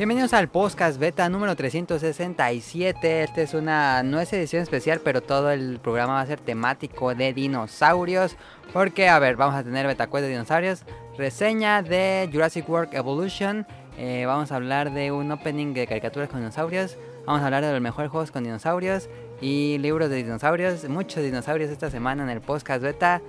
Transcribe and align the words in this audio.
Bienvenidos 0.00 0.32
al 0.32 0.48
podcast 0.48 0.98
beta 0.98 1.28
número 1.28 1.54
367. 1.54 3.22
Esta 3.22 3.42
es 3.42 3.52
una, 3.52 4.02
no 4.02 4.18
es 4.18 4.32
edición 4.32 4.62
especial, 4.62 5.02
pero 5.04 5.20
todo 5.20 5.50
el 5.50 5.78
programa 5.78 6.14
va 6.14 6.22
a 6.22 6.26
ser 6.26 6.40
temático 6.40 7.14
de 7.14 7.34
dinosaurios. 7.34 8.34
Porque, 8.72 9.10
a 9.10 9.18
ver, 9.18 9.36
vamos 9.36 9.56
a 9.56 9.62
tener 9.62 9.86
beta 9.86 10.06
quest 10.06 10.22
de 10.22 10.28
dinosaurios, 10.30 10.84
reseña 11.18 11.82
de 11.82 12.30
Jurassic 12.32 12.66
World 12.66 12.94
Evolution, 12.94 13.66
eh, 13.98 14.24
vamos 14.24 14.50
a 14.52 14.56
hablar 14.56 14.90
de 14.94 15.12
un 15.12 15.30
opening 15.32 15.74
de 15.74 15.86
caricaturas 15.86 16.30
con 16.30 16.40
dinosaurios, 16.40 16.96
vamos 17.26 17.42
a 17.42 17.44
hablar 17.44 17.62
de 17.62 17.70
los 17.70 17.82
mejores 17.82 18.10
juegos 18.10 18.30
con 18.30 18.42
dinosaurios 18.42 19.10
y 19.42 19.76
libros 19.80 20.08
de 20.08 20.16
dinosaurios, 20.16 20.88
muchos 20.88 21.22
dinosaurios 21.22 21.70
esta 21.70 21.90
semana 21.90 22.22
en 22.22 22.30
el 22.30 22.40
podcast 22.40 22.82
beta. 22.82 23.20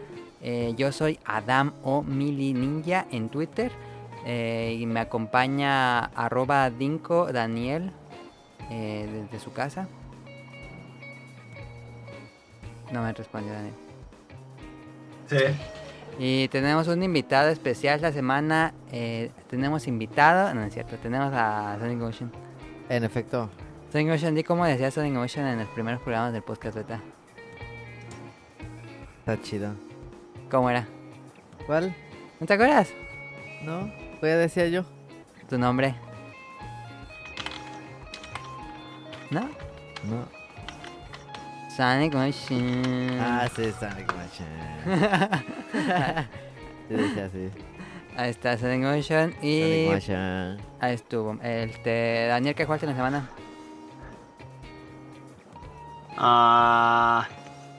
Eh, 0.41 0.73
yo 0.77 0.93
soy 0.93 1.20
Adam 1.26 1.73
o 1.84 2.01
Mili 2.01 2.53
Ninja 2.53 3.07
en 3.12 3.27
Twitter. 3.27 3.73
Eh, 4.25 4.77
y 4.80 4.85
me 4.85 4.99
acompaña 4.99 6.05
arroba 6.05 6.70
Dinko 6.70 7.31
Daniel 7.34 7.91
eh, 8.70 9.09
desde 9.12 9.43
su 9.43 9.52
casa. 9.52 9.88
No 12.91 13.02
me 13.03 13.13
respondió 13.13 13.53
Daniel. 13.53 13.73
Sí. 15.27 15.38
Y 16.20 16.48
tenemos 16.49 16.88
un 16.88 17.02
invitado 17.02 17.49
especial 17.49 17.95
esta 17.95 18.12
semana. 18.12 18.73
eh, 18.91 19.31
tenemos 19.49 19.88
invitado, 19.88 20.53
no 20.53 20.63
es 20.63 20.73
cierto, 20.73 20.98
tenemos 20.98 21.34
a 21.34 21.77
Sonic 21.79 22.01
Ocean. 22.01 22.31
En 22.90 23.03
efecto. 23.03 23.49
Sonic 23.91 24.12
Ocean, 24.12 24.35
di 24.35 24.43
cómo 24.43 24.65
decía 24.65 24.91
Sonic 24.91 25.17
Ocean 25.17 25.48
en 25.48 25.60
los 25.60 25.70
primeros 25.70 26.01
programas 26.01 26.34
del 26.34 26.43
podcast 26.43 26.76
beta. 26.76 27.01
Está 29.20 29.41
chido. 29.41 29.73
¿Cómo 30.49 30.70
era? 30.70 30.88
¿Cuál? 31.65 31.95
¿No 32.40 32.45
te 32.45 32.54
acuerdas? 32.54 32.90
No, 33.63 33.91
ya 34.21 34.37
decía 34.37 34.67
yo. 34.67 34.83
Tu 35.49 35.57
nombre. 35.57 35.95
¿No? 39.29 39.41
No. 40.03 40.27
Sonic 41.75 42.13
Ocean. 42.15 43.19
Ah, 43.19 43.47
sí, 43.55 43.71
Sonic 43.79 44.13
Machine. 44.15 45.45
Sí, 46.89 46.97
decía 46.97 47.25
así. 47.25 47.49
Ahí 48.17 48.29
está 48.31 48.57
Sonic 48.57 48.83
Ocean 48.85 49.33
y 49.41 49.61
Sonic 49.61 49.91
Machine. 49.93 50.57
ahí 50.81 50.93
estuvo. 50.93 51.37
Este, 51.41 52.25
Daniel, 52.27 52.53
¿qué 52.53 52.65
jugaste 52.65 52.85
en 52.85 52.89
la 52.91 52.97
semana? 52.97 53.29
Ah, 56.17 57.25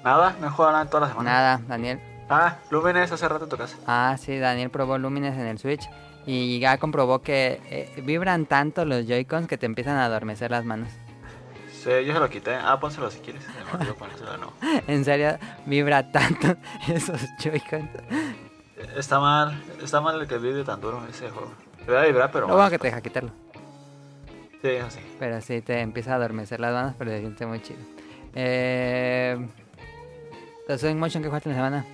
nada, 0.03 0.35
no 0.41 0.47
he 0.47 0.51
jugado 0.51 0.73
nada 0.73 0.85
en 0.85 0.89
toda 0.89 1.01
la 1.03 1.09
semana. 1.09 1.31
Nada, 1.31 1.61
Daniel. 1.69 2.01
Ah, 2.31 2.57
Lumines 2.71 3.13
hace 3.13 3.29
rato 3.29 3.45
en 3.45 3.51
tu 3.51 3.59
casa. 3.59 3.77
Ah, 3.87 4.17
sí, 4.19 4.39
Daniel 4.39 4.71
probó 4.71 4.97
Lumines 4.97 5.35
en 5.35 5.47
el 5.47 5.59
Switch 5.59 5.83
y 6.27 6.59
ya 6.59 6.79
comprobó 6.79 7.21
que 7.23 7.61
eh, 7.71 8.03
vibran 8.03 8.47
tanto 8.47 8.85
los 8.85 9.07
Joy-Cons 9.07 9.49
que 9.49 9.59
te 9.59 9.67
empiezan 9.67 9.97
a 9.97 10.05
adormecer 10.05 10.51
las 10.51 10.65
manos. 10.65 10.89
Sí, 11.73 11.91
yo 12.05 12.13
se 12.13 12.21
lo 12.21 12.31
quité. 12.31 12.55
Ah, 12.55 12.79
pónselo 12.79 13.11
si 13.11 13.19
quieres. 13.19 13.43
Me 13.49 13.79
olvidó 13.79 13.95
ponérselo, 13.97 14.37
no. 14.37 14.53
En 14.87 15.05
serio, 15.05 15.37
vibra 15.67 16.13
tanto 16.13 16.57
esos 16.89 17.21
Joy-Cons. 17.39 17.91
Está 18.97 19.19
mal, 19.19 19.61
está 19.83 20.01
mal 20.01 20.21
el 20.21 20.29
que 20.29 20.39
vive 20.39 20.65
tan 20.65 20.81
duro 20.81 21.05
ese 21.09 21.31
juego. 21.31 21.53
Te 21.85 21.97
a 21.97 22.03
vibrar, 22.03 22.31
pero 22.31 22.47
Lo 22.47 22.55
bueno 22.55 22.71
que 22.71 22.79
te 22.79 22.87
deja 22.87 23.01
quitarlo. 23.01 23.31
Sí, 24.61 24.69
eso 24.69 24.91
sí. 24.91 25.01
Pero 25.19 25.41
sí, 25.41 25.61
te 25.61 25.81
empieza 25.81 26.13
a 26.13 26.17
adormecer 26.17 26.61
las 26.61 26.73
manos, 26.73 26.95
pero 26.97 27.11
se 27.11 27.19
siente 27.21 27.47
muy 27.47 27.61
chido. 27.61 27.81
Eh... 28.35 29.45
¿The 30.69 30.79
Sonic 30.79 30.97
Motion 30.97 31.23
que 31.23 31.29
jugaste 31.29 31.49
en 31.49 31.57
la 31.57 31.59
semana? 31.59 31.85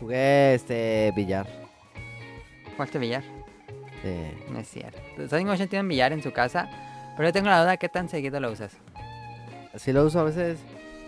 Jugué 0.00 0.54
este 0.54 1.12
billar. 1.14 1.65
¿Jugaste 2.76 2.98
billar? 2.98 3.22
Sí. 4.02 4.30
No 4.50 4.58
es 4.58 4.68
cierto. 4.68 5.28
Sonic 5.28 5.46
Motion 5.46 5.68
tiene 5.68 5.82
un 5.82 5.88
billar 5.88 6.12
en 6.12 6.22
su 6.22 6.32
casa, 6.32 6.68
pero 7.16 7.28
yo 7.28 7.32
tengo 7.32 7.48
la 7.48 7.60
duda 7.62 7.76
qué 7.76 7.88
tan 7.88 8.08
seguido 8.08 8.38
lo 8.40 8.50
usas. 8.52 8.76
Sí 9.76 9.92
lo 9.92 10.04
uso 10.04 10.20
a 10.20 10.24
veces. 10.24 10.58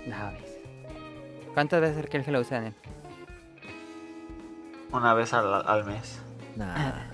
No, 0.06 0.17
ves. 0.33 0.59
¿Cuántas 1.55 1.81
veces 1.81 2.06
quieres 2.06 2.25
que 2.27 2.33
lo 2.33 2.41
use, 2.41 2.55
Daniel? 2.55 2.75
Una 4.93 5.12
vez 5.15 5.33
al, 5.34 5.53
al 5.67 5.84
mes. 5.84 6.21
Nah. 6.56 6.93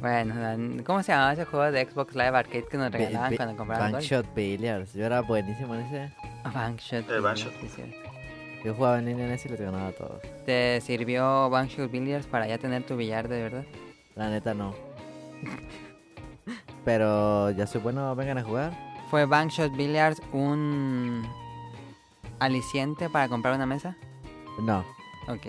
Bueno, 0.00 0.34
¿cómo 0.84 1.00
se 1.04 1.12
llamaba 1.12 1.32
ese 1.34 1.44
juego 1.44 1.70
de 1.70 1.88
Xbox 1.88 2.14
Live 2.16 2.36
Arcade 2.36 2.64
que 2.68 2.76
nos 2.76 2.90
regalaban 2.90 3.30
bi- 3.30 3.36
cuando 3.36 3.56
compramos 3.56 3.92
Bankshot 3.92 4.34
Billiards. 4.34 4.94
Yo 4.94 5.04
era 5.06 5.20
buenísimo 5.20 5.76
en 5.76 5.82
ese. 5.82 6.12
Bankshot. 6.52 7.08
El 7.08 7.20
Bankshot. 7.20 7.52
sí, 7.60 7.68
sí. 7.68 7.94
Yo 8.64 8.74
jugaba 8.74 8.98
en 8.98 9.08
ese 9.08 9.48
y 9.48 9.50
los 9.50 9.60
ganaba 9.60 9.88
a 9.88 9.92
todos. 9.92 10.20
¿Te 10.46 10.80
sirvió 10.80 11.50
Bankshot 11.50 11.90
Billiards 11.90 12.26
para 12.26 12.46
ya 12.46 12.58
tener 12.58 12.84
tu 12.84 12.96
billar 12.96 13.28
de 13.28 13.42
verdad? 13.42 13.64
La 14.14 14.30
neta 14.30 14.54
no. 14.54 14.74
Pero 16.84 17.50
ya 17.50 17.66
soy 17.66 17.80
bueno, 17.80 18.14
vengan 18.14 18.38
a 18.38 18.42
jugar. 18.44 18.72
¿Fue 19.10 19.26
Bankshot 19.26 19.76
Billiards 19.76 20.20
un 20.32 21.22
aliciente 22.38 23.08
para 23.10 23.28
comprar 23.28 23.54
una 23.54 23.66
mesa? 23.66 23.96
No. 24.60 24.84
Ok. 25.28 25.48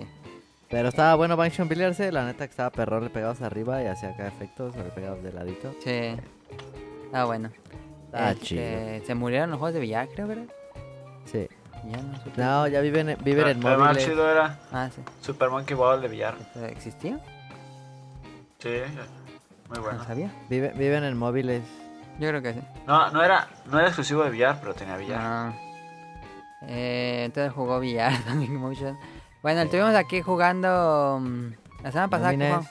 Pero 0.68 0.88
estaba 0.88 1.14
bueno 1.14 1.36
Bankshot 1.36 1.68
Billiards, 1.68 2.00
eh, 2.00 2.10
la 2.10 2.24
neta 2.24 2.46
que 2.46 2.50
estaba 2.50 2.70
perrón, 2.70 3.04
le 3.04 3.10
pegabas 3.10 3.42
arriba 3.42 3.82
y 3.82 3.86
hacía 3.86 4.10
acá 4.10 4.26
efectos, 4.26 4.74
le 4.76 4.82
pegabas 4.84 5.22
de 5.22 5.32
ladito. 5.32 5.72
Sí. 5.84 6.16
Ah, 7.12 7.24
bueno. 7.24 7.50
Ah, 8.12 8.32
Este, 8.32 8.44
chido. 8.44 9.06
Se 9.06 9.14
murieron 9.14 9.50
los 9.50 9.58
juegos 9.58 9.74
de 9.74 9.80
billar, 9.80 10.08
creo, 10.08 10.26
¿verdad? 10.26 10.46
Sí. 11.26 11.46
Ya 11.90 11.98
no 12.02 12.16
supe. 12.22 12.40
No, 12.42 12.66
ya 12.68 12.80
viven, 12.80 13.16
viven 13.22 13.48
en 13.48 13.56
el 13.58 13.62
más 13.62 13.78
móviles. 13.78 14.04
chido 14.04 14.30
era 14.30 14.58
Ah, 14.72 14.88
sí. 14.94 15.02
Super 15.20 15.50
Monkey 15.50 15.76
Ball 15.76 16.00
de 16.00 16.08
billar. 16.08 16.34
¿Eso 16.54 16.64
¿Existía? 16.66 17.20
Sí, 18.58 18.70
muy 19.68 19.78
bueno. 19.78 19.98
No 19.98 20.04
sabía. 20.04 20.30
Vive- 20.48 20.72
viven 20.76 21.04
en 21.04 21.16
móviles. 21.18 21.62
Yo 22.18 22.28
creo 22.28 22.40
que 22.42 22.54
sí. 22.54 22.60
No, 22.86 23.10
no 23.10 23.22
era, 23.22 23.48
no 23.66 23.78
era 23.78 23.88
exclusivo 23.88 24.22
de 24.24 24.30
billar, 24.30 24.58
pero 24.60 24.72
tenía 24.74 24.96
billar. 24.96 25.20
Ah. 25.22 25.52
Eh, 26.62 27.24
entonces 27.26 27.52
jugó 27.52 27.80
billar 27.80 28.12
Sonic 28.24 28.50
Motion. 28.50 28.96
Bueno, 29.42 29.60
Sí. 29.60 29.66
estuvimos 29.66 29.94
aquí 29.94 30.22
jugando 30.22 31.18
mm, 31.20 31.48
la 31.82 31.90
semana 31.92 32.08
pasada. 32.08 32.30
¿qué 32.30 32.36
Lumines. 32.38 32.56
jugamos? 32.66 32.70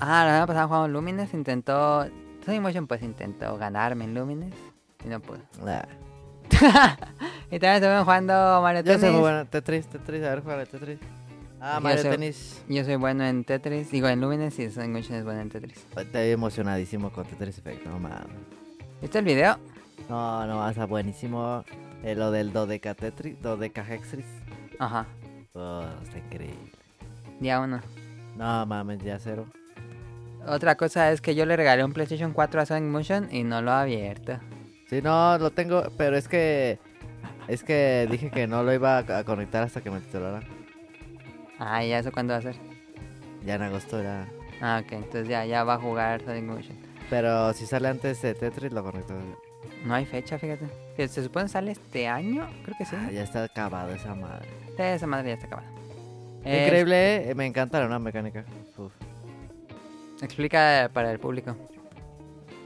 Ah, 0.00 0.24
la 0.24 0.30
semana 0.30 0.46
pasada 0.46 0.66
jugamos 0.66 0.90
Lumines. 0.90 1.34
Intentó. 1.34 2.06
Sonic 2.44 2.60
Motion 2.62 2.86
pues 2.88 3.02
intentó 3.02 3.56
ganarme 3.58 4.04
en 4.04 4.14
Lumines. 4.14 4.54
Y 5.04 5.08
no 5.08 5.20
pudo. 5.20 5.38
Nah. 5.64 5.82
y 7.50 7.58
también 7.58 7.74
estuvimos 7.74 8.04
jugando 8.04 8.60
Mario 8.62 8.82
Yo 8.82 8.92
soy 8.92 9.00
Tennis. 9.00 9.12
muy 9.12 9.20
bueno. 9.20 9.46
Tetris, 9.46 9.86
Tetris, 9.86 10.22
a 10.24 10.30
ver, 10.30 10.42
juega 10.42 10.66
Tetris. 10.66 10.98
Ah, 11.60 11.74
Yo 11.76 11.80
Mario 11.82 12.02
soy- 12.02 12.10
Tennis. 12.12 12.64
Yo 12.68 12.84
soy 12.84 12.96
bueno 12.96 13.24
en 13.26 13.44
Tetris. 13.44 13.90
Digo 13.90 14.08
en 14.08 14.20
Lumines 14.20 14.58
y 14.58 14.66
Motion 14.88 15.18
es 15.18 15.24
bueno 15.24 15.40
en 15.40 15.48
Tetris. 15.50 15.84
Estoy 15.96 16.30
emocionadísimo 16.30 17.10
con 17.10 17.24
Tetris 17.26 17.58
Effect, 17.58 17.84
no 17.86 17.98
mames. 17.98 18.26
¿Viste 19.00 19.18
el 19.18 19.24
video? 19.24 19.58
No, 20.08 20.46
no, 20.46 20.68
está 20.68 20.86
buenísimo. 20.86 21.64
Eh, 22.02 22.14
lo 22.14 22.30
del 22.30 22.52
Dodeca 22.52 22.94
Tetris, 22.94 23.40
Dodeca 23.42 23.82
Hextris. 23.86 24.24
Ajá. 24.78 25.06
Oh, 25.52 25.84
está 26.02 26.18
increíble. 26.18 26.56
Día 27.40 27.60
uno. 27.60 27.80
No 28.36 28.64
mames, 28.66 29.02
ya 29.02 29.18
cero. 29.18 29.46
Otra 30.46 30.76
cosa 30.76 31.10
es 31.12 31.20
que 31.20 31.34
yo 31.34 31.44
le 31.44 31.56
regalé 31.56 31.84
un 31.84 31.92
PlayStation 31.92 32.32
4 32.32 32.60
a 32.62 32.66
Sonic 32.66 32.88
Motion 32.90 33.28
y 33.30 33.42
no 33.44 33.60
lo 33.60 33.72
ha 33.72 33.82
abierto. 33.82 34.38
Sí, 34.88 35.02
no, 35.02 35.36
lo 35.38 35.50
tengo, 35.50 35.82
pero 35.98 36.16
es 36.16 36.28
que. 36.28 36.78
Es 37.50 37.64
que 37.64 38.06
dije 38.08 38.30
que 38.30 38.46
no 38.46 38.62
lo 38.62 38.72
iba 38.72 38.98
a, 38.98 39.24
conectar 39.24 39.64
hasta 39.64 39.80
que 39.80 39.90
me 39.90 39.98
titulara. 39.98 40.40
Ah, 41.58 41.84
¿y 41.84 41.92
eso 41.92 42.12
cuándo 42.12 42.32
va 42.32 42.38
a 42.38 42.42
ser? 42.42 42.54
Ya 43.44 43.56
en 43.56 43.62
agosto 43.62 44.00
ya. 44.00 44.28
Ah, 44.60 44.80
ok, 44.84 44.92
entonces 44.92 45.26
ya, 45.26 45.44
ya 45.44 45.64
va 45.64 45.74
a 45.74 45.78
jugar 45.78 46.22
Sonic 46.22 46.44
Motion. 46.44 46.78
Pero 47.10 47.52
si 47.52 47.66
sale 47.66 47.88
antes 47.88 48.22
de 48.22 48.34
Tetris, 48.34 48.72
lo 48.72 48.84
conecto. 48.84 49.14
No 49.84 49.94
hay 49.94 50.06
fecha, 50.06 50.38
fíjate. 50.38 50.66
Que 50.96 51.08
se 51.08 51.24
supone 51.24 51.48
sale 51.48 51.72
este 51.72 52.06
año, 52.06 52.48
creo 52.62 52.76
que 52.78 52.84
sí. 52.84 52.94
Ah, 52.96 53.10
ya 53.10 53.24
está 53.24 53.42
acabado 53.42 53.92
esa 53.92 54.14
madre. 54.14 54.48
Sí, 54.76 54.82
esa 54.82 55.08
madre 55.08 55.30
ya 55.30 55.34
está 55.34 55.46
acabada. 55.48 55.68
Increíble, 56.44 57.30
eh, 57.30 57.34
me 57.34 57.46
encanta 57.46 57.80
la 57.80 57.86
nueva 57.86 57.98
mecánica. 57.98 58.44
Uf. 58.78 58.92
Explica 60.22 60.88
para 60.92 61.10
el 61.10 61.18
público. 61.18 61.56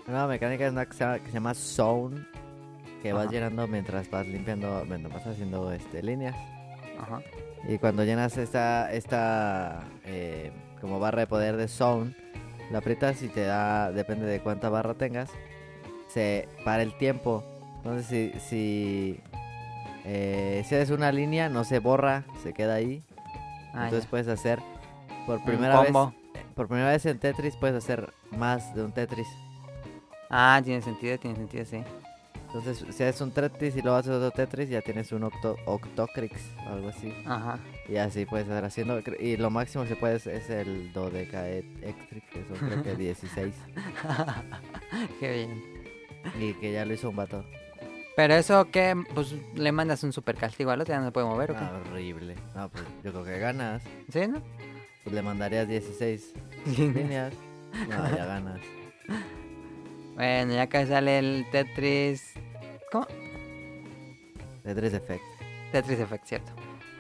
La 0.07 0.13
nueva 0.13 0.29
mecánica 0.29 0.67
es 0.67 0.73
una 0.73 0.85
que 0.85 0.93
se 0.93 1.05
llama, 1.05 1.19
que 1.21 1.27
se 1.27 1.33
llama 1.33 1.55
Zone. 1.55 2.34
Que 3.05 3.13
vas 3.13 3.31
llenando 3.31 3.69
mientras 3.69 4.11
vas 4.11 4.27
limpiando, 4.27 4.83
mientras 4.89 5.13
vas 5.13 5.27
haciendo 5.27 5.71
este, 5.73 6.03
líneas. 6.03 6.35
Ajá. 6.99 7.21
Y 7.69 7.77
cuando 7.77 8.03
llenas 8.03 8.39
esta, 8.39 8.91
esta 8.95 9.85
eh, 10.07 10.51
como 10.81 10.99
barra 10.99 11.21
de 11.21 11.27
poder 11.27 11.59
de 11.59 11.69
Zone, 11.69 12.15
la 12.71 12.79
aprietas 12.79 13.23
y 13.23 13.29
te 13.29 13.45
da, 13.45 13.93
depende 13.93 14.25
de 14.25 14.41
cuánta 14.41 14.71
barra 14.71 14.95
tengas, 14.95 15.29
se 16.09 16.49
para 16.65 16.83
el 16.83 16.97
tiempo. 16.97 17.45
Entonces 17.77 18.07
si, 18.07 18.41
si, 18.41 19.21
eh, 20.07 20.65
si 20.67 20.75
haces 20.75 20.89
una 20.89 21.13
línea, 21.13 21.51
no 21.51 21.65
se 21.65 21.81
borra, 21.81 22.25
se 22.43 22.55
queda 22.55 22.73
ahí. 22.73 23.03
Ah, 23.75 23.85
Entonces 23.85 24.05
ya. 24.05 24.11
puedes 24.11 24.29
hacer 24.29 24.61
por 25.27 25.45
primera 25.45 25.79
vez, 25.83 25.93
por 26.55 26.69
primera 26.69 26.91
vez 26.91 27.05
en 27.05 27.19
Tetris 27.19 27.55
puedes 27.57 27.77
hacer 27.77 28.15
más 28.31 28.75
de 28.75 28.83
un 28.83 28.93
Tetris. 28.93 29.29
Ah, 30.31 30.59
tiene 30.65 30.81
sentido, 30.81 31.19
tiene 31.19 31.37
sentido, 31.37 31.67
sí. 31.67 31.85
Entonces, 32.55 32.87
si 32.95 33.03
haces 33.03 33.21
un 33.21 33.33
Tetris 33.33 33.75
y 33.75 33.83
luego 33.83 33.97
haces 33.97 34.13
otro 34.13 34.31
Tetris, 34.31 34.69
ya 34.69 34.81
tienes 34.81 35.11
un 35.11 35.25
octo 35.25 35.57
Octocrix 35.65 36.41
o 36.65 36.75
algo 36.75 36.89
así. 36.91 37.13
Ajá. 37.27 37.59
Y 37.89 37.97
así 37.97 38.27
puedes 38.27 38.47
estar 38.47 38.65
haciendo. 38.65 39.01
Y 39.19 39.37
lo 39.37 39.51
máximo 39.51 39.83
que 39.83 39.91
se 39.91 39.97
puede 39.97 40.17
es, 40.17 40.29
es 40.29 40.49
el 40.51 40.93
Dodecaedric, 40.93 42.31
que 42.31 42.45
son 42.47 42.69
creo 42.69 42.83
que 42.85 42.95
16. 42.97 43.55
Qué 45.21 45.33
bien. 45.33 45.65
Y 46.41 46.55
que 46.55 46.73
ya 46.73 46.85
lo 46.85 46.95
hizo 46.95 47.11
un 47.11 47.17
vato. 47.17 47.45
Pero 48.15 48.35
eso 48.35 48.71
que, 48.71 48.95
pues 49.17 49.35
le 49.57 49.73
mandas 49.73 50.05
un 50.05 50.13
super 50.13 50.37
castigo 50.37 50.71
al 50.71 50.81
otro, 50.81 50.95
ya 50.95 51.01
no 51.01 51.07
se 51.07 51.13
puede 51.13 51.27
mover 51.27 51.51
o 51.51 51.55
qué. 51.55 51.61
Ah, 51.61 51.81
horrible. 51.91 52.37
No, 52.55 52.69
pues 52.69 52.85
yo 53.03 53.11
creo 53.11 53.25
que 53.25 53.39
ganas. 53.41 53.83
¿Sí, 54.13 54.29
no? 54.29 54.41
Pues 55.03 55.13
le 55.13 55.23
mandarías 55.23 55.67
16 55.67 56.35
líneas. 56.79 57.35
No, 57.89 58.17
ya 58.17 58.27
ganas. 58.27 58.61
Bueno, 60.15 60.53
ya 60.55 60.63
acá 60.63 60.87
sale 60.87 61.19
el 61.19 61.47
Tetris. 61.51 62.35
¿Cómo? 62.93 63.07
Tetris 64.63 64.95
Effect. 64.95 65.23
Tetris 65.73 65.99
Effect, 66.01 66.25
cierto. 66.27 66.53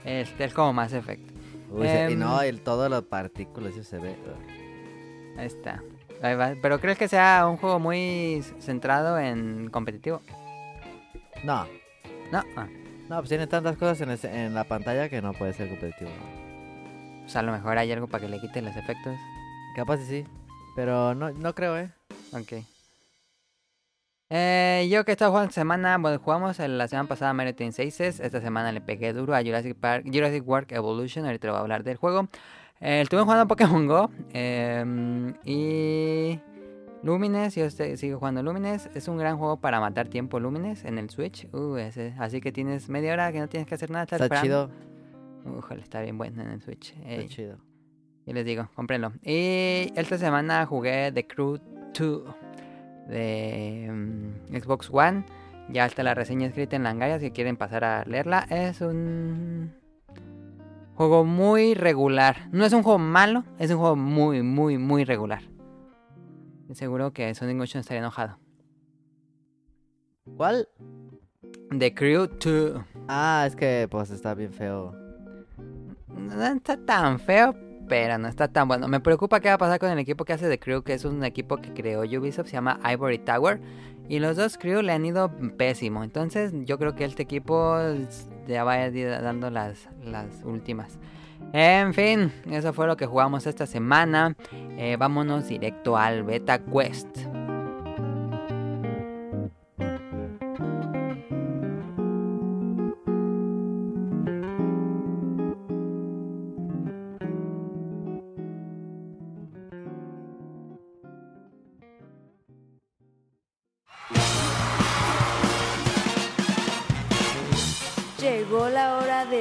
Este 0.04 0.44
es 0.44 0.52
como 0.54 0.72
más 0.72 0.92
Effect. 0.92 1.22
Uy, 1.70 1.86
y 1.86 1.90
Em. 1.90 2.18
no, 2.18 2.40
el, 2.42 2.60
todo 2.60 2.88
las 2.88 3.02
partículas, 3.02 3.72
eso 3.74 3.84
se 3.84 3.98
ve. 3.98 4.16
Ahí 5.38 5.46
está. 5.46 5.82
Ahí 6.22 6.34
va. 6.36 6.54
Pero 6.60 6.80
¿crees 6.80 6.98
que 6.98 7.08
sea 7.08 7.46
un 7.48 7.56
juego 7.56 7.78
muy 7.80 8.42
centrado 8.60 9.18
en 9.18 9.70
competitivo? 9.70 10.20
No, 11.42 11.66
No. 12.30 12.42
Ah, 12.56 12.68
no, 13.08 13.16
pues 13.16 13.28
tiene 13.28 13.46
tantas 13.46 13.76
cosas 13.76 14.00
en, 14.00 14.10
ese- 14.10 14.44
en 14.46 14.54
la 14.54 14.64
pantalla 14.64 15.08
que 15.08 15.20
no 15.20 15.32
puede 15.32 15.52
ser 15.52 15.68
competitivo. 15.68 16.10
pues 17.22 17.36
a 17.36 17.42
lo 17.42 17.52
mejor 17.52 17.76
hay 17.78 17.90
algo 17.92 18.06
para 18.06 18.24
que 18.24 18.30
le 18.30 18.40
quiten 18.40 18.64
los 18.64 18.76
efectos. 18.76 19.16
Capaz 19.76 19.98
sí. 19.98 20.24
Pero 20.76 21.14
no, 21.14 21.30
no 21.32 21.54
creo, 21.54 21.78
¿eh? 21.78 21.90
Ok. 22.32 22.64
Eh, 24.30 24.88
yo 24.90 25.04
que 25.04 25.12
estaba 25.12 25.30
jugando 25.30 25.50
esta 25.50 25.60
semana, 25.60 25.98
bueno, 25.98 26.18
jugamos 26.18 26.58
la 26.58 26.88
semana 26.88 27.08
pasada 27.08 27.32
Mario 27.34 27.54
Tennis 27.54 27.78
Aces. 27.78 28.20
Esta 28.20 28.40
semana 28.40 28.72
le 28.72 28.80
pegué 28.80 29.12
duro 29.12 29.34
a 29.34 29.42
Jurassic 29.42 29.76
Park, 29.76 30.04
Jurassic 30.12 30.46
World 30.48 30.72
Evolution. 30.72 31.24
Ahorita 31.26 31.48
voy 31.50 31.56
a 31.58 31.60
hablar 31.60 31.84
del 31.84 31.96
juego. 31.96 32.28
Eh, 32.80 33.02
estuve 33.02 33.22
jugando 33.22 33.46
Pokémon 33.46 33.86
Go. 33.86 34.10
em, 34.32 35.34
y 35.44 36.40
Lumines, 37.02 37.54
yo 37.54 37.68
sigo 37.70 38.18
jugando 38.18 38.42
Lumines. 38.42 38.88
Es 38.94 39.08
un 39.08 39.18
gran 39.18 39.36
juego 39.38 39.58
para 39.58 39.78
matar 39.78 40.08
tiempo 40.08 40.40
Lumines 40.40 40.84
en 40.84 40.98
el 40.98 41.10
Switch. 41.10 41.46
Uh, 41.52 41.76
ese- 41.76 42.14
así 42.18 42.40
que 42.40 42.50
tienes 42.50 42.88
media 42.88 43.12
hora 43.12 43.30
que 43.30 43.38
no 43.40 43.48
tienes 43.48 43.68
que 43.68 43.74
hacer 43.74 43.90
nada. 43.90 44.04
Está 44.04 44.16
esperando. 44.16 44.42
chido. 44.46 44.70
Ojalá, 45.58 45.82
está 45.82 46.00
bien 46.00 46.16
bueno 46.16 46.42
en 46.42 46.50
el 46.50 46.62
Switch. 46.62 46.94
Está 47.06 47.28
chido. 47.28 47.58
Y 48.26 48.32
les 48.32 48.46
digo, 48.46 48.68
cómprenlo. 48.74 49.12
Y 49.22 49.92
esta 49.94 50.16
semana 50.16 50.64
jugué 50.64 51.12
The 51.12 51.26
Crew 51.26 51.58
2 51.96 52.34
de 53.08 53.88
mm, 53.90 54.56
Xbox 54.56 54.88
One. 54.92 55.24
Ya 55.68 55.86
está 55.86 56.02
la 56.02 56.14
reseña 56.14 56.46
escrita 56.46 56.76
en 56.76 56.82
Langaria 56.82 57.18
si 57.18 57.30
quieren 57.30 57.56
pasar 57.56 57.84
a 57.84 58.04
leerla. 58.04 58.46
Es 58.50 58.80
un 58.80 59.72
juego 60.94 61.24
muy 61.24 61.74
regular. 61.74 62.48
No 62.52 62.64
es 62.64 62.72
un 62.72 62.82
juego 62.82 62.98
malo, 62.98 63.44
es 63.58 63.70
un 63.70 63.78
juego 63.78 63.96
muy, 63.96 64.42
muy, 64.42 64.78
muy 64.78 65.04
regular. 65.04 65.42
Seguro 66.72 67.12
que 67.12 67.34
Sonic 67.34 67.56
Motion 67.56 67.80
estaría 67.80 68.00
enojado. 68.00 68.38
¿Cuál? 70.36 70.68
The 71.78 71.94
Crew 71.94 72.26
2. 72.26 72.82
Ah, 73.08 73.44
es 73.46 73.54
que 73.54 73.86
pues 73.90 74.10
está 74.10 74.34
bien 74.34 74.52
feo. 74.52 74.94
No 76.08 76.46
está 76.46 76.76
tan 76.76 77.18
feo, 77.18 77.54
pero 77.88 78.18
no 78.18 78.28
está 78.28 78.48
tan 78.48 78.68
bueno. 78.68 78.88
Me 78.88 79.00
preocupa 79.00 79.40
qué 79.40 79.48
va 79.48 79.54
a 79.54 79.58
pasar 79.58 79.78
con 79.78 79.90
el 79.90 79.98
equipo 79.98 80.24
que 80.24 80.32
hace 80.32 80.48
The 80.48 80.58
Crew, 80.58 80.82
que 80.82 80.94
es 80.94 81.04
un 81.04 81.24
equipo 81.24 81.58
que 81.58 81.72
creó 81.72 82.00
Ubisoft, 82.00 82.46
se 82.46 82.52
llama 82.52 82.80
Ivory 82.90 83.18
Tower. 83.18 83.60
Y 84.08 84.18
los 84.18 84.36
dos 84.36 84.58
Crew 84.58 84.82
le 84.82 84.92
han 84.92 85.04
ido 85.04 85.30
pésimo. 85.56 86.04
Entonces 86.04 86.52
yo 86.64 86.78
creo 86.78 86.94
que 86.94 87.04
este 87.04 87.22
equipo 87.22 87.76
ya 88.46 88.64
va 88.64 88.72
a 88.72 88.88
ir 88.88 89.08
dando 89.08 89.50
las, 89.50 89.88
las 90.04 90.42
últimas. 90.44 90.98
En 91.52 91.94
fin, 91.94 92.32
eso 92.50 92.72
fue 92.72 92.86
lo 92.86 92.96
que 92.96 93.06
jugamos 93.06 93.46
esta 93.46 93.66
semana. 93.66 94.36
Eh, 94.76 94.96
vámonos 94.98 95.48
directo 95.48 95.96
al 95.96 96.24
Beta 96.24 96.58
Quest. 96.58 97.18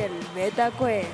Del 0.03 0.11
Beta 0.35 0.69
Quest. 0.71 1.07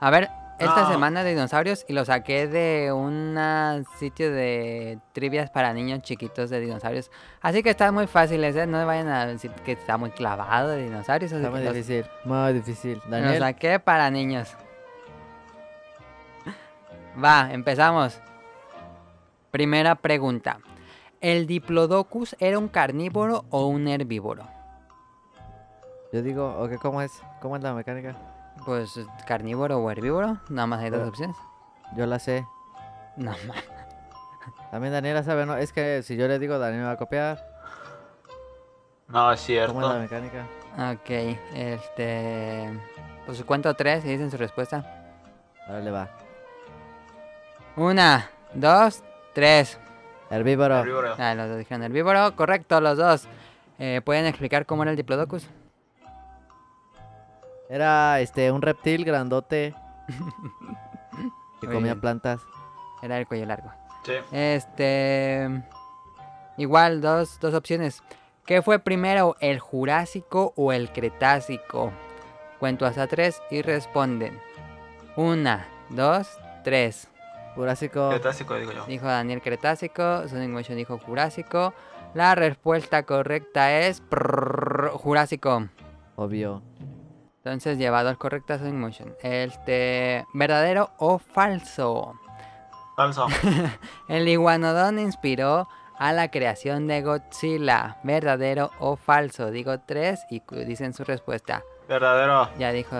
A 0.00 0.10
ver, 0.10 0.28
esta 0.58 0.86
Ah. 0.86 0.92
semana 0.92 1.24
de 1.24 1.30
dinosaurios 1.30 1.84
y 1.88 1.94
lo 1.94 2.04
saqué 2.04 2.46
de 2.46 2.92
un 2.92 3.36
sitio 3.98 4.30
de 4.32 4.98
trivias 5.12 5.50
para 5.50 5.72
niños 5.72 6.02
chiquitos 6.02 6.50
de 6.50 6.60
dinosaurios. 6.60 7.10
Así 7.40 7.62
que 7.62 7.70
están 7.70 7.94
muy 7.94 8.06
fáciles, 8.06 8.54
¿eh? 8.56 8.66
No 8.66 8.84
vayan 8.86 9.08
a 9.08 9.26
decir 9.26 9.50
que 9.64 9.72
está 9.72 9.96
muy 9.96 10.10
clavado 10.10 10.68
de 10.70 10.84
dinosaurios. 10.84 11.32
Está 11.32 11.50
muy 11.50 11.64
los- 11.64 11.72
difícil. 11.74 12.04
Muy 12.24 12.52
difícil. 12.52 13.00
Lo 13.08 13.38
saqué 13.38 13.80
para 13.80 14.10
niños. 14.10 14.54
Va, 17.22 17.52
empezamos. 17.52 18.20
Primera 19.50 19.94
pregunta. 19.94 20.58
¿El 21.20 21.46
Diplodocus 21.46 22.36
era 22.38 22.58
un 22.58 22.68
carnívoro 22.68 23.44
o 23.50 23.66
un 23.66 23.88
herbívoro? 23.88 24.46
Yo 26.12 26.22
digo, 26.22 26.56
ok, 26.60 26.74
¿cómo 26.80 27.00
es? 27.02 27.12
¿Cómo 27.40 27.56
es 27.56 27.62
la 27.62 27.72
mecánica? 27.72 28.14
Pues 28.64 28.98
carnívoro 29.26 29.78
o 29.78 29.90
herbívoro, 29.90 30.38
nada 30.48 30.66
más 30.66 30.80
hay 30.80 30.90
dos 30.90 30.98
Pero- 30.98 31.08
opciones. 31.08 31.36
Yo 31.96 32.06
la 32.06 32.18
sé. 32.18 32.46
No 33.16 33.30
más. 33.46 33.64
También 34.70 34.92
Daniela 34.92 35.22
sabe, 35.22 35.46
¿no? 35.46 35.56
Es 35.56 35.72
que 35.72 36.02
si 36.02 36.16
yo 36.16 36.26
le 36.28 36.38
digo, 36.38 36.58
Daniel 36.58 36.84
va 36.86 36.92
a 36.92 36.96
copiar. 36.96 37.38
No, 39.08 39.30
es 39.32 39.40
¿Cómo 39.68 39.80
es 39.80 39.86
la 39.86 39.92
cierto. 39.94 39.98
mecánica? 40.00 40.46
Ok, 40.92 41.10
este. 41.54 42.68
Pues 43.26 43.42
cuento 43.44 43.72
tres 43.74 44.04
y 44.04 44.08
dicen 44.08 44.30
su 44.30 44.36
respuesta. 44.36 45.04
Ahora 45.66 45.80
le 45.80 45.90
va. 45.90 46.08
Una, 47.76 48.30
dos, 48.54 49.02
tres. 49.32 49.78
Herbívoro. 50.30 50.80
Herbívoro. 50.80 51.14
Ah, 51.18 51.34
los 51.34 51.48
dos 51.48 51.58
dijeron 51.58 51.82
herbívoro, 51.82 52.34
correcto, 52.36 52.80
los 52.80 52.96
dos. 52.98 53.28
Eh, 53.78 54.00
¿Pueden 54.04 54.26
explicar 54.26 54.66
cómo 54.66 54.82
era 54.82 54.90
el 54.92 54.96
Diplodocus? 54.96 55.48
Era 57.68 58.20
este 58.20 58.52
un 58.52 58.62
reptil 58.62 59.04
grandote 59.04 59.74
que 61.60 61.66
Muy 61.66 61.74
comía 61.76 61.92
bien. 61.94 62.00
plantas. 62.00 62.40
Era 63.02 63.18
el 63.18 63.26
cuello 63.26 63.46
largo. 63.46 63.72
Sí. 64.04 64.12
Este. 64.32 65.48
Igual, 66.56 67.00
dos, 67.00 67.38
dos 67.40 67.54
opciones. 67.54 68.02
¿Qué 68.46 68.62
fue 68.62 68.78
primero, 68.78 69.36
el 69.40 69.58
Jurásico 69.58 70.52
o 70.56 70.72
el 70.72 70.92
Cretácico? 70.92 71.92
Cuento 72.60 72.86
hasta 72.86 73.06
tres 73.06 73.42
y 73.50 73.62
responden. 73.62 74.38
Una, 75.16 75.66
dos, 75.88 76.28
tres. 76.62 77.08
Jurásico. 77.54 78.10
Cretácico, 78.10 78.54
digo 78.56 78.72
yo. 78.72 78.84
Dijo 78.86 79.06
Daniel 79.06 79.40
Cretácico, 79.42 80.28
Sonic 80.28 80.50
Motion 80.50 80.76
dijo 80.76 80.98
Jurásico. 80.98 81.74
La 82.14 82.34
respuesta 82.34 83.04
correcta 83.04 83.78
es 83.80 84.02
Jurásico. 84.94 85.68
Obvio. 86.16 86.62
Entonces 87.38 87.76
lleva 87.78 88.02
dos 88.02 88.16
correctas 88.16 88.60
Sonic 88.60 88.74
Motion. 88.74 89.14
Este, 89.22 90.24
¿verdadero 90.32 90.90
o 90.98 91.18
falso? 91.18 92.14
Falso. 92.96 93.26
El 94.08 94.28
iguanodón 94.28 94.98
inspiró 94.98 95.68
a 95.98 96.12
la 96.12 96.30
creación 96.30 96.86
de 96.86 97.02
Godzilla. 97.02 97.98
¿Verdadero 98.02 98.70
o 98.78 98.96
falso? 98.96 99.50
Digo 99.50 99.80
tres 99.80 100.24
y 100.30 100.42
dicen 100.64 100.94
su 100.94 101.04
respuesta. 101.04 101.62
Verdadero. 101.88 102.48
Ya 102.58 102.72
dijo 102.72 102.96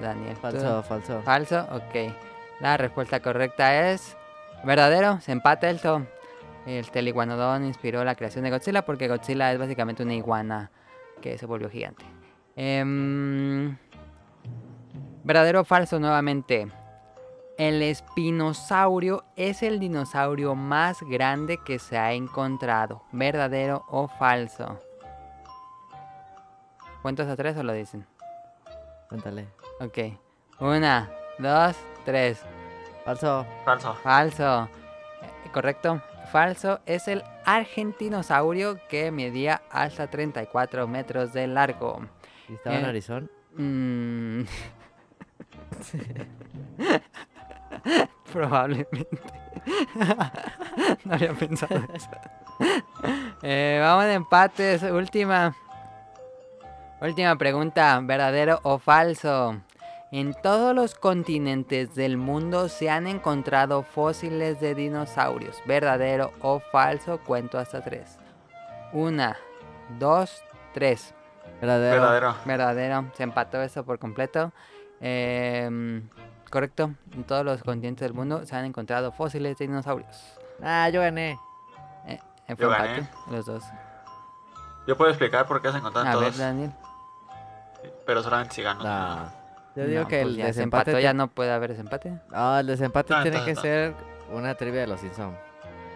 Daniel. 0.00 0.34
¿Tú? 0.36 0.42
Falso, 0.42 0.82
falso. 0.82 1.22
Falso, 1.22 1.66
ok. 1.72 2.12
La 2.60 2.76
respuesta 2.76 3.20
correcta 3.20 3.90
es 3.90 4.16
verdadero. 4.64 5.20
Se 5.20 5.32
empata 5.32 5.70
el 5.70 5.80
to. 5.80 6.06
Este, 6.66 6.98
el 6.98 7.08
iguanodón 7.08 7.64
inspiró 7.64 8.04
la 8.04 8.14
creación 8.14 8.44
de 8.44 8.50
Godzilla 8.50 8.84
porque 8.84 9.08
Godzilla 9.08 9.52
es 9.52 9.58
básicamente 9.58 10.02
una 10.02 10.14
iguana 10.14 10.70
que 11.22 11.38
se 11.38 11.46
volvió 11.46 11.70
gigante. 11.70 12.04
Em, 12.56 13.76
verdadero 15.24 15.60
o 15.60 15.64
falso 15.64 15.98
nuevamente. 15.98 16.68
El 17.56 17.82
espinosaurio 17.82 19.24
es 19.34 19.62
el 19.62 19.80
dinosaurio 19.80 20.54
más 20.54 21.02
grande 21.02 21.58
que 21.64 21.78
se 21.78 21.98
ha 21.98 22.12
encontrado. 22.12 23.02
¿Verdadero 23.12 23.84
o 23.88 24.06
falso? 24.06 24.80
¿Cuántos 27.02 27.28
a 27.28 27.36
tres 27.36 27.56
o 27.56 27.62
lo 27.62 27.72
dicen? 27.72 28.06
Cuéntale. 29.08 29.48
Ok. 29.80 29.98
Una, 30.60 31.10
dos, 31.38 31.76
Falso. 33.04 33.46
Falso. 33.64 33.94
Falso. 34.02 34.68
Eh, 35.22 35.50
Correcto. 35.52 36.02
Falso 36.30 36.80
es 36.84 37.08
el 37.08 37.24
argentinosaurio 37.46 38.78
que 38.88 39.10
medía 39.10 39.62
hasta 39.70 40.08
34 40.08 40.86
metros 40.86 41.32
de 41.32 41.46
largo. 41.46 42.02
¿Y 42.48 42.54
estaba 42.54 42.76
en 42.76 42.84
Eh. 42.84 42.88
Arizona? 42.88 43.26
Mm. 43.56 44.42
Probablemente. 48.32 49.06
no 51.04 51.14
había 51.14 51.32
pensado 51.34 51.80
eso. 51.94 52.10
Eh, 53.42 53.78
vamos 53.82 54.04
en 54.04 54.10
empates. 54.12 54.82
Última. 54.82 55.54
Última 57.00 57.36
pregunta. 57.36 57.98
¿Verdadero 58.02 58.60
o 58.64 58.78
falso? 58.78 59.60
En 60.10 60.34
todos 60.42 60.74
los 60.74 60.94
continentes 60.94 61.94
del 61.94 62.16
mundo 62.16 62.68
se 62.70 62.88
han 62.88 63.06
encontrado 63.06 63.82
fósiles 63.82 64.58
de 64.60 64.74
dinosaurios. 64.74 65.60
¿Verdadero 65.66 66.32
o 66.40 66.60
falso? 66.60 67.18
Cuento 67.18 67.58
hasta 67.58 67.84
tres. 67.84 68.18
Una, 68.92 69.36
dos, 69.98 70.42
tres. 70.72 71.14
Verdadero. 71.60 72.00
Verdadero. 72.00 72.34
Verdadero, 72.46 73.04
se 73.14 73.22
empató 73.22 73.60
eso 73.60 73.84
por 73.84 73.98
completo. 73.98 74.50
Em, 75.00 76.08
correcto, 76.50 76.94
en 77.12 77.24
todos 77.24 77.44
los 77.44 77.62
continentes 77.62 78.00
del 78.06 78.14
mundo 78.14 78.46
se 78.46 78.56
han 78.56 78.64
encontrado 78.64 79.12
fósiles 79.12 79.58
de 79.58 79.66
dinosaurios. 79.66 80.38
Ah, 80.62 80.88
yo 80.88 81.02
gané. 81.02 81.38
Eh, 82.06 82.18
fue 82.46 82.56
Yo 82.56 82.72
empate, 82.72 82.88
gané. 82.94 83.08
los 83.30 83.44
dos. 83.44 83.62
Yo 84.86 84.96
puedo 84.96 85.10
explicar 85.10 85.46
por 85.46 85.60
qué 85.60 85.70
se 85.70 85.76
encontraron 85.78 86.08
A 86.10 86.14
ver, 86.16 86.24
todos, 86.28 86.38
Daniel. 86.38 86.72
pero 88.06 88.22
solamente 88.22 88.54
si 88.54 88.62
gano. 88.62 88.82
No. 88.82 89.37
Yo 89.78 89.86
digo 89.86 90.02
No, 90.02 90.08
que 90.08 90.22
pues 90.22 90.34
el 90.34 90.42
desempate. 90.42 91.00
ya 91.00 91.14
no 91.14 91.28
puede 91.28 91.52
haber 91.52 91.70
desempate. 91.70 92.12
Ah, 92.32 92.56
el 92.60 92.66
desempate 92.66 93.14
No, 93.14 93.22
tiene 93.22 93.44
que 93.44 93.54
ser 93.54 93.94
una 94.32 94.56
trivia 94.56 94.80
de 94.80 94.88
los 94.88 94.98
Simpsons. 94.98 95.36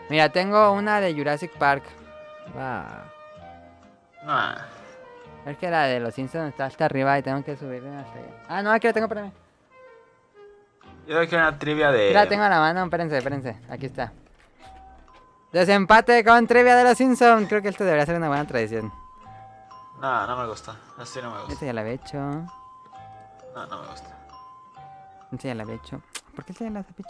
Mira, 0.09 0.29
tengo 0.29 0.71
una 0.71 1.01
de 1.01 1.13
Jurassic 1.13 1.51
Park. 1.59 1.83
Ah, 2.57 3.03
No. 4.25 5.51
Es 5.51 5.59
que 5.59 5.69
la 5.69 5.87
de 5.87 5.99
los 5.99 6.15
Simpsons 6.15 6.51
está 6.51 6.67
hasta 6.67 6.85
arriba 6.85 7.19
y 7.19 7.23
tengo 7.25 7.43
que 7.43 7.57
subirla 7.57 8.03
hasta 8.03 8.19
allá. 8.21 8.29
Ah, 8.49 8.63
no, 8.63 8.71
aquí 8.71 8.87
la 8.87 8.93
tengo, 8.93 9.07
espérame. 9.07 9.33
Yo 11.09 11.17
creo 11.17 11.29
que 11.29 11.35
una 11.37 11.59
trivia 11.59 11.91
de. 11.91 12.05
Aquí 12.07 12.15
la 12.15 12.29
tengo 12.29 12.45
a 12.45 12.49
la 12.49 12.61
mano, 12.61 12.85
espérense, 12.85 13.19
espérense. 13.19 13.57
Aquí 13.69 13.87
está. 13.87 14.13
Desempate 15.53 16.23
con 16.25 16.47
trivia 16.47 16.77
de 16.77 16.85
los 16.85 16.97
Simpsons. 16.97 17.49
Creo 17.49 17.61
que 17.61 17.71
esto 17.71 17.83
debería 17.83 18.07
ser 18.07 18.15
una 18.17 18.29
buena 18.29 18.47
tradición. 18.47 18.93
No, 20.01 20.27
no 20.29 20.37
me 20.37 20.47
gusta. 20.47 20.77
Así 20.99 21.19
no 21.21 21.33
me 21.33 21.39
gusta. 21.39 21.53
Este 21.55 21.67
ya 21.67 21.73
la 21.73 21.81
había 21.81 21.95
hecho. 21.95 22.47
No, 23.55 23.67
no 23.67 23.83
me 23.83 23.89
gusta. 23.89 24.19
Ya 25.33 25.55
la 25.55 25.63
había 25.63 25.77
hecho. 25.77 26.01
¿Por 26.35 26.45
qué 26.45 26.53
ya 26.53 26.71
la? 26.71 26.81
Este 26.81 27.03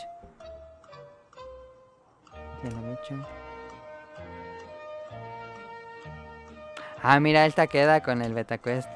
ya 2.64 2.70
la 2.70 2.78
había 2.78 2.94
hecho. 2.94 3.26
Ah, 7.02 7.18
mira, 7.18 7.46
esta 7.46 7.66
queda 7.66 8.00
con 8.02 8.22
el 8.22 8.32
BetaQuest. 8.32 8.88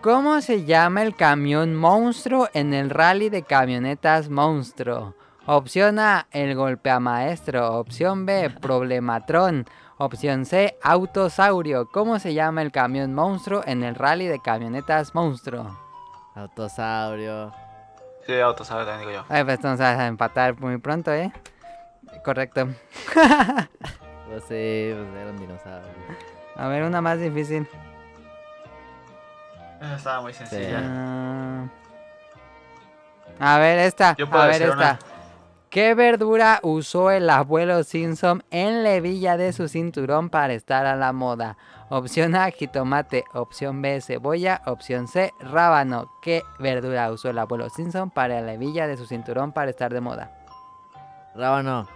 ¿Cómo 0.00 0.40
se 0.40 0.64
llama 0.64 1.02
el 1.02 1.14
camión 1.14 1.74
monstruo 1.74 2.48
en 2.54 2.72
el 2.72 2.88
rally 2.88 3.28
de 3.28 3.42
camionetas 3.42 4.28
monstruo? 4.28 5.14
Opción 5.46 5.98
A, 5.98 6.26
el 6.30 6.54
golpea 6.54 7.00
maestro. 7.00 7.78
Opción 7.78 8.26
B, 8.26 8.50
problematrón. 8.50 9.66
Opción 9.98 10.46
C, 10.46 10.78
autosaurio. 10.82 11.88
¿Cómo 11.90 12.18
se 12.18 12.32
llama 12.32 12.62
el 12.62 12.70
camión 12.72 13.12
monstruo 13.12 13.62
en 13.66 13.82
el 13.82 13.96
rally 13.96 14.26
de 14.26 14.40
camionetas 14.40 15.14
monstruo? 15.14 15.89
Autosaurio. 16.34 17.52
Sí, 18.26 18.38
auto, 18.40 18.64
¿sabes? 18.64 18.86
También 18.86 19.08
digo 19.08 19.20
yo. 19.20 19.26
Ay, 19.28 19.44
pues 19.44 19.56
entonces 19.56 19.80
vas 19.80 19.98
a 19.98 20.06
empatar 20.06 20.58
muy 20.60 20.78
pronto, 20.78 21.12
¿eh? 21.12 21.32
Correcto. 22.24 22.68
Pues 24.28 24.44
sí, 24.44 24.92
pues 24.94 25.08
era 25.20 25.30
un 25.30 25.38
dinosaurio. 25.38 25.90
A 26.54 26.68
ver, 26.68 26.84
una 26.84 27.00
más 27.00 27.18
difícil. 27.18 27.66
Esa 29.80 29.96
estaba 29.96 30.20
muy 30.20 30.32
sencilla. 30.32 30.80
Ah. 30.84 31.64
A 33.40 33.58
ver, 33.58 33.80
esta. 33.80 34.14
Yo 34.16 34.30
puedo 34.30 34.44
A 34.44 34.46
ver, 34.46 34.62
esta. 34.62 34.74
una. 34.74 34.98
¿Qué 35.68 35.94
verdura 35.94 36.60
usó 36.62 37.10
el 37.10 37.28
abuelo 37.28 37.82
Simpson 37.82 38.44
en 38.52 38.84
la 38.84 38.92
hebilla 38.92 39.36
de 39.36 39.52
su 39.52 39.66
cinturón 39.66 40.30
para 40.30 40.52
estar 40.52 40.86
a 40.86 40.94
la 40.94 41.12
moda? 41.12 41.56
Opción 41.90 42.34
A, 42.36 42.50
jitomate. 42.50 43.24
Opción 43.34 43.82
B, 43.82 44.00
cebolla. 44.00 44.62
Opción 44.66 45.08
C, 45.08 45.32
rábano. 45.40 46.10
¿Qué 46.22 46.42
verdura 46.58 47.10
usó 47.10 47.30
el 47.30 47.38
abuelo 47.38 47.68
Simpson 47.68 48.10
para 48.10 48.40
la 48.40 48.52
hebilla 48.54 48.86
de 48.86 48.96
su 48.96 49.06
cinturón 49.06 49.52
para 49.52 49.70
estar 49.70 49.92
de 49.92 50.00
moda? 50.00 50.30
Rábano. 51.34 51.88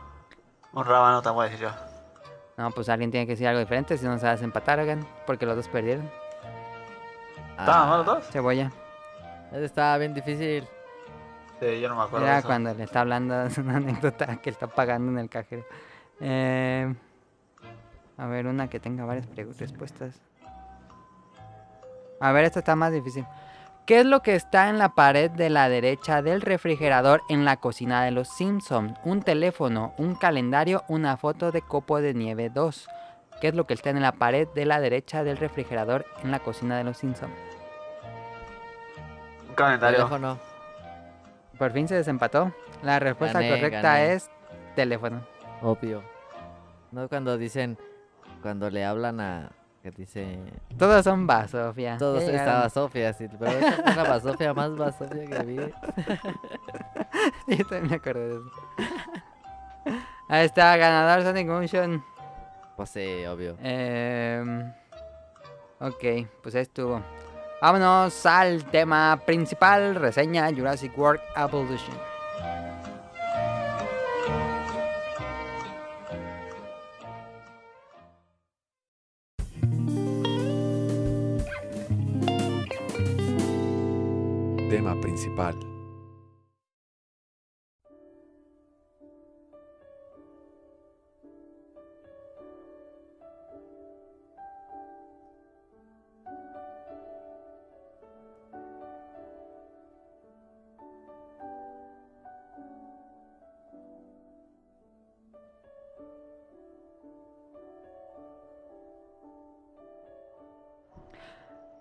Un 0.73 0.85
rábano 0.85 1.23
te 1.23 1.29
voy 1.31 1.47
a 1.47 1.51
decir 1.51 1.67
yo. 1.67 1.73
No, 2.57 2.71
pues 2.73 2.89
alguien 2.89 3.11
tiene 3.11 3.27
que 3.27 3.33
decir 3.33 3.47
algo 3.49 3.61
diferente, 3.61 3.97
si 3.99 4.05
no 4.07 4.17
se 4.19 4.25
va 4.25 4.31
a 4.31 4.35
desempatar, 4.35 4.79
oigan, 4.81 5.07
porque 5.27 5.47
los 5.47 5.57
dos 5.57 5.69
perdieron. 5.69 6.09
¿Estaban 7.59 7.89
Ah, 7.93 7.97
los 7.99 8.07
dos? 8.07 8.25
Cebolla. 8.31 8.71
ese 9.53 9.65
estaba 9.65 9.97
bien 9.99 10.13
difícil. 10.15 10.67
Sí, 11.61 11.81
yo 11.81 11.89
no 11.89 11.95
me 11.97 12.03
acuerdo 12.03 12.27
de 12.27 12.31
Era 12.31 12.39
eso. 12.41 12.49
cuando 12.49 12.75
le 12.75 12.83
está 12.83 13.01
hablando 13.03 13.35
una 13.59 13.77
anécdota 13.77 14.37
que 14.37 14.51
está 14.51 14.67
pagando 14.67 15.13
en 15.13 15.19
el 15.19 15.29
cajero. 15.29 15.65
Eh, 16.21 16.93
a 18.17 18.27
ver, 18.27 18.47
una 18.47 18.69
que 18.69 18.81
tenga 18.81 19.05
varias 19.05 19.27
respuestas. 19.59 20.21
A 22.21 22.33
ver, 22.33 22.45
esta 22.45 22.61
está 22.61 22.77
más 22.77 22.93
difícil. 22.93 23.25
¿Qué 23.87 24.01
es 24.01 24.07
lo 24.07 24.23
que 24.23 24.35
está 24.35 24.71
en 24.71 24.79
la 24.79 24.95
pared 24.95 25.31
de 25.31 25.51
la 25.51 25.69
derecha 25.69 26.23
del 26.23 26.41
refrigerador 26.41 27.21
en 27.29 27.45
la 27.45 27.59
cocina 27.59 28.03
de 28.03 28.13
los 28.13 28.29
Simpson? 28.29 28.97
Un 29.05 29.21
teléfono, 29.23 29.93
un 29.99 30.15
calendario, 30.15 30.85
una 30.89 31.19
foto 31.19 31.53
de 31.53 31.61
copo 31.61 32.01
de 32.01 32.15
nieve 32.15 32.49
2. 32.49 32.89
¿Qué 33.43 33.49
es 33.49 33.55
lo 33.55 33.67
que 33.67 33.75
está 33.75 33.91
en 33.91 34.01
la 34.01 34.13
pared 34.13 34.49
de 34.55 34.65
la 34.65 34.81
derecha 34.81 35.23
del 35.23 35.37
refrigerador 35.37 36.07
en 36.23 36.31
la 36.31 36.39
cocina 36.39 36.79
de 36.79 36.85
los 36.85 36.97
Simpson? 36.97 37.31
Un 39.51 39.55
calendario. 39.55 39.99
Teléfono. 39.99 40.39
Por 41.59 41.73
fin 41.73 41.87
se 41.87 41.97
desempató. 41.97 42.53
La 42.83 42.99
respuesta 42.99 43.41
Gané, 43.41 43.55
correcta 43.55 43.83
gané. 43.83 44.13
es 44.15 44.31
teléfono. 44.75 45.27
Obvio. 45.61 46.03
No 46.91 47.09
cuando 47.09 47.37
dicen, 47.37 47.77
cuando 48.45 48.69
le 48.69 48.85
hablan 48.85 49.23
a, 49.23 49.53
que 49.83 49.91
dice, 49.91 50.39
Todos 50.77 51.03
son 51.03 51.27
basofia. 51.27 51.97
todos. 51.97 52.23
Sofía, 52.71 53.15
sí, 53.15 53.27
pero 53.39 53.53
esta 53.53 53.83
fue 53.83 53.97
la 53.97 54.03
basofia 54.03 54.53
más 54.53 54.77
basofia 54.77 55.25
que 55.25 55.45
vi. 55.47 55.57
Yo 57.57 57.67
también 57.67 57.89
me 57.89 57.97
acuerdo 57.97 58.21
de 58.21 58.35
eso. 58.35 58.51
Ahí 60.29 60.45
está, 60.45 60.77
ganador 60.77 61.23
Sonic 61.23 61.47
Motion. 61.47 62.05
Pues 62.77 62.91
sí, 62.91 63.25
obvio. 63.25 63.57
Em, 63.63 64.71
ok, 65.81 66.29
pues 66.43 66.55
ahí 66.55 66.61
estuvo. 66.61 67.01
Vámonos 67.63 68.27
al 68.27 68.63
tema 68.67 69.19
principal, 69.25 69.95
reseña 69.95 70.51
Jurassic 70.55 70.93
World 70.99 71.23
Evolution. 71.35 71.97
Tema 84.75 84.97
principal. 84.97 85.74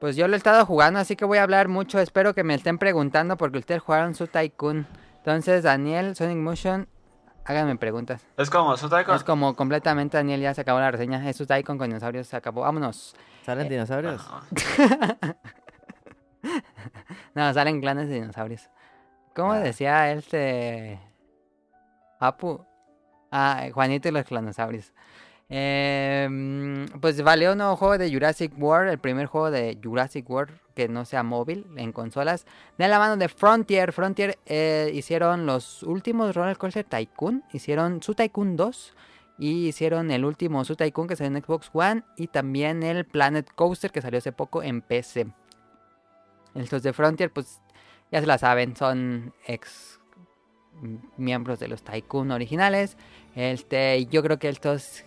Pues 0.03 0.17
yo 0.17 0.27
lo 0.27 0.33
he 0.33 0.37
estado 0.37 0.65
jugando, 0.65 0.99
así 0.99 1.15
que 1.15 1.23
voy 1.23 1.37
a 1.37 1.43
hablar 1.43 1.69
mucho. 1.69 1.97
Espero 1.97 2.33
que 2.33 2.43
me 2.43 2.55
estén 2.55 2.77
preguntando 2.77 3.37
porque 3.37 3.59
ustedes 3.59 3.81
jugaron 3.81 4.15
su 4.15 4.27
Tycoon. 4.27 4.85
Entonces, 5.19 5.63
Daniel, 5.63 6.13
Sonic 6.13 6.35
Motion, 6.39 6.89
háganme 7.45 7.77
preguntas. 7.77 8.21
Es 8.35 8.49
como 8.49 8.75
su 8.75 8.89
taiko. 8.89 9.15
Es 9.15 9.23
como 9.23 9.55
completamente, 9.55 10.17
Daniel, 10.17 10.41
ya 10.41 10.53
se 10.53 10.59
acabó 10.59 10.81
la 10.81 10.91
reseña. 10.91 11.29
Es 11.29 11.37
su 11.37 11.45
Tycoon 11.45 11.77
con 11.77 11.87
dinosaurios, 11.87 12.27
se 12.27 12.35
acabó. 12.35 12.63
Vámonos. 12.63 13.15
¿Salen 13.45 13.69
dinosaurios? 13.69 14.29
No, 17.33 17.53
salen 17.53 17.79
clanes 17.79 18.09
de 18.09 18.15
dinosaurios. 18.15 18.69
¿Cómo 19.33 19.53
Ah. 19.53 19.59
decía 19.59 20.11
este. 20.11 20.99
Apu? 22.19 22.65
Ah, 23.31 23.67
Juanito 23.73 24.09
y 24.09 24.11
los 24.11 24.25
clanosaurios. 24.25 24.91
Eh, 25.55 26.87
pues 26.99 27.21
valió 27.21 27.51
un 27.51 27.59
nuevo 27.59 27.75
juego 27.75 27.99
de 27.99 28.11
Jurassic 28.11 28.51
World, 28.57 28.89
el 28.89 28.97
primer 28.97 29.27
juego 29.27 29.51
de 29.51 29.77
Jurassic 29.83 30.27
World 30.27 30.57
que 30.73 30.87
no 30.87 31.05
sea 31.05 31.21
móvil 31.21 31.67
en 31.75 31.91
consolas, 31.91 32.47
de 32.79 32.87
la 32.87 32.97
mano 32.97 33.17
de 33.17 33.29
Frontier. 33.29 33.93
Frontier 33.93 34.39
eh, 34.47 34.89
hicieron 34.95 35.45
los 35.45 35.83
últimos 35.83 36.35
Roller 36.35 36.57
Coaster 36.57 36.83
Tycoon, 36.83 37.43
hicieron 37.53 38.01
su 38.01 38.15
Tycoon 38.15 38.55
2 38.55 38.95
y 39.37 39.67
hicieron 39.67 40.09
el 40.09 40.25
último 40.25 40.65
su 40.65 40.75
Tycoon 40.75 41.07
que 41.07 41.15
salió 41.15 41.37
en 41.37 41.43
Xbox 41.43 41.69
One 41.71 42.01
y 42.17 42.29
también 42.29 42.81
el 42.81 43.05
Planet 43.05 43.47
Coaster 43.53 43.91
que 43.91 44.01
salió 44.01 44.17
hace 44.17 44.31
poco 44.31 44.63
en 44.63 44.81
PC. 44.81 45.27
Estos 46.55 46.81
de 46.81 46.93
Frontier, 46.93 47.31
pues 47.31 47.61
ya 48.11 48.21
se 48.21 48.25
la 48.25 48.39
saben, 48.39 48.75
son 48.75 49.35
ex 49.45 49.99
miembros 51.15 51.59
de 51.59 51.67
los 51.67 51.83
Tycoon 51.83 52.31
originales. 52.31 52.97
Este, 53.35 54.07
yo 54.07 54.23
creo 54.23 54.39
que 54.39 54.49
estos 54.49 55.05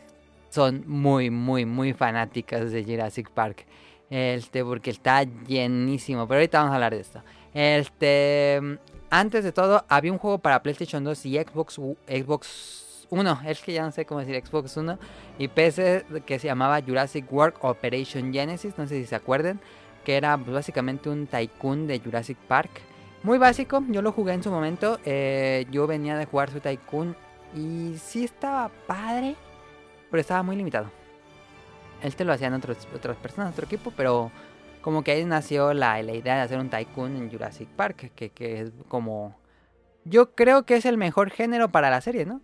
son 0.57 0.85
muy, 0.87 1.31
muy, 1.31 1.67
muy 1.67 1.93
fanáticas 1.93 2.73
de 2.73 2.83
Jurassic 2.83 3.31
Park. 3.31 3.67
Este, 4.09 4.65
porque 4.65 4.91
está 4.91 5.23
llenísimo. 5.23 6.27
Pero 6.27 6.39
ahorita 6.39 6.59
vamos 6.59 6.73
a 6.73 6.75
hablar 6.77 6.95
de 6.95 7.01
esto. 7.01 7.23
Este, 7.53 8.79
antes 9.11 9.45
de 9.45 9.53
todo, 9.53 9.85
había 9.89 10.13
un 10.13 10.19
juego 10.19 10.39
para 10.39 10.63
PlayStation 10.63 11.05
2 11.05 11.27
y 11.27 11.37
Xbox, 11.39 11.75
Xbox 12.09 13.07
1. 13.11 13.41
Es 13.47 13.61
que 13.61 13.75
ya 13.75 13.83
no 13.83 13.93
sé 13.93 14.07
cómo 14.07 14.21
decir 14.21 14.43
Xbox 14.45 14.77
1 14.77 14.99
y 15.39 15.49
PC 15.49 16.05
que 16.25 16.39
se 16.39 16.47
llamaba 16.47 16.81
Jurassic 16.81 17.31
World 17.31 17.57
Operation 17.61 18.33
Genesis. 18.33 18.79
No 18.79 18.87
sé 18.87 19.01
si 19.01 19.07
se 19.07 19.15
acuerdan. 19.15 19.61
Que 20.05 20.17
era 20.17 20.37
básicamente 20.37 21.11
un 21.11 21.27
tycoon 21.27 21.87
de 21.87 22.01
Jurassic 22.01 22.39
Park. 22.49 22.71
Muy 23.23 23.39
básico, 23.39 23.83
yo 23.89 24.01
lo 24.03 24.13
jugué 24.13 24.33
en 24.33 24.43
su 24.43 24.51
momento. 24.51 25.01
eh, 25.05 25.67
yo 25.71 25.87
venía 25.87 26.17
de 26.17 26.27
jugar 26.27 26.51
su 26.51 26.61
tycoon 26.61 27.17
y 27.55 27.95
sí 27.99 28.25
estaba 28.25 28.71
padre, 28.87 29.35
pero 30.17 30.23
estaba 30.23 30.43
muy 30.43 30.57
limitado. 30.57 30.91
Él 32.01 32.17
te 32.17 32.25
lo 32.25 32.33
hacían 32.33 32.55
otros, 32.55 32.89
otras 32.95 33.19
personas, 33.19 33.53
otro 33.53 33.67
equipo, 33.67 33.93
pero 33.95 34.31
como 34.81 35.05
que 35.05 35.11
ahí 35.11 35.27
nació 35.27 35.75
la, 35.75 36.03
la 36.03 36.15
idea 36.15 36.37
de 36.37 36.41
hacer 36.41 36.59
un 36.59 36.71
tycoon 36.71 37.17
en 37.17 37.31
Jurassic 37.31 37.69
Park, 37.69 38.13
que, 38.15 38.31
que 38.31 38.63
es 38.63 38.73
como... 38.89 39.37
Yo 40.07 40.35
creo 40.35 40.65
que 40.65 40.77
es 40.77 40.87
el 40.87 40.97
mejor 40.97 41.29
género 41.29 41.69
para 41.69 41.91
la 41.91 42.01
serie, 42.01 42.25
¿no? 42.25 42.41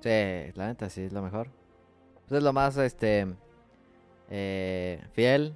Sí, 0.00 0.52
la 0.54 0.66
neta 0.66 0.90
sí 0.90 1.00
es 1.00 1.14
lo 1.14 1.22
mejor. 1.22 1.48
Pues 2.28 2.32
es 2.32 2.42
lo 2.44 2.52
más, 2.52 2.76
este... 2.76 3.26
Eh, 4.28 5.02
fiel. 5.14 5.54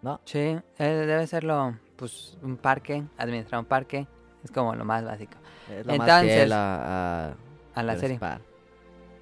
¿No? 0.00 0.22
Sí, 0.24 0.58
debe 0.78 1.26
serlo, 1.26 1.76
pues, 1.96 2.38
un 2.40 2.56
parque, 2.56 3.04
administrar 3.18 3.60
un 3.60 3.66
parque, 3.66 4.08
es 4.44 4.50
como 4.50 4.74
lo 4.74 4.84
más 4.84 5.04
básico. 5.04 5.34
Es 5.70 5.86
lo 5.86 5.96
más 5.96 6.08
Entonces, 6.08 6.34
fiel 6.34 6.52
a, 6.52 7.26
a, 7.26 7.34
A 7.74 7.82
la 7.82 7.96
serie. 7.96 8.18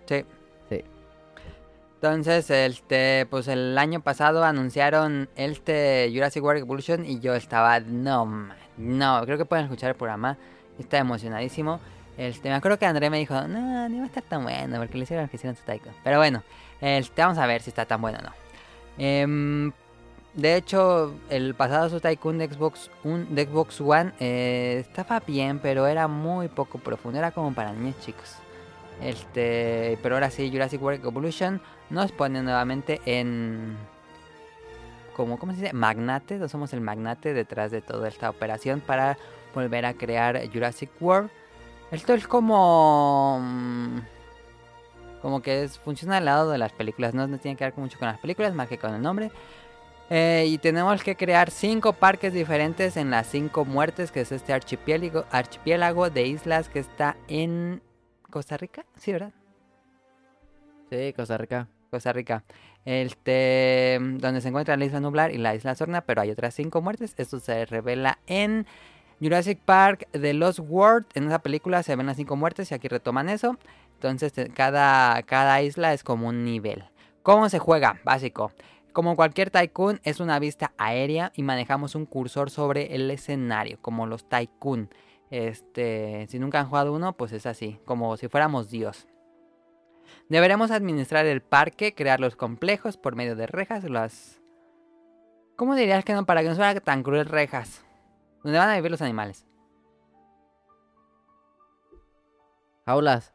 Sí. 0.06 0.24
Sí. 0.68 0.84
Entonces, 1.96 2.50
este, 2.50 3.26
pues 3.30 3.48
el 3.48 3.76
año 3.78 4.00
pasado 4.00 4.44
anunciaron 4.44 5.28
este 5.36 6.10
Jurassic 6.12 6.42
World 6.42 6.62
Evolution 6.62 7.04
y 7.04 7.20
yo 7.20 7.34
estaba, 7.34 7.80
no, 7.80 8.48
no, 8.76 9.22
creo 9.24 9.38
que 9.38 9.44
pueden 9.44 9.64
escuchar 9.64 9.90
el 9.90 9.96
programa, 9.96 10.36
está 10.78 10.98
emocionadísimo. 10.98 11.80
Este, 12.18 12.48
me 12.48 12.54
acuerdo 12.54 12.78
que 12.78 12.86
André 12.86 13.10
me 13.10 13.18
dijo, 13.18 13.34
no, 13.48 13.88
no 13.88 13.98
va 13.98 14.04
a 14.04 14.06
estar 14.06 14.22
tan 14.22 14.42
bueno 14.42 14.78
porque 14.78 14.96
le 14.96 15.04
hicieron 15.04 15.24
lo 15.24 15.30
que 15.30 15.36
hicieron 15.36 15.56
su 15.56 15.64
taiko. 15.64 15.90
Pero 16.02 16.18
bueno, 16.18 16.42
este, 16.80 17.22
vamos 17.22 17.38
a 17.38 17.46
ver 17.46 17.62
si 17.62 17.70
está 17.70 17.84
tan 17.84 18.00
bueno 18.00 18.18
o 18.20 18.22
no. 18.22 18.32
Em, 18.98 19.72
de 20.36 20.56
hecho, 20.56 21.14
el 21.30 21.54
pasado 21.54 21.88
su 21.88 22.00
Tycoon 22.00 22.36
de 22.38 22.46
Xbox, 22.46 22.90
un, 23.04 23.26
Xbox 23.34 23.80
One 23.80 24.12
eh, 24.20 24.84
estaba 24.86 25.20
bien, 25.20 25.58
pero 25.58 25.86
era 25.86 26.08
muy 26.08 26.48
poco 26.48 26.78
profundo, 26.78 27.18
era 27.18 27.30
como 27.30 27.54
para 27.54 27.72
niños 27.72 27.98
chicos. 28.00 28.36
Este, 29.02 29.98
pero 30.02 30.16
ahora 30.16 30.30
sí, 30.30 30.50
Jurassic 30.50 30.82
World 30.82 31.04
Evolution 31.04 31.60
nos 31.90 32.12
pone 32.12 32.42
nuevamente 32.42 33.00
en. 33.06 33.76
Como, 35.14 35.38
¿Cómo 35.38 35.52
se 35.54 35.62
dice? 35.62 35.72
Magnate. 35.72 36.36
No 36.36 36.48
somos 36.48 36.72
el 36.74 36.80
magnate 36.82 37.32
detrás 37.32 37.70
de 37.70 37.80
toda 37.80 38.08
esta 38.08 38.28
operación 38.30 38.80
para 38.80 39.16
volver 39.54 39.86
a 39.86 39.94
crear 39.94 40.40
Jurassic 40.52 40.90
World. 41.00 41.30
Esto 41.90 42.14
es 42.14 42.26
como. 42.26 43.40
mm, 43.42 43.98
Como 45.22 45.40
que 45.42 45.64
es, 45.64 45.78
funciona 45.78 46.18
al 46.18 46.24
lado 46.26 46.50
de 46.50 46.58
las 46.58 46.72
películas. 46.72 47.14
No, 47.14 47.26
no 47.26 47.38
tiene 47.38 47.56
que 47.56 47.64
ver 47.64 47.74
mucho 47.76 47.98
con 47.98 48.08
las 48.08 48.18
películas, 48.18 48.54
más 48.54 48.68
que 48.68 48.78
con 48.78 48.94
el 48.94 49.02
nombre. 49.02 49.30
Eh, 50.08 50.44
y 50.46 50.58
tenemos 50.58 51.02
que 51.02 51.16
crear 51.16 51.50
cinco 51.50 51.92
parques 51.92 52.32
diferentes 52.32 52.96
en 52.96 53.10
las 53.10 53.26
cinco 53.26 53.64
muertes, 53.64 54.12
que 54.12 54.20
es 54.20 54.30
este 54.30 54.52
archipiélago, 54.52 55.24
archipiélago 55.30 56.10
de 56.10 56.26
islas 56.26 56.68
que 56.68 56.78
está 56.78 57.16
en 57.26 57.82
Costa 58.30 58.56
Rica. 58.56 58.84
Sí, 58.96 59.12
¿verdad? 59.12 59.32
Sí, 60.90 61.12
Costa 61.14 61.36
Rica. 61.36 61.68
Costa 61.90 62.12
Rica. 62.12 62.44
Este, 62.84 63.98
donde 64.00 64.40
se 64.40 64.48
encuentra 64.48 64.76
la 64.76 64.84
isla 64.84 65.00
Nublar 65.00 65.32
y 65.32 65.38
la 65.38 65.56
isla 65.56 65.74
Sorna, 65.74 66.02
pero 66.02 66.20
hay 66.20 66.30
otras 66.30 66.54
cinco 66.54 66.80
muertes. 66.80 67.14
Esto 67.16 67.40
se 67.40 67.66
revela 67.66 68.18
en 68.26 68.66
Jurassic 69.20 69.58
Park 69.58 70.06
The 70.12 70.34
Lost 70.34 70.60
World. 70.60 71.06
En 71.14 71.26
esa 71.26 71.40
película 71.40 71.82
se 71.82 71.96
ven 71.96 72.06
las 72.06 72.16
cinco 72.16 72.36
muertes 72.36 72.70
y 72.70 72.74
aquí 72.74 72.86
retoman 72.86 73.28
eso. 73.28 73.58
Entonces, 73.94 74.32
cada, 74.54 75.20
cada 75.22 75.62
isla 75.62 75.92
es 75.94 76.04
como 76.04 76.28
un 76.28 76.44
nivel. 76.44 76.84
¿Cómo 77.22 77.48
se 77.48 77.58
juega? 77.58 77.98
Básico. 78.04 78.52
Como 78.96 79.14
cualquier 79.14 79.50
tycoon, 79.50 80.00
es 80.04 80.20
una 80.20 80.38
vista 80.38 80.72
aérea 80.78 81.30
y 81.34 81.42
manejamos 81.42 81.94
un 81.94 82.06
cursor 82.06 82.48
sobre 82.48 82.94
el 82.94 83.10
escenario, 83.10 83.78
como 83.82 84.06
los 84.06 84.26
tycoon. 84.26 84.88
Este, 85.28 86.26
si 86.30 86.38
nunca 86.38 86.60
han 86.60 86.68
jugado 86.70 86.94
uno, 86.94 87.14
pues 87.14 87.32
es 87.32 87.44
así, 87.44 87.78
como 87.84 88.16
si 88.16 88.28
fuéramos 88.28 88.70
Dios. 88.70 89.06
Deberemos 90.30 90.70
administrar 90.70 91.26
el 91.26 91.42
parque, 91.42 91.94
crear 91.94 92.20
los 92.20 92.36
complejos 92.36 92.96
por 92.96 93.16
medio 93.16 93.36
de 93.36 93.46
rejas, 93.46 93.84
las... 93.84 94.40
¿Cómo 95.56 95.74
dirías 95.74 96.02
que 96.02 96.14
no? 96.14 96.24
Para 96.24 96.40
que 96.42 96.48
no 96.48 96.54
fuera 96.54 96.80
tan 96.80 97.02
cruel 97.02 97.26
rejas. 97.26 97.84
Donde 98.42 98.58
van 98.58 98.70
a 98.70 98.76
vivir 98.76 98.90
los 98.90 99.02
animales. 99.02 99.46
Jaulas. 102.86 103.34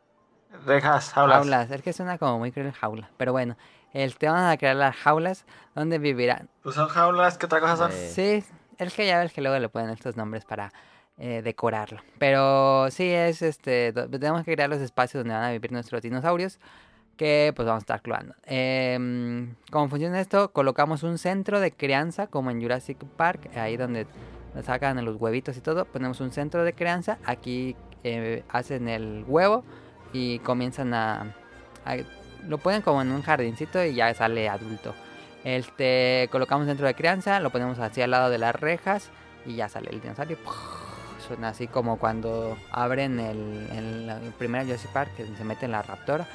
Rejas, 0.66 1.14
jaulas. 1.14 1.38
Jaulas. 1.38 1.70
Es 1.70 1.84
que 1.84 1.94
suena 1.94 2.18
como 2.18 2.40
muy 2.40 2.52
cruel 2.52 2.72
jaula. 2.72 3.12
Pero 3.18 3.32
bueno, 3.32 3.58
este, 3.94 4.28
vamos 4.28 4.52
a 4.52 4.58
crear 4.58 4.76
las 4.76 4.96
jaulas 4.96 5.46
donde 5.76 6.00
vivirán. 6.00 6.50
Pues 6.64 6.76
son 6.76 6.88
jaulas, 6.88 7.38
¿qué 7.38 7.46
otra 7.46 7.60
cosa 7.60 7.76
son? 7.78 7.92
Eh, 7.92 8.10
Sí, 8.14 8.44
es 8.78 8.94
que 8.94 9.06
ya 9.08 9.20
ves 9.20 9.34
que 9.34 9.42
luego 9.42 9.58
le 9.60 9.70
ponen 9.70 9.90
estos 9.92 10.18
nombres 10.18 10.46
para 10.46 10.72
eh, 11.18 11.42
decorarlo. 11.44 12.02
Pero 12.18 12.90
sí 12.90 13.10
es 13.10 13.42
este. 13.42 13.94
Tenemos 13.94 14.44
que 14.44 14.54
crear 14.56 14.70
los 14.70 14.80
espacios 14.82 15.22
donde 15.24 15.34
van 15.36 15.44
a 15.44 15.52
vivir 15.52 15.72
nuestros 15.72 16.02
dinosaurios. 16.02 16.60
Que 17.18 17.54
pues 17.56 17.68
vamos 17.68 17.82
a 17.82 17.84
estar 17.84 18.02
cloando. 18.02 18.34
Em, 18.46 19.54
¿Cómo 19.70 19.88
funciona 19.90 20.20
esto? 20.20 20.52
Colocamos 20.54 21.04
un 21.04 21.20
centro 21.20 21.60
de 21.60 21.72
crianza 21.72 22.26
como 22.28 22.50
en 22.50 22.60
Jurassic 22.62 22.98
Park. 23.18 23.56
Ahí 23.56 23.78
donde 23.78 24.08
sacan 24.64 25.04
los 25.06 25.18
huevitos 25.18 25.56
y 25.58 25.62
todo. 25.62 25.86
Ponemos 25.86 26.20
un 26.22 26.32
centro 26.32 26.64
de 26.64 26.74
crianza. 26.74 27.20
Aquí 27.26 27.76
eh, 28.04 28.44
hacen 28.50 28.88
el 28.88 29.24
huevo. 29.28 29.64
Y 30.14 30.40
comienzan 30.40 30.94
a, 30.96 31.36
a- 31.86 31.98
Lo 32.48 32.58
ponen 32.58 32.82
como 32.82 33.02
en 33.02 33.12
un 33.12 33.22
jardincito 33.22 33.84
y 33.84 33.94
ya 33.94 34.14
sale 34.14 34.50
adulto. 34.50 34.94
Este, 35.44 36.28
colocamos 36.32 36.68
dentro 36.68 36.86
de 36.86 36.94
crianza, 36.94 37.40
lo 37.40 37.50
ponemos 37.50 37.80
así 37.80 38.02
al 38.02 38.12
lado 38.12 38.30
de 38.30 38.38
las 38.38 38.56
rejas 38.56 39.10
y 39.46 39.56
ya 39.56 39.70
sale 39.70 39.90
el 39.90 40.02
dinosaurio. 40.02 40.38
Suena 41.28 41.50
así 41.50 41.68
como 41.68 41.98
cuando 41.98 42.58
abren 42.72 43.20
el, 43.20 43.68
el, 43.72 44.10
el 44.10 44.32
primer 44.34 44.66
Jurassic 44.66 44.92
Park 44.92 45.12
que 45.16 45.26
se 45.26 45.44
mete 45.44 45.66
en 45.66 45.72
la 45.72 45.82
raptora. 45.82 46.28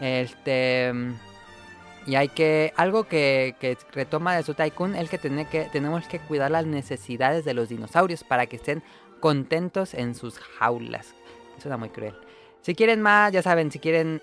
Este 0.00 0.92
y 2.08 2.14
hay 2.14 2.28
que 2.28 2.72
algo 2.76 3.04
que, 3.04 3.54
que 3.60 3.76
retoma 3.92 4.34
de 4.34 4.42
su 4.42 4.54
Tycoon 4.54 4.96
es 4.96 5.10
que, 5.10 5.18
tiene 5.18 5.46
que 5.46 5.64
tenemos 5.64 6.06
que 6.08 6.18
cuidar 6.20 6.50
las 6.50 6.64
necesidades 6.64 7.44
de 7.44 7.52
los 7.52 7.68
dinosaurios 7.68 8.24
para 8.24 8.46
que 8.46 8.56
estén 8.56 8.82
contentos 9.20 9.92
en 9.92 10.14
sus 10.14 10.38
jaulas. 10.38 11.14
Suena 11.60 11.76
muy 11.76 11.90
cruel. 11.90 12.14
Si 12.62 12.74
quieren 12.74 13.02
más, 13.02 13.30
ya 13.32 13.42
saben, 13.42 13.70
si 13.70 13.78
quieren 13.78 14.22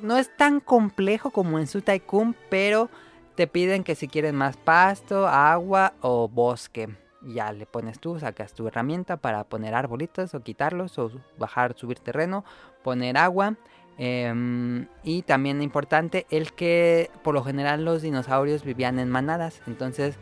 no 0.00 0.16
es 0.16 0.34
tan 0.36 0.60
complejo 0.60 1.30
como 1.30 1.58
en 1.58 1.66
su 1.66 1.82
Tycoon, 1.82 2.36
pero 2.50 2.90
te 3.34 3.46
piden 3.46 3.84
que 3.84 3.94
si 3.94 4.08
quieren 4.08 4.34
más 4.34 4.56
pasto, 4.56 5.26
agua 5.26 5.94
o 6.00 6.28
bosque. 6.28 6.88
Ya 7.22 7.52
le 7.52 7.66
pones 7.66 7.98
tú, 7.98 8.18
sacas 8.18 8.54
tu 8.54 8.68
herramienta 8.68 9.16
para 9.16 9.44
poner 9.44 9.74
arbolitos 9.74 10.34
o 10.34 10.40
quitarlos 10.40 10.98
o 10.98 11.10
bajar, 11.38 11.74
subir 11.76 11.98
terreno, 11.98 12.44
poner 12.82 13.16
agua. 13.18 13.54
em, 13.98 14.88
y 15.02 15.22
también 15.22 15.62
importante 15.62 16.26
el 16.28 16.52
que 16.52 17.10
por 17.24 17.32
lo 17.32 17.42
general 17.42 17.82
los 17.82 18.02
dinosaurios 18.02 18.62
vivían 18.62 18.98
en 18.98 19.08
manadas. 19.08 19.62
Entonces, 19.66 20.18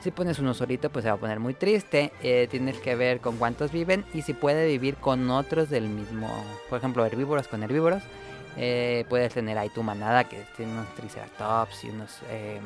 si 0.00 0.10
pones 0.10 0.38
uno 0.38 0.52
solito, 0.52 0.90
pues 0.90 1.04
se 1.04 1.08
va 1.08 1.16
a 1.16 1.20
poner 1.20 1.40
muy 1.40 1.54
triste. 1.54 2.12
eh, 2.22 2.46
tienes 2.50 2.78
que 2.78 2.94
ver 2.94 3.20
con 3.20 3.38
cuántos 3.38 3.72
viven 3.72 4.04
y 4.12 4.20
si 4.20 4.34
puede 4.34 4.66
vivir 4.66 4.96
con 4.96 5.30
otros 5.30 5.70
del 5.70 5.88
mismo. 5.88 6.28
Por 6.68 6.78
ejemplo, 6.78 7.06
herbívoros 7.06 7.48
con 7.48 7.62
herbívoros. 7.62 8.02
Eh, 8.56 9.04
puedes 9.08 9.34
tener 9.34 9.58
ahí 9.58 9.68
tu 9.68 9.82
manada 9.82 10.24
que 10.24 10.44
tiene 10.56 10.72
unos 10.72 10.94
triceratops 10.94 11.84
y 11.84 11.90
unos 11.90 12.20
em, 12.30 12.62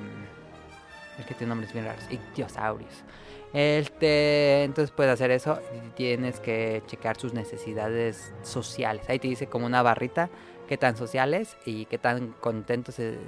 Es 1.18 1.26
que 1.26 1.34
tiene 1.34 1.48
nombres 1.48 1.72
bien 1.72 1.86
raros. 1.86 2.04
Ictiosaurios. 2.10 3.04
Este, 3.52 4.64
entonces 4.64 4.90
puedes 4.94 5.12
hacer 5.12 5.30
eso. 5.30 5.58
Tienes 5.96 6.40
que 6.40 6.82
checar 6.86 7.18
sus 7.18 7.32
necesidades 7.32 8.32
sociales. 8.42 9.08
Ahí 9.08 9.18
te 9.18 9.28
dice 9.28 9.46
como 9.46 9.66
una 9.66 9.82
barrita 9.82 10.28
qué 10.68 10.76
tan 10.76 10.96
sociales 10.96 11.56
y 11.64 11.86
qué 11.86 11.98
tan 11.98 12.34
contento 12.40 12.92
se, 12.92 13.18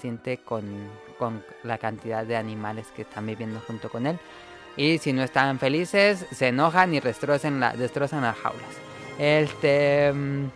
siente 0.00 0.38
con, 0.38 0.64
con 1.18 1.44
la 1.62 1.78
cantidad 1.78 2.26
de 2.26 2.36
animales 2.36 2.88
que 2.94 3.02
están 3.02 3.26
viviendo 3.26 3.60
junto 3.60 3.88
con 3.88 4.06
él. 4.06 4.18
Y 4.76 4.98
si 4.98 5.12
no 5.12 5.22
están 5.22 5.58
felices, 5.58 6.26
se 6.32 6.48
enojan 6.48 6.94
y 6.94 7.00
destrozan, 7.00 7.60
la, 7.60 7.74
destrozan 7.74 8.22
las 8.22 8.36
jaulas. 8.36 8.74
Este, 9.18 10.12
mm, 10.12 10.46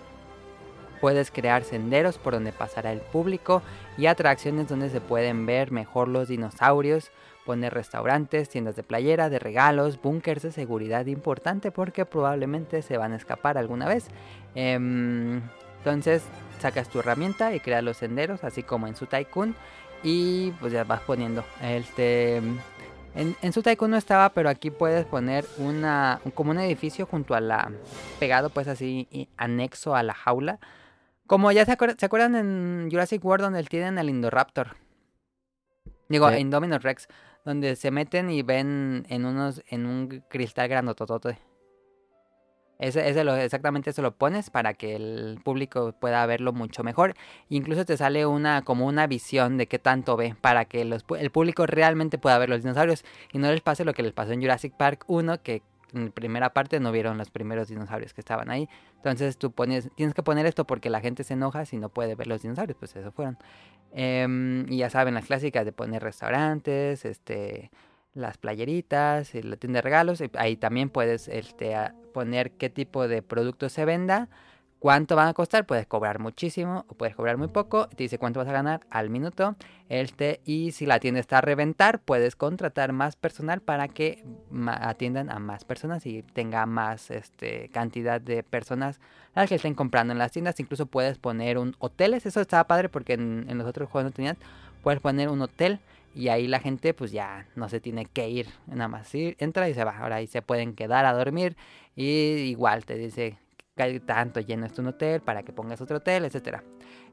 puedes 1.00 1.30
crear 1.30 1.64
senderos 1.64 2.18
por 2.18 2.34
donde 2.34 2.52
pasará 2.52 2.92
el 2.92 3.00
público 3.00 3.62
y 3.98 4.06
atracciones 4.06 4.68
donde 4.68 4.90
se 4.90 5.00
pueden 5.00 5.46
ver 5.46 5.70
mejor 5.72 6.08
los 6.08 6.28
dinosaurios. 6.28 7.10
Poner 7.44 7.72
restaurantes, 7.74 8.48
tiendas 8.48 8.74
de 8.74 8.82
playera, 8.82 9.28
de 9.30 9.38
regalos, 9.38 10.02
búnkers 10.02 10.42
de 10.42 10.50
seguridad 10.50 11.06
importante 11.06 11.70
porque 11.70 12.04
probablemente 12.04 12.82
se 12.82 12.96
van 12.98 13.12
a 13.12 13.16
escapar 13.16 13.56
alguna 13.56 13.86
vez. 13.86 14.08
Em, 14.56 15.40
entonces 15.78 16.22
sacas 16.60 16.88
tu 16.88 16.98
herramienta 16.98 17.54
y 17.54 17.60
creas 17.60 17.84
los 17.84 17.98
senderos, 17.98 18.42
así 18.42 18.62
como 18.64 18.88
en 18.88 18.96
su 18.96 19.06
Tycoon. 19.06 19.54
Y 20.02 20.50
pues 20.60 20.72
ya 20.72 20.82
vas 20.84 21.00
poniendo. 21.02 21.44
Este, 21.62 22.38
en, 22.38 23.36
en 23.40 23.52
su 23.52 23.62
Tycoon 23.62 23.92
no 23.92 23.96
estaba, 23.96 24.30
pero 24.30 24.48
aquí 24.48 24.70
puedes 24.70 25.04
poner 25.06 25.44
una, 25.58 26.20
un- 26.24 26.32
como 26.32 26.50
un 26.50 26.58
edificio 26.58 27.06
junto 27.06 27.34
a 27.34 27.40
la. 27.40 27.70
pegado, 28.18 28.50
pues 28.50 28.66
así, 28.68 29.28
anexo 29.36 29.94
a 29.94 30.02
la 30.02 30.14
jaula. 30.14 30.58
Como 31.26 31.50
ya 31.52 31.64
se, 31.64 31.72
acuer- 31.76 31.96
¿se 31.98 32.06
acuerdan 32.06 32.34
en 32.36 32.88
Jurassic 32.90 33.24
World 33.24 33.44
donde 33.44 33.62
tienen 33.64 33.98
al 33.98 34.08
Indoraptor. 34.08 34.76
Digo, 36.08 36.30
Sí. 36.30 36.36
Indominus 36.36 36.82
Rex, 36.82 37.08
donde 37.44 37.74
se 37.76 37.90
meten 37.90 38.30
y 38.30 38.42
ven 38.42 39.04
en 39.08 39.24
unos 39.24 39.62
en 39.68 39.86
un 39.86 40.22
cristal 40.28 40.68
grandototote. 40.68 41.38
Ese, 42.78 43.08
ese 43.08 43.24
lo, 43.24 43.34
exactamente 43.34 43.88
eso 43.90 44.02
lo 44.02 44.14
pones 44.14 44.50
para 44.50 44.74
que 44.74 44.94
el 44.94 45.40
público 45.42 45.94
pueda 45.98 46.24
verlo 46.26 46.52
mucho 46.52 46.84
mejor. 46.84 47.14
Incluso 47.48 47.86
te 47.86 47.96
sale 47.96 48.26
una 48.26 48.62
como 48.62 48.86
una 48.86 49.06
visión 49.06 49.56
de 49.56 49.66
qué 49.66 49.78
tanto 49.78 50.14
ve 50.16 50.36
para 50.42 50.66
que 50.66 50.84
los, 50.84 51.04
el 51.18 51.30
público 51.30 51.66
realmente 51.66 52.18
pueda 52.18 52.36
ver 52.38 52.50
los 52.50 52.62
dinosaurios 52.62 53.02
y 53.32 53.38
no 53.38 53.50
les 53.50 53.62
pase 53.62 53.84
lo 53.86 53.94
que 53.94 54.02
les 54.02 54.12
pasó 54.12 54.32
en 54.32 54.42
Jurassic 54.42 54.74
Park 54.76 55.04
1 55.08 55.42
que 55.42 55.62
en 55.96 56.12
primera 56.12 56.52
parte 56.52 56.78
no 56.80 56.92
vieron 56.92 57.18
los 57.18 57.30
primeros 57.30 57.68
dinosaurios 57.68 58.14
que 58.14 58.20
estaban 58.20 58.50
ahí. 58.50 58.68
Entonces 58.96 59.38
tú 59.38 59.52
pones 59.52 59.90
tienes 59.94 60.14
que 60.14 60.22
poner 60.22 60.46
esto 60.46 60.66
porque 60.66 60.90
la 60.90 61.00
gente 61.00 61.24
se 61.24 61.34
enoja 61.34 61.64
si 61.64 61.78
no 61.78 61.88
puede 61.88 62.14
ver 62.14 62.26
los 62.26 62.42
dinosaurios, 62.42 62.76
pues 62.78 62.94
eso 62.96 63.10
fueron. 63.12 63.38
Em, 63.92 64.70
y 64.70 64.78
ya 64.78 64.90
saben 64.90 65.14
las 65.14 65.26
clásicas 65.26 65.64
de 65.64 65.72
poner 65.72 66.02
restaurantes, 66.02 67.04
este 67.04 67.70
las 68.14 68.38
playeritas, 68.38 69.34
la 69.34 69.56
tienda 69.56 69.78
de 69.78 69.82
regalos. 69.82 70.22
ahí 70.38 70.56
también 70.56 70.88
puedes 70.88 71.28
este, 71.28 71.76
poner 72.14 72.52
qué 72.52 72.70
tipo 72.70 73.08
de 73.08 73.22
producto 73.22 73.68
se 73.68 73.84
venda, 73.84 74.28
cuánto 74.78 75.16
van 75.16 75.28
a 75.28 75.34
costar. 75.34 75.66
Puedes 75.66 75.86
cobrar 75.86 76.18
muchísimo 76.18 76.84
o 76.88 76.94
puedes 76.94 77.14
cobrar 77.14 77.36
muy 77.36 77.48
poco. 77.48 77.88
Te 77.88 78.04
dice 78.04 78.18
cuánto 78.18 78.40
vas 78.40 78.48
a 78.48 78.52
ganar 78.52 78.80
al 78.90 79.10
minuto. 79.10 79.56
Este, 79.88 80.40
y 80.44 80.72
si 80.72 80.86
la 80.86 80.98
tienda 80.98 81.20
está 81.20 81.38
a 81.38 81.40
reventar, 81.40 82.00
puedes 82.00 82.36
contratar 82.36 82.92
más 82.92 83.16
personal 83.16 83.60
para 83.60 83.88
que 83.88 84.24
atiendan 84.66 85.30
a 85.30 85.38
más 85.38 85.64
personas 85.64 86.06
y 86.06 86.22
tenga 86.22 86.66
más 86.66 87.10
este, 87.10 87.68
cantidad 87.68 88.20
de 88.20 88.42
personas 88.42 89.00
las 89.34 89.48
que 89.48 89.56
estén 89.56 89.74
comprando 89.74 90.12
en 90.12 90.18
las 90.18 90.32
tiendas. 90.32 90.58
Incluso 90.60 90.86
puedes 90.86 91.18
poner 91.18 91.58
un 91.58 91.74
hoteles. 91.78 92.26
Eso 92.26 92.40
estaba 92.40 92.64
padre 92.64 92.88
porque 92.88 93.14
en, 93.14 93.46
los 93.58 93.66
otros 93.66 93.88
juegos 93.88 94.10
no 94.10 94.14
tenías. 94.14 94.36
Puedes 94.82 95.00
poner 95.00 95.28
un 95.28 95.42
hotel 95.42 95.80
y 96.14 96.28
ahí 96.28 96.46
la 96.46 96.60
gente 96.60 96.94
pues 96.94 97.12
ya 97.12 97.46
no 97.56 97.68
se 97.68 97.78
tiene 97.78 98.06
que 98.06 98.30
ir, 98.30 98.46
nada 98.66 98.88
más 98.88 99.10
entra 99.12 99.68
y 99.68 99.74
se 99.74 99.84
va. 99.84 99.98
Ahora 99.98 100.16
ahí 100.16 100.26
se 100.26 100.40
pueden 100.42 100.74
quedar 100.74 101.04
a 101.04 101.12
dormir 101.12 101.56
y 101.94 102.04
igual 102.04 102.86
te 102.86 102.96
dice 102.96 103.36
que 103.76 104.00
tanto 104.00 104.40
lleno 104.40 104.66
es 104.66 104.78
hotel 104.78 105.20
para 105.20 105.42
que 105.42 105.52
pongas 105.52 105.80
otro 105.80 105.98
hotel, 105.98 106.24
etcétera. 106.24 106.64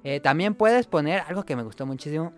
Eh, 0.04 0.20
también 0.20 0.56
puedes 0.56 0.88
poner 0.88 1.22
algo 1.28 1.44
que 1.44 1.56
me 1.56 1.64
gustó 1.64 1.86
muchísimo. 1.86 2.32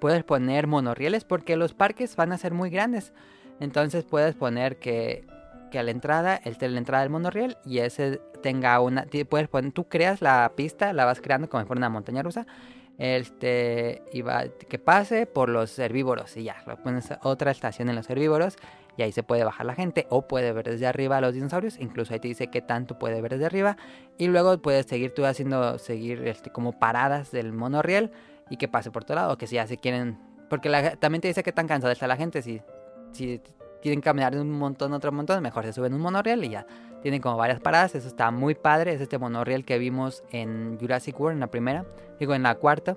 Puedes 0.00 0.24
poner 0.24 0.66
monorrieles 0.66 1.24
porque 1.24 1.56
los 1.56 1.74
parques 1.74 2.16
van 2.16 2.32
a 2.32 2.38
ser 2.38 2.52
muy 2.52 2.70
grandes. 2.70 3.12
Entonces 3.60 4.04
puedes 4.04 4.34
poner 4.34 4.78
que, 4.78 5.26
que 5.70 5.78
a 5.78 5.82
la 5.82 5.90
entrada, 5.90 6.40
el 6.44 6.56
la 6.60 6.78
entrada 6.78 7.02
del 7.02 7.10
monorriel 7.10 7.56
y 7.64 7.78
ese 7.78 8.20
tenga 8.42 8.80
una... 8.80 9.06
tú 9.06 9.84
creas 9.88 10.22
la 10.22 10.52
pista, 10.56 10.92
la 10.92 11.04
vas 11.04 11.20
creando 11.20 11.48
como 11.48 11.62
si 11.62 11.66
fuera 11.66 11.78
una 11.78 11.88
montaña 11.88 12.22
rusa 12.22 12.46
este 12.98 14.02
y 14.12 14.22
que 14.68 14.78
pase 14.78 15.26
por 15.26 15.50
los 15.50 15.78
herbívoros 15.78 16.34
y 16.36 16.44
ya, 16.44 16.62
lo 16.66 16.82
pones 16.82 17.10
otra 17.22 17.50
estación 17.50 17.90
en 17.90 17.96
los 17.96 18.08
herbívoros 18.08 18.56
y 18.96 19.02
ahí 19.02 19.12
se 19.12 19.22
puede 19.22 19.44
bajar 19.44 19.66
la 19.66 19.74
gente 19.74 20.06
o 20.10 20.26
puede 20.26 20.52
ver 20.52 20.70
desde 20.70 20.86
arriba 20.86 21.18
a 21.18 21.20
los 21.20 21.34
dinosaurios, 21.34 21.78
incluso 21.78 22.14
ahí 22.14 22.20
te 22.20 22.28
dice 22.28 22.48
qué 22.48 22.62
tanto 22.62 22.98
puede 22.98 23.20
ver 23.20 23.32
desde 23.32 23.46
arriba 23.46 23.76
y 24.18 24.28
luego 24.28 24.58
puedes 24.58 24.86
seguir 24.86 25.14
tú 25.14 25.24
haciendo 25.24 25.78
seguir 25.78 26.26
este 26.26 26.50
como 26.50 26.72
paradas 26.78 27.30
del 27.30 27.52
monorriel 27.52 28.10
y 28.50 28.56
que 28.56 28.68
pase 28.68 28.90
por 28.90 29.04
todo 29.04 29.16
lado, 29.16 29.38
que 29.38 29.46
si 29.46 29.56
ya 29.56 29.66
se 29.66 29.76
quieren 29.76 30.18
porque 30.48 30.70
también 31.00 31.20
te 31.20 31.28
dice 31.28 31.42
qué 31.42 31.52
tan 31.52 31.66
cansada 31.66 31.92
está 31.92 32.06
la 32.06 32.16
gente 32.16 32.42
si 32.42 32.60
si 33.12 33.40
quieren 33.82 34.00
caminar 34.00 34.34
de 34.34 34.40
un 34.40 34.50
montón 34.50 34.92
a 34.92 34.96
otro 34.96 35.12
montón, 35.12 35.42
mejor 35.42 35.64
se 35.64 35.72
suben 35.72 35.94
un 35.94 36.00
monorriel 36.00 36.44
y 36.44 36.50
ya 36.50 36.66
tienen 37.02 37.20
como 37.20 37.36
varias 37.36 37.60
paradas, 37.60 37.94
eso 37.94 38.08
está 38.08 38.30
muy 38.30 38.54
padre, 38.54 38.92
es 38.92 39.00
este 39.00 39.18
monorriel 39.18 39.64
que 39.64 39.78
vimos 39.78 40.24
en 40.30 40.78
Jurassic 40.80 41.18
World 41.20 41.36
en 41.36 41.40
la 41.40 41.46
primera, 41.46 41.86
digo 42.18 42.34
en 42.34 42.42
la 42.42 42.56
cuarta. 42.56 42.96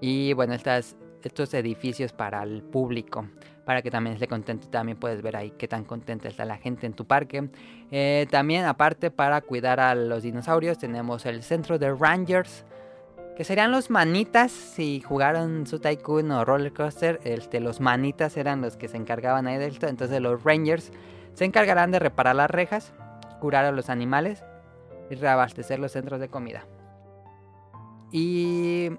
Y 0.00 0.32
bueno, 0.34 0.54
estas, 0.54 0.96
estos 1.28 1.52
edificios 1.54 2.12
para 2.12 2.42
el 2.42 2.62
público, 2.62 3.26
para 3.64 3.82
que 3.82 3.90
también 3.90 4.14
esté 4.14 4.26
contento, 4.26 4.68
también 4.68 4.98
puedes 4.98 5.22
ver 5.22 5.36
ahí 5.36 5.52
qué 5.56 5.68
tan 5.68 5.84
contenta 5.84 6.28
está 6.28 6.44
la 6.44 6.56
gente 6.56 6.86
en 6.86 6.92
tu 6.92 7.06
parque. 7.06 7.48
Eh, 7.90 8.26
también 8.30 8.64
aparte 8.64 9.10
para 9.10 9.40
cuidar 9.40 9.80
a 9.80 9.94
los 9.94 10.22
dinosaurios 10.22 10.78
tenemos 10.78 11.26
el 11.26 11.42
centro 11.42 11.78
de 11.78 11.94
Rangers, 11.94 12.64
que 13.36 13.44
serían 13.44 13.70
los 13.70 13.90
manitas 13.90 14.52
si 14.52 15.00
jugaron 15.00 15.66
su 15.66 15.78
Tycoon 15.78 16.30
o 16.30 16.44
Roller 16.44 16.72
Coaster, 16.72 17.20
este, 17.24 17.60
los 17.60 17.80
manitas 17.80 18.36
eran 18.36 18.60
los 18.60 18.76
que 18.76 18.88
se 18.88 18.96
encargaban 18.96 19.46
ahí 19.46 19.56
de 19.56 19.66
esto, 19.66 19.86
entonces 19.88 20.20
los 20.20 20.44
Rangers 20.44 20.92
se 21.34 21.44
encargarán 21.44 21.90
de 21.90 21.98
reparar 22.00 22.36
las 22.36 22.50
rejas, 22.50 22.92
curar 23.40 23.64
a 23.64 23.72
los 23.72 23.88
animales 23.88 24.44
y 25.10 25.14
reabastecer 25.14 25.78
los 25.78 25.92
centros 25.92 26.20
de 26.20 26.28
comida. 26.28 26.66
Y 28.12 28.90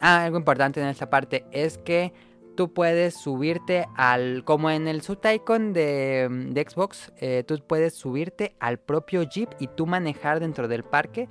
ah, 0.00 0.24
algo 0.24 0.38
importante 0.38 0.80
en 0.80 0.88
esta 0.88 1.10
parte 1.10 1.44
es 1.52 1.78
que 1.78 2.12
tú 2.56 2.72
puedes 2.72 3.14
subirte 3.14 3.86
al, 3.96 4.42
como 4.44 4.70
en 4.70 4.88
el 4.88 5.02
Subtycoon 5.02 5.72
de, 5.72 6.28
de 6.50 6.66
Xbox, 6.68 7.12
eh, 7.18 7.44
tú 7.46 7.56
puedes 7.66 7.94
subirte 7.94 8.56
al 8.58 8.78
propio 8.78 9.22
Jeep 9.22 9.50
y 9.60 9.68
tú 9.68 9.86
manejar 9.86 10.40
dentro 10.40 10.66
del 10.68 10.82
parque. 10.82 11.28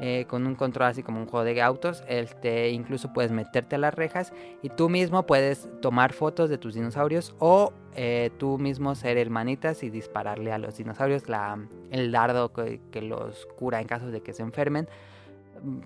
eh, 0.00 0.26
con 0.28 0.46
un 0.46 0.54
control 0.54 0.88
así 0.88 1.02
como 1.02 1.20
un 1.20 1.26
juego 1.26 1.44
de 1.44 1.60
autos, 1.60 2.04
este, 2.06 2.70
incluso 2.70 3.12
puedes 3.12 3.32
meterte 3.32 3.74
a 3.74 3.78
las 3.78 3.92
rejas 3.94 4.32
y 4.62 4.68
tú 4.68 4.88
mismo 4.88 5.26
puedes 5.26 5.68
tomar 5.80 6.12
fotos 6.12 6.48
de 6.50 6.58
tus 6.58 6.74
dinosaurios 6.74 7.34
o 7.40 7.72
eh, 7.96 8.30
tú 8.38 8.58
mismo 8.58 8.94
ser 8.94 9.16
el 9.18 9.30
manitas 9.30 9.82
y 9.82 9.90
dispararle 9.90 10.52
a 10.52 10.58
los 10.58 10.76
dinosaurios 10.76 11.28
la, 11.28 11.58
el 11.90 12.12
dardo 12.12 12.52
que, 12.52 12.80
que 12.92 13.02
los 13.02 13.46
cura 13.58 13.80
en 13.80 13.88
caso 13.88 14.10
de 14.12 14.20
que 14.20 14.32
se 14.32 14.42
enfermen. 14.42 14.88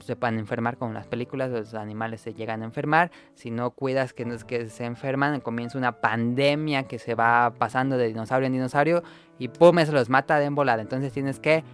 Se 0.01 0.17
pueden 0.17 0.39
enfermar 0.39 0.77
como 0.77 0.91
en 0.91 0.95
las 0.95 1.07
películas, 1.07 1.51
los 1.51 1.75
animales 1.75 2.21
se 2.21 2.35
llegan 2.35 2.63
a 2.63 2.65
enfermar. 2.65 3.11
Si 3.35 3.51
no 3.51 3.71
cuidas 3.71 4.13
que, 4.13 4.25
no 4.25 4.35
es 4.35 4.45
que 4.45 4.69
se 4.69 4.85
enferman, 4.85 5.41
comienza 5.41 5.79
una 5.79 6.01
pandemia 6.01 6.85
que 6.85 6.99
se 6.99 7.15
va 7.15 7.53
pasando 7.59 7.97
de 7.97 8.09
dinosaurio 8.09 8.47
en 8.47 8.53
dinosaurio 8.53 9.03
y 9.39 9.49
pum, 9.49 9.79
eso 9.79 9.93
los 9.93 10.09
mata 10.09 10.39
de 10.39 10.49
volada. 10.51 10.83
Entonces 10.83 11.13
tienes 11.13 11.41
que 11.41 11.65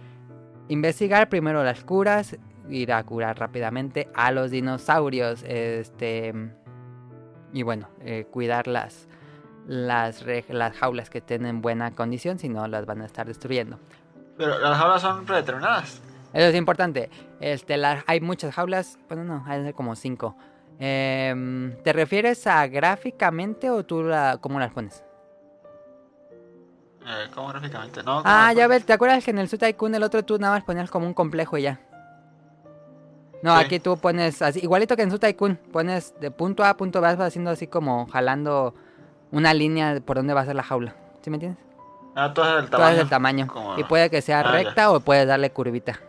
investigar 0.69 1.29
primero 1.29 1.63
las 1.63 1.83
curas, 1.83 2.37
ir 2.69 2.93
a 2.93 3.03
curar 3.03 3.39
rápidamente 3.39 4.09
a 4.13 4.31
los 4.31 4.51
dinosaurios. 4.51 5.43
Este. 5.43 6.33
Y 7.51 7.63
bueno, 7.63 7.89
eh, 8.01 8.25
cuidar 8.29 8.67
las, 8.67 9.07
las, 9.67 10.23
las 10.49 10.77
jaulas 10.77 11.09
que 11.09 11.17
estén 11.17 11.45
en 11.45 11.61
buena 11.61 11.91
condición, 11.91 12.39
si 12.39 12.47
no 12.49 12.67
las 12.67 12.85
van 12.85 13.01
a 13.01 13.05
estar 13.05 13.27
destruyendo. 13.27 13.79
Pero 14.37 14.57
las 14.59 14.77
jaulas 14.77 15.01
son 15.01 15.25
predeterminadas. 15.25 16.01
Eso 16.33 16.47
es 16.47 16.55
importante. 16.55 17.09
Este, 17.39 17.77
la- 17.77 18.03
hay 18.07 18.19
muchas 18.21 18.53
jaulas, 18.53 18.97
bueno, 19.07 19.23
no, 19.23 19.43
hay 19.47 19.71
como 19.73 19.95
cinco. 19.95 20.35
Em, 20.79 21.75
¿Te 21.83 21.93
refieres 21.93 22.45
a 22.47 22.65
gráficamente 22.67 23.69
o 23.69 23.83
tú 23.83 24.03
la, 24.03 24.37
cómo 24.41 24.59
las 24.59 24.71
pones? 24.71 25.03
Eh, 27.05 27.27
¿Cómo 27.33 27.47
gráficamente? 27.49 28.03
No, 28.03 28.21
Ah, 28.25 28.53
ya 28.53 28.67
ves, 28.67 28.85
¿te 28.85 28.93
acuerdas 28.93 29.23
que 29.23 29.31
en 29.31 29.39
el 29.39 29.49
Su 29.49 29.57
Tycoon 29.57 29.95
el 29.95 30.03
otro 30.03 30.23
tú 30.23 30.37
nada 30.37 30.53
más 30.55 30.63
ponías 30.63 30.89
como 30.91 31.05
un 31.07 31.13
complejo 31.13 31.57
y 31.57 31.63
ya? 31.63 31.79
No, 33.41 33.57
Sí. 33.57 33.65
aquí 33.65 33.79
tú 33.79 33.97
pones 33.97 34.41
así, 34.41 34.59
igualito 34.59 34.95
que 34.97 35.03
en 35.03 35.11
Su 35.11 35.17
Tycoon, 35.19 35.57
pones 35.71 36.13
de 36.19 36.29
punto 36.29 36.63
A 36.63 36.69
a 36.71 36.77
punto 36.77 36.99
B, 37.01 37.07
vas 37.15 37.19
haciendo 37.27 37.51
así 37.51 37.67
como 37.67 38.05
jalando 38.07 38.73
una 39.31 39.53
línea 39.53 40.01
por 40.05 40.17
donde 40.17 40.33
va 40.33 40.41
a 40.41 40.45
ser 40.45 40.55
la 40.55 40.63
jaula. 40.63 40.93
¿Sí 41.21 41.29
me 41.29 41.37
entiendes? 41.37 41.63
Ah, 42.15 42.33
todo 42.33 42.57
es 42.57 42.63
el 42.65 42.69
Todo 42.69 42.79
tamaño. 42.81 42.95
es 42.97 43.01
el 43.01 43.09
tamaño. 43.09 43.47
Como- 43.47 43.77
Y 43.79 43.83
puede 43.85 44.09
que 44.09 44.21
sea 44.21 44.41
Ah, 44.41 44.43
ya. 44.43 44.51
recta 44.51 44.91
o 44.91 44.99
puedes 44.99 45.25
darle 45.27 45.51
curvita. 45.51 45.99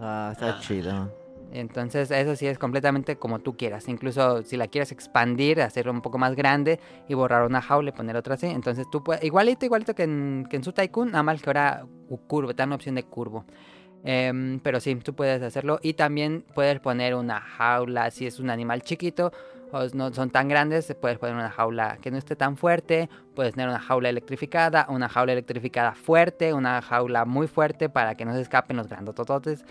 Ah, 0.00 0.30
está 0.32 0.56
Ah. 0.56 0.60
chido. 0.60 1.22
Entonces 1.54 2.10
eso 2.10 2.34
sí 2.34 2.46
es 2.46 2.58
completamente 2.58 3.16
como 3.16 3.40
tú 3.40 3.56
quieras. 3.58 3.86
Incluso 3.88 4.42
si 4.42 4.56
la 4.56 4.68
quieres 4.68 4.90
expandir, 4.90 5.60
hacerlo 5.60 5.92
un 5.92 6.00
poco 6.00 6.16
más 6.16 6.34
grande 6.34 6.80
y 7.08 7.14
borrar 7.14 7.44
una 7.46 7.60
jaula 7.60 7.90
y 7.90 7.92
poner 7.92 8.16
otra 8.16 8.34
así. 8.34 8.46
Entonces 8.46 8.86
tú 8.90 9.04
puedes, 9.04 9.22
igualito, 9.22 9.66
igualito 9.66 9.94
que 9.94 10.04
en, 10.04 10.46
que 10.48 10.56
en 10.56 10.64
su 10.64 10.72
Tycoon, 10.72 11.10
nada 11.10 11.22
más 11.22 11.42
que 11.42 11.50
ahora 11.50 11.84
curvo, 12.26 12.48
te 12.48 12.56
dan 12.62 12.70
una 12.70 12.76
opción 12.76 12.94
de 12.94 13.02
curvo. 13.02 13.44
Em, 14.04 14.60
pero 14.60 14.80
sí, 14.80 14.94
tú 14.96 15.14
puedes 15.14 15.42
hacerlo 15.42 15.78
y 15.82 15.92
también 15.92 16.44
puedes 16.54 16.80
poner 16.80 17.14
una 17.14 17.40
jaula 17.40 18.10
si 18.10 18.26
es 18.26 18.40
un 18.40 18.48
animal 18.50 18.82
chiquito 18.82 19.30
no 19.94 20.12
son 20.12 20.30
tan 20.30 20.48
grandes, 20.48 20.94
puedes 21.00 21.18
poner 21.18 21.34
una 21.34 21.50
jaula 21.50 21.98
que 22.00 22.10
no 22.10 22.18
esté 22.18 22.36
tan 22.36 22.56
fuerte, 22.56 23.08
puedes 23.34 23.54
tener 23.54 23.68
una 23.68 23.78
jaula 23.78 24.10
electrificada, 24.10 24.86
una 24.88 25.08
jaula 25.08 25.32
electrificada 25.32 25.92
fuerte, 25.94 26.52
una 26.52 26.82
jaula 26.82 27.24
muy 27.24 27.46
fuerte 27.46 27.88
para 27.88 28.14
que 28.14 28.24
no 28.24 28.34
se 28.34 28.42
escapen 28.42 28.76
los 28.76 28.88
grandotototes. 28.88 29.64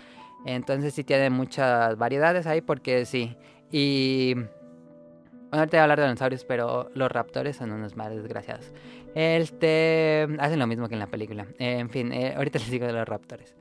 Entonces 0.44 0.94
sí 0.94 1.04
tiene 1.04 1.30
muchas 1.30 1.96
variedades 1.96 2.46
ahí 2.46 2.60
porque 2.60 3.06
sí. 3.06 3.36
Y 3.70 4.34
bueno, 4.34 5.60
ahorita 5.60 5.76
voy 5.76 5.80
a 5.80 5.82
hablar 5.82 6.00
de 6.00 6.06
dinosaurios, 6.06 6.44
pero 6.44 6.90
los 6.94 7.12
raptores 7.12 7.56
son 7.56 7.72
unos 7.72 7.94
más 7.96 8.10
desgraciados. 8.10 8.72
Este 9.14 10.26
hacen 10.40 10.58
lo 10.58 10.66
mismo 10.66 10.88
que 10.88 10.94
en 10.94 11.00
la 11.00 11.06
película. 11.06 11.46
En 11.58 11.90
fin, 11.90 12.12
eh, 12.12 12.34
ahorita 12.36 12.58
les 12.60 12.70
digo 12.70 12.86
de 12.86 12.92
los 12.92 13.06
raptores. 13.06 13.54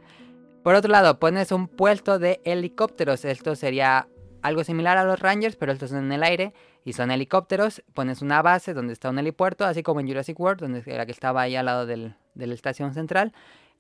Por 0.64 0.76
otro 0.76 0.92
lado, 0.92 1.20
pones 1.20 1.52
un 1.52 1.68
puesto 1.68 2.18
de 2.18 2.40
helicópteros. 2.46 3.26
Esto 3.26 3.56
sería 3.56 4.08
algo 4.42 4.64
similar 4.64 4.98
a 4.98 5.04
los 5.04 5.20
Rangers, 5.20 5.56
pero 5.56 5.72
estos 5.72 5.90
son 5.90 6.06
en 6.06 6.12
el 6.12 6.24
aire 6.24 6.54
y 6.86 6.94
son 6.94 7.12
helicópteros. 7.12 7.84
Pones 7.94 8.22
una 8.22 8.42
base 8.42 8.74
donde 8.74 8.94
está 8.94 9.10
un 9.10 9.20
helipuerto, 9.20 9.66
así 9.66 9.84
como 9.84 10.00
en 10.00 10.08
Jurassic 10.08 10.40
World, 10.40 10.62
donde 10.62 10.84
era 10.86 11.06
que 11.06 11.12
estaba 11.12 11.42
ahí 11.42 11.56
al 11.56 11.66
lado 11.66 11.86
del- 11.86 12.16
de 12.34 12.48
la 12.48 12.54
estación 12.54 12.94
central. 12.94 13.34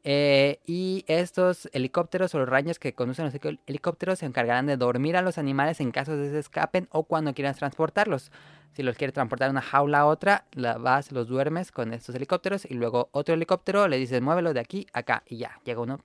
Eh, 0.03 0.59
y 0.65 1.05
estos 1.07 1.69
helicópteros 1.73 2.33
o 2.33 2.39
los 2.39 2.49
Rangers 2.49 2.79
que 2.79 2.93
conducen 2.93 3.25
los 3.25 3.35
helicópteros 3.67 4.19
se 4.19 4.25
encargarán 4.25 4.65
de 4.65 4.75
dormir 4.75 5.15
a 5.15 5.21
los 5.21 5.37
animales 5.37 5.79
en 5.79 5.91
caso 5.91 6.17
de 6.17 6.25
que 6.25 6.31
se 6.31 6.39
escapen 6.39 6.87
o 6.91 7.03
cuando 7.03 7.33
quieras 7.35 7.57
transportarlos. 7.57 8.31
Si 8.73 8.83
los 8.83 8.97
quieres 8.97 9.13
transportar 9.13 9.49
de 9.49 9.51
una 9.51 9.61
jaula 9.61 9.99
a 9.99 10.05
otra, 10.05 10.45
la 10.53 10.77
vas, 10.77 11.11
los 11.11 11.27
duermes 11.27 11.71
con 11.71 11.93
estos 11.93 12.15
helicópteros 12.15 12.65
y 12.65 12.73
luego 12.73 13.09
otro 13.11 13.35
helicóptero 13.35 13.87
le 13.87 13.97
dices 13.97 14.21
muévelo 14.21 14.53
de 14.53 14.61
aquí 14.61 14.87
a 14.93 14.99
acá 14.99 15.23
y 15.27 15.37
ya, 15.37 15.59
llega 15.65 15.81
uno 15.81 15.99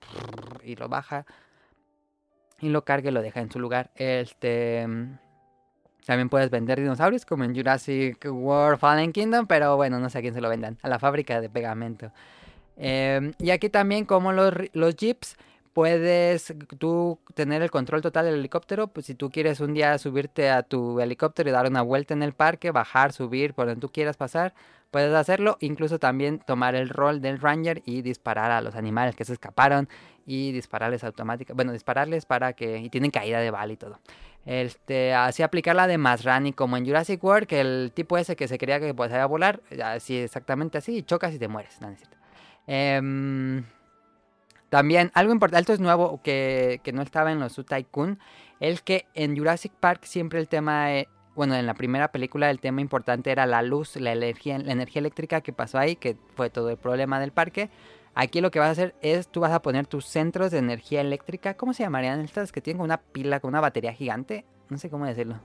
y 0.63 0.75
lo 0.75 0.89
baja 0.89 1.25
y 2.59 2.69
lo 2.69 2.83
carga 2.83 3.09
y 3.09 3.13
lo 3.13 3.21
deja 3.21 3.41
en 3.41 3.51
su 3.51 3.59
lugar. 3.59 3.91
Este 3.95 4.85
mm, 4.87 5.17
también 6.05 6.29
puedes 6.29 6.49
vender 6.49 6.79
dinosaurios 6.79 7.25
como 7.25 7.43
en 7.43 7.55
Jurassic 7.55 8.25
World 8.25 8.79
Fallen 8.79 9.11
Kingdom, 9.11 9.45
pero 9.47 9.75
bueno, 9.75 9.99
no 9.99 10.09
sé 10.09 10.19
a 10.19 10.21
quién 10.21 10.33
se 10.33 10.41
lo 10.41 10.49
vendan, 10.49 10.77
a 10.81 10.89
la 10.89 10.99
fábrica 10.99 11.41
de 11.41 11.49
pegamento. 11.49 12.11
Em, 12.77 13.33
y 13.39 13.49
aquí 13.49 13.69
también 13.69 14.05
como 14.05 14.31
los, 14.31 14.53
los 14.73 14.95
jeeps 14.95 15.35
puedes 15.77 16.55
tú 16.79 17.19
tener 17.35 17.61
el 17.61 17.69
control 17.69 18.01
total 18.01 18.25
del 18.25 18.39
helicóptero, 18.39 18.87
pues 18.87 19.05
si 19.05 19.13
tú 19.13 19.29
quieres 19.29 19.59
un 19.59 19.75
día 19.75 19.95
subirte 19.99 20.49
a 20.49 20.63
tu 20.63 20.99
helicóptero 20.99 21.49
y 21.49 21.51
dar 21.51 21.69
una 21.69 21.83
vuelta 21.83 22.15
en 22.15 22.23
el 22.23 22.33
parque, 22.33 22.71
bajar, 22.71 23.13
subir, 23.13 23.53
por 23.53 23.67
donde 23.67 23.79
tú 23.79 23.91
quieras 23.91 24.17
pasar, 24.17 24.55
puedes 24.89 25.13
hacerlo, 25.13 25.55
incluso 25.59 25.99
también 25.99 26.39
tomar 26.39 26.73
el 26.73 26.89
rol 26.89 27.21
del 27.21 27.39
ranger 27.39 27.83
y 27.85 28.01
disparar 28.01 28.49
a 28.49 28.61
los 28.61 28.73
animales 28.73 29.15
que 29.15 29.23
se 29.23 29.33
escaparon 29.33 29.87
y 30.25 30.51
dispararles 30.51 31.03
automáticamente, 31.03 31.53
bueno, 31.53 31.73
dispararles 31.73 32.25
para 32.25 32.53
que 32.53 32.79
y 32.79 32.89
tienen 32.89 33.11
caída 33.11 33.39
de 33.39 33.51
bala 33.51 33.71
y 33.71 33.77
todo. 33.77 33.99
Este, 34.47 35.13
así 35.13 35.43
aplicar 35.43 35.75
la 35.75 35.85
de 35.85 35.99
Masrani 35.99 36.53
como 36.53 36.77
en 36.77 36.87
Jurassic 36.87 37.23
World, 37.23 37.45
que 37.45 37.61
el 37.61 37.91
tipo 37.93 38.17
ese 38.17 38.35
que 38.35 38.47
se 38.47 38.57
creía 38.57 38.79
que 38.79 38.95
pues, 38.95 39.11
sabía 39.11 39.27
volar, 39.27 39.61
así 39.83 40.17
exactamente 40.17 40.79
así, 40.79 40.97
y 40.97 41.03
chocas 41.03 41.35
y 41.35 41.37
te 41.37 41.47
mueres, 41.47 41.79
no, 41.81 41.89
es 41.89 41.99
cierto. 41.99 42.17
Em, 42.65 43.63
también, 44.69 45.11
algo 45.13 45.31
importante, 45.31 45.61
esto 45.61 45.73
es 45.73 45.79
nuevo 45.79 46.21
que, 46.23 46.81
que 46.83 46.91
no 46.91 47.01
estaba 47.01 47.31
en 47.31 47.39
los 47.39 47.53
Zoo 47.53 47.63
Tycoon, 47.63 48.19
el 48.59 48.81
que 48.81 49.05
en 49.13 49.37
Jurassic 49.37 49.71
Park 49.71 50.03
siempre 50.03 50.39
el 50.39 50.47
tema, 50.49 50.93
eh, 50.93 51.07
bueno, 51.35 51.55
en 51.55 51.65
la 51.65 51.73
primera 51.73 52.11
película 52.11 52.49
el 52.49 52.59
tema 52.59 52.81
importante 52.81 53.31
era 53.31 53.45
la 53.45 53.61
luz, 53.61 53.95
la 53.95 54.11
energía, 54.11 54.57
la 54.59 54.73
energía 54.73 54.99
eléctrica 54.99 55.41
que 55.41 55.53
pasó 55.53 55.77
ahí, 55.77 55.95
que 55.95 56.17
fue 56.35 56.49
todo 56.49 56.69
el 56.69 56.77
problema 56.77 57.19
del 57.19 57.31
parque. 57.31 57.69
Aquí 58.13 58.41
lo 58.41 58.49
que 58.49 58.59
vas 58.59 58.69
a 58.69 58.71
hacer 58.71 58.95
es, 59.01 59.27
tú 59.27 59.41
vas 59.41 59.51
a 59.51 59.61
poner 59.61 59.85
tus 59.85 60.05
centros 60.05 60.51
de 60.51 60.57
energía 60.57 61.01
eléctrica, 61.01 61.53
¿cómo 61.55 61.73
se 61.73 61.83
llamarían 61.83 62.19
estas? 62.21 62.51
Que 62.51 62.61
tienen 62.61 62.81
una 62.81 62.97
pila, 62.97 63.39
con 63.39 63.49
una 63.49 63.61
batería 63.61 63.93
gigante, 63.93 64.43
no 64.69 64.77
sé 64.77 64.89
cómo 64.89 65.05
decirlo. 65.05 65.39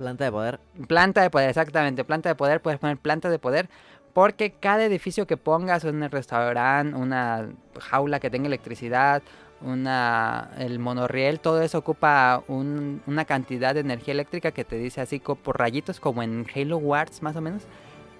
Planta 0.00 0.24
de 0.24 0.32
poder. 0.32 0.60
Planta 0.88 1.20
de 1.20 1.28
poder, 1.28 1.50
exactamente. 1.50 2.04
Planta 2.04 2.30
de 2.30 2.34
poder, 2.34 2.62
puedes 2.62 2.80
poner 2.80 2.96
planta 2.96 3.28
de 3.28 3.38
poder. 3.38 3.68
Porque 4.12 4.50
cada 4.52 4.84
edificio 4.84 5.26
que 5.26 5.36
pongas, 5.36 5.84
un 5.84 6.02
restaurante, 6.10 6.96
una 6.96 7.48
jaula 7.80 8.18
que 8.20 8.30
tenga 8.30 8.46
electricidad, 8.48 9.22
una, 9.62 10.50
el 10.58 10.78
monorriel, 10.78 11.38
todo 11.38 11.60
eso 11.62 11.78
ocupa 11.78 12.42
un- 12.48 13.02
una 13.06 13.24
cantidad 13.24 13.74
de 13.74 13.80
energía 13.80 14.12
eléctrica 14.12 14.50
que 14.52 14.64
te 14.64 14.76
dice 14.76 15.00
así 15.00 15.20
por 15.20 15.58
rayitos, 15.58 16.00
como 16.00 16.22
en 16.22 16.46
Halo 16.54 16.78
Wars 16.78 17.22
más 17.22 17.36
o 17.36 17.40
menos, 17.40 17.62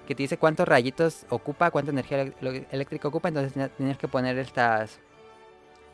que 0.06 0.14
te 0.14 0.22
dice 0.22 0.36
cuántos 0.36 0.68
rayitos 0.68 1.24
ocupa, 1.30 1.70
cuánta 1.70 1.92
energía 1.92 2.30
eléctrica 2.70 3.08
ocupa, 3.08 3.28
entonces 3.28 3.70
tienes- 3.76 3.96
que 3.98 4.06
poner 4.08 4.38
estas, 4.38 5.00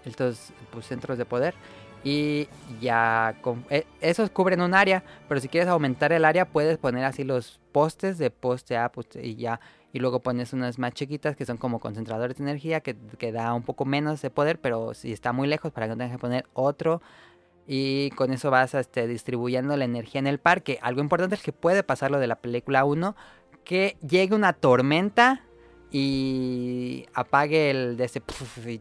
estos 0.04 0.52
pues, 0.70 0.87
centros 0.87 1.16
de 1.18 1.24
poder 1.24 1.54
y 2.02 2.48
ya 2.80 3.35
e- 3.70 3.87
esos 4.00 4.30
cubren 4.30 4.61
un 4.61 4.74
área, 4.74 5.02
pero 5.28 5.40
si 5.40 5.48
quieres 5.48 5.68
aumentar 5.68 6.12
el 6.12 6.24
área 6.24 6.44
puedes 6.44 6.78
poner 6.78 7.04
así 7.04 7.24
los 7.24 7.61
postes 7.72 8.18
de 8.18 8.30
poste 8.30 8.76
A 8.76 8.90
poste 8.90 9.24
y 9.26 9.37
ya 9.37 9.61
y 9.92 9.99
luego 9.99 10.20
pones 10.20 10.53
unas 10.53 10.79
más 10.79 10.92
chiquitas 10.92 11.37
que 11.37 11.46
son 11.46 11.57
como 11.57 11.81
concentradores 11.81 12.37
de 12.37 12.44
energía 12.44 12.81
que, 12.81 12.96
que 13.18 13.33
da 13.33 13.55
un 13.55 13.62
poco 13.62 13.85
menos 13.85 14.20
de 14.22 14.31
poder, 14.31 14.61
pero 14.61 14.94
si 14.94 15.12
está 15.12 15.33
muy 15.33 15.49
lejos 15.49 15.72
para 15.72 15.87
que 15.87 15.90
no 15.90 15.96
tengas 15.96 16.12
que 16.12 16.18
poner 16.18 16.46
otro 16.53 17.01
y 17.66 18.11
con 18.11 18.33
eso 18.33 18.51
vas 18.51 18.75
este, 18.75 19.07
distribuyendo 19.07 19.77
la 19.77 19.85
energía 19.85 20.18
en 20.18 20.27
el 20.27 20.38
parque. 20.38 20.79
Algo 20.83 21.01
importante 21.01 21.35
es 21.35 21.42
que 21.42 21.53
puede 21.53 21.83
pasar 21.83 22.11
lo 22.11 22.18
de 22.18 22.27
la 22.27 22.37
película 22.37 22.85
1, 22.85 23.16
que 23.64 23.96
llegue 24.07 24.35
una 24.35 24.53
tormenta 24.53 25.42
y 25.90 27.07
apague 27.14 27.70
el 27.70 27.96
de 27.96 28.05
ese 28.05 28.22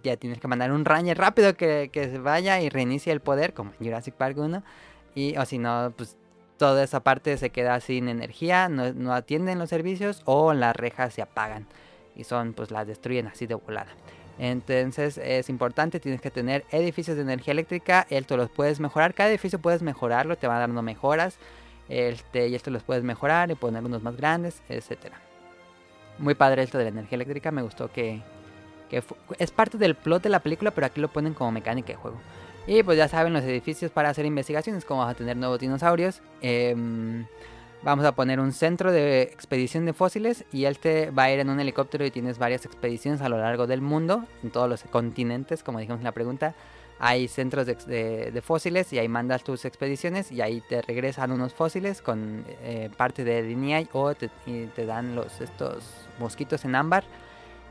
ya 0.04 0.18
tienes 0.18 0.40
que 0.40 0.48
mandar 0.48 0.72
un 0.72 0.86
ranger 0.86 1.18
rápido 1.18 1.56
que, 1.56 1.90
que 1.94 2.10
se 2.10 2.18
vaya 2.18 2.60
y 2.62 2.70
reinicie 2.70 3.14
el 3.14 3.20
poder 3.20 3.54
como 3.54 3.72
en 3.80 3.86
Jurassic 3.86 4.16
Park 4.16 4.38
1 4.38 4.64
y 5.14 5.38
o 5.38 5.46
si 5.46 5.60
no 5.60 5.94
pues 5.96 6.18
toda 6.58 6.84
esa 6.84 7.02
parte 7.02 7.38
se 7.38 7.50
queda 7.50 7.80
sin 7.80 8.10
energía 8.10 8.70
no, 8.70 9.14
atienden 9.14 9.60
los 9.60 9.70
servicios 9.70 10.22
o 10.26 10.54
las 10.54 10.76
rejas 10.76 11.14
se 11.14 11.22
apagan 11.22 11.68
y 12.16 12.24
son 12.24 12.54
pues 12.54 12.72
las 12.72 12.88
destruyen 12.88 13.28
así 13.28 13.46
de 13.46 13.56
volada 13.56 13.92
entonces 14.38 15.18
es 15.18 15.50
importante 15.50 16.00
tienes 16.00 16.22
que 16.22 16.32
tener 16.32 16.66
edificios 16.72 17.18
de 17.18 17.24
energía 17.24 17.52
eléctrica 17.54 18.06
esto 18.10 18.38
los 18.38 18.50
puedes 18.50 18.80
mejorar 18.80 19.14
cada 19.14 19.30
edificio 19.30 19.60
puedes 19.60 19.82
mejorarlo 19.82 20.38
te 20.38 20.48
van 20.48 20.60
dando 20.60 20.82
mejoras 20.82 21.38
este 21.90 22.48
y 22.48 22.56
esto 22.56 22.72
los 22.72 22.84
puedes 22.84 23.04
mejorar 23.04 23.52
y 23.52 23.56
poner 23.56 23.84
unos 23.84 24.02
más 24.02 24.16
grandes 24.16 24.62
etcétera 24.70 25.20
muy 26.18 26.36
padre 26.36 26.64
esto 26.64 26.78
de 26.78 26.86
la 26.86 26.90
energía 26.92 27.16
eléctrica. 27.16 27.52
Me 27.52 27.62
gustó 27.62 27.92
que, 27.92 28.22
que 28.90 29.04
es 29.40 29.52
parte 29.52 29.78
del 29.78 29.96
plot 29.96 30.24
de 30.24 30.30
la 30.30 30.40
película, 30.40 30.72
pero 30.72 30.88
aquí 30.88 31.02
lo 31.02 31.10
ponen 31.10 31.34
como 31.34 31.52
mecánica 31.52 31.90
de 31.90 31.96
juego. 31.96 32.18
Y 32.68 32.82
pues 32.82 32.98
ya 32.98 33.08
saben, 33.08 33.34
los 33.34 33.44
edificios 33.44 33.92
para 33.92 34.10
hacer 34.10 34.26
investigaciones, 34.26 34.86
como 34.86 35.02
vamos 35.02 35.14
a 35.14 35.18
tener 35.18 35.38
nuevos 35.38 35.60
dinosaurios. 35.60 36.22
Em, 36.42 37.26
vamos 37.84 38.06
a 38.06 38.14
poner 38.14 38.40
un 38.40 38.52
centro 38.54 38.92
de 38.92 39.22
expedición 39.22 39.86
de 39.86 39.94
fósiles 39.94 40.46
y 40.52 40.66
él 40.66 40.80
te 40.80 41.12
va 41.12 41.24
a 41.24 41.32
ir 41.32 41.40
en 41.40 41.52
un 41.52 41.60
helicóptero 41.60 42.04
y 42.06 42.12
tienes 42.12 42.40
varias 42.40 42.66
expediciones 42.66 43.22
a 43.22 43.30
lo 43.30 43.38
largo 43.38 43.68
del 43.68 43.82
mundo, 43.82 44.26
en 44.44 44.50
todos 44.50 44.68
los 44.68 44.82
continentes, 44.84 45.62
como 45.62 45.78
dijimos 45.78 46.00
en 46.00 46.06
la 46.06 46.12
pregunta. 46.12 46.56
Hay 46.98 47.28
centros 47.28 47.68
de, 47.68 48.42
fósiles 48.44 48.92
y 48.94 49.00
ahí 49.00 49.10
mandas 49.10 49.44
tus 49.44 49.66
expediciones 49.66 50.32
y 50.32 50.42
ahí 50.42 50.64
te 50.68 50.82
regresan 50.82 51.32
unos 51.32 51.54
fósiles 51.54 52.02
con 52.02 52.46
eh, 52.64 52.90
parte 52.98 53.24
de 53.24 53.44
línea 53.44 53.84
o 53.92 54.16
te, 54.16 54.32
y 54.48 54.66
te 54.68 54.86
dan 54.86 55.14
los 55.14 55.40
estos 55.42 55.84
mosquitos 56.20 56.66
en 56.66 56.74
ámbar. 56.74 57.04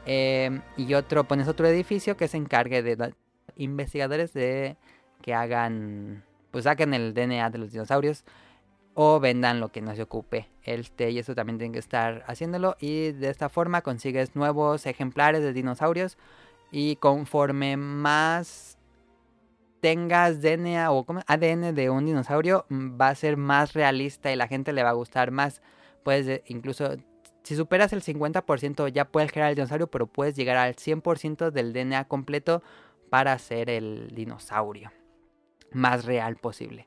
Eh, 0.06 0.60
y 0.76 0.94
otro, 0.94 1.24
pones 1.24 1.48
otro 1.48 1.66
edificio 1.66 2.16
que 2.16 2.28
se 2.28 2.36
encargue 2.36 2.82
de 2.82 2.96
investigadores 3.56 4.32
de 4.32 4.76
que 5.22 5.34
hagan, 5.34 6.24
pues 6.50 6.64
saquen 6.64 6.94
el 6.94 7.14
DNA 7.14 7.50
de 7.50 7.58
los 7.58 7.72
dinosaurios 7.72 8.24
o 8.94 9.20
vendan 9.20 9.60
lo 9.60 9.70
que 9.70 9.82
no 9.82 9.94
se 9.94 10.02
ocupe. 10.02 10.48
Este, 10.62 11.10
y 11.10 11.18
eso 11.18 11.34
también 11.34 11.58
tienen 11.58 11.72
que 11.72 11.78
estar 11.78 12.24
haciéndolo. 12.26 12.76
Y 12.80 13.12
de 13.12 13.28
esta 13.28 13.48
forma 13.48 13.82
consigues 13.82 14.36
nuevos 14.36 14.86
ejemplares 14.86 15.42
de 15.42 15.52
dinosaurios. 15.52 16.16
Y 16.70 16.96
conforme 16.96 17.76
más 17.76 18.78
tengas 19.80 20.40
DNA 20.40 20.90
o. 20.90 21.04
ADN 21.26 21.74
de 21.74 21.90
un 21.90 22.06
dinosaurio, 22.06 22.64
mm, 22.70 22.98
va 22.98 23.08
a 23.08 23.14
ser 23.14 23.36
más 23.36 23.74
realista 23.74 24.32
y 24.32 24.36
la 24.36 24.48
gente 24.48 24.72
le 24.72 24.82
va 24.82 24.90
a 24.90 24.94
gustar 24.94 25.30
más. 25.30 25.60
Puedes 26.02 26.26
eh, 26.26 26.42
incluso, 26.46 26.96
si 27.42 27.56
superas 27.56 27.92
el 27.92 28.02
50% 28.02 28.88
ya 28.88 29.04
puedes 29.06 29.30
crear 29.30 29.50
el 29.50 29.56
dinosaurio, 29.56 29.88
pero 29.88 30.06
puedes 30.06 30.36
llegar 30.36 30.56
al 30.56 30.76
100% 30.76 31.50
del 31.50 31.72
DNA 31.72 32.04
completo 32.04 32.62
para 33.10 33.32
hacer 33.32 33.70
el 33.70 34.08
dinosaurio 34.14 34.92
más 35.72 36.04
real 36.04 36.36
posible. 36.36 36.86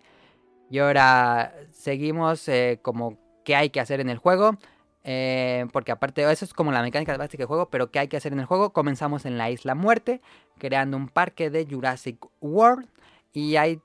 Y 0.69 0.79
ahora 0.79 1.53
seguimos 1.71 2.47
eh, 2.49 2.79
como 2.81 3.17
qué 3.45 3.55
hay 3.55 3.69
que 3.69 3.79
hacer 3.79 3.99
en 3.99 4.09
el 4.09 4.17
juego. 4.17 4.57
eh, 5.03 5.65
porque 5.71 5.91
aparte, 5.93 6.29
eso 6.29 6.43
es 6.43 6.53
como 6.53 6.71
la 6.71 6.81
mecánica 6.81 7.15
básica 7.17 7.41
del 7.43 7.47
juego, 7.47 7.69
pero 7.69 7.91
¿qué 7.91 7.99
hay 7.99 8.07
que 8.09 8.17
hacer 8.17 8.33
en 8.33 8.39
el 8.39 8.45
juego? 8.45 8.73
Comenzamos 8.73 9.25
en 9.25 9.37
la 9.37 9.49
Isla 9.49 9.73
Muerte, 9.75 10.21
creando 10.57 10.97
un 10.97 11.07
parque 11.07 11.49
de 11.49 11.65
Jurassic 11.65 12.17
World. 12.41 12.89
Y 13.31 13.55
hay 13.55 13.81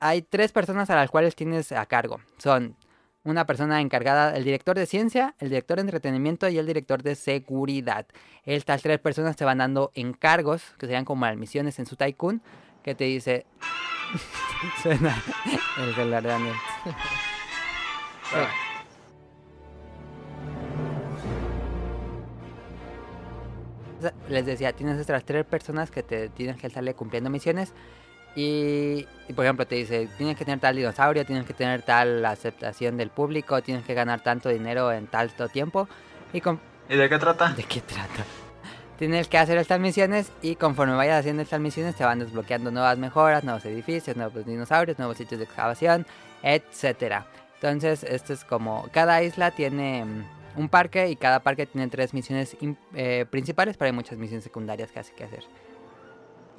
hay 0.00 0.22
tres 0.22 0.50
personas 0.50 0.90
a 0.90 0.96
las 0.96 1.10
cuales 1.10 1.36
tienes 1.36 1.72
a 1.72 1.84
cargo. 1.86 2.20
Son 2.38 2.74
una 3.24 3.46
persona 3.46 3.80
encargada, 3.80 4.34
el 4.36 4.44
director 4.44 4.76
de 4.76 4.86
ciencia, 4.86 5.34
el 5.38 5.50
director 5.50 5.76
de 5.76 5.82
entretenimiento 5.82 6.48
y 6.48 6.58
el 6.58 6.66
director 6.66 7.02
de 7.02 7.14
seguridad. 7.14 8.06
Estas 8.44 8.82
tres 8.82 8.98
personas 8.98 9.36
te 9.36 9.44
van 9.44 9.58
dando 9.58 9.90
encargos, 9.94 10.62
que 10.78 10.86
serían 10.86 11.04
como 11.04 11.26
misiones 11.36 11.78
en 11.78 11.86
su 11.86 11.96
Tycoon, 11.96 12.42
que 12.82 12.94
te 12.94 13.04
dice... 13.04 13.46
Suena 14.82 15.22
el 15.78 15.94
celular 15.94 16.22
de 16.22 16.28
Daniel. 16.28 16.54
Les 24.28 24.46
decía, 24.46 24.72
tienes 24.72 24.98
estas 24.98 25.24
tres 25.24 25.44
personas 25.44 25.90
que 25.90 26.02
te 26.02 26.28
tienes 26.30 26.56
que 26.56 26.66
estarle 26.66 26.94
cumpliendo 26.94 27.30
misiones. 27.30 27.74
Y, 28.36 29.06
y, 29.28 29.32
por 29.34 29.44
ejemplo, 29.44 29.66
te 29.66 29.74
dice, 29.74 30.08
tienes 30.16 30.36
que 30.36 30.44
tener 30.44 30.60
tal 30.60 30.76
dinosaurio, 30.76 31.24
tienes 31.26 31.44
que 31.46 31.54
tener 31.54 31.82
tal 31.82 32.24
aceptación 32.24 32.96
del 32.96 33.10
público, 33.10 33.60
tienes 33.62 33.84
que 33.84 33.94
ganar 33.94 34.20
tanto 34.20 34.48
dinero 34.48 34.92
en 34.92 35.06
tanto 35.06 35.48
tiempo. 35.48 35.88
Y 36.32 36.40
con... 36.40 36.60
¿Y 36.88 36.96
de 36.96 37.08
qué 37.08 37.18
trata? 37.18 37.52
¿De 37.52 37.64
qué 37.64 37.80
trata? 37.80 38.24
Tienes 38.98 39.28
que 39.28 39.38
hacer 39.38 39.56
estas 39.56 39.80
misiones 39.80 40.30
y 40.42 40.56
conforme 40.56 40.94
vayas 40.94 41.20
haciendo 41.20 41.42
estas 41.42 41.58
misiones 41.58 41.96
te 41.96 42.04
van 42.04 42.18
desbloqueando 42.18 42.70
nuevas 42.70 42.98
mejoras, 42.98 43.44
nuevos 43.44 43.64
edificios, 43.64 44.14
nuevos 44.14 44.44
dinosaurios, 44.44 44.98
nuevos 44.98 45.16
sitios 45.16 45.38
de 45.38 45.46
excavación, 45.46 46.06
etcétera. 46.42 47.26
Entonces, 47.54 48.04
esto 48.04 48.34
es 48.34 48.44
como 48.44 48.88
cada 48.92 49.22
isla 49.22 49.52
tiene 49.52 50.04
mm, 50.04 50.60
un 50.60 50.68
parque 50.68 51.08
y 51.08 51.16
cada 51.16 51.40
parque 51.40 51.64
tiene 51.64 51.88
tres 51.88 52.12
misiones 52.12 52.56
eh, 52.94 53.24
principales, 53.30 53.78
pero 53.78 53.86
hay 53.86 53.92
muchas 53.92 54.18
misiones 54.18 54.44
secundarias 54.44 54.90
que 54.90 54.98
hay 54.98 55.04
que 55.16 55.24
hacer. 55.24 55.44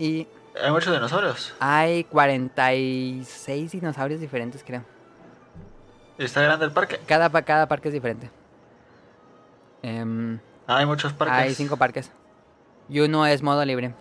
Y 0.02 0.28
Hay 0.60 0.72
muchos 0.72 0.92
dinosaurios. 0.92 1.54
hay 1.60 2.04
46 2.06 3.72
dinosaurios 3.72 4.20
diferentes, 4.20 4.64
creo. 4.66 4.84
¿Y 6.18 6.24
está 6.26 6.42
grande 6.42 6.66
el 6.66 6.72
parque? 6.72 7.00
Cada, 7.06 7.30
cada 7.44 7.68
parque 7.68 7.90
es 7.90 7.94
diferente. 7.94 8.32
Em, 9.84 10.40
Ah, 10.66 10.78
hay 10.78 10.86
muchos 10.88 11.14
parques. 11.14 11.38
hay 11.38 11.54
cinco 11.54 11.78
parques. 11.78 12.12
Y 12.90 13.00
uno 13.02 13.28
es 13.28 13.44
modo 13.44 13.64
libre. 13.64 13.94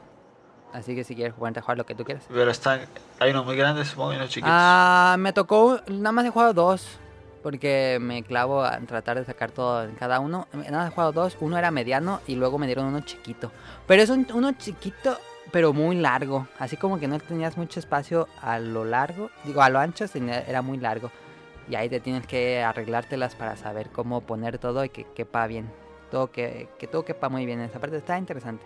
Así 0.73 0.95
que 0.95 1.05
si 1.05 1.15
quieres 1.15 1.35
jugar, 1.35 1.53
jugar 1.61 1.77
lo 1.77 1.85
que 1.85 1.95
tú 1.95 2.05
quieras. 2.05 2.25
Pero 2.33 2.51
están... 2.51 2.81
Hay 3.19 3.33
unos 3.33 3.45
muy 3.45 3.57
grandes, 3.57 3.89
supongo, 3.89 4.15
y 4.15 4.17
unos 4.17 4.29
chiquitos. 4.31 4.51
Ah, 4.51 5.17
me 5.19 5.33
tocó, 5.35 5.81
nada 5.89 6.13
más 6.13 6.25
he 6.25 6.31
jugado 6.31 6.55
dos. 6.55 6.99
Porque 7.43 7.99
me 8.01 8.23
clavo 8.23 8.63
a 8.63 8.79
tratar 8.81 9.19
de 9.19 9.25
sacar 9.25 9.51
todo 9.51 9.85
en 9.85 9.95
cada 9.97 10.21
uno. 10.21 10.47
Nada 10.53 10.79
más 10.79 10.89
he 10.89 10.95
jugado 10.95 11.13
dos. 11.13 11.37
Uno 11.41 11.59
era 11.59 11.71
mediano 11.71 12.21
y 12.27 12.37
luego 12.37 12.59
me 12.59 12.67
dieron 12.67 12.87
uno 12.87 13.01
chiquito. 13.01 13.51
Pero 13.87 14.03
es 14.03 14.11
un, 14.11 14.27
uno 14.35 14.53
chiquito, 14.53 15.17
pero 15.53 15.73
muy 15.73 15.97
largo. 15.97 16.47
Así 16.59 16.77
como 16.77 16.99
que 16.99 17.09
no 17.09 17.19
tenías 17.19 17.57
mucho 17.57 17.81
espacio 17.81 18.29
a 18.41 18.59
lo 18.59 18.85
largo. 18.85 19.31
Digo, 19.45 19.63
a 19.63 19.69
lo 19.71 19.79
ancho 19.79 20.09
tenía- 20.09 20.41
era 20.43 20.63
muy 20.63 20.79
largo. 20.79 21.11
Y 21.69 21.75
ahí 21.77 21.89
te 21.89 22.01
tienes 22.01 22.27
que 22.27 22.63
arreglártelas 22.63 23.35
para 23.37 23.57
saber 23.57 23.91
cómo 23.91 24.21
poner 24.23 24.59
todo 24.59 24.85
y 24.85 24.89
que 24.89 25.05
quepa 25.15 25.47
bien. 25.47 25.71
Todo 26.11 26.31
que, 26.33 26.69
que 26.79 26.87
todo 26.87 27.05
quepa 27.05 27.29
muy 27.29 27.47
bien. 27.47 27.61
Esa 27.61 27.79
parte 27.79 27.97
está 27.97 28.19
interesante. 28.19 28.65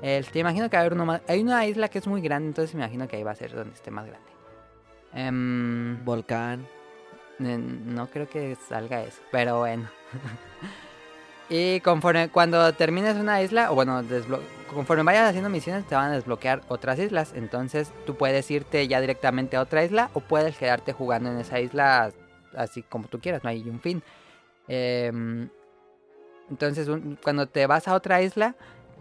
El- 0.00 0.26
te 0.26 0.38
imagino 0.38 0.68
que 0.70 0.76
va 0.76 0.80
a 0.80 0.82
haber 0.82 0.94
uno 0.94 1.04
más. 1.06 1.20
Hay 1.28 1.42
una 1.42 1.64
isla 1.66 1.88
que 1.88 1.98
es 1.98 2.06
muy 2.06 2.20
grande, 2.22 2.48
entonces 2.48 2.74
me 2.74 2.82
imagino 2.82 3.06
que 3.08 3.16
ahí 3.16 3.22
va 3.22 3.32
a 3.32 3.36
ser 3.36 3.52
donde 3.54 3.74
esté 3.74 3.90
más 3.90 4.06
grande. 4.06 4.28
Em, 5.14 6.02
Volcán. 6.04 6.66
No 7.38 8.06
creo 8.08 8.28
que 8.28 8.56
salga 8.68 9.02
eso, 9.02 9.20
pero 9.30 9.58
bueno. 9.58 9.88
y 11.48 11.80
conforme 11.80 12.28
cuando 12.28 12.72
termines 12.72 13.16
una 13.16 13.42
isla, 13.42 13.70
o 13.70 13.74
bueno, 13.74 14.02
conforme 14.72 15.02
vayas 15.02 15.28
haciendo 15.28 15.50
misiones 15.50 15.86
te 15.86 15.94
van 15.94 16.10
a 16.10 16.14
desbloquear 16.14 16.62
otras 16.68 16.98
islas. 16.98 17.32
Entonces 17.34 17.92
tú 18.06 18.16
puedes 18.16 18.50
irte 18.50 18.86
ya 18.88 19.00
directamente 19.00 19.56
a 19.56 19.60
otra 19.60 19.84
isla 19.84 20.10
o 20.14 20.20
puedes 20.20 20.56
quedarte 20.56 20.92
jugando 20.92 21.30
en 21.30 21.38
esa 21.38 21.60
isla 21.60 22.10
así 22.56 22.82
como 22.82 23.08
tú 23.08 23.20
quieras, 23.20 23.44
no 23.44 23.50
hay 23.50 23.68
un 23.68 23.80
fin. 23.80 24.02
Em, 24.68 25.48
entonces 26.50 26.88
un- 26.88 27.18
cuando 27.22 27.46
te 27.46 27.66
vas 27.66 27.88
a 27.88 27.94
otra 27.94 28.22
isla, 28.22 28.54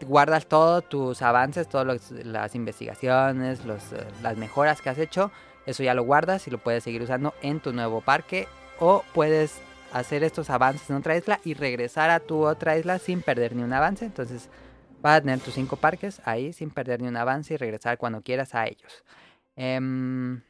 guardas 0.06 0.46
todos 0.48 0.88
tus 0.90 1.22
avances, 1.22 1.68
todas 1.70 2.12
las 2.12 2.56
investigaciones, 2.56 3.64
los, 3.66 3.94
eh, 3.94 4.06
las 4.24 4.36
mejoras 4.38 4.82
que 4.82 4.90
has 4.90 4.98
hecho 4.98 5.32
eso 5.68 5.84
ya 5.84 5.94
lo 5.94 6.04
guardas 6.04 6.48
y 6.48 6.52
lo 6.52 6.58
puedes 6.58 6.84
seguir 6.84 7.04
usando 7.04 7.36
en 7.44 7.60
tu 7.60 7.72
nuevo 7.72 8.02
parque. 8.02 8.48
O 8.80 9.04
puedes 9.14 9.62
hacer 9.94 10.24
estos 10.24 10.50
avances 10.50 10.90
en 10.90 10.98
otra 10.98 11.18
isla 11.18 11.40
y 11.44 11.54
regresar 11.54 12.10
a 12.10 12.20
tu 12.20 12.46
otra 12.46 12.78
isla 12.78 13.00
sin 13.00 13.22
perder 13.22 13.56
ni 13.56 13.64
un 13.64 13.74
avance. 13.74 14.06
Entonces 14.06 14.50
vas 15.02 15.18
a 15.18 15.22
tener 15.22 15.40
tus 15.40 15.54
cinco 15.54 15.76
parques 15.76 16.22
ahí 16.26 16.54
sin 16.54 16.72
perder 16.72 17.02
ni 17.02 17.08
un 17.08 17.18
avance 17.18 17.54
y 17.54 17.58
regresar 17.58 17.98
cuando 17.98 18.22
quieras 18.22 18.56
a 18.56 18.68
ellos. 18.68 19.04
Em, 19.56 20.42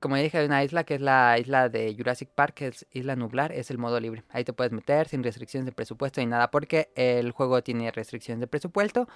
como 0.00 0.16
dije, 0.16 0.38
hay 0.38 0.46
una 0.46 0.64
isla 0.64 0.84
que 0.84 0.94
es 0.94 1.00
la 1.00 1.38
isla 1.38 1.68
de 1.68 1.94
Jurassic 1.96 2.28
Park, 2.30 2.54
que 2.54 2.66
es 2.68 2.86
Isla 2.92 3.16
Nublar, 3.16 3.52
es 3.52 3.70
el 3.70 3.78
modo 3.78 4.00
libre. 4.00 4.24
Ahí 4.30 4.44
te 4.44 4.52
puedes 4.52 4.72
meter 4.72 5.08
sin 5.08 5.22
restricciones 5.22 5.66
de 5.66 5.72
presupuesto 5.72 6.20
ni 6.20 6.26
nada, 6.26 6.50
porque 6.50 6.90
el 6.96 7.30
juego 7.30 7.62
tiene 7.62 7.90
restricciones 7.92 8.40
de 8.40 8.46
presupuesto. 8.46 9.08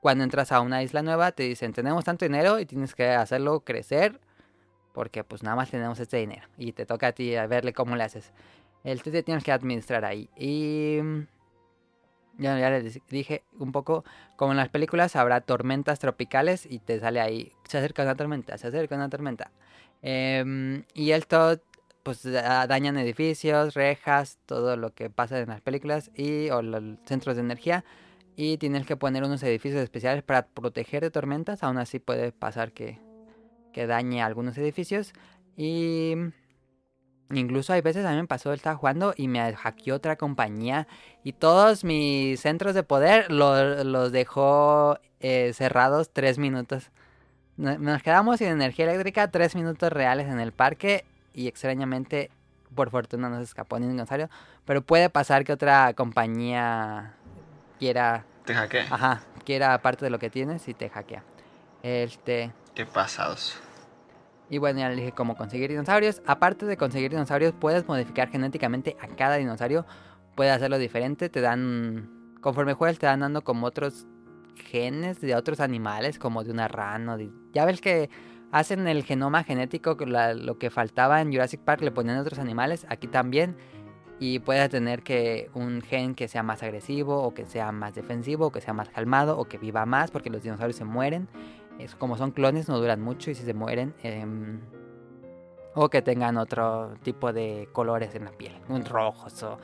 Cuando 0.00 0.24
entras 0.24 0.52
a 0.52 0.60
una 0.60 0.82
isla 0.82 1.02
nueva, 1.02 1.32
te 1.32 1.44
dicen, 1.44 1.72
tenemos 1.72 2.04
tanto 2.04 2.24
dinero 2.24 2.58
y 2.60 2.66
tienes 2.66 2.94
que 2.94 3.08
hacerlo 3.08 3.60
crecer, 3.60 4.20
porque 4.96 5.24
pues 5.24 5.42
nada 5.42 5.56
más 5.56 5.70
tenemos 5.70 6.00
este 6.00 6.16
dinero. 6.16 6.48
Y 6.56 6.72
te 6.72 6.86
toca 6.86 7.08
a 7.08 7.12
ti 7.12 7.36
a 7.36 7.46
verle 7.46 7.74
cómo 7.74 7.96
le 7.96 8.02
haces. 8.02 8.32
El 8.82 9.02
tú 9.02 9.10
te 9.10 9.22
tienes 9.22 9.44
que 9.44 9.52
administrar 9.52 10.06
ahí. 10.06 10.30
Y 10.38 11.00
mm, 11.02 11.26
ya, 12.38 12.70
les 12.70 12.98
dije 13.10 13.44
un 13.58 13.72
poco, 13.72 14.04
como 14.36 14.52
en 14.52 14.56
las 14.56 14.70
películas, 14.70 15.14
habrá 15.14 15.42
tormentas 15.42 15.98
tropicales 15.98 16.64
y 16.64 16.78
te 16.78 16.98
sale 16.98 17.20
ahí, 17.20 17.52
se 17.68 17.76
acerca 17.76 18.04
una 18.04 18.14
tormenta, 18.14 18.56
se 18.56 18.68
acerca 18.68 18.94
una 18.94 19.10
tormenta. 19.10 19.50
Em, 20.00 20.84
y 20.94 21.10
esto, 21.10 21.60
pues 22.02 22.22
da- 22.22 22.66
dañan 22.66 22.96
edificios, 22.96 23.74
rejas, 23.74 24.38
todo 24.46 24.78
lo 24.78 24.94
que 24.94 25.10
pasa 25.10 25.38
en 25.40 25.48
las 25.50 25.60
películas 25.60 26.10
y 26.14 26.48
o 26.48 26.62
los 26.62 26.82
centros 27.04 27.36
de 27.36 27.42
energía. 27.42 27.84
Y 28.34 28.56
tienes 28.56 28.86
que 28.86 28.96
poner 28.96 29.24
unos 29.24 29.42
edificios 29.42 29.82
especiales 29.82 30.22
para 30.22 30.46
proteger 30.46 31.02
de 31.02 31.10
tormentas. 31.10 31.62
Aún 31.62 31.76
así 31.76 31.98
puede 31.98 32.32
pasar 32.32 32.72
que, 32.72 32.98
que 33.76 33.86
dañe 33.86 34.22
algunos 34.22 34.56
edificios. 34.56 35.12
Y 35.54 36.14
incluso 37.30 37.74
hay 37.74 37.82
veces 37.82 38.06
a 38.06 38.10
mí 38.12 38.16
me 38.16 38.26
pasó, 38.26 38.54
estaba 38.54 38.74
jugando 38.74 39.12
y 39.14 39.28
me 39.28 39.52
hackeó 39.54 39.96
otra 39.96 40.16
compañía. 40.16 40.86
Y 41.22 41.34
todos 41.34 41.84
mis 41.84 42.40
centros 42.40 42.74
de 42.74 42.82
poder 42.84 43.30
lo- 43.30 43.84
los 43.84 44.12
dejó 44.12 44.98
eh, 45.20 45.52
cerrados 45.54 46.08
tres 46.10 46.38
minutos. 46.38 46.90
No- 47.58 47.76
Nos 47.78 48.02
quedamos 48.02 48.38
sin 48.38 48.48
energía 48.48 48.86
eléctrica 48.86 49.30
tres 49.30 49.54
minutos 49.54 49.92
reales 49.92 50.26
en 50.28 50.40
el 50.40 50.52
parque. 50.52 51.04
Y 51.34 51.46
extrañamente, 51.48 52.30
por 52.74 52.88
fortuna, 52.90 53.28
no 53.28 53.36
se 53.36 53.42
escapó 53.42 53.78
ni 53.78 53.84
un 53.84 53.92
dinosaurio. 53.92 54.30
Pero 54.64 54.80
puede 54.80 55.10
pasar 55.10 55.44
que 55.44 55.52
otra 55.52 55.92
compañía 55.92 57.12
quiera 57.78 58.24
Te 58.46 58.54
hackeé. 58.54 58.86
Ajá, 58.88 59.20
quiera 59.44 59.76
parte 59.82 60.06
de 60.06 60.10
lo 60.10 60.18
que 60.18 60.30
tienes 60.30 60.66
y 60.66 60.72
te 60.72 60.88
hackea. 60.88 61.22
Este, 61.82 62.52
Qué 62.74 62.84
pasados. 62.86 63.58
Y 64.48 64.58
bueno, 64.58 64.78
ya 64.78 64.88
le 64.88 64.96
dije 64.96 65.12
cómo 65.12 65.36
conseguir 65.36 65.70
dinosaurios. 65.70 66.22
Aparte 66.26 66.66
de 66.66 66.76
conseguir 66.76 67.10
dinosaurios, 67.10 67.52
puedes 67.52 67.86
modificar 67.88 68.28
genéticamente 68.28 68.96
a 69.00 69.08
cada 69.08 69.36
dinosaurio. 69.36 69.86
Puedes 70.36 70.54
hacerlo 70.54 70.78
diferente. 70.78 71.28
Te 71.28 71.40
dan, 71.40 72.10
conforme 72.40 72.74
juegas, 72.74 72.98
te 72.98 73.06
dan 73.06 73.20
dando 73.20 73.42
como 73.42 73.66
otros 73.66 74.06
genes 74.54 75.20
de 75.20 75.34
otros 75.34 75.60
animales, 75.60 76.18
como 76.18 76.44
de 76.44 76.52
una 76.52 76.68
rana. 76.68 77.18
Ya 77.52 77.64
ves 77.64 77.80
que 77.80 78.08
hacen 78.52 78.86
el 78.86 79.02
genoma 79.02 79.42
genético, 79.42 79.96
lo 79.98 80.58
que 80.58 80.70
faltaba 80.70 81.20
en 81.20 81.32
Jurassic 81.32 81.60
Park 81.60 81.82
le 81.82 81.90
ponían 81.90 82.18
otros 82.18 82.38
animales. 82.38 82.86
Aquí 82.88 83.08
también. 83.08 83.56
Y 84.18 84.38
puedes 84.38 84.70
tener 84.70 85.02
que 85.02 85.50
un 85.52 85.82
gen 85.82 86.14
que 86.14 86.26
sea 86.26 86.42
más 86.42 86.62
agresivo, 86.62 87.22
o 87.22 87.34
que 87.34 87.44
sea 87.44 87.70
más 87.72 87.94
defensivo, 87.94 88.46
o 88.46 88.52
que 88.52 88.62
sea 88.62 88.72
más 88.72 88.88
calmado, 88.88 89.38
o 89.38 89.44
que 89.44 89.58
viva 89.58 89.84
más, 89.84 90.10
porque 90.10 90.30
los 90.30 90.42
dinosaurios 90.42 90.76
se 90.76 90.84
mueren. 90.84 91.28
Es, 91.78 91.94
como 91.94 92.16
son 92.16 92.30
clones, 92.30 92.68
no 92.68 92.78
duran 92.78 93.00
mucho 93.00 93.30
y 93.30 93.34
si 93.34 93.44
se 93.44 93.54
mueren. 93.54 93.94
em, 94.02 94.60
o 95.78 95.90
que 95.90 96.00
tengan 96.00 96.38
otro 96.38 96.94
tipo 97.02 97.34
de 97.34 97.68
colores 97.72 98.14
en 98.14 98.24
la 98.24 98.30
piel, 98.32 98.54
un 98.68 98.84
rojos 98.84 99.42
o 99.42 99.58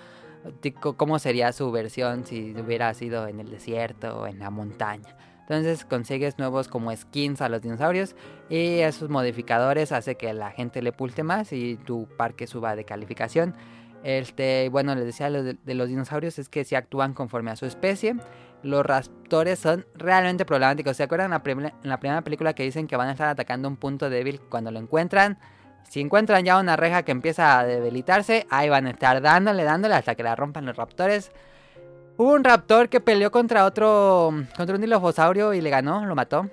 cómo 0.96 1.18
sería 1.18 1.53
su 1.53 1.70
versión 1.72 2.27
si 2.27 2.55
hubiera 2.55 2.92
sido 2.94 3.27
en 3.29 3.40
el 3.40 3.51
desierto 3.51 4.20
o 4.20 4.26
en 4.26 4.39
la 4.39 4.51
montaña. 4.51 5.16
Entonces 5.41 5.84
consigues 5.84 6.39
nuevos 6.39 6.68
como 6.68 6.95
skins 6.95 7.41
a 7.41 7.49
los 7.49 7.62
dinosaurios 7.62 8.14
y 8.49 8.80
esos 8.80 9.09
modificadores 9.09 9.91
hace 9.91 10.16
que 10.16 10.32
la 10.34 10.51
gente 10.51 10.82
le 10.82 10.93
pulte 10.93 11.22
más 11.22 11.53
y 11.53 11.76
tu 11.76 12.07
parque 12.16 12.47
suba 12.47 12.76
de 12.76 12.84
calificación. 12.84 13.55
Este, 14.05 14.68
bueno, 14.68 14.95
les 14.95 15.05
decía 15.05 15.30
de, 15.30 15.55
de 15.55 15.74
los 15.74 15.89
dinosaurios 15.89 16.39
es 16.39 16.49
que 16.49 16.64
si 16.64 16.74
actúan 16.74 17.14
conforme 17.14 17.51
a 17.51 17.57
su 17.57 17.66
especie. 17.66 18.16
Los 18.62 18.84
raptores 18.86 19.58
son 19.58 19.86
realmente 19.94 20.44
problemáticos. 20.44 20.96
¿Se 20.96 21.02
acuerdan 21.02 21.30
la, 21.30 21.42
en 21.44 21.72
la 21.82 21.98
primera 21.98 22.22
película 22.22 22.54
que 22.54 22.62
dicen 22.62 22.86
que 22.86 22.96
van 22.96 23.08
a 23.08 23.12
estar 23.12 23.28
atacando 23.28 23.68
un 23.68 23.76
punto 23.76 24.08
débil 24.08 24.40
cuando 24.48 24.70
lo 24.70 24.78
encuentran? 24.78 25.38
Si 25.88 26.00
encuentran 26.00 26.44
ya 26.44 26.58
una 26.58 26.76
reja 26.76 27.02
que 27.02 27.12
empieza 27.12 27.58
a 27.58 27.64
debilitarse, 27.64 28.46
ahí 28.50 28.68
van 28.68 28.86
a 28.86 28.90
estar 28.90 29.20
dándole, 29.20 29.64
dándole 29.64 29.94
hasta 29.94 30.14
que 30.14 30.22
la 30.22 30.36
rompan 30.36 30.64
los 30.64 30.76
raptores. 30.76 31.32
Hubo 32.16 32.32
un 32.32 32.44
raptor 32.44 32.88
que 32.88 33.00
peleó 33.00 33.30
contra 33.30 33.64
otro, 33.64 34.32
contra 34.56 34.74
un 34.74 34.80
dilofosaurio 34.80 35.54
y 35.54 35.60
le 35.60 35.70
ganó, 35.70 36.06
lo 36.06 36.14
mató. 36.14 36.48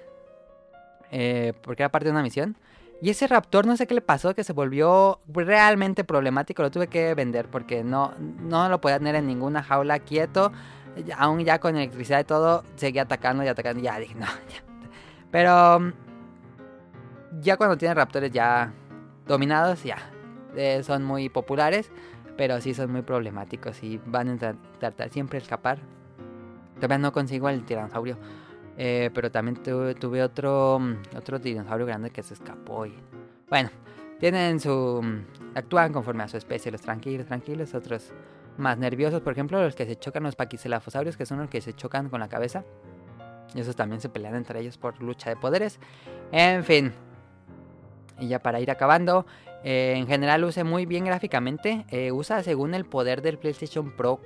Eh, 1.11 1.53
porque 1.61 1.83
era 1.83 1.89
parte 1.89 2.05
de 2.05 2.11
una 2.11 2.21
misión. 2.21 2.57
Y 3.01 3.09
ese 3.09 3.27
raptor 3.27 3.65
no 3.65 3.77
sé 3.77 3.87
qué 3.87 3.93
le 3.93 4.01
pasó, 4.01 4.35
que 4.35 4.43
se 4.43 4.51
volvió 4.51 5.19
realmente 5.27 6.03
problemático. 6.03 6.61
Lo 6.61 6.71
tuve 6.71 6.87
que 6.87 7.13
vender 7.13 7.47
porque 7.47 7.83
no, 7.83 8.13
no 8.17 8.67
lo 8.67 8.81
podía 8.81 8.97
tener 8.97 9.15
en 9.15 9.27
ninguna 9.27 9.63
jaula 9.63 9.99
quieto. 9.99 10.51
Aún 11.17 11.39
ya 11.43 11.59
con 11.59 11.75
electricidad 11.75 12.19
y 12.19 12.23
todo, 12.23 12.63
seguía 12.75 13.03
atacando 13.03 13.43
y 13.43 13.47
atacando. 13.47 13.81
Ya 13.81 13.97
dije, 13.99 14.15
no, 14.15 14.25
ya. 14.49 14.63
Pero 15.31 15.93
ya 17.41 17.57
cuando 17.57 17.77
tienen 17.77 17.95
raptores 17.97 18.31
ya 18.31 18.73
dominados, 19.27 19.83
ya. 19.83 19.97
eh, 20.55 20.81
son 20.83 21.03
muy 21.03 21.29
populares, 21.29 21.91
pero 22.37 22.59
sí 22.61 22.73
son 22.73 22.91
muy 22.91 23.01
problemáticos 23.03 23.83
y 23.83 23.99
van 24.05 24.29
a 24.29 24.35
tra- 24.35 24.57
tratar 24.79 25.09
siempre 25.09 25.39
de 25.39 25.43
escapar. 25.43 25.79
Todavía 26.75 26.97
no 26.97 27.11
consigo 27.11 27.49
el 27.49 27.63
tiranosaurio. 27.65 28.17
eh, 28.77 29.09
pero 29.13 29.29
también 29.29 29.61
tuve, 29.61 29.93
tuve 29.95 30.23
otro, 30.23 30.79
otro 31.15 31.37
dinosaurio 31.39 31.85
grande 31.85 32.09
que 32.11 32.23
se 32.23 32.33
escapó. 32.33 32.85
Y... 32.85 32.93
Bueno, 33.49 33.69
tienen 34.19 34.59
su. 34.59 35.03
Actúan 35.53 35.91
conforme 35.91 36.23
a 36.23 36.27
su 36.29 36.37
especie, 36.37 36.71
los 36.71 36.81
tranquilos, 36.81 37.27
tranquilos, 37.27 37.73
otros 37.75 38.11
más 38.59 38.77
nerviosos. 38.77 39.21
Por 39.21 39.33
ejemplo, 39.33 39.61
los 39.61 39.75
que 39.75 39.85
se 39.85 39.95
chocan, 39.95 40.23
los 40.23 40.35
paquicelafosaurios, 40.35 41.17
que 41.17 41.25
son 41.25 41.39
los 41.39 41.49
que 41.49 41.61
se 41.61 41.73
chocan 41.73 42.09
con 42.09 42.19
la 42.19 42.29
cabeza. 42.29 42.63
Y 43.55 43.61
esos 43.61 43.75
también 43.75 44.01
se 44.01 44.09
pelean 44.09 44.35
entre 44.35 44.59
ellos 44.59 44.77
por 44.77 45.01
lucha 45.01 45.29
de 45.29 45.35
poderes. 45.35 45.79
En 46.31 46.63
fin. 46.63 46.93
Y 48.19 48.27
ya 48.27 48.39
para 48.39 48.59
ir 48.59 48.69
acabando, 48.69 49.25
eh, 49.63 49.93
en 49.95 50.07
general 50.07 50.41
luce 50.41 50.63
muy 50.63 50.85
bien 50.85 51.05
gráficamente. 51.05 51.85
eh, 51.89 52.11
usa 52.11 52.43
según 52.43 52.73
el 52.73 52.85
poder 52.85 53.21
del 53.21 53.37
PlayStation 53.37 53.95
Pro. 53.95 54.21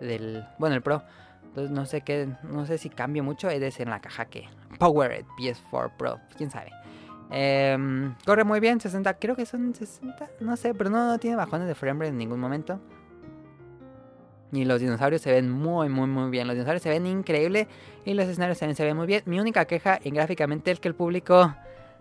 Del, 0.00 0.44
bueno, 0.58 0.74
el 0.74 0.82
Pro. 0.82 1.02
Entonces 1.44 1.70
no 1.70 1.86
sé 1.86 2.02
qué, 2.02 2.28
no 2.42 2.66
sé 2.66 2.78
si 2.78 2.90
cambia 2.90 3.22
mucho. 3.22 3.48
Es 3.48 3.80
en 3.80 3.90
la 3.90 4.00
caja 4.00 4.26
que 4.26 4.48
Powered 4.78 5.24
PS4 5.38 5.92
Pro, 5.96 6.20
quién 6.36 6.50
sabe. 6.50 6.70
Em, 7.30 8.14
corre 8.24 8.44
muy 8.44 8.60
bien, 8.60 8.80
60, 8.80 9.14
creo 9.14 9.36
que 9.36 9.44
son 9.44 9.74
60, 9.74 10.30
no 10.40 10.56
sé, 10.56 10.74
pero 10.74 10.88
no, 10.88 11.06
no 11.06 11.18
tiene 11.18 11.36
bajones 11.36 11.68
de 11.68 11.74
frame 11.74 12.00
rate 12.00 12.10
en 12.10 12.18
ningún 12.18 12.40
momento. 12.40 12.80
Y 14.52 14.64
los 14.64 14.80
dinosaurios 14.80 15.20
se 15.20 15.32
ven 15.32 15.50
muy, 15.50 15.88
muy, 15.88 16.06
muy 16.06 16.30
bien. 16.30 16.46
Los 16.46 16.54
dinosaurios 16.54 16.82
se 16.82 16.88
ven 16.88 17.06
increíble 17.06 17.68
y 18.04 18.14
los 18.14 18.26
escenarios 18.26 18.58
también 18.58 18.76
se 18.76 18.84
ven 18.84 18.96
muy 18.96 19.06
bien. 19.06 19.22
Mi 19.26 19.38
única 19.40 19.66
queja 19.66 19.98
en 20.02 20.14
gráficamente 20.14 20.70
es 20.70 20.80
que 20.80 20.88
el 20.88 20.94
público... 20.94 21.54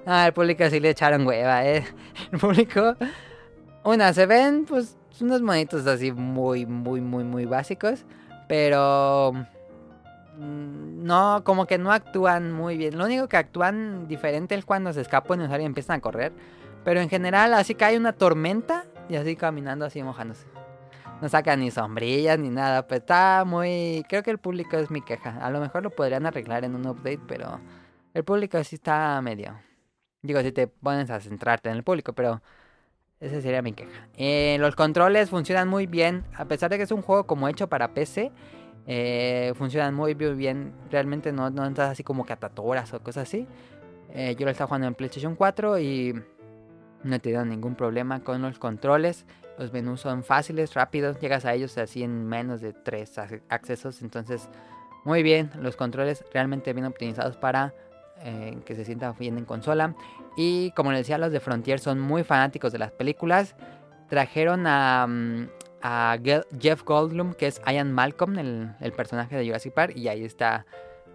Ah, 0.06 0.26
el 0.28 0.34
público 0.34 0.70
sí 0.70 0.80
le 0.80 0.92
echaron 0.92 1.28
hueva, 1.28 1.66
eh. 1.66 1.84
El 2.32 2.40
público... 2.40 2.96
Una, 3.84 4.14
se 4.14 4.26
ven 4.26 4.66
pues 4.66 4.98
unos 5.22 5.42
monitos 5.42 5.86
así 5.88 6.12
muy, 6.12 6.66
muy, 6.66 7.02
muy, 7.02 7.24
muy 7.26 7.46
básicos. 7.46 8.06
Pero... 8.48 9.34
mm, 10.38 11.04
No, 11.04 11.42
como 11.44 11.66
que 11.66 11.78
no 11.78 11.92
actúan 11.92 12.54
muy 12.54 12.78
bien. 12.78 12.98
Lo 12.98 13.06
único 13.06 13.28
que 13.28 13.36
actúan 13.36 14.08
diferente 14.08 14.56
es 14.56 14.64
cuando 14.64 14.94
se 14.94 15.02
escapa 15.02 15.34
un 15.34 15.40
dinosaurio 15.40 15.64
y 15.64 15.68
empiezan 15.68 15.98
a 15.98 16.02
correr. 16.02 16.32
Pero 16.86 17.02
en 17.02 17.10
general, 17.10 17.54
así 17.54 17.76
hay 17.82 17.98
una 17.98 18.14
tormenta 18.14 18.86
y 19.10 19.16
así 19.18 19.36
caminando, 19.36 19.84
así 19.84 20.02
mojándose. 20.02 20.46
No 21.22 21.30
sacan 21.30 21.60
ni 21.60 21.72
sombrillas 21.72 22.38
ni 22.38 22.50
nada. 22.50 22.88
Pues 22.88 23.02
está 23.02 23.44
muy. 23.46 24.06
Creo 24.08 24.24
que 24.24 24.32
el 24.32 24.38
público 24.38 24.78
es 24.78 24.92
mi 24.92 25.02
queja. 25.02 25.38
A 25.42 25.50
lo 25.50 25.60
mejor 25.60 25.84
lo 25.84 25.90
podrían 25.90 26.26
arreglar 26.26 26.64
en 26.64 26.76
un 26.76 26.86
update, 26.88 27.22
pero 27.28 27.60
el 28.14 28.24
público 28.24 28.64
sí 28.64 28.76
está 28.76 29.20
medio. 29.22 29.60
Digo, 30.22 30.42
si 30.42 30.52
te 30.52 30.68
pones 30.68 31.10
a 31.10 31.20
centrarte 31.20 31.70
en 31.70 31.76
el 31.76 31.84
público, 31.84 32.14
pero 32.14 32.42
esa 33.20 33.42
sería 33.42 33.62
mi 33.62 33.74
queja. 33.74 34.08
Eh, 34.16 34.58
los 34.60 34.76
controles 34.76 35.30
funcionan 35.30 35.68
muy 35.68 35.88
bien. 35.88 36.24
A 36.36 36.46
pesar 36.46 36.70
de 36.70 36.78
que 36.78 36.84
es 36.84 36.92
un 36.92 37.02
juego 37.02 37.26
como 37.26 37.48
hecho 37.48 37.68
para 37.68 37.94
PC, 37.94 38.32
eh, 38.86 39.54
funcionan 39.56 39.96
muy, 39.96 40.14
bien. 40.14 40.74
Realmente 40.92 41.32
no, 41.32 41.50
no 41.50 41.66
entras 41.66 41.90
así 41.90 42.04
como 42.04 42.26
que 42.26 42.34
a 42.34 42.38
tatoras 42.38 42.94
o 42.94 43.00
cosas 43.02 43.28
así. 43.28 43.48
Eh, 44.14 44.36
yo 44.38 44.46
lo 44.46 44.52
estaba 44.52 44.68
jugando 44.68 44.88
en 44.88 44.96
PlayStation 44.96 45.36
4 45.36 45.80
y 45.80 46.14
no 47.04 47.16
he 47.16 47.20
tenido 47.20 47.44
ningún 47.46 47.76
problema 47.76 48.24
con 48.24 48.42
los 48.42 48.60
controles. 48.60 49.26
Los 49.58 49.74
menús 49.74 50.02
son 50.02 50.24
fáciles, 50.24 50.74
rápidos. 50.74 51.20
Llegas 51.20 51.46
a 51.46 51.54
ellos 51.54 51.78
así 51.78 52.04
en 52.04 52.28
menos 52.28 52.62
de 52.62 52.74
3 52.74 53.20
accesos. 53.50 54.02
Entonces, 54.02 54.50
muy 55.04 55.24
bien. 55.24 55.52
Los 55.60 55.76
controles 55.76 56.24
realmente 56.34 56.74
bien 56.74 56.86
optimizados 56.86 57.38
para 57.38 57.74
eh, 58.24 58.58
que 58.66 58.76
se 58.76 58.86
sienta 58.86 59.12
bien 59.14 59.38
en 59.38 59.46
consola. 59.46 59.96
Y 60.36 60.72
como 60.72 60.92
les 60.92 61.02
decía, 61.02 61.18
los 61.18 61.32
de 61.32 61.40
Frontier 61.40 61.80
son 61.80 62.00
muy 62.00 62.24
fanáticos 62.24 62.72
de 62.72 62.80
las 62.80 62.92
películas. 62.92 63.56
Trajeron 64.10 64.68
a, 64.68 65.08
mm, 65.08 65.48
a 65.82 66.18
Jeff 66.60 66.84
Goldblum, 66.84 67.34
que 67.34 67.48
es 67.48 67.60
Ian 67.66 67.92
Malcolm, 67.94 68.38
el, 68.38 68.76
el 68.80 68.92
personaje 68.92 69.36
de 69.36 69.46
Jurassic 69.46 69.74
Park. 69.74 69.94
Y 69.96 70.08
ahí 70.08 70.24
está. 70.24 70.66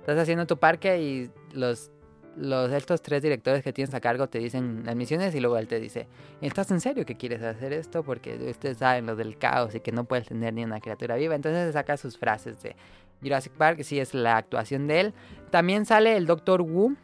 Estás 0.01 0.19
haciendo 0.19 0.47
tu 0.47 0.57
parque 0.57 1.01
y 1.01 1.31
los, 1.53 1.93
los 2.37 2.71
estos 2.73 3.03
tres 3.03 3.23
directores 3.23 3.63
que 3.63 3.73
tienes 3.73 3.95
a 3.95 4.01
cargo 4.01 4.29
te 4.29 4.39
dicen 4.39 4.83
las 4.85 4.97
misiones 4.97 5.35
y 5.35 5.41
luego 5.41 5.59
él 5.59 5.69
te 5.69 5.81
dice, 5.81 6.07
¿estás 6.41 6.71
en 6.71 6.81
serio 6.81 7.05
que 7.05 7.17
quieres 7.17 7.43
hacer 7.43 7.73
esto? 7.73 8.03
Porque 8.03 8.35
ustedes 8.51 8.79
saben 8.79 9.07
lo 9.07 9.17
del 9.17 9.37
caos 9.39 9.75
y 9.75 9.81
que 9.81 9.93
no 9.93 10.05
puedes 10.05 10.29
tener 10.29 10.55
ni 10.55 10.65
una 10.65 10.81
criatura 10.81 11.17
viva. 11.17 11.35
Entonces 11.35 11.73
saca 11.73 11.97
sus 11.97 12.19
frases 12.19 12.63
de 12.63 12.77
Jurassic 13.23 13.53
Park, 13.53 13.83
sí 13.83 14.01
es 14.01 14.15
la 14.15 14.37
actuación 14.37 14.87
de 14.87 15.01
él. 15.01 15.15
También 15.51 15.87
sale 15.87 16.17
el 16.17 16.27
Doctor 16.27 16.63
Wu, 16.63 16.97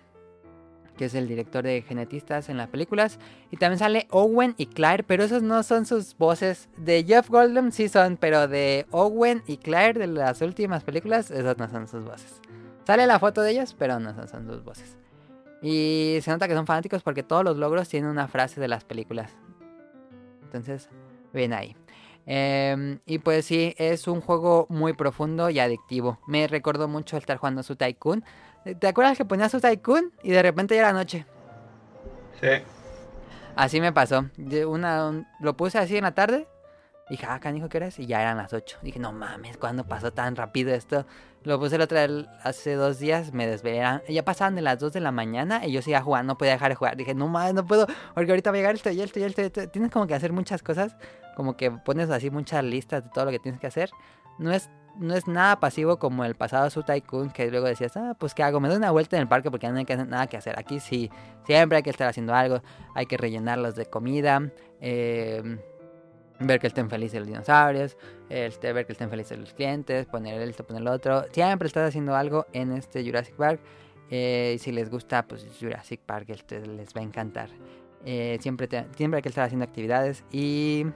que 0.97 1.05
es 1.07 1.15
el 1.15 1.29
director 1.29 1.65
de 1.65 1.83
genetistas 1.83 2.49
en 2.49 2.57
las 2.57 2.69
películas. 2.69 3.19
Y 3.51 3.57
también 3.57 3.79
sale 3.79 4.09
Owen 4.11 4.55
y 4.59 4.67
Claire, 4.67 5.05
pero 5.05 5.25
esos 5.25 5.43
no 5.43 5.63
son 5.63 5.87
sus 5.87 6.17
voces. 6.19 6.69
De 6.77 7.05
Jeff 7.05 7.31
Goldblum 7.31 7.71
sí 7.71 7.89
son, 7.89 8.17
pero 8.17 8.49
de 8.49 8.87
Owen 8.91 9.43
y 9.47 9.59
Claire 9.59 9.99
de 9.99 10.07
las 10.09 10.43
últimas 10.43 10.85
películas, 10.85 11.31
esas 11.31 11.57
no 11.57 11.69
son 11.69 11.87
sus 11.87 12.05
voces. 12.05 12.41
Sale 12.85 13.07
la 13.07 13.19
foto 13.19 13.43
de 13.43 13.53
ellos, 13.53 13.77
pero 13.79 14.01
no 14.01 14.15
son 14.27 14.47
sus 14.47 14.65
voces. 14.65 14.98
Y 15.63 16.19
se 16.23 16.31
nota 16.31 16.47
que 16.49 16.55
son 16.55 16.67
fanáticos 16.67 17.03
porque 17.03 17.23
todos 17.23 17.45
los 17.45 17.57
logros 17.57 17.89
tienen 17.89 18.11
una 18.11 18.29
frase 18.29 18.61
de 18.61 18.69
las 18.69 18.85
películas. 18.85 19.33
Entonces, 20.45 20.89
ven 21.33 21.53
ahí. 21.53 21.77
Eh, 22.27 22.99
y 23.07 23.19
pues 23.19 23.47
sí, 23.47 23.75
es 23.79 24.07
un 24.07 24.21
juego 24.21 24.67
muy 24.69 24.93
profundo 24.93 25.51
y 25.51 25.59
adictivo. 25.59 26.19
Me 26.27 26.47
recordó 26.47 26.87
mucho 26.87 27.17
estar 27.17 27.39
jugando 27.39 27.63
su 27.63 27.75
Tycoon. 27.77 28.25
¿Te 28.79 28.87
acuerdas 28.87 29.17
que 29.17 29.25
ponías 29.25 29.51
su 29.51 29.61
Tycoon 29.61 30.13
y 30.23 30.31
de 30.31 30.43
repente 30.43 30.75
ya 30.75 30.81
era 30.83 30.93
noche? 30.93 31.27
Sí. 32.41 32.49
Así 33.57 33.81
me 33.81 33.93
pasó. 33.93 34.27
Una, 34.69 35.09
un- 35.09 35.27
lo 35.41 35.57
puse 35.57 35.79
así 35.79 35.97
en 35.97 36.05
la 36.05 36.15
tarde. 36.15 36.47
Dije, 37.11 37.27
ah, 37.29 37.41
canijo, 37.41 37.69
¿qué 37.69 37.79
hora 37.79 37.87
es? 37.87 37.99
Y 37.99 38.07
ya 38.07 38.21
eran 38.21 38.37
las 38.37 38.53
8. 38.53 38.79
Dije, 38.83 38.99
no 38.99 39.13
mames, 39.13 39.57
¿cuándo 39.57 39.85
pasó 39.85 40.13
tan 40.13 40.37
rápido 40.37 40.75
esto? 40.75 41.07
Lo 41.45 41.59
puse 41.59 41.77
el 41.77 41.83
otro 41.83 42.07
día, 42.07 42.39
hace 42.43 42.75
dos 42.75 42.99
días, 42.99 43.33
me 43.33 43.47
desvelé. 43.47 43.79
Eran- 43.79 44.03
Ya 44.09 44.25
pasaban 44.25 44.55
de 44.55 44.63
las 44.63 44.79
2 44.79 44.93
de 44.93 45.01
la 45.01 45.11
mañana 45.13 45.65
y 45.67 45.73
yo 45.73 45.81
seguía 45.81 46.03
jugando, 46.03 46.35
no 46.35 46.39
podía 46.39 46.53
dejar 46.53 46.71
de 46.71 46.75
jugar. 46.75 46.97
Dije, 46.97 47.15
no 47.15 47.29
mames, 47.29 47.55
no 47.55 47.65
puedo, 47.67 47.87
porque 48.15 48.31
ahorita 48.33 48.51
va 48.51 48.57
a 48.57 48.59
llegar 48.59 48.75
esto 48.75 48.91
y 48.91 49.01
esto 49.01 49.21
y 49.21 49.23
esto. 49.23 49.69
Tienes 49.69 49.91
como 49.91 50.07
que 50.07 50.15
hacer 50.15 50.33
muchas 50.33 50.63
cosas, 50.63 50.97
como 51.37 51.57
que 51.57 51.71
pones 51.71 52.11
así 52.11 52.31
muchas 52.31 52.63
listas 52.65 53.05
de 53.05 53.11
todo 53.11 53.25
lo 53.27 53.31
que 53.31 53.39
tienes 53.39 53.61
que 53.61 53.67
hacer. 53.69 53.91
No 54.39 54.53
es, 54.53 54.69
no 54.99 55.15
es 55.15 55.27
nada 55.27 55.59
pasivo 55.61 55.99
como 55.99 56.25
el 56.25 56.35
pasado 56.35 56.69
su 56.71 56.83
Tycoon, 56.83 57.31
que 57.31 57.51
luego 57.51 57.67
decías, 57.69 57.97
ah, 57.97 58.15
pues 58.19 58.35
¿qué 58.35 58.43
hago? 58.43 58.61
Me 58.61 58.69
doy 58.69 58.77
una 58.77 58.91
vuelta 58.91 59.17
en 59.17 59.23
el 59.23 59.29
parque 59.29 59.51
porque 59.51 59.69
no 59.71 59.79
hay 59.79 59.85
nada 60.07 60.27
que 60.27 60.37
hacer. 60.37 60.59
Aquí 60.59 60.81
sí, 60.81 61.11
siempre 61.47 61.77
hay 61.77 61.83
que 61.83 61.91
estar 61.91 62.09
haciendo 62.09 62.35
algo, 62.35 62.61
hay 62.95 63.07
que 63.07 63.17
rellenarlos 63.17 63.75
de 63.77 63.87
comida. 63.87 64.43
Eh, 64.81 65.59
ver 66.41 66.61
que 66.61 66.69
estén 66.69 66.89
felices 66.89 67.21
los 67.21 67.29
dinosaurios, 67.29 67.97
este, 68.29 68.73
ver 68.73 68.87
que 68.87 68.93
estén 68.93 69.11
felices 69.11 69.39
los 69.39 69.53
clientes, 69.53 70.07
poner 70.07 70.41
esto, 70.43 70.65
poner 70.65 70.83
lo 70.83 70.93
otro. 70.93 71.25
Siempre 71.33 71.67
estás 71.67 71.89
haciendo 71.89 72.15
algo 72.15 72.47
en 72.53 72.73
este 72.73 73.05
Jurassic 73.05 73.35
Park. 73.35 73.61
Eh, 74.11 74.57
si 74.61 74.73
les 74.73 74.91
gusta, 74.91 75.27
pues 75.27 75.47
Jurassic 75.61 76.01
Park 76.01 76.31
este, 76.31 76.67
les 76.67 76.95
va 76.95 77.01
a 77.01 77.05
encantar. 77.05 77.51
Eh, 78.05 78.39
siempre, 78.41 78.69
siempre 78.97 79.19
hay 79.19 79.23
que 79.23 79.29
estar 79.29 79.45
haciendo 79.45 79.65
actividades 79.65 80.25
y 80.31 80.87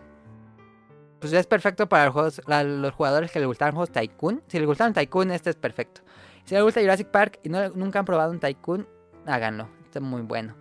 pues 1.18 1.32
es 1.32 1.46
perfecto 1.46 1.88
para 1.88 2.06
los, 2.06 2.14
juegos, 2.14 2.40
los 2.46 2.94
jugadores 2.94 3.30
que 3.30 3.38
les 3.38 3.46
gustaron 3.46 3.74
juegos 3.74 3.90
Tycoon. 3.90 4.42
Si 4.48 4.58
les 4.58 4.66
gustaron 4.66 4.92
Tycoon, 4.92 5.30
este 5.30 5.50
es 5.50 5.56
perfecto. 5.56 6.00
Si 6.44 6.54
les 6.54 6.62
gusta 6.62 6.80
Jurassic 6.80 7.08
Park 7.08 7.40
y 7.42 7.48
no, 7.48 7.68
nunca 7.70 7.98
han 7.98 8.04
probado 8.04 8.30
un 8.32 8.40
Tycoon, 8.40 8.88
háganlo. 9.26 9.68
Este 9.84 9.98
es 9.98 10.04
muy 10.04 10.22
bueno. 10.22 10.54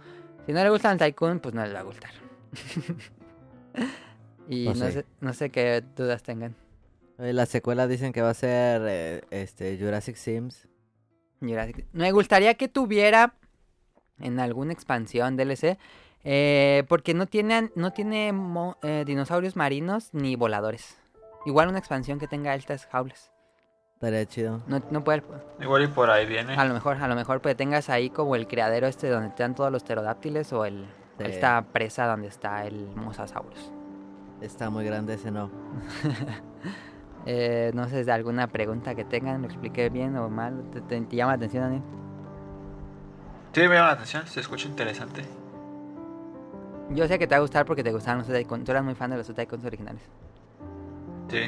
Si 0.45 0.53
no 0.53 0.61
les 0.61 0.71
gustan 0.71 0.97
Tycoon, 0.97 1.39
pues 1.39 1.55
no 1.55 1.63
les 1.63 1.73
va 1.73 1.79
a 1.79 1.83
gustar. 1.83 2.11
y 4.53 4.65
Pues 4.65 4.77
no, 4.79 4.91
sé, 4.91 5.05
no 5.21 5.33
sé 5.33 5.49
qué 5.49 5.81
dudas 5.95 6.23
tengan. 6.23 6.55
Eh, 7.19 7.31
La 7.33 7.45
secuela 7.45 7.87
dicen 7.87 8.11
que 8.13 8.21
va 8.21 8.31
a 8.31 8.33
ser 8.33 8.81
eh, 8.85 9.21
este 9.31 9.77
Jurassic 9.79 10.15
Sims. 10.17 10.67
Jurassic- 11.39 11.85
Me 11.93 12.11
gustaría 12.11 12.53
que 12.55 12.67
tuviera 12.67 13.33
en 14.19 14.39
alguna 14.39 14.73
expansión 14.73 15.37
DLC. 15.37 15.77
eh, 16.23 16.83
porque 16.87 17.13
no 17.15 17.25
tiene, 17.25 17.71
no 17.75 17.93
tiene 17.93 18.31
mo- 18.33 18.77
eh, 18.83 19.03
dinosaurios 19.07 19.55
marinos 19.55 20.09
ni 20.13 20.35
voladores. 20.35 20.97
Igual 21.47 21.69
una 21.69 21.79
expansión 21.79 22.19
que 22.19 22.27
tenga 22.27 22.53
estas 22.53 22.85
jaulas. 22.85 23.31
Estaría 23.95 24.25
chido. 24.27 24.61
No, 24.67 24.83
no 24.91 25.03
puede, 25.03 25.23
Igual 25.59 25.83
y 25.83 25.87
por 25.87 26.11
ahí 26.11 26.27
viene. 26.27 26.53
a 26.55 26.65
lo 26.65 26.73
mejor, 26.75 26.97
a 26.97 27.07
lo 27.07 27.15
mejor 27.15 27.41
pues 27.41 27.55
tengas 27.55 27.89
ahí 27.89 28.09
como 28.11 28.35
el 28.35 28.47
criadero 28.47 28.85
este 28.87 29.09
donde 29.09 29.29
están 29.29 29.55
todos 29.55 29.71
los 29.71 29.83
pterodáctiles 29.83 30.51
o 30.53 30.65
el 30.65 30.85
Sí. 31.17 31.23
esta 31.25 31.61
presa 31.71 32.05
donde 32.07 32.27
está 32.27 32.65
el 32.67 32.85
mosasaurus. 32.95 33.71
Está 34.41 34.69
muy 34.69 34.83
grande 34.85 35.13
ese 35.15 35.31
no. 35.31 35.49
Eh, 37.27 37.69
no 37.75 37.87
sé, 37.87 38.11
alguna 38.11 38.47
pregunta 38.47 38.95
que 38.95 39.05
tengan, 39.05 39.43
lo 39.43 39.47
expliqué 39.47 39.89
bien 39.89 40.15
o 40.17 40.27
mal, 40.27 40.63
te, 40.73 40.81
te- 40.81 41.01
te 41.01 41.15
llama 41.15 41.33
la 41.33 41.35
atención, 41.35 41.61
Daniel? 41.65 41.83
Sí, 43.53 43.61
me 43.61 43.75
llama 43.75 43.87
la 43.89 43.91
atención, 43.93 44.25
se 44.25 44.39
escucha 44.39 44.67
interesante. 44.67 45.21
Yo 46.89 47.07
sé 47.07 47.19
que 47.19 47.27
te 47.27 47.35
va 47.35 47.37
a 47.37 47.41
gustar 47.41 47.63
porque 47.67 47.83
te 47.83 47.91
gustaron 47.91 48.19
los 48.23 48.27
Tycoon. 48.27 48.63
Tú 48.63 48.71
eras 48.71 48.83
muy 48.83 48.95
fan 48.95 49.11
de 49.11 49.17
los 49.17 49.27
Tycoons 49.27 49.63
originales. 49.65 50.01
Sí. 51.29 51.41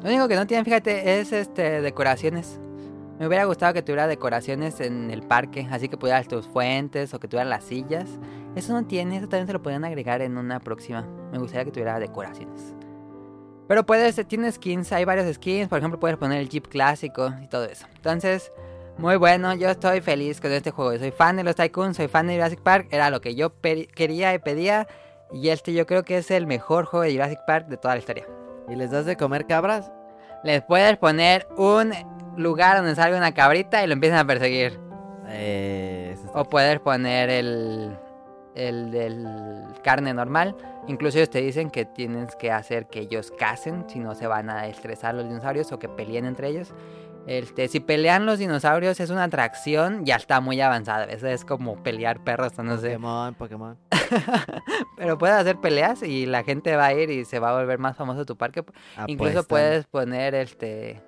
Lo 0.00 0.08
único 0.10 0.28
que 0.28 0.36
no 0.36 0.46
tienen, 0.46 0.64
fíjate, 0.64 1.18
es 1.20 1.32
este 1.32 1.80
decoraciones. 1.82 2.60
Me 3.20 3.26
hubiera 3.26 3.44
gustado 3.44 3.74
que 3.74 3.82
tuviera 3.82 4.06
decoraciones 4.06 4.80
en 4.80 5.10
el 5.10 5.22
parque, 5.22 5.68
así 5.70 5.90
que 5.90 5.98
pudieras 5.98 6.26
tus 6.26 6.48
fuentes 6.48 7.12
o 7.12 7.20
que 7.20 7.28
tuvieran 7.28 7.50
las 7.50 7.64
sillas. 7.64 8.08
Eso 8.56 8.72
no 8.72 8.86
tiene, 8.86 9.18
eso 9.18 9.28
también 9.28 9.46
se 9.46 9.52
lo 9.52 9.60
podrían 9.60 9.84
agregar 9.84 10.22
en 10.22 10.38
una 10.38 10.58
próxima. 10.58 11.06
Me 11.30 11.36
gustaría 11.36 11.66
que 11.66 11.70
tuviera 11.70 11.98
decoraciones. 11.98 12.74
Pero 13.68 13.84
puedes, 13.84 14.26
tiene 14.26 14.50
skins, 14.50 14.90
hay 14.92 15.04
varios 15.04 15.30
skins, 15.34 15.68
por 15.68 15.76
ejemplo 15.76 16.00
puedes 16.00 16.16
poner 16.16 16.40
el 16.40 16.48
Jeep 16.48 16.66
clásico 16.68 17.30
y 17.42 17.46
todo 17.48 17.66
eso. 17.66 17.86
Entonces, 17.94 18.52
muy 18.96 19.16
bueno, 19.16 19.52
yo 19.52 19.68
estoy 19.68 20.00
feliz 20.00 20.40
con 20.40 20.50
este 20.52 20.70
juego. 20.70 20.98
Soy 20.98 21.10
fan 21.10 21.36
de 21.36 21.44
los 21.44 21.56
Tycoon, 21.56 21.92
soy 21.92 22.08
fan 22.08 22.26
de 22.26 22.36
Jurassic 22.36 22.62
Park, 22.62 22.88
era 22.90 23.10
lo 23.10 23.20
que 23.20 23.34
yo 23.34 23.52
quería 23.60 24.32
y 24.32 24.38
pedía. 24.38 24.88
Y 25.30 25.50
este 25.50 25.74
yo 25.74 25.84
creo 25.84 26.04
que 26.04 26.16
es 26.16 26.30
el 26.30 26.46
mejor 26.46 26.86
juego 26.86 27.04
de 27.04 27.12
Jurassic 27.12 27.40
Park 27.46 27.66
de 27.66 27.76
toda 27.76 27.96
la 27.96 28.00
historia. 28.00 28.26
¿Y 28.66 28.76
les 28.76 28.90
das 28.90 29.04
de 29.04 29.18
comer 29.18 29.46
cabras? 29.46 29.92
Les 30.42 30.62
puedes 30.62 30.96
poner 30.96 31.46
un 31.58 31.92
lugar 32.36 32.76
donde 32.78 32.94
salga 32.94 33.16
una 33.16 33.32
cabrita 33.32 33.82
y 33.82 33.86
lo 33.86 33.92
empiezan 33.92 34.18
a 34.18 34.24
perseguir. 34.26 34.78
Eh, 35.28 36.16
O 36.34 36.44
puedes 36.44 36.80
poner 36.80 37.30
el, 37.30 37.96
el 38.54 38.90
del 38.90 39.26
carne 39.82 40.12
normal. 40.14 40.56
Incluso 40.88 41.18
ellos 41.18 41.30
te 41.30 41.40
dicen 41.40 41.70
que 41.70 41.84
tienes 41.84 42.34
que 42.36 42.50
hacer 42.50 42.86
que 42.88 43.00
ellos 43.00 43.30
casen, 43.38 43.84
si 43.88 43.98
no 44.00 44.14
se 44.14 44.26
van 44.26 44.50
a 44.50 44.66
estresar 44.66 45.14
los 45.14 45.24
dinosaurios 45.28 45.70
o 45.72 45.78
que 45.78 45.88
peleen 45.88 46.24
entre 46.24 46.48
ellos. 46.48 46.72
Este, 47.26 47.68
si 47.68 47.80
pelean 47.80 48.24
los 48.26 48.38
dinosaurios 48.38 48.98
es 48.98 49.10
una 49.10 49.24
atracción, 49.24 50.04
ya 50.04 50.16
está 50.16 50.40
muy 50.40 50.60
avanzada. 50.60 51.04
Eso 51.04 51.28
es 51.28 51.44
como 51.44 51.80
pelear 51.82 52.24
perros, 52.24 52.56
no 52.58 52.78
sé. 52.78 52.88
Pokémon, 52.92 53.34
Pokémon. 53.34 53.76
Pero 54.96 55.18
puedes 55.18 55.36
hacer 55.36 55.56
peleas 55.60 56.02
y 56.02 56.26
la 56.26 56.42
gente 56.42 56.74
va 56.76 56.86
a 56.86 56.94
ir 56.94 57.10
y 57.10 57.24
se 57.24 57.38
va 57.38 57.50
a 57.50 57.58
volver 57.60 57.78
más 57.78 57.96
famoso 57.96 58.24
tu 58.24 58.36
parque. 58.36 58.64
Incluso 59.06 59.44
puedes 59.44 59.86
poner 59.86 60.34
este. 60.34 61.00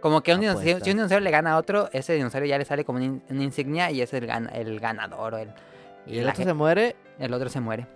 Como 0.00 0.22
que 0.22 0.32
un 0.34 0.40
dinosaurio, 0.40 0.80
si 0.80 0.90
un 0.90 0.96
dinosaurio 0.96 1.24
le 1.24 1.30
gana 1.30 1.52
a 1.52 1.56
otro, 1.58 1.88
ese 1.92 2.14
dinosaurio 2.14 2.48
ya 2.48 2.58
le 2.58 2.64
sale 2.64 2.84
como 2.84 2.96
una, 2.96 3.04
in- 3.06 3.22
una 3.28 3.42
insignia 3.44 3.90
y 3.90 4.00
es 4.00 4.12
el, 4.14 4.26
gan- 4.26 4.50
el 4.54 4.80
ganador. 4.80 5.34
o 5.34 5.38
el, 5.38 5.52
¿Y 6.06 6.18
el 6.18 6.28
otro 6.28 6.44
se 6.44 6.54
muere? 6.54 6.96
el 7.18 7.34
otro 7.34 7.48
se 7.50 7.60
muere. 7.60 7.86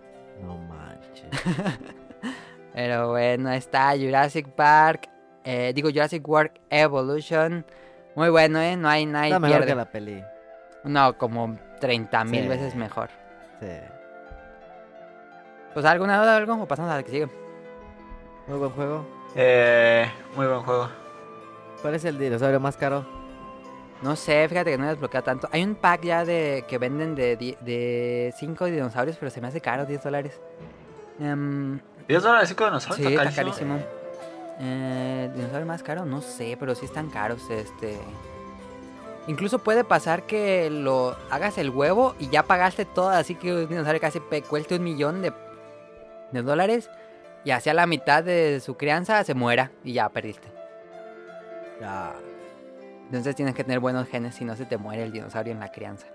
No 0.42 0.58
manches. 0.58 1.24
Pero 2.74 3.10
bueno, 3.10 3.50
está 3.52 3.92
Jurassic 3.96 4.48
Park. 4.48 5.08
eh, 5.44 5.72
digo 5.74 5.88
Jurassic 5.90 6.26
World 6.28 6.50
Evolution. 6.70 7.64
Muy 8.16 8.28
bueno, 8.28 8.60
¿eh? 8.60 8.76
No 8.76 8.88
hay 8.88 9.06
nadie 9.06 9.28
Está 9.28 9.38
mejor 9.40 9.56
pierde. 9.58 9.72
que 9.72 9.76
la 9.76 9.90
peli. 9.90 10.22
No, 10.84 11.16
como 11.16 11.58
30 11.80 12.24
mil 12.24 12.42
Sí. 12.42 12.48
veces 12.48 12.74
mejor. 12.74 13.08
Sí. 13.60 13.66
Pues 15.72 15.84
alguna 15.86 16.20
duda 16.20 16.34
o 16.34 16.36
algo 16.36 16.54
o 16.62 16.66
pasamos 16.68 16.92
a 16.92 16.96
la 16.96 17.02
que 17.02 17.10
sigue. 17.10 17.28
Muy 18.46 18.58
buen 18.58 18.70
juego. 18.72 19.06
Eh, 19.34 20.06
muy 20.36 20.46
buen 20.46 20.60
juego. 20.60 20.88
¿Cuál 21.84 21.96
es 21.96 22.04
el 22.06 22.18
dinosaurio 22.18 22.58
más 22.60 22.78
caro? 22.78 23.04
No 24.00 24.16
sé, 24.16 24.48
fíjate 24.48 24.70
que 24.70 24.78
no 24.78 24.86
he 24.86 24.88
desbloqueado 24.88 25.22
tanto. 25.22 25.50
Hay 25.52 25.62
un 25.62 25.74
pack 25.74 26.02
ya 26.02 26.24
de 26.24 26.64
que 26.66 26.78
venden 26.78 27.14
de, 27.14 27.36
di- 27.36 27.58
de 27.60 28.32
5 28.38 28.64
dinosaurios, 28.64 29.18
pero 29.18 29.30
se 29.30 29.42
me 29.42 29.48
hace 29.48 29.60
caro, 29.60 29.84
10 29.84 30.02
dólares. 30.02 30.40
Em, 31.20 31.78
10 32.08 32.22
dólares 32.22 32.48
5 32.48 32.64
dinosaurios. 32.64 33.06
sí, 33.06 33.14
está 33.14 33.28
está 33.28 33.42
carísimo. 33.42 33.78
Eh, 34.60 35.30
¿Dinosaurio 35.34 35.66
más 35.66 35.82
caro? 35.82 36.06
No 36.06 36.22
sé, 36.22 36.56
pero 36.58 36.74
sí 36.74 36.86
están 36.86 37.10
caros. 37.10 37.50
Este. 37.50 37.98
Incluso 39.26 39.58
puede 39.58 39.84
pasar 39.84 40.22
que 40.22 40.70
lo 40.70 41.14
hagas 41.30 41.58
el 41.58 41.68
huevo 41.68 42.14
y 42.18 42.30
ya 42.30 42.44
pagaste 42.44 42.86
todo, 42.86 43.10
así 43.10 43.34
que 43.34 43.52
un 43.52 43.68
dinosaurio 43.68 44.00
casi 44.00 44.20
cueste 44.48 44.76
un 44.76 44.84
millón 44.84 45.20
de, 45.20 45.34
de 46.32 46.40
dólares 46.40 46.88
y 47.44 47.50
hacia 47.50 47.74
la 47.74 47.86
mitad 47.86 48.24
de 48.24 48.60
su 48.60 48.78
crianza 48.78 49.22
se 49.22 49.34
muera 49.34 49.70
y 49.84 49.92
ya 49.92 50.08
perdiste. 50.08 50.53
Entonces 53.04 53.36
tienes 53.36 53.54
que 53.54 53.64
tener 53.64 53.80
buenos 53.80 54.08
genes 54.08 54.34
si 54.34 54.44
no 54.44 54.56
se 54.56 54.64
te 54.64 54.76
muere 54.76 55.04
el 55.04 55.12
dinosaurio 55.12 55.52
en 55.52 55.60
la 55.60 55.70
crianza. 55.70 56.06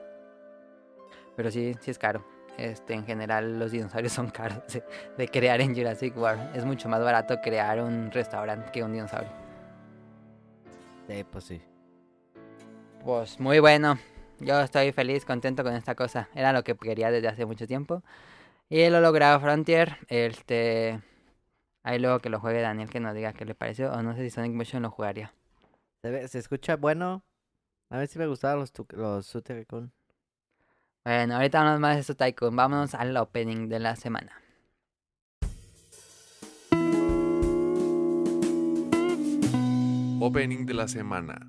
Pero 1.36 1.52
sí, 1.52 1.76
sí 1.80 1.92
es 1.92 1.98
caro. 1.98 2.26
Este, 2.58 2.94
en 2.94 3.06
general 3.06 3.58
los 3.58 3.72
dinosaurios 3.72 4.12
son 4.14 4.30
caros 4.30 4.62
de, 4.68 4.84
de 5.18 5.28
crear 5.28 5.62
en 5.62 5.76
Jurassic 5.76 6.18
World. 6.18 6.56
Es 6.56 6.66
mucho 6.66 6.90
más 6.90 7.02
barato 7.02 7.40
crear 7.42 7.82
un 7.82 8.12
restaurante 8.12 8.72
que 8.72 8.84
un 8.84 8.92
dinosaurio. 8.94 9.32
Sí, 11.08 11.24
pues 11.32 11.44
sí. 11.46 11.62
Pues 13.04 13.40
muy 13.40 13.60
bueno. 13.60 13.98
Yo 14.40 14.60
estoy 14.62 14.92
feliz, 14.92 15.26
contento 15.26 15.64
con 15.64 15.74
esta 15.74 15.96
cosa. 15.96 16.30
Era 16.36 16.54
lo 16.54 16.64
que 16.64 16.76
quería 16.76 17.12
desde 17.12 17.28
hace 17.28 17.46
mucho 17.46 17.66
tiempo. 17.68 18.04
Y 18.70 18.90
lo 18.90 19.02
logrado 19.02 19.40
Frontier. 19.40 19.98
Este. 20.08 21.02
Ahí 21.84 22.00
luego 22.00 22.20
que 22.20 22.30
lo 22.30 22.40
juegue 22.40 22.62
Daniel 22.62 22.90
que 22.90 23.00
nos 23.00 23.16
diga 23.16 23.34
qué 23.34 23.46
le 23.46 23.56
pareció. 23.56 23.92
O 23.92 24.04
no 24.04 24.16
sé 24.16 24.24
si 24.24 24.30
Sonic 24.30 24.54
Motion 24.54 24.84
lo 24.84 24.92
jugaría. 24.92 25.34
Se, 26.02 26.10
ve- 26.12 26.28
se 26.28 26.40
escucha 26.40 26.76
bueno. 26.76 27.24
A 27.90 27.98
ver 27.98 28.08
si 28.08 28.20
me 28.20 28.28
gustaban 28.28 28.60
los, 28.60 28.72
los 28.92 29.26
Sutericon. 29.26 29.92
Bueno, 31.04 31.36
ahorita 31.36 31.60
hablamos 31.60 31.80
más 31.80 31.96
de 31.96 32.02
esto, 32.02 32.16
Tycoon. 32.16 32.56
Vámonos 32.56 32.94
al 32.94 33.16
opening 33.18 33.68
de 33.68 33.80
la 33.80 33.96
semana. 33.96 34.32
Opening 40.22 40.66
de 40.66 40.74
la 40.74 40.88
semana. 40.88 41.49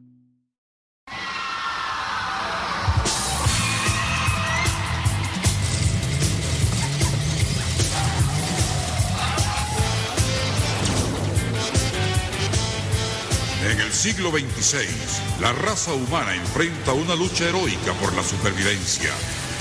En 13.62 13.78
el 13.78 13.92
siglo 13.92 14.30
XXVI, 14.30 15.42
la 15.42 15.52
raza 15.52 15.92
humana 15.92 16.34
enfrenta 16.34 16.94
una 16.94 17.14
lucha 17.14 17.46
heroica 17.46 17.92
por 18.00 18.14
la 18.14 18.22
supervivencia. 18.22 19.10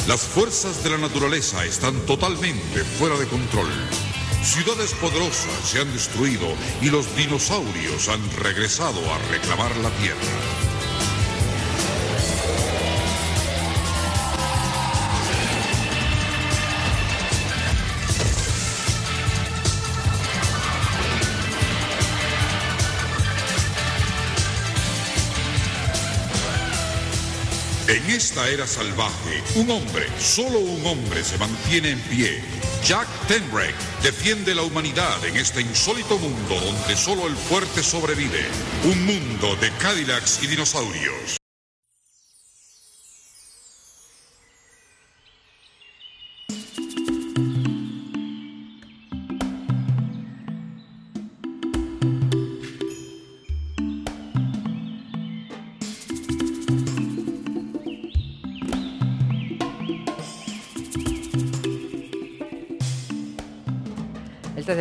Las 0.07 0.21
fuerzas 0.21 0.85
de 0.85 0.91
la 0.91 0.97
naturaleza 0.97 1.65
están 1.65 1.99
totalmente 2.05 2.85
fuera 2.97 3.17
de 3.17 3.27
control. 3.27 3.67
Ciudades 4.41 4.93
poderosas 4.93 5.69
se 5.69 5.81
han 5.81 5.91
destruido 5.91 6.47
y 6.81 6.89
los 6.89 7.13
dinosaurios 7.17 8.07
han 8.07 8.21
regresado 8.37 9.01
a 9.13 9.17
reclamar 9.31 9.75
la 9.77 9.89
Tierra. 9.89 10.68
En 28.09 28.15
esta 28.15 28.49
era 28.49 28.65
salvaje, 28.65 29.43
un 29.53 29.69
hombre, 29.69 30.07
solo 30.17 30.57
un 30.57 30.83
hombre 30.83 31.23
se 31.23 31.37
mantiene 31.37 31.91
en 31.91 31.99
pie. 31.99 32.41
Jack 32.83 33.07
Tenbreck 33.27 33.75
defiende 34.01 34.55
la 34.55 34.63
humanidad 34.63 35.23
en 35.23 35.37
este 35.37 35.61
insólito 35.61 36.17
mundo 36.17 36.55
donde 36.59 36.97
solo 36.97 37.27
el 37.27 37.35
fuerte 37.35 37.83
sobrevive. 37.83 38.47
Un 38.85 39.05
mundo 39.05 39.55
de 39.57 39.69
Cadillacs 39.73 40.41
y 40.41 40.47
dinosaurios. 40.47 41.38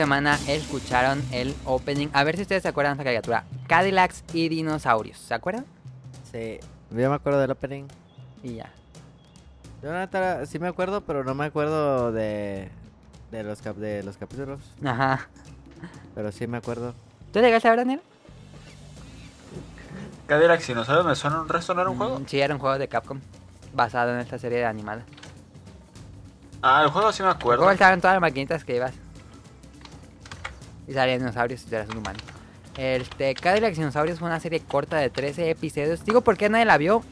Semana 0.08 0.38
escucharon 0.48 1.22
el 1.32 1.54
opening. 1.66 2.08
A 2.14 2.24
ver 2.24 2.36
si 2.36 2.42
ustedes 2.42 2.62
se 2.62 2.68
acuerdan 2.68 2.96
de 2.96 3.02
esta 3.02 3.04
caricatura. 3.04 3.44
Cadillacs 3.66 4.24
y 4.32 4.48
dinosaurios. 4.48 5.18
¿Se 5.18 5.34
acuerdan? 5.34 5.66
Sí. 6.32 6.58
Yo 6.90 7.10
me 7.10 7.16
acuerdo 7.16 7.38
del 7.40 7.50
opening. 7.50 7.84
Y 8.42 8.54
ya. 8.54 8.72
Yo 9.82 9.92
neta 9.92 10.46
sí 10.46 10.58
me 10.58 10.66
acuerdo, 10.68 11.02
pero 11.02 11.24
no 11.24 11.34
me 11.34 11.44
acuerdo 11.44 12.10
de, 12.10 12.70
de, 13.30 13.42
los, 13.42 13.60
cap- 13.60 13.76
de 13.76 14.02
los 14.02 14.16
capítulos. 14.16 14.60
Ajá. 14.82 15.28
Pero 16.14 16.32
sí 16.32 16.46
me 16.46 16.56
acuerdo. 16.56 16.94
¿Tú 17.30 17.40
llegaste 17.40 17.68
a 17.68 17.72
ver, 17.72 17.80
Daniel? 17.80 18.00
Cadillac 20.26 20.66
Dinosaurio 20.66 21.04
me 21.04 21.14
suena 21.16 21.42
un 21.42 21.50
resto, 21.50 21.74
¿no 21.74 21.82
era 21.82 21.90
un 21.90 21.98
juego? 21.98 22.18
Mm, 22.20 22.26
Sí, 22.26 22.40
era 22.40 22.54
un 22.54 22.60
juego 22.60 22.78
de 22.78 22.88
Capcom. 22.88 23.20
Basado 23.74 24.14
en 24.14 24.20
esta 24.20 24.38
serie 24.38 24.64
animada. 24.64 25.02
Ah, 26.62 26.82
el 26.82 26.88
juego 26.88 27.12
sí 27.12 27.22
me 27.22 27.28
acuerdo. 27.28 27.58
juego 27.62 27.72
estaban 27.72 28.00
todas 28.00 28.14
las 28.14 28.22
maquinitas 28.22 28.64
que 28.64 28.74
ibas. 28.76 28.94
Y 30.88 30.94
salían 30.94 31.18
dinosaurios 31.18 31.64
y 31.70 31.74
eras 31.74 31.88
un 31.90 31.98
humano. 31.98 32.18
Este, 32.76 33.34
Cadillac 33.34 33.74
Dinosaurios 33.74 34.18
fue 34.18 34.28
una 34.28 34.40
serie 34.40 34.60
corta 34.60 34.96
de 34.98 35.10
13 35.10 35.50
episodios. 35.50 36.04
Digo, 36.04 36.22
¿por 36.22 36.36
qué 36.36 36.48
nadie 36.48 36.64
la 36.64 36.78
vio? 36.78 37.02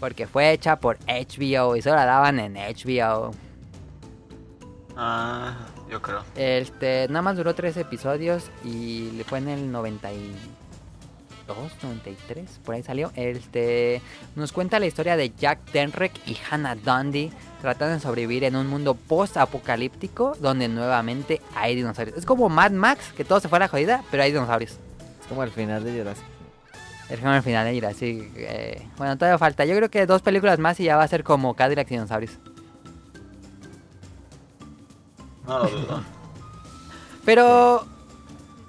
Porque 0.00 0.26
fue 0.26 0.52
hecha 0.52 0.76
por 0.76 0.96
HBO 1.06 1.76
y 1.76 1.82
solo 1.82 1.96
la 1.96 2.04
daban 2.04 2.38
en 2.38 2.54
HBO. 2.54 3.32
Ah, 4.96 5.56
yo 5.90 6.00
creo. 6.00 6.22
Este, 6.36 7.06
nada 7.08 7.22
más 7.22 7.36
duró 7.36 7.54
tres 7.54 7.76
episodios 7.76 8.50
y 8.64 9.10
le 9.12 9.24
fue 9.24 9.38
en 9.38 9.48
el 9.48 9.72
92, 9.72 10.36
93, 11.46 12.60
por 12.64 12.74
ahí 12.74 12.82
salió. 12.82 13.12
Este, 13.16 14.00
nos 14.36 14.52
cuenta 14.52 14.78
la 14.78 14.86
historia 14.86 15.16
de 15.16 15.32
Jack 15.36 15.70
Denrick 15.72 16.12
y 16.26 16.36
Hannah 16.50 16.74
Dundee 16.74 17.30
tratando 17.60 17.94
de 17.94 18.00
sobrevivir 18.00 18.44
en 18.44 18.56
un 18.56 18.66
mundo 18.66 18.94
post-apocalíptico 18.94 20.36
donde 20.40 20.68
nuevamente 20.68 21.40
hay 21.54 21.74
dinosaurios. 21.74 22.16
Es 22.16 22.26
como 22.26 22.48
Mad 22.48 22.72
Max, 22.72 23.12
que 23.16 23.24
todo 23.24 23.40
se 23.40 23.48
fue 23.48 23.58
a 23.58 23.60
la 23.60 23.68
jodida, 23.68 24.04
pero 24.10 24.22
hay 24.22 24.32
dinosaurios. 24.32 24.72
Es 25.20 25.26
como 25.28 25.42
el 25.42 25.50
final 25.50 25.82
de 25.82 25.98
Jurassic. 25.98 26.24
Es 27.08 27.20
como 27.20 27.32
el 27.32 27.42
final 27.42 27.66
de 27.66 27.74
Jurassic. 27.74 28.32
eh, 28.36 28.86
bueno, 28.96 29.16
todavía 29.16 29.38
falta. 29.38 29.64
Yo 29.64 29.76
creo 29.76 29.90
que 29.90 30.06
dos 30.06 30.22
películas 30.22 30.58
más 30.58 30.78
y 30.80 30.84
ya 30.84 30.96
va 30.96 31.04
a 31.04 31.08
ser 31.08 31.24
como 31.24 31.54
Cadillac 31.54 31.86
y 31.90 31.94
dinosaurios. 31.94 32.32
No 35.46 35.58
lo 35.58 35.68
dudo. 35.68 36.02
Pero, 37.24 37.86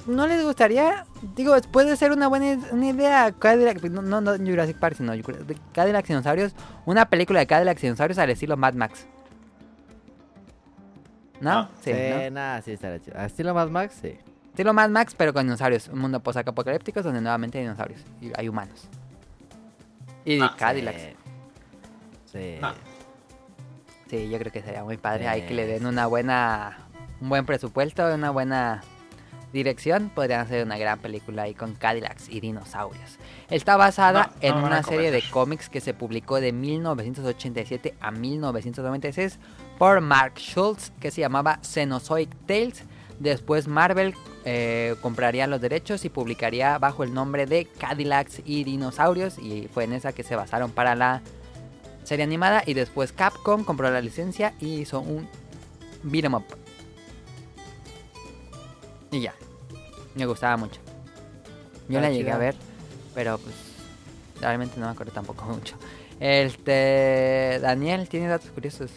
¿no 0.06 0.28
les 0.28 0.44
gustaría? 0.44 1.06
Digo, 1.36 1.56
puede 1.72 1.96
ser 1.98 2.12
una 2.12 2.28
buena 2.28 2.58
una 2.72 2.88
idea 2.90 3.32
Cadillac, 3.32 3.82
no, 3.84 4.02
no, 4.02 4.22
no 4.22 4.38
Jurassic 4.38 4.78
Park, 4.78 4.98
sino 4.98 5.12
de 5.14 5.58
Cadillac 5.74 6.06
y 6.06 6.08
dinosaurios. 6.10 6.54
Una 6.86 7.06
película 7.10 7.40
de 7.40 7.48
Cadillac 7.48 7.78
y 7.80 7.82
dinosaurios 7.82 8.18
al 8.18 8.30
estilo 8.30 8.58
Mad 8.58 8.74
Max. 8.76 9.08
¿No? 11.42 11.52
Ah, 11.52 11.70
sí, 11.82 11.92
¿no? 11.92 12.30
nada, 12.32 12.62
sí 12.62 12.72
estaría 12.72 13.00
chido. 13.00 13.18
¿A 13.20 13.26
estilo 13.26 13.54
Mad 13.54 13.68
Max? 13.70 13.98
Sí. 14.02 14.18
Estilo 14.52 14.74
Mad 14.74 14.90
Max, 14.90 15.14
pero 15.18 15.34
con 15.34 15.44
dinosaurios. 15.46 15.90
Un 15.90 16.00
mundo 16.00 16.22
post-apocalíptico 16.22 17.02
donde 17.04 17.20
nuevamente 17.22 17.58
hay 17.58 17.66
dinosaurios. 17.66 18.02
Y 18.22 18.32
hay 18.38 18.48
humanos. 18.48 18.88
Y 20.24 20.40
Ah, 20.42 20.56
Cadillacs. 20.58 21.02
Sí. 21.02 21.16
Sí. 22.32 22.60
Ah. 22.62 22.74
Sí, 24.10 24.30
yo 24.30 24.38
creo 24.40 24.52
que 24.52 24.62
sería 24.62 24.84
muy 24.84 24.98
padre. 24.98 25.28
Hay 25.28 25.42
que 25.44 25.54
le 25.54 25.66
Sí. 25.66 25.72
den 25.74 25.86
una 25.88 26.06
buena, 26.06 26.78
un 27.20 27.28
buen 27.30 27.46
presupuesto, 27.46 28.14
una 28.14 28.30
buena 28.30 28.82
dirección. 29.56 30.12
Podrían 30.14 30.42
hacer 30.42 30.64
una 30.64 30.78
gran 30.78 31.00
película 31.00 31.44
ahí 31.44 31.56
con 31.56 31.74
Cadillacs 31.74 32.30
y 32.30 32.42
dinosaurios. 32.42 33.18
Está 33.50 33.78
basada 33.78 34.32
No, 34.42 34.48
en 34.48 34.56
una 34.58 34.84
serie 34.84 35.10
de 35.10 35.24
cómics 35.32 35.70
que 35.70 35.82
se 35.82 35.94
publicó 35.94 36.40
de 36.40 36.52
1987 36.52 37.96
a 38.00 38.12
1996 38.12 39.40
por 39.80 40.02
Mark 40.02 40.34
Schultz, 40.38 40.92
que 41.00 41.10
se 41.10 41.22
llamaba 41.22 41.60
Cenozoic 41.64 42.30
Tales. 42.46 42.84
Después 43.20 43.68
Marvel 43.68 44.14
eh, 44.44 44.96
compraría 45.02 45.48
los 45.48 45.62
derechos 45.62 46.04
y 46.04 46.10
publicaría 46.10 46.78
bajo 46.78 47.04
el 47.04 47.14
nombre 47.14 47.46
de 47.46 47.66
Cadillacs 47.66 48.42
y 48.46 48.66
dinosaurios. 48.66 49.40
Y 49.40 49.70
fue 49.74 49.86
en 49.86 49.94
esa 49.94 50.12
que 50.12 50.24
se 50.24 50.36
basaron 50.36 50.72
para 50.72 50.96
la 50.96 51.22
serie 52.04 52.24
animada 52.24 52.62
y 52.66 52.74
después 52.74 53.14
Capcom 53.14 53.64
compró 53.64 53.90
la 53.90 54.02
licencia 54.02 54.54
y 54.60 54.82
hizo 54.82 55.00
un 55.00 55.28
beat 56.04 56.26
'em 56.26 56.34
up. 56.36 56.46
Y 59.12 59.22
ya. 59.22 59.34
Me 60.16 60.26
gustaba 60.26 60.58
mucho. 60.58 60.80
Yo 61.88 62.00
Ah, 62.00 62.04
la 62.04 62.10
llegué 62.10 62.32
a 62.32 62.38
ver, 62.38 62.56
pero 63.14 63.38
pues 63.38 63.54
realmente 64.42 64.80
no 64.80 64.86
me 64.88 64.92
acuerdo 64.94 65.12
tampoco 65.14 65.46
mucho. 65.46 65.76
Este 66.20 67.60
Daniel 67.62 68.08
tiene 68.10 68.28
datos 68.28 68.50
curiosos. 68.52 68.92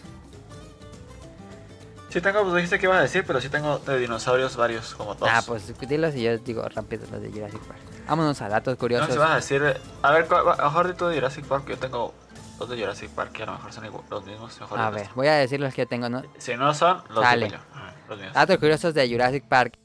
Sí 2.11 2.23
tengo, 2.23 2.43
pues 2.43 2.55
dijiste 2.55 2.79
que 2.79 2.87
ibas 2.87 2.99
a 2.99 3.03
decir, 3.03 3.25
pero 3.27 3.39
sí 3.41 3.51
tengo 3.51 3.79
de 3.81 3.99
dinosaurios 3.99 4.57
varios, 4.57 4.95
como 4.95 5.15
dos. 5.15 5.29
Ah, 5.31 5.43
pues 5.47 5.79
dilos 5.81 6.15
y 6.15 6.23
yo 6.23 6.39
digo 6.39 6.67
rápido 6.69 7.07
los 7.13 7.21
de 7.21 7.31
Jurassic 7.31 7.61
Park. 7.61 7.81
Vámonos 8.07 8.41
a 8.41 8.49
datos 8.49 8.73
No, 8.75 8.79
curiosos. 8.79 9.13
si 9.13 9.19
vas 9.19 9.31
a 9.33 9.35
decir... 9.37 9.77
A 10.03 10.13
ver, 10.13 10.27
¿cuál- 10.27 10.49
a 10.49 10.57
lo 10.57 10.65
mejor 10.65 10.87
de 10.87 10.95
tú 10.95 11.07
de 11.09 11.17
Jurassic 11.17 11.45
Park, 11.45 11.67
yo 11.69 11.77
tengo 11.77 12.15
dos 12.59 12.71
de 12.71 12.79
Jurassic 12.79 13.11
Park 13.11 13.33
que 13.33 13.43
a 13.43 13.47
lo 13.47 13.53
mejor 13.53 13.73
son 13.75 13.85
igual- 13.85 14.05
los 14.09 14.25
mismos. 14.25 14.59
Mejor 14.59 14.79
A 14.81 14.89
ver, 14.89 15.09
voy 15.15 15.27
a 15.27 15.35
decir 15.35 15.61
los 15.61 15.75
que 15.75 15.85
tengo, 15.85 16.09
¿no? 16.09 16.23
Si 16.39 16.57
no 16.57 16.73
son, 16.73 17.03
los 17.11 17.21
Dale. 17.23 17.47
digo 17.47 17.59
yo. 17.59 17.81
Los 18.09 18.19
míos. 18.19 18.33
Datos 18.33 18.57
curiosos 18.57 18.95
de 18.95 19.07
Jurassic 19.07 19.45
Park. 19.45 19.77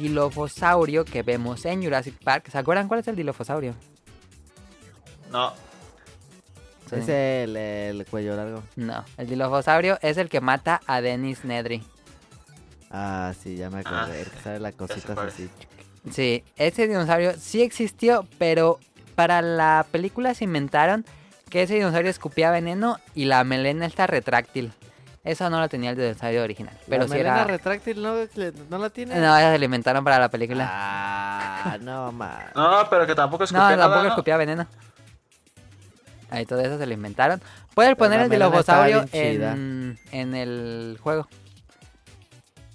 Dilofosaurio 0.00 1.04
que 1.04 1.22
vemos 1.22 1.64
en 1.64 1.82
Jurassic 1.82 2.14
Park. 2.22 2.50
¿Se 2.50 2.58
acuerdan 2.58 2.88
cuál 2.88 3.00
es 3.00 3.08
el 3.08 3.16
dilofosaurio? 3.16 3.74
No, 5.30 5.52
Sí. 6.90 6.96
Es 6.96 7.08
el, 7.08 7.56
el 7.56 8.04
cuello 8.06 8.34
largo. 8.34 8.64
No, 8.74 9.04
el 9.16 9.28
dilofosaurio 9.28 9.96
es 10.02 10.16
el 10.16 10.28
que 10.28 10.40
mata 10.40 10.80
a 10.88 11.00
Dennis 11.00 11.44
Nedry. 11.44 11.84
Ah, 12.90 13.32
sí, 13.40 13.54
ya 13.54 13.70
me 13.70 13.78
acordé. 13.80 13.96
Ah, 13.96 14.18
el 14.18 14.28
que 14.28 14.40
sale 14.40 14.58
las 14.58 14.74
cositas 14.74 15.14
cuál 15.14 15.28
así. 15.28 15.48
Sí, 16.10 16.42
ese 16.56 16.88
dinosaurio 16.88 17.34
sí 17.38 17.62
existió, 17.62 18.26
pero 18.38 18.80
para 19.14 19.40
la 19.40 19.86
película 19.92 20.34
se 20.34 20.42
inventaron 20.42 21.04
que 21.48 21.62
ese 21.62 21.74
dinosaurio 21.74 22.10
escupía 22.10 22.50
veneno 22.50 22.98
y 23.14 23.26
la 23.26 23.44
melena 23.44 23.86
está 23.86 24.08
retráctil. 24.08 24.72
Eso 25.22 25.50
no 25.50 25.60
lo 25.60 25.68
tenía 25.68 25.90
el 25.90 25.96
dinosaurio 25.96 26.42
original. 26.42 26.74
Pero 26.88 27.02
la 27.02 27.08
sí 27.08 27.12
melena 27.12 27.34
era. 27.36 27.44
retráctil 27.44 28.02
no, 28.02 28.14
no 28.70 28.78
la 28.78 28.88
tiene. 28.90 29.16
No, 29.16 29.36
esa 29.36 29.52
se 29.52 29.58
la 29.58 29.64
inventaron 29.66 30.02
para 30.02 30.18
la 30.18 30.30
película. 30.30 30.66
Ah, 30.70 31.76
no, 31.80 32.10
ma. 32.10 32.46
no, 32.54 32.86
pero 32.88 33.06
que 33.06 33.14
tampoco 33.14 33.40
no, 33.42 33.44
escupía 33.44 33.60
nada, 33.76 33.76
tampoco 33.82 34.02
¿no? 34.04 34.08
escupía 34.08 34.36
veneno. 34.38 34.66
Ahí 36.30 36.46
todo 36.46 36.60
eso 36.60 36.78
se 36.78 36.86
lo 36.86 36.94
inventaron. 36.94 37.40
Pueden 37.74 37.90
Pero 37.96 37.98
poner 37.98 38.18
la 38.20 38.24
el 38.24 38.30
chida. 39.10 39.52
en, 39.52 39.98
en 40.12 40.34
el 40.34 40.98
juego. 41.02 41.28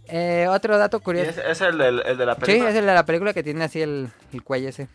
Eh, 0.08 0.46
otro 0.50 0.78
dato 0.78 0.98
¿Y 0.98 1.00
curioso. 1.00 1.30
es, 1.32 1.38
es 1.40 1.62
el, 1.62 1.78
del- 1.80 2.04
el 2.06 2.18
de 2.18 2.26
la 2.28 2.36
Sí, 2.36 2.42
película? 2.42 2.70
es 2.70 2.76
el 2.76 2.86
de 2.86 2.94
la 2.94 3.06
película 3.06 3.34
que 3.34 3.42
tiene 3.42 3.64
así 3.64 3.82
el, 3.82 4.10
el 4.34 4.44
cuello 4.44 4.70
ese. 4.70 4.88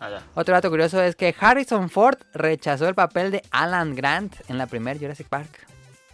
Ah, 0.00 0.08
ya. 0.08 0.22
Otro 0.34 0.54
dato 0.54 0.70
curioso 0.70 1.02
es 1.02 1.14
que 1.14 1.34
Harrison 1.38 1.90
Ford 1.90 2.16
rechazó 2.32 2.88
el 2.88 2.94
papel 2.94 3.30
de 3.32 3.42
Alan 3.50 3.94
Grant 3.94 4.34
en 4.48 4.56
la 4.56 4.66
primera 4.66 4.98
Jurassic 4.98 5.28
Park. 5.28 5.66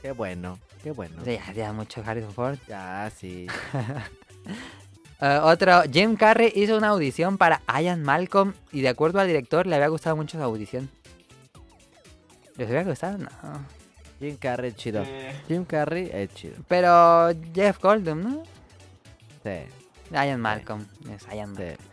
Qué 0.09 0.13
bueno, 0.13 0.59
qué 0.83 0.91
bueno. 0.91 1.23
Ya, 1.23 1.53
ya 1.53 1.71
mucho 1.75 2.03
Harrison 2.03 2.33
Ford. 2.33 2.57
Ya, 2.67 3.13
sí. 3.15 3.47
Eh, 5.21 5.41
otro, 5.43 5.83
Jim 5.93 6.15
Carrey 6.15 6.53
hizo 6.55 6.77
una 6.77 6.91
audición 6.91 7.39
para 7.39 7.61
Ian 7.67 8.05
Malcolm 8.05 8.55
y 8.71 8.83
de 8.83 8.89
acuerdo 8.89 9.19
al 9.19 9.27
director 9.27 9.67
le 9.67 9.75
había 9.75 9.89
gustado 9.89 10.15
mucho 10.15 10.39
su 10.39 10.45
audición. 10.45 10.89
¿Les 12.57 12.69
había 12.69 12.85
gustado? 12.85 13.19
No. 13.19 13.29
Jim 14.21 14.37
Carrey 14.37 14.73
chido. 14.75 15.03
Eh, 15.05 15.35
Jim 15.49 15.65
Carrey 15.65 16.09
es 16.13 16.33
chido. 16.35 16.55
Pero 16.69 17.31
Jeff 17.53 17.83
Goldblum, 17.83 18.23
¿no? 18.23 18.43
Sí, 19.43 19.67
Ian 20.13 20.41
Malcolm. 20.41 20.87
Es 21.13 21.27
Ian 21.35 21.51
Malcolm. 21.55 21.77
sí. 21.77 21.85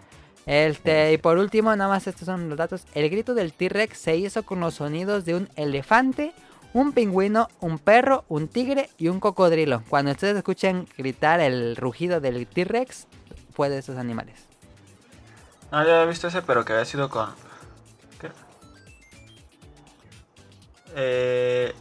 Este, 0.45 1.13
y 1.13 1.18
por 1.18 1.39
último, 1.39 1.76
nada 1.76 1.89
más 1.89 2.05
estos 2.05 2.28
son 2.28 2.47
los 2.47 2.57
datos. 2.59 2.86
El 2.93 3.09
grito 3.09 3.34
del 3.34 3.53
T-Rex 3.53 3.97
se 3.97 4.16
hizo 4.18 4.43
con 4.43 4.59
los 4.59 4.76
sonidos 4.76 5.26
de 5.26 5.34
un 5.34 5.49
elefante, 5.55 6.34
un 6.76 6.91
pingüino, 6.91 7.47
un 7.61 7.80
perro, 7.80 8.26
un 8.28 8.49
tigre 8.49 8.89
y 8.97 9.07
un 9.07 9.21
cocodrilo. 9.21 9.82
Cuando 9.88 10.11
ustedes 10.11 10.36
escuchen 10.36 10.89
gritar 10.97 11.39
el 11.39 11.78
rugido 11.78 12.19
del 12.19 12.45
T-Rex, 12.45 13.07
fue 13.53 13.69
de 13.69 13.78
esos 13.78 13.97
animales. 13.97 14.45
No, 15.71 15.86
ya 15.86 15.93
había 15.93 16.05
visto 16.05 16.28
ese, 16.28 16.41
pero 16.41 16.65
que 16.65 16.73
había 16.73 16.84
sido 16.84 17.09
con. 17.09 17.30
¿Qué? 18.19 18.30
Eh. 20.95 21.73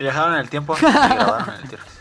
Viajaron 0.00 0.34
en 0.34 0.40
el 0.40 0.50
tiempo 0.50 0.76
y 0.76 0.80
grabaron 0.80 1.54
el 1.54 1.68
T-Rex. 1.70 2.00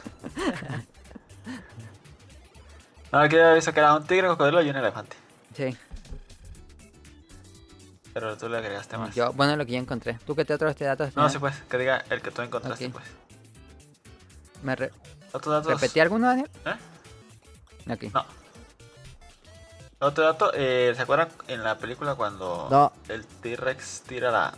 No, 3.11 3.19
aquí 3.19 3.35
había 3.35 3.53
visto 3.53 3.73
que 3.73 3.79
era 3.79 3.95
un 3.95 4.07
tigre, 4.07 4.27
un 4.27 4.33
cocodrilo 4.33 4.63
y 4.63 4.71
un 4.71 4.75
elefante. 4.75 5.15
Sí. 5.53 5.77
Pero 8.19 8.37
tú 8.37 8.49
le 8.49 8.57
agregaste 8.57 8.97
más. 8.97 9.15
Yo, 9.15 9.31
bueno, 9.31 9.55
lo 9.55 9.65
que 9.65 9.71
yo 9.71 9.77
encontré. 9.77 10.19
¿Tú 10.25 10.35
qué 10.35 10.43
te 10.43 10.53
otros 10.53 10.75
te 10.75 10.83
datos? 10.83 11.15
No, 11.15 11.29
sí, 11.29 11.37
pues, 11.39 11.55
que 11.69 11.77
diga 11.77 12.03
el 12.09 12.21
que 12.21 12.31
tú 12.31 12.41
encontraste, 12.41 12.89
pues. 12.89 13.05
¿Me 14.61 14.75
re- 14.75 14.91
Otro 15.31 15.53
dato. 15.53 15.69
repetí 15.69 16.01
alguno, 16.01 16.27
Daniel? 16.27 16.49
¿Eh? 16.65 17.93
Ok. 17.93 18.03
No. 18.13 18.25
Otro 19.99 20.25
dato, 20.25 20.51
eh, 20.53 20.91
¿se 20.97 21.01
acuerdan 21.01 21.29
en 21.47 21.63
la 21.63 21.77
película 21.77 22.15
cuando 22.15 22.67
No. 22.69 22.91
el 23.07 23.25
T-Rex 23.25 24.01
tira 24.05 24.31
la. 24.31 24.53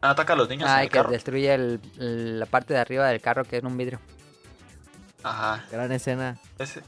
Ah, 0.00 0.10
ataca 0.10 0.32
a 0.32 0.36
los 0.36 0.48
niños 0.48 0.68
en 0.68 0.74
Ay, 0.74 0.86
el 0.86 0.90
que 0.90 0.98
carro? 0.98 1.10
destruye 1.10 1.54
el- 1.54 1.80
el- 2.00 2.40
la 2.40 2.46
parte 2.46 2.74
de 2.74 2.80
arriba 2.80 3.06
del 3.06 3.20
carro 3.20 3.44
que 3.44 3.56
era 3.56 3.68
un 3.68 3.76
vidrio. 3.76 4.00
Ajá. 5.22 5.64
Gran 5.70 5.92
escena. 5.92 6.38
Ese. 6.58 6.82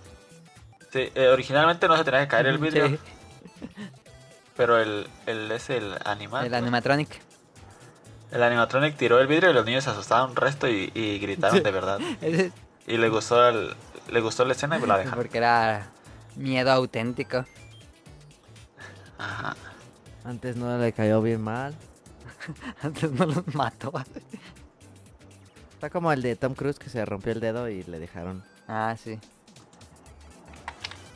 Sí, 0.93 1.11
eh, 1.15 1.29
originalmente 1.29 1.87
no 1.87 1.97
se 1.97 2.03
tenía 2.03 2.23
que 2.23 2.29
caer 2.29 2.47
el 2.49 2.59
vidrio, 2.59 2.89
Sí, 2.89 2.99
pero 4.61 4.79
el, 4.79 5.09
el 5.25 5.51
es 5.53 5.71
el 5.71 5.97
animal. 6.05 6.45
el 6.45 6.53
animatronic. 6.53 7.23
El 8.31 8.43
animatronic 8.43 8.95
tiró 8.95 9.19
el 9.19 9.27
vidrio 9.27 9.49
y 9.49 9.55
los 9.55 9.65
niños 9.65 9.85
se 9.85 9.91
asustaron 9.91 10.33
un 10.33 10.37
resto 10.37 10.69
y, 10.69 10.93
y 10.95 11.19
gritaron 11.19 11.63
de 11.63 11.71
verdad. 11.71 11.99
Y 12.87 12.99
le 12.99 13.09
gustó 13.09 13.49
el, 13.49 13.75
le 14.11 14.21
gustó 14.21 14.45
la 14.45 14.53
escena 14.53 14.77
y 14.79 14.87
la 14.87 14.99
dejaron. 14.99 15.19
Porque 15.19 15.39
era 15.39 15.87
miedo 16.37 16.73
auténtico. 16.73 17.47
Ajá. 19.17 19.57
Antes 20.25 20.57
no 20.57 20.77
le 20.77 20.93
cayó 20.93 21.23
bien 21.23 21.41
mal. 21.41 21.75
Antes 22.83 23.13
no 23.13 23.25
los 23.27 23.55
mató. 23.55 23.93
Está 25.73 25.89
como 25.89 26.13
el 26.13 26.21
de 26.21 26.37
Tom 26.37 26.55
Cruise 26.55 26.79
que 26.79 26.91
se 26.91 27.03
rompió 27.07 27.33
el 27.33 27.41
dedo 27.41 27.69
y 27.71 27.83
le 27.85 27.99
dejaron. 27.99 28.45
Ah, 28.69 28.95
sí. 29.03 29.19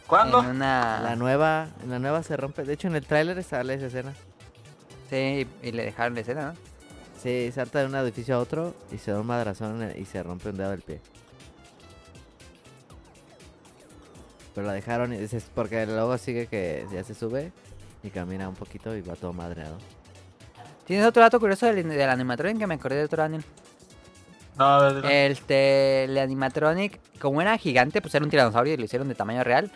¿Cuándo? 0.06 0.40
En 0.40 0.46
una... 0.46 1.00
La 1.02 1.16
nueva, 1.16 1.68
en 1.82 1.90
la 1.90 1.98
nueva 1.98 2.22
se 2.22 2.36
rompe. 2.36 2.64
De 2.64 2.74
hecho, 2.74 2.88
en 2.88 2.96
el 2.96 3.06
tráiler 3.06 3.42
sale 3.42 3.74
esa 3.74 3.86
escena. 3.86 4.12
Sí, 5.10 5.46
y, 5.62 5.68
y 5.68 5.72
le 5.72 5.84
dejaron 5.84 6.14
la 6.14 6.20
escena, 6.20 6.52
¿no? 6.52 6.54
Sí, 7.22 7.50
salta 7.54 7.80
de 7.80 7.86
un 7.86 7.94
edificio 7.94 8.36
a 8.36 8.38
otro 8.38 8.74
y 8.92 8.98
se 8.98 9.10
da 9.12 9.20
un 9.20 9.26
madrazón 9.26 9.82
el- 9.82 9.98
y 9.98 10.04
se 10.04 10.22
rompe 10.22 10.50
un 10.50 10.56
dedo 10.56 10.70
del 10.70 10.82
pie. 10.82 11.00
Pero 14.54 14.66
la 14.66 14.74
dejaron 14.74 15.12
y 15.12 15.16
es 15.16 15.34
porque 15.54 15.86
luego 15.86 16.16
sigue 16.18 16.46
que 16.46 16.86
ya 16.92 17.02
se 17.02 17.14
sube 17.14 17.50
y 18.02 18.10
camina 18.10 18.48
un 18.48 18.54
poquito 18.54 18.94
y 18.94 19.00
va 19.00 19.16
todo 19.16 19.32
madreado. 19.32 19.78
¿Tienes 20.86 21.06
otro 21.06 21.22
dato 21.22 21.40
curioso 21.40 21.66
del, 21.66 21.88
del 21.88 22.10
animatronic 22.10 22.58
que 22.58 22.66
me 22.66 22.74
acordé 22.74 22.96
de 22.96 23.04
otro 23.04 23.22
Daniel? 23.22 23.42
No, 24.56 24.80
ver, 24.80 24.94
dilo. 24.96 25.08
Este, 25.08 26.04
el 26.04 26.16
animatronic, 26.18 27.00
como 27.18 27.40
era 27.40 27.56
gigante, 27.58 28.00
pues 28.00 28.14
era 28.14 28.24
un 28.24 28.30
tiranosaurio 28.30 28.74
y 28.74 28.76
lo 28.76 28.84
hicieron 28.84 29.08
de 29.08 29.14
tamaño 29.14 29.42
real. 29.42 29.70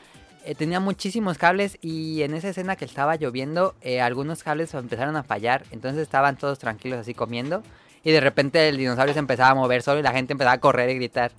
Eh, 0.48 0.54
tenía 0.54 0.80
muchísimos 0.80 1.36
cables 1.36 1.76
y 1.82 2.22
en 2.22 2.32
esa 2.32 2.48
escena 2.48 2.74
que 2.74 2.86
estaba 2.86 3.16
lloviendo, 3.16 3.74
eh, 3.82 4.00
algunos 4.00 4.42
cables 4.42 4.72
empezaron 4.72 5.14
a 5.16 5.22
fallar. 5.22 5.64
Entonces 5.72 6.00
estaban 6.00 6.38
todos 6.38 6.58
tranquilos 6.58 7.00
así 7.00 7.12
comiendo. 7.12 7.62
Y 8.02 8.12
de 8.12 8.20
repente 8.20 8.66
el 8.66 8.78
dinosaurio 8.78 9.12
se 9.12 9.18
empezaba 9.18 9.50
a 9.50 9.54
mover 9.54 9.82
solo 9.82 10.00
y 10.00 10.02
la 10.02 10.12
gente 10.12 10.32
empezaba 10.32 10.54
a 10.54 10.60
correr 10.60 10.88
y 10.88 10.94
gritar. 10.94 11.32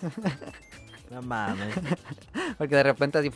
No 1.08 1.22
mames. 1.22 1.72
Porque 2.58 2.74
de 2.74 2.82
repente 2.82 3.18
así 3.18 3.30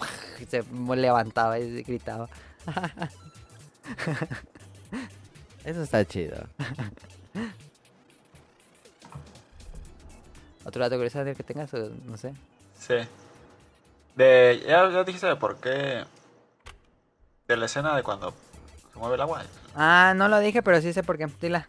se 0.48 0.64
levantaba 0.96 1.56
y 1.60 1.84
gritaba. 1.84 2.28
Eso 5.64 5.84
está 5.84 6.04
chido. 6.04 6.48
Otro 10.64 10.82
dato 10.82 10.96
curioso 10.96 11.24
que 11.24 11.44
tengas, 11.44 11.72
o 11.72 11.90
no 12.06 12.16
sé. 12.16 12.34
Sí. 12.76 12.96
De, 14.16 14.62
ya, 14.66 14.88
ya 14.90 15.04
dijiste 15.04 15.26
de 15.26 15.36
por 15.36 15.58
qué. 15.60 16.04
De 17.48 17.56
la 17.56 17.66
escena 17.66 17.94
de 17.96 18.02
cuando 18.02 18.32
se 18.92 18.98
mueve 18.98 19.14
el 19.16 19.20
agua. 19.20 19.42
Ah, 19.74 20.12
no 20.16 20.28
lo 20.28 20.38
dije, 20.40 20.62
pero 20.62 20.80
sí 20.80 20.92
sé 20.92 21.02
por 21.02 21.18
qué. 21.18 21.26
Dila. 21.40 21.66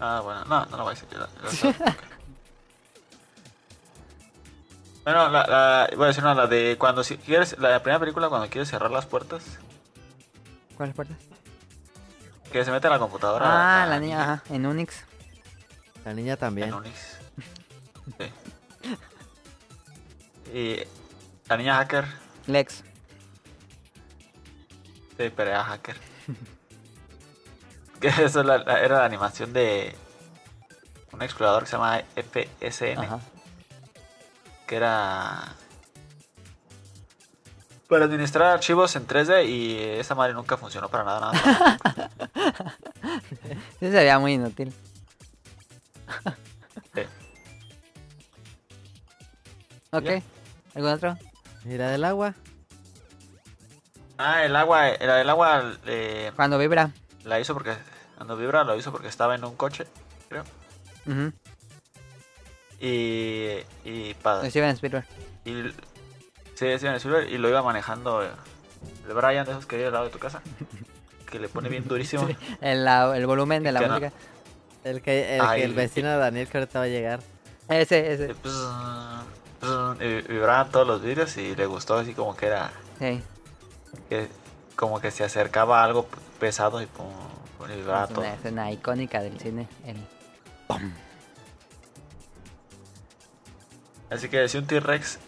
Ah, 0.00 0.20
bueno, 0.22 0.44
no, 0.46 0.66
no 0.66 0.76
lo 0.76 0.82
voy 0.84 0.92
a 0.92 0.94
decir. 0.94 1.08
ya- 1.10 1.28
ya 1.50 1.72
qué. 1.72 1.74
bueno, 5.04 5.28
la, 5.30 5.46
la, 5.46 5.90
voy 5.96 6.04
a 6.04 6.08
decir 6.08 6.22
una, 6.24 6.34
la 6.34 6.46
de 6.46 6.76
cuando 6.78 7.02
si 7.04 7.16
quieres, 7.18 7.58
la 7.58 7.80
primera 7.82 8.00
película 8.00 8.28
cuando 8.28 8.48
quieres 8.48 8.68
cerrar 8.68 8.90
las 8.90 9.06
puertas, 9.06 9.42
¿Cuáles 10.76 10.94
puertas? 10.94 11.16
que 12.50 12.64
se 12.64 12.70
mete 12.70 12.86
a 12.86 12.90
la 12.90 12.98
computadora. 12.98 13.46
Ah, 13.46 13.82
a- 13.84 13.86
la 13.86 13.98
niña, 14.00 14.22
ajá, 14.22 14.42
en 14.50 14.66
Unix. 14.66 15.04
La 16.04 16.12
niña 16.14 16.36
también. 16.36 16.68
En 16.68 16.74
Unix. 16.74 17.18
Sí. 18.18 18.32
Y 20.54 20.80
la 21.52 21.56
niña 21.58 21.76
hacker, 21.76 22.04
Lex. 22.46 22.82
sí, 25.16 25.30
pero 25.36 25.50
era 25.50 25.64
hacker. 25.64 25.96
que 28.00 28.08
eso 28.24 28.42
la- 28.42 28.58
la- 28.58 28.80
era 28.80 28.98
la 28.98 29.04
animación 29.04 29.52
de 29.52 29.94
un 31.12 31.22
explorador 31.22 31.64
que 31.64 31.70
se 31.70 31.76
llama 31.76 32.02
FSN. 32.16 32.98
Ajá. 33.04 33.20
que 34.66 34.76
era 34.76 35.54
para 37.88 38.06
administrar 38.06 38.52
archivos 38.52 38.96
en 38.96 39.06
3D 39.06 39.46
y 39.46 39.76
esa 40.00 40.14
madre 40.14 40.32
nunca 40.32 40.56
funcionó 40.56 40.88
para 40.88 41.04
nada. 41.04 41.32
nada. 41.32 42.10
Sí 43.78 43.86
se 43.86 43.90
veía 43.90 44.18
muy 44.18 44.32
inútil. 44.34 44.72
Sí. 46.94 47.02
Ok. 49.90 50.22
¿Algún 50.74 50.90
otro? 50.90 51.18
¿Y 51.64 51.76
la 51.76 51.90
del 51.90 52.04
agua? 52.04 52.34
Ah, 54.18 54.44
el 54.44 54.54
agua, 54.56 54.88
el, 54.90 55.08
el 55.10 55.30
agua 55.30 55.72
eh, 55.86 56.32
Cuando 56.36 56.58
vibra. 56.58 56.90
la 57.24 57.40
hizo 57.40 57.54
porque 57.54 57.74
cuando 58.16 58.36
vibra 58.36 58.62
lo 58.64 58.76
hizo 58.76 58.92
porque 58.92 59.08
estaba 59.08 59.34
en 59.34 59.44
un 59.44 59.56
coche, 59.56 59.84
creo. 60.28 60.44
Ujú. 61.06 61.32
Y 62.80 63.58
y 63.84 64.14
pa- 64.22 64.44
Steven 64.48 64.70
Spielberg. 64.70 65.06
y 65.44 65.52
sí, 66.54 66.76
Steven 66.78 66.94
Spielberg, 66.96 67.28
y 67.30 67.38
lo 67.38 67.48
iba 67.48 67.62
manejando 67.62 68.22
el 68.22 69.14
Brian 69.14 69.44
de 69.46 69.52
esos 69.52 69.66
que 69.66 69.76
vive 69.76 69.88
al 69.88 69.92
lado 69.94 70.06
de 70.06 70.10
tu 70.10 70.18
casa, 70.18 70.42
que 71.30 71.38
le 71.38 71.48
pone 71.48 71.68
bien 71.68 71.86
durísimo. 71.86 72.28
El, 72.60 72.84
la- 72.84 73.16
el 73.16 73.26
volumen 73.26 73.62
de 73.62 73.72
la 73.72 73.80
no. 73.80 73.88
música. 73.88 74.12
El 74.84 75.00
que 75.00 75.36
el, 75.36 75.40
Ay, 75.42 75.60
que 75.60 75.64
el 75.66 75.74
vecino 75.74 76.10
de 76.10 76.16
Daniel 76.16 76.48
que 76.48 76.58
ahorita 76.58 76.78
va 76.80 76.84
a 76.86 76.88
llegar. 76.88 77.20
Ese, 77.68 78.12
ese. 78.12 78.26
pues, 78.34 78.38
pues, 78.42 78.54
y 80.00 80.22
vibraban 80.32 80.70
todos 80.70 80.86
los 80.86 81.02
vidrios 81.02 81.36
y 81.36 81.54
le 81.54 81.66
gustó 81.66 81.96
así 81.96 82.14
como 82.14 82.36
que 82.36 82.46
era 82.46 82.72
Sí. 82.98 83.22
que 84.08 84.28
como 84.76 85.00
que 85.00 85.10
se 85.10 85.22
acercaba 85.24 85.80
a 85.80 85.84
algo 85.84 86.06
pesado 86.40 86.80
y 86.82 86.86
pum, 86.86 87.06
pum, 87.58 87.70
y 87.70 87.76
vibraba 87.76 88.04
Es 88.04 88.08
todo. 88.10 88.20
una 88.20 88.34
escena 88.34 88.72
icónica 88.72 89.20
del 89.22 89.38
cine. 89.38 89.68
El... 89.86 89.96
Así 94.10 94.28
que 94.28 94.46
si 94.48 94.58
un 94.58 94.66
T-Rex 94.66 95.18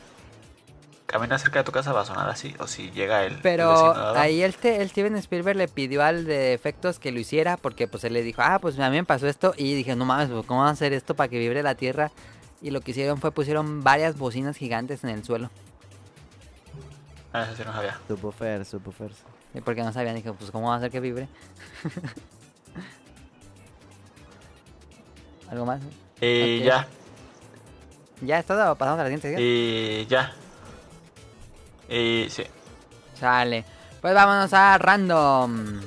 camina 1.07 1.39
cerca 1.39 1.61
de 1.61 1.65
tu 1.65 1.73
casa 1.73 1.93
va 1.93 2.01
a 2.01 2.05
sonar 2.05 2.29
así, 2.29 2.55
o 2.59 2.67
si 2.67 2.91
llega 2.91 3.25
el 3.25 3.39
Pero 3.41 3.95
ahí 4.17 4.43
el, 4.43 4.55
te- 4.57 4.83
el 4.83 4.91
Steven 4.91 5.15
Spielberg 5.17 5.57
le 5.57 5.69
pidió 5.69 6.03
al 6.03 6.25
de 6.25 6.53
efectos 6.55 6.99
que 6.99 7.13
lo 7.13 7.21
hiciera 7.21 7.57
porque 7.57 7.87
pues 7.87 8.03
él 8.05 8.13
le 8.15 8.23
dijo, 8.23 8.43
ah, 8.43 8.59
pues 8.61 8.79
a 8.81 8.91
mí 8.91 8.97
me 8.97 9.05
pasó 9.05 9.29
esto 9.29 9.55
y 9.57 9.75
dije, 9.75 9.95
no 9.97 10.05
mames, 10.05 10.29
pues, 10.31 10.45
¿cómo 10.47 10.61
van 10.61 10.71
a 10.71 10.73
hacer 10.73 10.93
esto 10.93 11.15
para 11.15 11.29
que 11.29 11.39
vibre 11.39 11.63
la 11.63 11.77
tierra? 11.77 12.11
Y 12.65 12.71
lo 12.71 12.81
que 12.81 12.93
hicieron 12.93 13.21
fue 13.21 13.31
pusieron 13.31 13.85
varias 13.85 14.17
bocinas 14.17 14.57
gigantes 14.57 15.05
en 15.05 15.11
el 15.11 15.23
suelo. 15.23 15.51
Ah, 17.31 17.43
eso 17.43 17.57
sí 17.57 17.63
no 17.63 17.75
sabía. 17.75 18.01
Subwoofer, 18.09 18.65
subwoofer. 18.65 19.11
Y 19.53 19.61
porque 19.61 19.83
no 19.83 19.93
sabían, 19.93 20.15
dije, 20.17 20.33
pues 20.33 20.51
¿cómo 20.51 20.69
va 20.69 20.77
a 20.77 20.79
hacer 20.79 20.91
que 20.91 21.01
vibre? 21.01 21.29
¿Algo 25.51 25.67
más? 25.67 25.83
Y 26.23 26.61
Ok. 26.61 26.65
ya, 26.65 26.89
¿Ya 28.23 28.39
es 28.39 28.47
todo? 28.47 28.75
¿Pasamos 28.77 28.99
a 28.99 29.03
la 29.03 29.11
siguiente 29.11 29.39
y 29.43 30.07
ya. 30.07 30.33
Y 31.91 32.29
sí. 32.31 32.45
Sale. 33.13 33.67
Pues 34.01 34.15
vámonos 34.15 34.51
a. 34.55 34.79
Random. 34.79 35.83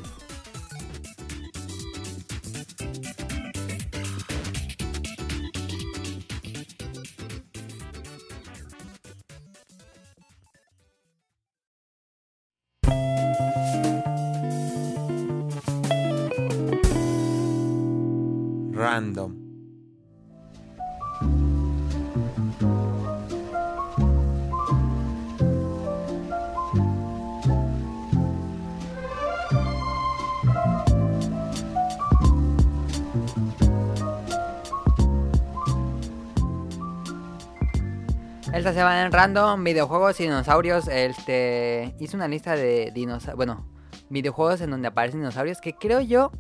Esta 38.78 38.89
semana 38.91 39.07
en 39.07 39.11
random, 39.11 39.63
videojuegos 39.63 40.19
y 40.19 40.25
dinosaurios. 40.25 40.88
Este 40.88 41.95
hice 41.97 42.15
una 42.15 42.28
lista 42.28 42.55
de 42.55 42.91
dinosaurios. 42.93 43.36
Bueno, 43.36 43.65
videojuegos 44.11 44.61
en 44.61 44.69
donde 44.69 44.88
aparecen 44.89 45.19
dinosaurios. 45.19 45.61
Que 45.61 45.73
creo 45.73 45.99
yo. 45.99 46.32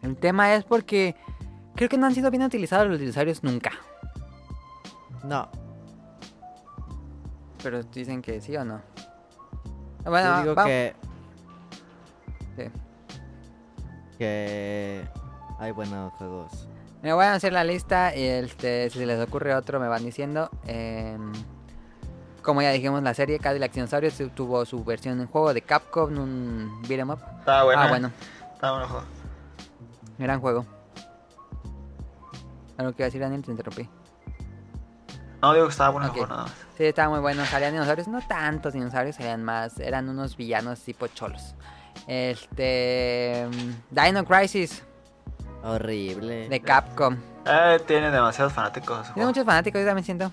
El 0.00 0.16
tema 0.16 0.54
es 0.54 0.64
porque 0.64 1.14
creo 1.74 1.90
que 1.90 1.98
no 1.98 2.06
han 2.06 2.14
sido 2.14 2.30
bien 2.30 2.44
utilizados 2.44 2.88
los 2.88 2.98
dinosaurios 2.98 3.44
nunca. 3.44 3.72
No, 5.22 5.50
Pero 7.62 7.82
dicen 7.82 8.22
que 8.22 8.40
sí 8.40 8.56
o 8.56 8.64
no. 8.64 8.80
Bueno, 10.02 10.36
yo 10.36 10.54
digo 10.54 10.64
que 10.64 10.96
Sí. 12.56 12.70
que 14.16 15.06
hay 15.58 15.72
buenos 15.72 16.10
juegos. 16.14 16.68
Me 17.04 17.12
voy 17.12 17.24
a 17.26 17.34
hacer 17.34 17.52
la 17.52 17.62
lista 17.64 18.16
y 18.16 18.22
este, 18.24 18.88
si 18.90 18.98
se 18.98 19.06
les 19.06 19.20
ocurre 19.20 19.54
otro 19.54 19.78
me 19.78 19.86
van 19.88 20.02
diciendo. 20.04 20.50
Em, 20.66 21.32
como 22.42 22.62
ya 22.62 22.70
dijimos, 22.70 23.02
la 23.02 23.12
serie 23.14 23.38
Cadillac 23.38 23.72
Dinosaurios 23.72 24.14
tu- 24.16 24.30
tuvo 24.30 24.64
su 24.64 24.82
versión 24.84 25.20
en 25.20 25.26
juego 25.26 25.52
de 25.54 25.62
Capcom, 25.62 26.16
un 26.18 26.82
beat'em 26.88 27.10
up. 27.10 27.18
Estaba 27.40 27.64
bueno. 27.64 27.82
Ah, 27.82 27.88
bueno, 27.88 28.10
Estaba 28.54 28.72
bueno 28.78 28.84
el 28.86 28.90
juego. 28.90 29.06
gran 30.18 30.40
juego. 30.40 30.66
¿Algo 32.78 32.92
que 32.92 33.02
iba 33.02 33.04
a 33.04 33.08
decir 33.08 33.20
Daniel? 33.20 33.42
Te 33.42 33.50
interrumpí. 33.50 33.88
No, 35.42 35.52
digo 35.52 35.66
que 35.66 35.72
estaba 35.72 35.90
bueno 35.90 36.06
el 36.06 36.10
Ok. 36.10 36.16
juego 36.16 36.30
nada 36.32 36.42
más. 36.44 36.52
Sí, 36.76 36.84
estaba 36.84 37.10
muy 37.10 37.20
bueno. 37.20 37.44
Salían 37.44 37.72
dinosaurios, 37.72 38.08
no 38.08 38.20
tantos 38.26 38.72
dinosaurios, 38.72 39.16
salían 39.16 39.44
más. 39.44 39.78
Eran 39.78 40.08
unos 40.08 40.36
villanos 40.38 40.80
tipo 40.80 41.06
cholos. 41.08 41.54
Este. 42.06 43.46
mm, 43.50 43.94
Dino 43.94 44.24
Crisis 44.24 44.82
Horrible. 45.64 46.48
de 46.48 46.60
Capcom. 46.60 47.16
Eh, 47.46 47.80
tiene 47.86 48.10
demasiados 48.10 48.52
fanáticos. 48.52 49.12
Tiene 49.14 49.26
muchos 49.26 49.44
fanáticos, 49.44 49.80
yo 49.80 49.86
también 49.86 50.04
siento. 50.04 50.30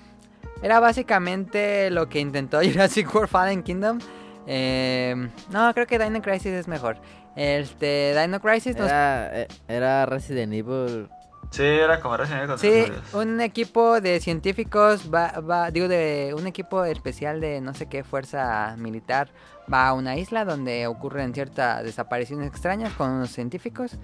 Era 0.62 0.80
básicamente 0.80 1.90
lo 1.90 2.08
que 2.10 2.20
intentó 2.20 2.60
Jurassic 2.64 3.14
World 3.14 3.30
Fallen 3.30 3.64
Kingdom. 3.64 4.00
Eh, 4.48 5.30
no, 5.50 5.74
creo 5.74 5.88
que 5.88 6.00
Dino 6.00 6.22
Crisis 6.22 6.52
es 6.52 6.68
mejor. 6.68 6.98
Este, 7.36 8.14
Dino 8.20 8.40
Crisis 8.42 8.76
nos 8.76 8.88
Era, 8.88 9.30
eh, 9.42 9.48
era 9.68 10.06
Resident 10.06 10.54
Evil. 10.54 11.10
Sí, 11.50 11.64
era 11.64 12.00
como 12.00 12.16
Resident 12.18 12.44
Evil 12.44 12.50
con 12.50 12.60
Sí, 12.60 12.70
dinosaurios. 12.70 13.14
un 13.14 13.42
equipo 13.42 14.00
de 14.02 14.20
científicos 14.20 15.10
va, 15.14 15.32
va, 15.42 15.70
digo, 15.72 15.88
de 15.88 16.34
un 16.38 16.48
equipo 16.48 16.84
especial 16.86 17.42
de 17.42 17.60
no 17.62 17.74
sé 17.74 17.88
qué 17.88 18.04
fuerza 18.04 18.76
militar 18.78 19.30
va 19.72 19.88
a 19.88 19.94
una 19.94 20.16
isla 20.18 20.46
donde 20.46 20.88
ocurren 20.88 21.34
ciertas 21.34 21.84
desapariciones 21.84 22.48
extrañas 22.48 22.94
con 22.94 23.10
unos 23.12 23.32
científicos. 23.32 23.98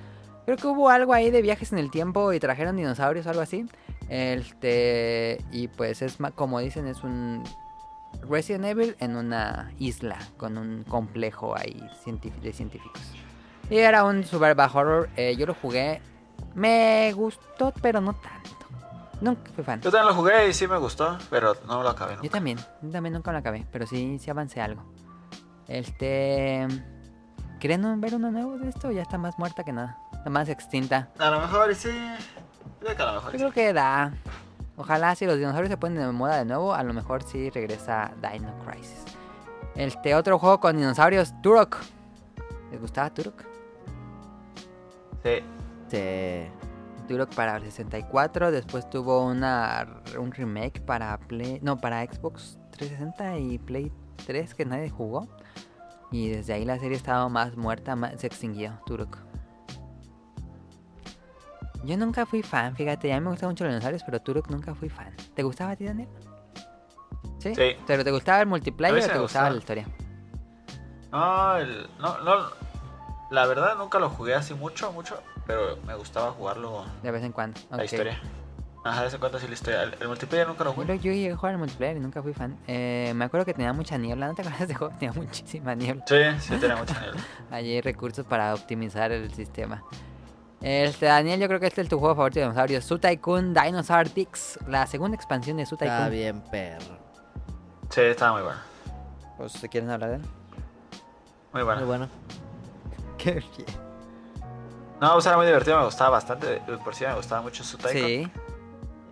Creo 0.48 0.56
que 0.56 0.68
hubo 0.68 0.90
algo 0.90 1.14
ahí 1.14 1.30
de 1.30 1.42
viajes 1.42 1.74
en 1.74 1.78
el 1.78 1.92
tiempo 1.92 2.32
y 2.32 2.40
trajeron 2.40 2.78
dinosaurios 2.78 3.26
o 3.26 3.30
algo 3.32 3.42
así. 3.42 3.66
Este, 4.08 5.44
y 5.52 5.68
pues 5.68 6.02
es 6.02 6.16
como 6.36 6.60
dicen, 6.60 6.88
es 6.88 7.04
un 7.04 7.44
Resident 8.22 8.64
Evil 8.64 8.96
en 9.02 9.18
una 9.18 9.74
isla 9.78 10.18
con 10.38 10.58
un 10.58 10.86
complejo 10.86 11.54
ahí 11.58 11.86
de 12.42 12.54
científicos. 12.54 13.02
Y 13.70 13.76
era 13.76 14.06
un 14.06 14.24
survival 14.24 14.70
horror, 14.74 15.10
eh, 15.18 15.36
yo 15.36 15.46
lo 15.48 15.54
jugué, 15.54 16.02
me 16.56 17.12
gustó, 17.12 17.74
pero 17.82 18.00
no 18.00 18.14
tanto. 18.14 18.68
Nunca 19.20 19.52
fui 19.54 19.66
fan. 19.66 19.82
Yo 19.82 19.92
también 19.92 20.08
lo 20.08 20.16
jugué 20.16 20.48
y 20.48 20.54
sí 20.54 20.66
me 20.66 20.78
gustó, 20.78 21.18
pero 21.30 21.58
no 21.68 21.84
lo 21.84 21.90
acabé. 21.90 22.14
Yo 22.14 22.22
nunca. 22.22 22.32
también, 22.32 22.58
yo 22.84 22.90
también 22.90 23.12
nunca 23.12 23.34
lo 23.34 23.40
acabé, 23.40 23.66
pero 23.70 23.86
sí, 23.86 24.18
sí 24.18 24.30
avancé 24.30 24.62
algo. 24.62 24.82
Este... 25.68 26.66
¿Quieren 27.60 28.00
ver 28.00 28.16
uno 28.16 28.32
nuevo 28.32 28.58
de 28.58 28.70
esto? 28.70 28.92
Ya 28.92 29.02
está 29.02 29.18
más 29.18 29.38
muerta 29.40 29.64
que 29.64 29.74
nada. 29.74 29.98
Está 30.14 30.30
más 30.30 30.48
extinta. 30.50 31.10
A 31.18 31.30
lo 31.32 31.40
mejor 31.42 31.74
sí. 31.74 31.90
Creo 32.80 32.96
que 32.96 33.02
a 33.02 33.06
lo 33.08 33.14
mejor 33.14 33.32
Yo 33.32 33.38
creo 33.38 33.50
sí. 33.50 33.56
que 33.56 33.74
da. 33.74 34.14
Ojalá 34.76 35.16
si 35.16 35.26
los 35.26 35.38
dinosaurios 35.38 35.72
se 35.72 35.78
ponen 35.78 35.98
de 35.98 36.12
moda 36.12 36.38
de 36.38 36.46
nuevo, 36.46 36.74
a 36.74 36.84
lo 36.84 36.94
mejor 36.94 37.24
sí 37.24 37.50
regresa 37.50 38.12
Dino 38.22 38.54
Crisis. 38.64 39.04
Este 39.76 40.14
otro 40.14 40.38
juego 40.38 40.60
con 40.60 40.78
dinosaurios, 40.78 41.34
Turok. 41.42 41.78
¿Les 42.72 42.80
gustaba 42.80 43.10
Turok? 43.10 43.44
Sí. 45.24 45.40
Se... 45.88 46.52
Turok 47.08 47.34
para 47.34 47.56
el 47.56 47.64
64, 47.64 48.52
después 48.52 48.88
tuvo 48.90 49.26
una 49.26 50.02
un 50.20 50.32
remake 50.32 50.82
para 50.82 51.18
Play, 51.18 51.60
no, 51.62 51.78
para 51.78 52.04
Xbox 52.04 52.60
360 52.72 53.38
y 53.38 53.58
Play 53.60 53.92
3 54.26 54.54
que 54.54 54.66
nadie 54.66 54.90
jugó. 54.90 55.28
Y 56.12 56.30
desde 56.30 56.54
ahí 56.54 56.66
la 56.66 56.80
serie 56.80 56.96
estaba 56.98 57.28
más 57.30 57.56
muerta, 57.58 57.96
más, 57.96 58.20
se 58.20 58.28
extinguió 58.28 58.80
Turok. 58.86 59.18
Yo 61.84 61.98
nunca 61.98 62.26
fui 62.26 62.42
fan, 62.44 62.76
fíjate, 62.76 63.14
a 63.14 63.20
mí 63.20 63.24
me 63.24 63.32
gustan 63.32 63.50
mucho 63.50 63.64
los 63.64 63.72
dinosaurios, 63.74 64.04
pero 64.04 64.20
Turok 64.22 64.50
nunca 64.50 64.74
fui 64.74 64.90
fan. 64.90 65.16
¿Te 65.36 65.44
gustaba 65.44 65.72
a 65.72 65.76
ti, 65.76 65.86
Daniel? 65.86 66.10
¿Sí? 67.40 67.54
Sí. 67.56 67.76
¿Pero 67.86 68.04
te 68.04 68.12
gustaba 68.12 68.42
el 68.42 68.48
multiplayer 68.48 69.04
o 69.10 69.14
te 69.14 69.20
gustaba 69.20 69.50
la 69.50 69.58
historia? 69.58 69.88
No, 71.12 71.56
el, 71.58 71.88
no, 72.00 72.18
no. 72.20 72.50
La 73.30 73.46
verdad 73.46 73.76
nunca 73.78 74.00
lo 74.00 74.10
jugué 74.10 74.34
así 74.36 74.54
mucho, 74.54 74.92
mucho. 74.92 75.22
Pero 75.46 75.78
me 75.86 75.96
gustaba 75.96 76.32
jugarlo 76.32 76.86
De 77.04 77.12
vez 77.12 77.24
en 77.24 77.32
cuando. 77.32 77.60
la 77.70 77.86
historia. 77.86 78.20
Ajá, 78.90 79.08
en 79.08 79.20
cuando 79.20 79.40
sí 79.40 79.48
la 79.48 79.54
historia. 79.54 79.84
El, 79.84 79.96
el 80.00 80.08
multiplayer 80.08 80.48
nunca 80.48 80.64
lo 80.64 80.74
jugué. 80.74 80.98
yo 81.00 81.12
llegué 81.12 81.32
a 81.32 81.36
jugar 81.36 81.54
al 81.54 81.60
multiplayer 81.60 81.98
y 81.98 82.00
nunca 82.00 82.22
fui 82.22 82.34
fan. 82.34 82.58
Eh, 82.68 83.12
me 83.16 83.26
acuerdo 83.26 83.46
que 83.46 83.54
tenía 83.54 83.74
mucha 83.74 83.98
niebla, 83.98 84.28
¿no 84.28 84.34
te 84.36 84.42
acuerdas 84.44 84.68
de 84.68 84.76
juego? 84.76 84.94
Tenía 85.00 85.14
muchísima 85.14 85.76
niebla. 85.76 86.04
Sí, 86.08 86.16
sí 86.40 86.56
tenía 86.58 86.76
mucho 86.78 86.94
nivel. 86.94 87.16
Allí 87.52 87.74
hay 87.74 87.82
recursos 87.82 88.26
para 88.26 88.54
optimizar 88.54 89.12
el 89.12 89.34
sistema. 89.34 89.84
Este, 90.62 91.06
Daniel, 91.06 91.40
yo 91.40 91.48
creo 91.48 91.60
que 91.60 91.68
este 91.68 91.82
es 91.82 91.90
tu 91.90 92.00
juego 92.00 92.16
favorito 92.16 92.40
de 92.40 92.46
dinosaurios. 92.46 92.84
Su 92.86 92.98
Tycoon 92.98 93.54
Dinosaur 93.54 94.12
Dix, 94.14 94.58
la 94.68 94.88
segunda 94.88 95.16
expansión 95.16 95.58
de 95.58 95.66
Su 95.66 95.76
Está 95.76 95.86
Tycoon. 95.86 96.12
bien, 96.12 96.42
perro. 96.50 96.98
Sí, 97.90 98.02
estaba 98.02 98.34
muy 98.34 98.42
bueno. 98.44 98.60
Pues, 99.38 99.52
¿se 99.52 99.70
quieren 99.70 99.90
hablar 99.92 100.10
de 100.10 100.16
él? 100.16 100.22
Muy 100.22 100.30
Muy 101.54 101.64
bueno. 101.64 101.86
bueno. 101.86 102.10
Qué 103.18 103.34
bien. 103.34 103.88
No, 105.00 105.14
pues 105.14 105.26
era 105.28 105.38
muy 105.38 105.46
divertido, 105.46 105.78
me 105.78 105.86
gustaba 105.86 106.10
bastante. 106.10 106.60
Por 106.84 106.96
sí 106.96 107.06
me 107.06 107.14
gustaba 107.14 107.42
mucho 107.44 107.64
su 107.64 107.78
Tycoon. 107.78 107.94
Sí, 107.94 108.32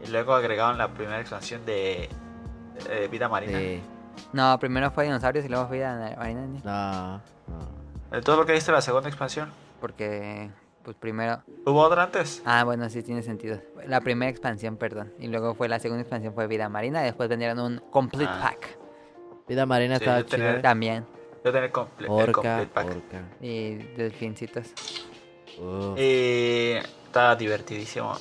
Y 0.05 0.11
luego 0.11 0.33
agregaron 0.33 0.77
la 0.77 0.89
primera 0.89 1.19
expansión 1.19 1.65
de 1.65 2.09
eh, 2.89 3.07
Vida 3.11 3.27
Marina. 3.27 3.57
Sí. 3.57 3.81
no, 4.33 4.57
primero 4.59 4.91
fue 4.91 5.05
dinosaurios 5.05 5.45
y 5.45 5.49
luego 5.49 5.67
fue 5.67 5.83
a 5.85 6.15
Marina, 6.17 6.45
No, 6.63 7.17
no. 7.47 7.75
Entonces, 8.11 8.35
¿por 8.35 8.45
qué 8.45 8.53
diste 8.53 8.71
la 8.71 8.81
segunda 8.81 9.09
expansión? 9.09 9.51
porque, 9.81 10.49
pues 10.83 10.95
primero. 10.97 11.43
¿Hubo 11.65 11.81
otra 11.81 12.03
antes? 12.03 12.41
Ah, 12.45 12.63
bueno, 12.63 12.89
sí 12.89 13.03
tiene 13.03 13.21
sentido. 13.21 13.59
La 13.87 14.01
primera 14.01 14.29
expansión, 14.31 14.77
perdón. 14.77 15.13
Y 15.19 15.27
luego 15.27 15.53
fue 15.53 15.67
la 15.67 15.79
segunda 15.79 16.01
expansión, 16.01 16.33
fue 16.33 16.47
Vida 16.47 16.69
Marina. 16.69 17.01
Y 17.01 17.05
después 17.05 17.29
vendieron 17.29 17.59
un 17.59 17.79
Complete 17.91 18.25
Ah. 18.31 18.39
Pack 18.49 18.77
Vida 19.47 19.65
Marina 19.67 19.97
Sí, 19.97 20.03
estaba 20.05 20.25
chida. 20.25 20.61
también. 20.61 21.05
Yo 21.43 21.51
tenía 21.51 21.67
el, 21.67 21.71
comple- 21.73 22.05
el 22.05 22.09
Orca, 22.09 22.31
complete 22.33 22.71
pack. 22.73 22.85
orca. 22.87 23.21
Y 23.41 23.75
delfincitos. 23.95 24.73
Uf. 25.59 25.99
Y 25.99 26.71
estaba 27.05 27.35
divertidísimo. 27.35 28.15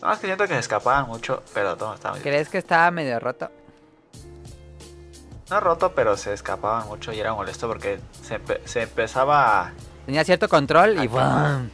No, 0.00 0.08
más 0.08 0.18
que 0.18 0.26
siento 0.26 0.44
que 0.46 0.54
se 0.54 0.60
escapaban 0.60 1.06
mucho, 1.08 1.42
pero 1.54 1.76
todo 1.76 1.94
estaba 1.94 2.14
muy 2.14 2.22
¿Crees 2.22 2.48
que 2.48 2.58
estaba 2.58 2.90
medio 2.90 3.18
roto? 3.18 3.50
No 5.50 5.60
roto, 5.60 5.92
pero 5.94 6.16
se 6.16 6.34
escapaban 6.34 6.86
mucho 6.88 7.12
y 7.12 7.20
era 7.20 7.32
molesto 7.34 7.66
porque 7.68 7.98
se, 8.22 8.38
empe- 8.40 8.60
se 8.64 8.82
empezaba 8.82 9.62
a, 9.68 9.72
Tenía 10.06 10.22
cierto 10.24 10.48
control 10.48 11.02
y. 11.02 11.06
¡bum! 11.06 11.70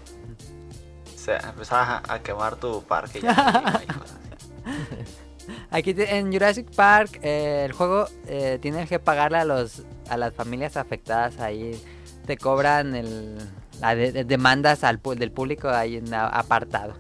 se 1.17 1.37
empezaba 1.37 2.03
a, 2.09 2.19
quemar 2.21 2.57
tu 2.57 2.83
parque. 2.85 3.21
y 3.23 3.27
así, 3.27 3.85
y 3.85 3.87
cosas 3.93 4.19
así. 4.37 5.57
Aquí 5.71 5.93
te- 5.95 6.17
en 6.19 6.33
Jurassic 6.33 6.71
Park 6.75 7.19
eh, 7.23 7.65
el 7.65 7.73
juego 7.73 8.07
eh, 8.27 8.59
tienes 8.63 8.89
que 8.89 8.99
pagarle 8.99 9.39
a 9.39 9.45
los 9.45 9.83
a 10.09 10.17
las 10.17 10.33
familias 10.35 10.77
afectadas 10.77 11.39
ahí 11.41 11.83
te 12.27 12.37
cobran 12.37 12.95
el 12.95 13.39
la 13.81 13.95
de- 13.95 14.13
de- 14.13 14.25
demandas 14.25 14.85
al 14.85 15.01
del 15.17 15.33
público 15.33 15.69
ahí 15.69 15.97
en 15.97 16.15
apartado. 16.15 16.95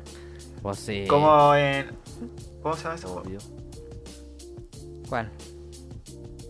Pues 0.65 0.79
sí. 0.79 1.05
Como 1.07 1.55
en. 1.55 1.95
¿Cómo 2.63 2.75
se 2.75 2.85
llama 2.85 2.97
juego? 2.97 3.21
Obvio. 3.21 3.39
¿Cuál? 5.11 5.31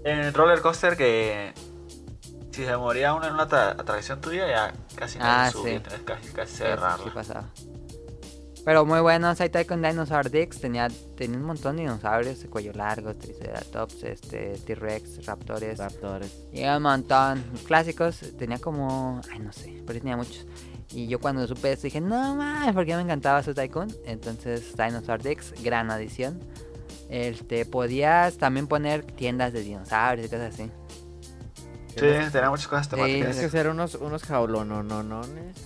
En 0.04 0.32
Roller 0.32 0.60
Coaster 0.60 0.96
que. 0.96 1.52
Si 2.52 2.64
se 2.64 2.76
moría 2.76 3.12
uno 3.12 3.26
en 3.26 3.34
una 3.34 3.48
atra- 3.48 3.72
atracción 3.72 4.20
tuya, 4.20 4.46
ya 4.46 4.72
casi 4.94 5.18
no 5.18 5.24
Ah, 5.26 5.50
subía, 5.50 5.80
sí. 5.80 5.84
casi, 6.04 6.28
casi 6.28 6.52
Sí, 6.52 6.58
cerrarla. 6.58 7.02
sí 7.04 7.10
pasaba. 7.12 7.48
Pero 8.64 8.86
muy 8.86 9.00
bueno, 9.00 9.34
Saitai 9.34 9.66
con 9.66 9.82
Dinosaur 9.82 10.30
Dix 10.30 10.58
tenía, 10.58 10.88
tenía 11.16 11.36
un 11.36 11.44
montón 11.44 11.76
de 11.76 11.82
dinosaurios 11.82 12.40
de 12.40 12.48
cuello 12.48 12.72
largo, 12.72 13.14
Triceratops, 13.14 14.02
este, 14.04 14.56
T-Rex, 14.64 15.26
Raptores. 15.26 15.78
Raptores. 15.78 16.32
Y 16.52 16.64
un 16.64 16.82
montón. 16.82 17.44
Clásicos, 17.66 18.20
tenía 18.38 18.58
como. 18.58 19.20
Ay, 19.30 19.40
no 19.40 19.52
sé, 19.52 19.82
pero 19.86 19.98
tenía 19.98 20.16
muchos. 20.16 20.46
Y 20.92 21.08
yo 21.08 21.18
cuando 21.20 21.46
supe 21.46 21.72
esto 21.72 21.82
dije, 21.88 22.00
no 22.00 22.36
mames, 22.36 22.72
porque 22.72 22.94
me 22.96 23.02
encantaba 23.02 23.42
su 23.42 23.52
Tycoon. 23.52 23.94
Entonces, 24.06 24.74
Dinosaur 24.76 25.22
Dix, 25.22 25.52
gran 25.62 25.90
adición. 25.90 26.40
Este, 27.10 27.66
podías 27.66 28.38
también 28.38 28.66
poner 28.66 29.04
tiendas 29.04 29.52
de 29.52 29.62
dinosaurios 29.62 30.26
y 30.26 30.30
cosas 30.30 30.54
así. 30.54 30.70
Sí, 31.88 32.00
tenía 32.32 32.48
muchas 32.50 32.66
cosas 32.68 32.86
Sí. 32.86 32.90
temáticas. 32.90 33.18
Tienes 33.20 33.38
que 33.40 33.44
hacer 33.46 33.68
unos, 33.68 33.94
unos 33.96 34.22
jaulononones. 34.24 35.56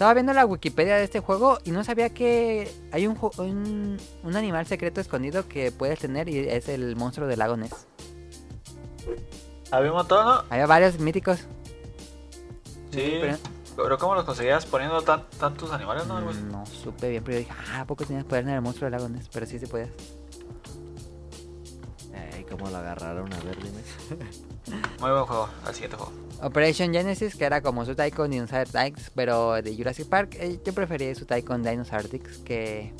Estaba 0.00 0.14
viendo 0.14 0.32
la 0.32 0.46
Wikipedia 0.46 0.96
de 0.96 1.04
este 1.04 1.20
juego 1.20 1.58
y 1.62 1.72
no 1.72 1.84
sabía 1.84 2.08
que 2.08 2.72
hay 2.90 3.06
un, 3.06 3.18
un, 3.36 3.98
un 4.24 4.34
animal 4.34 4.64
secreto 4.66 4.98
escondido 4.98 5.46
que 5.46 5.72
puedes 5.72 5.98
tener 5.98 6.26
y 6.30 6.38
es 6.38 6.70
el 6.70 6.96
monstruo 6.96 7.28
del 7.28 7.38
lago 7.40 7.58
Ness. 7.58 7.86
Había 9.70 9.90
un 9.90 9.98
montón, 9.98 10.24
¿no? 10.24 10.44
Hay 10.48 10.64
varios 10.64 10.98
míticos. 11.00 11.40
Sí. 12.92 13.18
pero- 13.20 13.36
Pero 13.76 13.98
¿cómo 13.98 14.14
los 14.14 14.24
conseguías 14.24 14.64
poniendo 14.64 15.02
tan- 15.02 15.28
tantos 15.38 15.70
animales, 15.70 16.06
no? 16.06 16.18
No 16.18 16.64
supe 16.64 17.10
bien, 17.10 17.22
pero 17.22 17.34
yo 17.34 17.38
dije, 17.40 17.52
ah, 17.74 17.80
¿a 17.82 17.84
poco 17.84 18.06
tenías 18.06 18.24
poder 18.24 18.44
en 18.44 18.48
el 18.54 18.62
monstruo 18.62 18.86
del 18.90 18.98
lago 18.98 19.10
Ness? 19.10 19.28
Pero 19.30 19.44
sí 19.44 19.58
se 19.58 19.66
podías. 19.66 19.90
Ey, 22.34 22.44
cómo 22.44 22.68
lo 22.68 22.76
agarraron, 22.76 23.32
a 23.32 23.40
ver, 23.40 23.56
dime. 23.56 23.82
Muy 25.00 25.10
buen 25.10 25.24
juego, 25.24 25.48
al 25.64 25.74
siguiente 25.74 25.96
juego. 25.96 26.12
Operation 26.42 26.92
Genesis, 26.92 27.34
que 27.36 27.44
era 27.44 27.60
como 27.60 27.84
su 27.84 27.94
Tycoon 27.94 28.30
Dinosaur 28.30 28.66
Dix, 28.68 29.10
pero 29.14 29.60
de 29.62 29.76
Jurassic 29.76 30.08
Park. 30.08 30.36
eh, 30.38 30.58
yo 30.64 30.72
preferí 30.72 31.14
su 31.14 31.26
Tycoon 31.26 31.62
Dinosaur 31.62 32.08
Dix 32.08 32.38
que, 32.38 32.92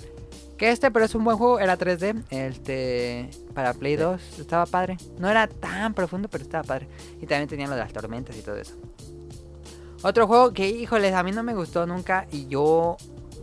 que 0.59 0.71
este, 0.71 0.91
pero 0.91 1.05
es 1.05 1.15
un 1.15 1.25
buen 1.25 1.37
juego. 1.37 1.59
Era 1.59 1.79
3D. 1.79 2.25
Este, 2.31 3.31
para 3.55 3.73
Play 3.75 3.97
2 3.97 4.39
estaba 4.39 4.67
padre. 4.67 4.97
No 5.19 5.31
era 5.31 5.47
tan 5.47 5.95
profundo, 5.95 6.29
pero 6.29 6.45
estaba 6.45 6.65
padre. 6.65 6.89
Y 7.21 7.27
también 7.27 7.49
tenía 7.49 7.67
lo 7.67 7.75
de 7.75 7.81
las 7.81 7.93
tormentas 7.93 8.37
y 8.37 8.43
todo 8.43 8.57
eso. 8.57 8.75
Otro 10.03 10.27
juego 10.27 10.53
que, 10.53 10.69
híjoles, 10.69 11.15
a 11.15 11.23
mí 11.23 11.33
no 11.33 11.43
me 11.43 11.55
gustó 11.55 11.87
nunca 11.87 12.27
y 12.31 12.47
yo 12.49 12.97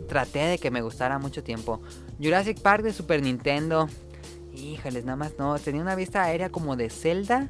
traté 0.08 0.40
de 0.40 0.58
que 0.58 0.70
me 0.70 0.82
gustara 0.82 1.18
mucho 1.18 1.42
tiempo. 1.44 1.80
Jurassic 2.20 2.60
Park 2.60 2.82
de 2.82 2.92
Super 2.92 3.22
Nintendo. 3.22 3.88
Híjoles, 4.54 5.04
nada 5.04 5.16
más 5.16 5.34
no. 5.38 5.58
Tenía 5.58 5.82
una 5.82 5.94
vista 5.94 6.22
aérea 6.22 6.50
como 6.50 6.76
de 6.76 6.90
Zelda. 6.90 7.48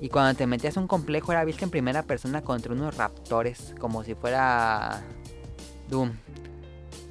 Y 0.00 0.08
cuando 0.08 0.36
te 0.36 0.46
metías 0.46 0.76
a 0.76 0.80
un 0.80 0.86
complejo 0.86 1.32
era 1.32 1.44
vista 1.44 1.64
en 1.64 1.70
primera 1.70 2.02
persona 2.02 2.42
contra 2.42 2.72
unos 2.72 2.96
raptores. 2.96 3.74
Como 3.78 4.04
si 4.04 4.14
fuera 4.14 5.02
Doom. 5.88 6.12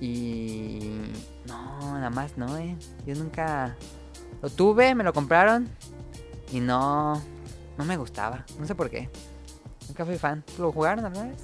Y... 0.01 1.01
No, 1.45 1.93
nada 1.93 2.09
más 2.09 2.37
no, 2.37 2.57
eh. 2.57 2.75
Yo 3.05 3.15
nunca... 3.15 3.75
Lo 4.41 4.49
tuve, 4.49 4.95
me 4.95 5.03
lo 5.03 5.13
compraron. 5.13 5.69
Y 6.51 6.59
no... 6.59 7.21
No 7.77 7.85
me 7.85 7.97
gustaba. 7.97 8.45
No 8.59 8.65
sé 8.65 8.75
por 8.75 8.89
qué. 8.89 9.09
Nunca 9.87 10.05
fui 10.05 10.17
fan. 10.17 10.43
¿Lo 10.57 10.71
jugaron 10.71 11.05
alguna 11.05 11.25
vez? 11.27 11.41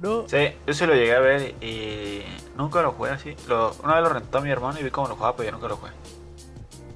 No. 0.00 0.28
Sí, 0.28 0.48
yo 0.66 0.74
sí 0.74 0.86
lo 0.86 0.94
llegué 0.94 1.14
a 1.14 1.20
ver 1.20 1.54
y 1.62 2.22
nunca 2.56 2.82
lo 2.82 2.92
jugué 2.92 3.10
así. 3.10 3.34
Lo, 3.48 3.74
una 3.82 3.94
vez 3.94 4.02
lo 4.02 4.08
rentó 4.10 4.40
mi 4.40 4.50
hermano 4.50 4.78
y 4.78 4.82
vi 4.82 4.90
cómo 4.90 5.08
lo 5.08 5.14
jugaba, 5.14 5.36
pero 5.36 5.50
yo 5.50 5.52
nunca 5.52 5.68
lo 5.68 5.76
jugué. 5.76 5.92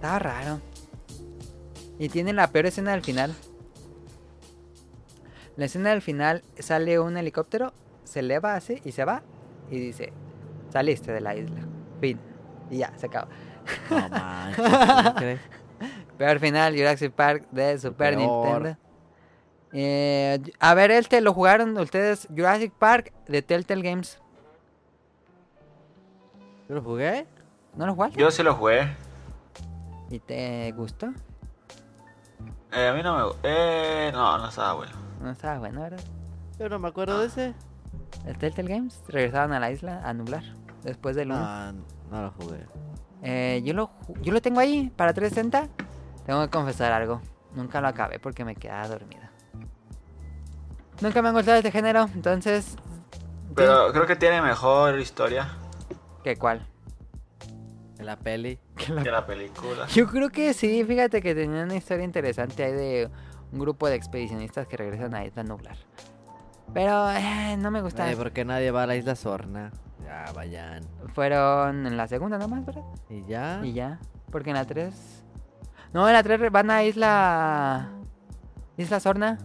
Estaba 0.00 0.18
raro. 0.18 0.60
Y 1.98 2.08
tiene 2.08 2.32
la 2.32 2.46
peor 2.46 2.64
escena 2.64 2.92
del 2.92 3.02
final. 3.02 3.34
La 5.56 5.66
escena 5.66 5.90
del 5.90 6.00
final 6.00 6.42
sale 6.58 6.98
un 6.98 7.18
helicóptero, 7.18 7.74
se 8.04 8.20
eleva 8.20 8.54
así 8.54 8.80
y 8.82 8.92
se 8.92 9.04
va. 9.04 9.22
Y 9.70 9.78
dice, 9.78 10.14
saliste 10.70 11.12
de 11.12 11.20
la 11.20 11.36
isla. 11.36 11.60
Fin. 12.00 12.18
Y 12.70 12.78
ya, 12.78 12.94
se 12.96 13.08
acaba. 13.08 13.28
No 13.90 14.08
manches. 14.08 15.38
Peor 16.16 16.38
final, 16.38 16.74
Jurassic 16.74 17.12
Park 17.12 17.46
de 17.50 17.78
Super 17.78 18.16
Peor. 18.16 18.62
Nintendo. 18.62 18.78
Eh, 19.74 20.40
a 20.60 20.72
ver, 20.72 20.92
este 20.92 21.20
lo 21.20 21.34
jugaron 21.34 21.76
ustedes. 21.76 22.26
Jurassic 22.34 22.72
Park 22.72 23.12
de 23.28 23.42
Telltale 23.42 23.82
Games. 23.82 24.18
¿Yo 26.70 26.76
lo 26.76 26.82
jugué? 26.82 27.26
¿No 27.76 27.84
lo 27.84 27.94
jugaste? 27.94 28.18
Yo 28.18 28.30
sí 28.30 28.42
lo 28.42 28.54
jugué. 28.54 28.96
¿Y 30.10 30.18
te 30.20 30.72
gustó? 30.72 31.12
Eh, 32.72 32.88
a 32.88 32.92
mí 32.92 33.02
no 33.02 33.16
me 33.16 33.22
gu- 33.24 33.36
Eh, 33.42 34.10
no, 34.12 34.38
no 34.38 34.48
estaba 34.48 34.74
bueno. 34.74 34.92
No 35.20 35.30
estaba 35.30 35.58
bueno, 35.58 35.82
¿verdad? 35.82 36.00
Yo 36.58 36.68
no 36.68 36.78
me 36.78 36.88
acuerdo 36.88 37.20
de 37.20 37.26
ese. 37.26 37.54
El 38.26 38.36
Telltale 38.38 38.68
Games 38.74 39.02
regresaron 39.08 39.52
a 39.52 39.60
la 39.60 39.70
isla 39.70 40.02
a 40.04 40.12
nublar. 40.12 40.42
Después 40.82 41.16
del 41.16 41.30
1. 41.30 41.38
No, 41.38 41.72
no 42.10 42.22
lo 42.22 42.30
jugué. 42.32 42.66
Eh, 43.22 43.62
yo, 43.64 43.74
lo, 43.74 43.90
yo 44.22 44.32
lo 44.32 44.40
tengo 44.40 44.60
ahí 44.60 44.90
para 44.96 45.12
360. 45.12 45.68
Tengo 46.26 46.42
que 46.42 46.50
confesar 46.50 46.92
algo. 46.92 47.20
Nunca 47.54 47.80
lo 47.80 47.88
acabé 47.88 48.18
porque 48.18 48.44
me 48.44 48.54
quedaba 48.56 48.88
dormida. 48.88 49.30
Nunca 51.00 51.22
me 51.22 51.28
han 51.28 51.34
gustado 51.34 51.56
este 51.56 51.70
género, 51.70 52.08
entonces... 52.14 52.76
Pero 53.54 53.90
creo 53.92 54.06
que 54.06 54.16
tiene 54.16 54.40
mejor 54.42 54.98
historia 55.00 55.48
¿Qué 56.22 56.36
cuál? 56.36 56.66
En 58.00 58.06
la 58.06 58.16
peli. 58.16 58.58
que 58.76 59.10
la 59.10 59.26
película. 59.26 59.86
Yo 59.88 60.06
creo 60.06 60.30
que 60.30 60.54
sí, 60.54 60.82
fíjate 60.84 61.20
que 61.20 61.34
tenía 61.34 61.62
una 61.64 61.76
historia 61.76 62.04
interesante 62.04 62.64
ahí 62.64 62.72
de 62.72 63.10
un 63.52 63.58
grupo 63.58 63.88
de 63.88 63.94
expedicionistas 63.94 64.66
que 64.66 64.78
regresan 64.78 65.14
a 65.14 65.24
Isla 65.24 65.42
Nublar. 65.42 65.76
Pero 66.72 67.10
eh, 67.10 67.56
no 67.58 67.70
me 67.70 67.82
gusta. 67.82 68.04
Ay, 68.04 68.16
¿Por 68.16 68.32
qué 68.32 68.44
nadie 68.44 68.70
va 68.70 68.84
a 68.84 68.86
la 68.86 68.96
isla 68.96 69.14
Sorna? 69.16 69.70
Ya, 70.04 70.32
vayan. 70.34 70.82
Fueron 71.14 71.86
en 71.86 71.96
la 71.96 72.06
segunda 72.06 72.38
nomás, 72.38 72.64
¿verdad? 72.64 72.84
¿Y 73.08 73.24
ya? 73.26 73.60
Y 73.62 73.72
ya. 73.72 73.98
Porque 74.30 74.50
en 74.50 74.56
la 74.56 74.64
3... 74.64 74.94
No, 75.92 76.06
en 76.06 76.14
la 76.14 76.22
3 76.22 76.50
van 76.50 76.70
a 76.70 76.84
Isla... 76.84 77.90
Isla 78.76 79.00
Sorna. 79.00 79.38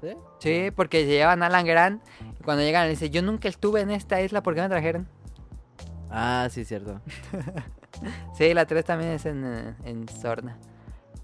¿Sí? 0.00 0.14
Sí, 0.38 0.70
porque 0.70 1.00
se 1.00 1.08
llevan 1.08 1.42
a 1.42 1.46
Alan 1.46 1.66
Grant 1.66 2.02
y 2.38 2.44
cuando 2.44 2.62
llegan 2.62 2.84
le 2.84 2.90
dice, 2.90 3.10
yo 3.10 3.22
nunca 3.22 3.48
estuve 3.48 3.80
en 3.80 3.90
esta 3.90 4.20
isla, 4.20 4.42
¿por 4.42 4.54
qué 4.54 4.60
me 4.60 4.68
trajeron? 4.68 5.08
Ah, 6.10 6.48
sí, 6.50 6.64
cierto. 6.64 7.00
Sí, 8.36 8.54
la 8.54 8.64
3 8.64 8.84
también 8.84 9.10
es 9.12 9.26
en, 9.26 9.44
eh, 9.44 9.74
en 9.84 10.08
Sorna. 10.08 10.56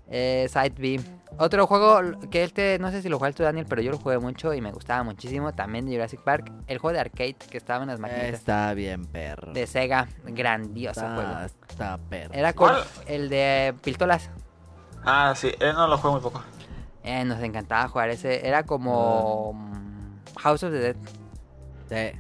Eh, 0.09 0.49
Side 0.51 0.75
B. 0.77 1.01
Otro 1.39 1.67
juego 1.69 2.01
que 2.31 2.43
este, 2.43 2.79
no 2.81 2.91
sé 2.91 3.01
si 3.01 3.09
lo 3.09 3.19
jugaste 3.19 3.37
tú, 3.37 3.43
Daniel, 3.45 3.67
pero 3.69 3.81
yo 3.81 3.93
lo 3.93 3.99
jugué 3.99 4.19
mucho 4.19 4.53
y 4.55 4.61
me 4.61 4.73
gustaba 4.73 5.05
muchísimo, 5.05 5.53
también 5.53 5.87
de 5.87 5.93
Jurassic 5.93 6.21
Park. 6.23 6.51
El 6.67 6.79
juego 6.79 6.95
de 6.95 7.01
arcade 7.01 7.35
que 7.35 7.59
estaba 7.59 7.83
en 7.85 7.91
las 7.91 8.01
maquinitas 8.01 8.31
Está 8.41 8.75
bien, 8.75 9.05
perro. 9.05 9.53
de 9.53 9.67
Sega, 9.69 10.09
grandioso 10.25 11.01
Está, 11.01 11.15
juego. 11.15 11.41
está 11.69 11.99
perro. 12.09 12.35
Era 12.35 12.53
con 12.55 12.71
¿Cuál? 12.71 12.85
el 13.07 13.29
de 13.29 13.75
pistolas. 13.85 14.31
Ah, 15.05 15.33
sí, 15.37 15.53
él 15.61 15.75
no 15.75 15.87
lo 15.87 15.97
juego 15.99 16.17
muy 16.17 16.23
poco. 16.23 16.43
Eh, 17.05 17.25
nos 17.25 17.41
encantaba 17.43 17.87
jugar 17.89 18.09
ese. 18.09 18.49
Era 18.49 18.65
como 18.65 19.53
mm, 19.53 20.39
House 20.41 20.63
of 20.65 20.73
the 20.73 20.79
Dead. 20.79 20.97
Sí. 22.13 22.19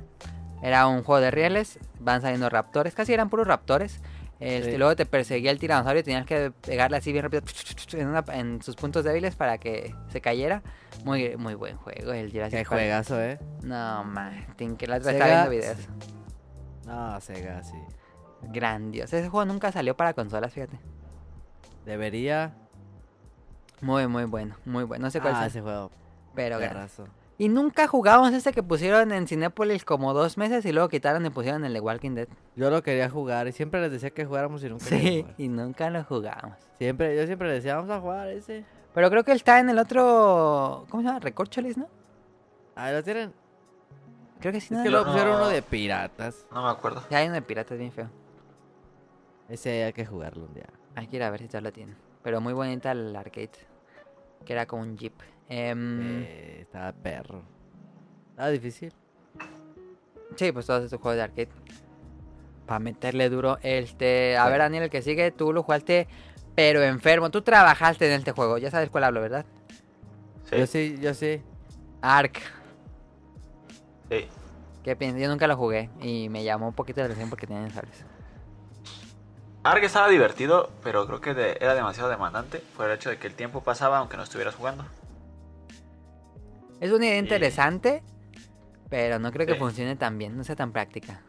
Era 0.62 0.86
un 0.86 1.02
juego 1.02 1.20
de 1.20 1.30
rieles, 1.30 1.78
van 2.00 2.22
saliendo 2.22 2.48
raptores, 2.48 2.94
casi 2.94 3.12
eran 3.12 3.28
puros 3.28 3.46
raptores. 3.46 4.00
Este, 4.40 4.72
Sí. 4.72 4.76
Luego 4.78 4.96
te 4.96 5.06
perseguía 5.06 5.50
el 5.50 5.58
tiranosaurio 5.58 6.00
y 6.00 6.02
tenías 6.02 6.26
que 6.26 6.50
pegarle 6.50 6.96
así 6.96 7.12
bien 7.12 7.22
rápido 7.24 7.42
en, 7.92 8.08
una- 8.08 8.24
en 8.32 8.60
sus 8.62 8.74
puntos 8.76 9.04
débiles 9.04 9.36
para 9.36 9.58
que 9.58 9.94
se 10.08 10.20
cayera. 10.20 10.62
Muy, 11.04 11.36
muy 11.36 11.54
buen 11.54 11.76
juego 11.76 12.12
el 12.12 12.30
Jurassic 12.30 12.58
Qué 12.58 12.64
Park. 12.64 12.68
juegazo, 12.80 13.20
¿eh? 13.22 13.38
No, 13.62 14.04
man, 14.04 14.44
que 14.76 14.86
la 14.86 14.96
otra 14.96 15.12
Sega- 15.12 15.14
estaba 15.14 15.30
viendo 15.48 15.50
videos. 15.50 15.88
No, 16.86 17.20
Sega, 17.20 17.62
sí. 17.62 17.76
Grandioso. 18.42 19.16
Ese 19.16 19.28
juego 19.28 19.44
nunca 19.46 19.70
salió 19.72 19.96
para 19.96 20.12
consolas, 20.14 20.52
fíjate. 20.52 20.78
Debería. 21.84 22.54
Muy, 23.80 24.06
muy 24.06 24.24
bueno, 24.24 24.56
muy 24.64 24.84
bueno. 24.84 25.04
No 25.04 25.10
sé 25.10 25.20
cuál 25.20 25.34
Ah, 25.34 25.38
sea, 25.40 25.46
ese 25.46 25.60
juego. 25.60 25.90
pero. 26.34 26.58
Y 27.36 27.48
nunca 27.48 27.88
jugamos 27.88 28.32
ese 28.32 28.52
que 28.52 28.62
pusieron 28.62 29.10
en 29.12 29.26
Cinépolis 29.26 29.84
como 29.84 30.14
dos 30.14 30.38
meses 30.38 30.64
y 30.66 30.72
luego 30.72 30.88
quitaron 30.88 31.26
y 31.26 31.30
pusieron 31.30 31.64
el 31.64 31.72
de 31.74 31.80
Walking 31.80 32.12
Dead. 32.14 32.28
Yo 32.54 32.70
lo 32.70 32.82
quería 32.82 33.10
jugar 33.10 33.48
y 33.48 33.52
siempre 33.52 33.80
les 33.80 33.90
decía 33.90 34.10
que 34.10 34.24
jugáramos 34.24 34.62
y 34.62 34.68
nunca 34.68 34.84
Sí, 34.84 35.22
jugar. 35.22 35.34
y 35.38 35.48
nunca 35.48 35.90
lo 35.90 36.04
jugamos. 36.04 36.56
Siempre, 36.78 37.16
yo 37.16 37.26
siempre 37.26 37.48
les 37.48 37.56
decía, 37.56 37.74
vamos 37.76 37.90
a 37.90 38.00
jugar 38.00 38.28
ese. 38.28 38.64
Pero 38.94 39.10
creo 39.10 39.24
que 39.24 39.32
él 39.32 39.36
está 39.36 39.58
en 39.58 39.68
el 39.68 39.78
otro. 39.80 40.84
¿Cómo 40.88 41.02
se 41.02 41.08
llama? 41.08 41.18
Recorcholis, 41.18 41.76
¿no? 41.76 41.88
Ah, 42.76 42.92
lo 42.92 43.02
tienen. 43.02 43.32
Creo 44.38 44.52
que 44.52 44.60
sí, 44.60 44.72
Es 44.72 44.78
¿no? 44.78 44.84
que 44.84 44.90
lo 44.90 45.04
pusieron 45.04 45.32
no- 45.32 45.36
uno 45.38 45.48
de 45.48 45.62
piratas. 45.62 46.46
No 46.52 46.62
me 46.62 46.68
acuerdo. 46.70 47.02
Sí, 47.08 47.14
hay 47.16 47.26
uno 47.26 47.34
de 47.34 47.42
piratas 47.42 47.76
bien 47.76 47.90
feo. 47.90 48.08
Ese 49.48 49.84
hay 49.84 49.92
que 49.92 50.06
jugarlo 50.06 50.44
un 50.46 50.54
día. 50.54 50.66
Hay 50.94 51.08
que 51.08 51.16
ir 51.16 51.22
a 51.24 51.30
ver 51.30 51.40
si 51.40 51.48
ya 51.48 51.60
lo 51.60 51.72
tienen. 51.72 51.96
Pero 52.22 52.40
muy 52.40 52.52
bonita 52.52 52.92
el 52.92 53.14
arcade. 53.16 53.50
Que 54.44 54.52
era 54.52 54.66
como 54.66 54.82
un 54.82 54.96
jeep. 54.96 55.14
Em, 55.48 56.22
Eh, 56.22 56.58
estaba 56.62 56.92
perro. 56.92 57.42
Estaba 58.30 58.50
difícil. 58.50 58.92
Sí, 60.36 60.52
pues 60.52 60.66
todos 60.66 60.84
estos 60.84 61.00
juegos 61.00 61.16
de 61.16 61.22
arcade. 61.22 61.48
Para 62.66 62.78
meterle 62.80 63.28
duro. 63.28 63.58
Este. 63.62 64.36
A 64.36 64.48
ver, 64.48 64.58
Daniel, 64.58 64.84
el 64.84 64.90
que 64.90 65.02
sigue, 65.02 65.30
tú 65.30 65.52
lo 65.52 65.62
jugaste, 65.62 66.08
pero 66.54 66.82
enfermo. 66.82 67.30
Tú 67.30 67.42
trabajaste 67.42 68.06
en 68.06 68.12
este 68.18 68.32
juego. 68.32 68.58
Ya 68.58 68.70
sabes 68.70 68.90
cuál 68.90 69.04
hablo, 69.04 69.20
¿verdad? 69.20 69.44
Sí, 70.50 70.56
Yo 70.58 70.66
sí, 70.66 70.98
yo 71.00 71.14
sí. 71.14 71.42
Ark. 72.00 72.40
sí. 74.10 74.26
¿Qué 74.82 74.96
piensas? 74.96 75.20
Yo 75.22 75.28
nunca 75.28 75.46
lo 75.46 75.56
jugué. 75.56 75.88
Y 76.00 76.28
me 76.30 76.42
llamó 76.44 76.68
un 76.68 76.74
poquito 76.74 77.00
la 77.00 77.06
atención 77.06 77.30
porque 77.30 77.46
tienen 77.46 77.70
sabes. 77.70 78.04
Ark 79.62 79.82
estaba 79.82 80.08
divertido, 80.08 80.70
pero 80.82 81.06
creo 81.06 81.20
que 81.22 81.32
de- 81.32 81.56
era 81.60 81.74
demasiado 81.74 82.10
demandante 82.10 82.62
por 82.76 82.86
el 82.86 82.92
hecho 82.96 83.08
de 83.08 83.18
que 83.18 83.26
el 83.26 83.34
tiempo 83.34 83.62
pasaba 83.62 83.98
aunque 83.98 84.16
no 84.18 84.22
estuvieras 84.22 84.54
jugando. 84.54 84.84
Es 86.84 86.92
una 86.92 87.06
idea 87.06 87.16
interesante, 87.16 88.02
pero 88.90 89.18
no 89.18 89.32
creo 89.32 89.46
que 89.46 89.54
Sí. 89.54 89.58
funcione 89.58 89.96
tan 89.96 90.18
bien. 90.18 90.36
No 90.36 90.44
sea 90.44 90.54
tan 90.54 90.70
práctica. 90.70 91.22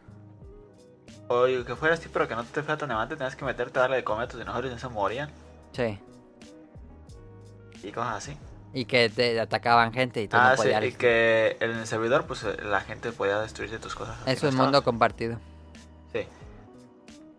O 1.28 1.46
que 1.46 1.74
fuera 1.76 1.94
así, 1.94 2.10
pero 2.12 2.28
que 2.28 2.34
no 2.36 2.44
te 2.44 2.62
fuera 2.62 2.76
tan 2.76 2.90
demandante, 2.90 3.16
tenías 3.16 3.36
que 3.36 3.46
meterte 3.46 3.78
a 3.78 3.82
darle 3.82 3.96
de 3.96 4.04
comer 4.04 4.24
a 4.24 4.28
tus 4.28 4.38
dinosaurios 4.38 4.72
y 4.72 4.74
no 4.74 4.78
se 4.78 4.88
morían. 4.90 5.30
Sí. 5.72 5.98
Y 7.82 7.90
cosas 7.90 8.16
así. 8.16 8.36
Y 8.74 8.84
que 8.84 9.08
te 9.08 9.40
atacaban 9.40 9.94
gente 9.94 10.20
y 10.20 10.28
tú 10.28 10.36
Ah, 10.38 10.56
no 10.58 10.62
sí, 10.62 10.68
y 10.68 10.92
que 10.92 11.56
en 11.58 11.70
el 11.70 11.86
servidor, 11.86 12.26
pues 12.26 12.44
eh, 12.44 12.54
la 12.62 12.82
gente 12.82 13.10
podía 13.12 13.40
destruirse 13.40 13.78
tus 13.78 13.94
cosas. 13.94 14.18
Es 14.26 14.42
un 14.42 14.54
mundo 14.56 14.84
compartido. 14.84 15.38
Sí. 16.12 16.26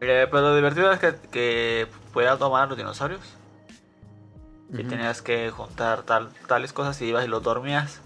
Eh, 0.01 0.28
pero 0.32 0.41
lo 0.41 0.55
divertido 0.55 0.91
es 0.91 0.97
que, 0.99 1.13
que 1.30 1.86
podías 2.13 2.39
domar 2.39 2.63
a 2.63 2.65
los 2.65 2.78
dinosaurios. 2.78 3.22
Y 4.74 4.84
tenías 4.86 5.22
que 5.22 5.51
juntar 5.51 6.01
tal, 6.01 6.30
tales 6.47 6.74
cosas 6.74 6.99
y 7.03 7.05
ibas 7.05 7.24
y 7.24 7.28
los 7.28 7.43
dormías. 7.43 8.01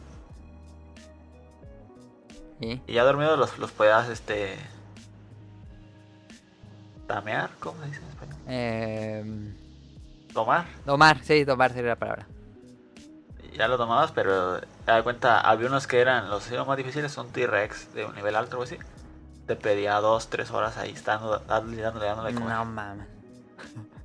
Y- 2.61 2.81
Y 2.87 2.93
ya 2.93 3.03
dormidos 3.03 3.37
los, 3.37 3.57
los 3.57 3.71
podías, 3.71 4.07
este... 4.09 4.55
Tamear, 7.07 7.49
¿cómo 7.59 7.81
se 7.81 7.87
dice 7.87 7.99
en 8.01 8.07
español? 8.09 8.37
em, 8.47 9.55
Tomar. 10.33 10.65
domar, 10.85 11.19
sí, 11.23 11.43
domar 11.43 11.73
sería 11.73 11.89
la 11.89 11.95
palabra. 11.97 12.25
Ya 13.57 13.67
lo 13.67 13.77
tomabas, 13.77 14.11
pero 14.13 14.61
te 14.61 14.65
das 14.85 15.03
cuenta, 15.03 15.41
había 15.41 15.67
unos 15.67 15.85
que 15.87 15.99
eran 15.99 16.29
los 16.29 16.49
más 16.65 16.77
difíciles, 16.77 17.17
un 17.17 17.27
T-Rex 17.31 17.93
de 17.93 18.05
un 18.05 18.15
nivel 18.15 18.35
alto 18.37 18.57
o 18.59 18.63
así. 18.63 18.77
Te 19.45 19.57
pedía 19.57 19.95
dos, 19.95 20.29
tres 20.29 20.51
horas 20.51 20.77
ahí 20.77 20.91
estando, 20.91 21.39
dándole, 21.39 21.81
dándole, 21.81 22.05
dándole 22.05 22.33
comer. 22.33 22.49
No 22.55 22.63
mames. 22.65 23.07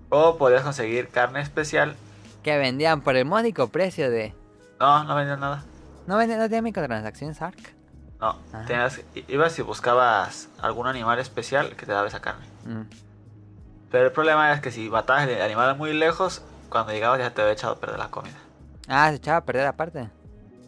O 0.08 0.36
podías 0.36 0.62
conseguir 0.62 1.08
carne 1.08 1.40
especial. 1.42 1.94
Que 2.42 2.58
vendían 2.58 3.02
por 3.02 3.14
el 3.14 3.24
módico 3.24 3.68
precio 3.68 4.10
de. 4.10 4.34
No, 4.80 5.04
no 5.04 5.14
vendían 5.14 5.38
nada. 5.38 5.64
¿No 6.08 6.16
vendían 6.16 6.40
no 6.40 6.46
tenía 6.46 6.62
microtransacciones 6.62 7.40
Ark? 7.40 7.75
No, 8.20 8.36
Ah. 8.52 8.64
tenías, 8.66 9.00
ibas 9.28 9.58
y 9.58 9.62
buscabas 9.62 10.48
algún 10.60 10.86
animal 10.86 11.18
especial 11.18 11.76
que 11.76 11.84
te 11.86 11.92
daba 11.92 12.08
esa 12.08 12.20
carne. 12.20 12.46
Mm. 12.64 12.82
Pero 13.90 14.06
el 14.06 14.12
problema 14.12 14.52
es 14.52 14.60
que 14.60 14.70
si 14.70 14.88
matabas 14.88 15.28
el 15.28 15.40
animal 15.42 15.76
muy 15.76 15.92
lejos, 15.92 16.42
cuando 16.70 16.92
llegabas 16.92 17.18
ya 17.20 17.30
te 17.34 17.42
había 17.42 17.52
echado 17.52 17.74
a 17.74 17.78
perder 17.80 17.98
la 17.98 18.08
comida. 18.08 18.36
Ah, 18.88 19.08
se 19.10 19.16
echaba 19.16 19.38
a 19.38 19.44
perder 19.44 19.66
aparte. 19.66 20.08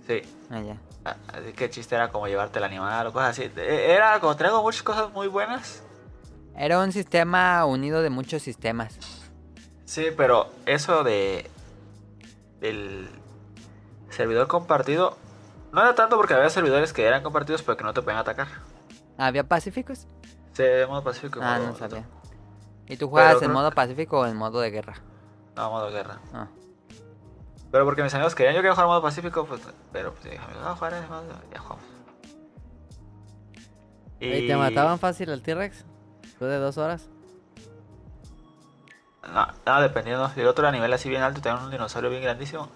Sí. 0.06 0.22
Ah, 0.50 0.60
ya. 0.60 0.76
Ah, 1.04 1.16
Así 1.32 1.52
que 1.52 1.64
el 1.66 1.70
chiste 1.70 1.94
era 1.94 2.10
como 2.10 2.26
llevarte 2.28 2.58
el 2.58 2.64
animal 2.64 3.06
o 3.06 3.12
cosas 3.12 3.30
así. 3.30 3.50
E- 3.56 3.92
Era 3.92 4.20
como 4.20 4.36
traigo 4.36 4.62
muchas 4.62 4.82
cosas 4.82 5.10
muy 5.12 5.26
buenas. 5.28 5.82
Era 6.56 6.80
un 6.80 6.92
sistema 6.92 7.64
unido 7.64 8.02
de 8.02 8.10
muchos 8.10 8.42
sistemas. 8.42 8.98
Sí, 9.84 10.08
pero 10.16 10.50
eso 10.66 11.02
de 11.04 11.48
del 12.60 13.08
servidor 14.10 14.48
compartido 14.48 15.16
no 15.72 15.80
era 15.82 15.94
tanto 15.94 16.16
porque 16.16 16.34
había 16.34 16.50
servidores 16.50 16.92
que 16.92 17.04
eran 17.06 17.22
compartidos 17.22 17.62
pero 17.62 17.76
que 17.76 17.84
no 17.84 17.92
te 17.94 18.02
podían 18.02 18.18
atacar. 18.20 18.48
¿Había 19.16 19.44
pacíficos? 19.44 20.06
Sí, 20.52 20.62
de 20.62 20.86
modo 20.86 21.02
pacífico. 21.04 21.40
Ah, 21.42 21.58
modo- 21.58 21.68
no 21.72 21.76
sabía. 21.76 22.04
¿Y 22.86 22.96
tú 22.96 23.08
juegas 23.08 23.34
en 23.34 23.38
creo- 23.40 23.52
modo 23.52 23.70
pacífico 23.72 24.20
o 24.20 24.26
en 24.26 24.36
modo 24.36 24.60
de 24.60 24.70
guerra? 24.70 24.94
No, 25.56 25.70
modo 25.70 25.90
guerra. 25.90 26.18
Ah. 26.32 26.48
Pero 27.70 27.84
porque 27.84 28.02
mis 28.02 28.14
amigos 28.14 28.34
querían 28.34 28.54
yo 28.54 28.60
quería 28.60 28.72
jugar 28.72 28.86
modo 28.86 29.02
pacífico, 29.02 29.44
pues, 29.44 29.60
pero 29.92 30.12
pues 30.12 30.24
dije, 30.24 30.38
vamos 30.38 30.66
a 30.66 30.74
jugar 30.76 30.94
en 30.94 31.08
modo, 31.08 31.22
ya 31.52 31.58
jugamos. 31.60 31.84
¿Y 34.20 34.46
te 34.48 34.56
mataban 34.56 34.98
fácil 34.98 35.28
el 35.30 35.42
T-Rex? 35.42 35.84
Después 36.22 36.50
de 36.50 36.56
dos 36.58 36.78
horas. 36.78 37.08
No, 39.32 39.46
no, 39.66 39.80
dependiendo. 39.82 40.28
Si 40.30 40.40
el 40.40 40.46
otro 40.46 40.64
era 40.64 40.72
nivel 40.72 40.92
así 40.92 41.08
bien 41.08 41.22
alto 41.22 41.38
y 41.40 41.42
tenía 41.42 41.58
un 41.62 41.70
dinosaurio 41.70 42.08
bien 42.10 42.22
grandísimo, 42.22 42.68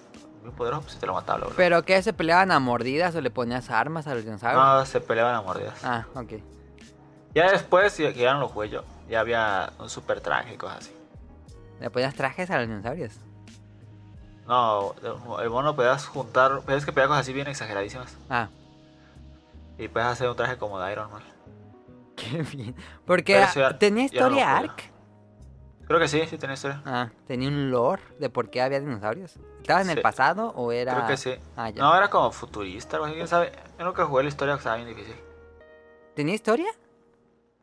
bien 0.42 0.54
poderoso, 0.54 0.82
pues 0.82 0.94
si 0.94 0.98
te 1.00 1.06
lo 1.06 1.14
mataba, 1.14 1.38
luego. 1.40 1.54
¿Pero 1.56 1.84
qué? 1.84 2.02
¿Se 2.02 2.12
peleaban 2.12 2.50
a 2.50 2.58
mordidas 2.60 3.14
o 3.14 3.20
le 3.20 3.30
ponías 3.30 3.70
armas 3.70 4.06
a 4.06 4.14
los 4.14 4.24
dinosaurios? 4.24 4.62
No, 4.64 4.84
se 4.86 5.00
peleaban 5.00 5.34
a 5.34 5.42
mordidas. 5.42 5.82
Ah, 5.84 6.06
ok. 6.14 6.32
Ya 7.34 7.50
después, 7.50 7.96
ya- 7.96 8.12
que 8.12 8.20
ya 8.20 8.34
no 8.34 8.40
lo 8.40 8.48
jugué 8.48 8.68
yo, 8.68 8.84
ya 9.08 9.20
había 9.20 9.72
un 9.78 9.88
super 9.88 10.20
traje 10.20 10.54
y 10.54 10.56
cosas 10.56 10.78
así. 10.78 10.92
¿Le 11.80 11.90
ponías 11.90 12.14
trajes 12.14 12.50
a 12.50 12.58
los 12.58 12.68
dinosaurios? 12.68 13.14
No, 14.46 14.94
el 15.40 15.50
mono 15.50 15.74
podías 15.76 16.06
juntar, 16.06 16.60
pero 16.66 16.76
es 16.76 16.84
que 16.84 16.92
pedía 16.92 17.06
cosas 17.06 17.22
así 17.22 17.32
bien 17.32 17.46
exageradísimas. 17.46 18.16
Ah, 18.28 18.48
Y 19.78 19.88
puedes 19.88 20.08
hacer 20.08 20.28
un 20.28 20.36
traje 20.36 20.58
como 20.58 20.78
de 20.80 20.92
Iron 20.92 21.10
Man. 21.10 21.22
qué 22.16 22.42
bien. 22.42 22.74
Porque 23.04 23.46
tenía 23.78 24.02
no 24.02 24.06
historia 24.06 24.44
juego. 24.58 24.70
Ark. 24.72 24.91
Creo 25.92 26.00
que 26.00 26.08
sí, 26.08 26.26
sí 26.26 26.38
tenía 26.38 26.54
historia. 26.54 26.80
Ah, 26.86 27.10
tenía 27.26 27.50
un 27.50 27.70
lore 27.70 28.00
de 28.18 28.30
por 28.30 28.48
qué 28.48 28.62
había 28.62 28.80
dinosaurios. 28.80 29.36
¿Estaba 29.60 29.82
en 29.82 29.90
el 29.90 30.00
pasado 30.00 30.48
o 30.56 30.72
era...? 30.72 30.94
Creo 30.94 31.06
que 31.06 31.16
sí. 31.18 31.34
Ah, 31.54 31.68
ya. 31.68 31.82
No, 31.82 31.94
era 31.94 32.08
como 32.08 32.32
futurista, 32.32 32.96
algo 32.96 33.04
así, 33.04 33.16
quién 33.16 33.28
sabe. 33.28 33.52
Yo 33.78 33.84
nunca 33.84 34.06
jugué 34.06 34.22
la 34.22 34.30
historia, 34.30 34.54
que 34.54 34.58
estaba 34.60 34.76
bien 34.76 34.88
difícil. 34.88 35.14
¿Tenía 36.16 36.34
historia? 36.34 36.72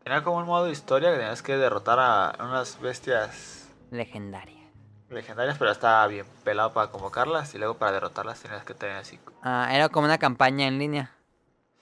Tenía 0.03 0.23
como 0.23 0.37
un 0.37 0.45
modo 0.45 0.65
de 0.65 0.71
historia 0.73 1.09
que 1.09 1.17
tenías 1.17 1.41
que 1.41 1.57
derrotar 1.57 1.97
a 1.99 2.35
unas 2.45 2.79
bestias 2.79 3.67
Legendaria. 3.89 4.61
legendarias, 5.09 5.57
pero 5.57 5.71
estaba 5.71 6.05
bien 6.05 6.27
pelado 6.43 6.71
para 6.71 6.91
convocarlas 6.91 7.55
y 7.55 7.57
luego 7.57 7.79
para 7.79 7.93
derrotarlas 7.93 8.39
tenías 8.39 8.63
que 8.63 8.75
tener 8.75 8.97
así. 8.97 9.19
Ah, 9.41 9.69
era 9.73 9.89
como 9.89 10.05
una 10.05 10.19
campaña 10.19 10.67
en 10.67 10.77
línea. 10.77 11.15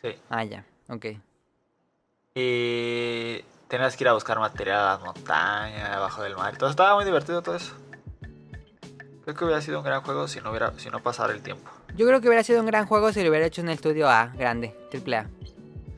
Sí. 0.02 0.16
Ah, 0.30 0.46
ya. 0.46 0.64
Ok. 0.88 1.08
Y 2.36 3.44
tenías 3.68 3.96
que 3.96 4.04
ir 4.04 4.08
a 4.08 4.14
buscar 4.14 4.40
material 4.40 4.80
a 4.80 4.86
las 4.94 5.02
montañas, 5.02 5.90
abajo 5.90 6.24
del 6.24 6.36
mar. 6.36 6.54
Entonces 6.54 6.72
estaba 6.72 6.96
muy 6.96 7.06
divertido 7.06 7.42
todo 7.42 7.56
eso. 7.56 7.74
Creo 9.24 9.36
que 9.36 9.44
hubiera 9.46 9.62
sido 9.62 9.80
un 9.80 9.86
gran 9.86 10.02
juego 10.02 10.28
si 10.28 10.40
no 10.40 10.52
hubiera, 10.52 10.72
si 10.80 10.90
no 10.90 11.02
pasara 11.04 11.34
el 11.34 11.42
tiempo. 11.42 11.70
Yo 11.96 12.06
creo 12.08 12.22
que 12.22 12.28
hubiera 12.28 12.44
sido 12.44 12.62
un 12.62 12.66
gran 12.66 12.86
juego 12.86 13.12
si 13.12 13.24
lo 13.24 13.30
hubiera 13.30 13.46
hecho 13.46 13.62
en 13.62 13.68
el 13.68 13.74
estudio 13.74 14.10
A, 14.10 14.28
grande, 14.28 14.76
triple 14.90 15.18
A. 15.18 15.30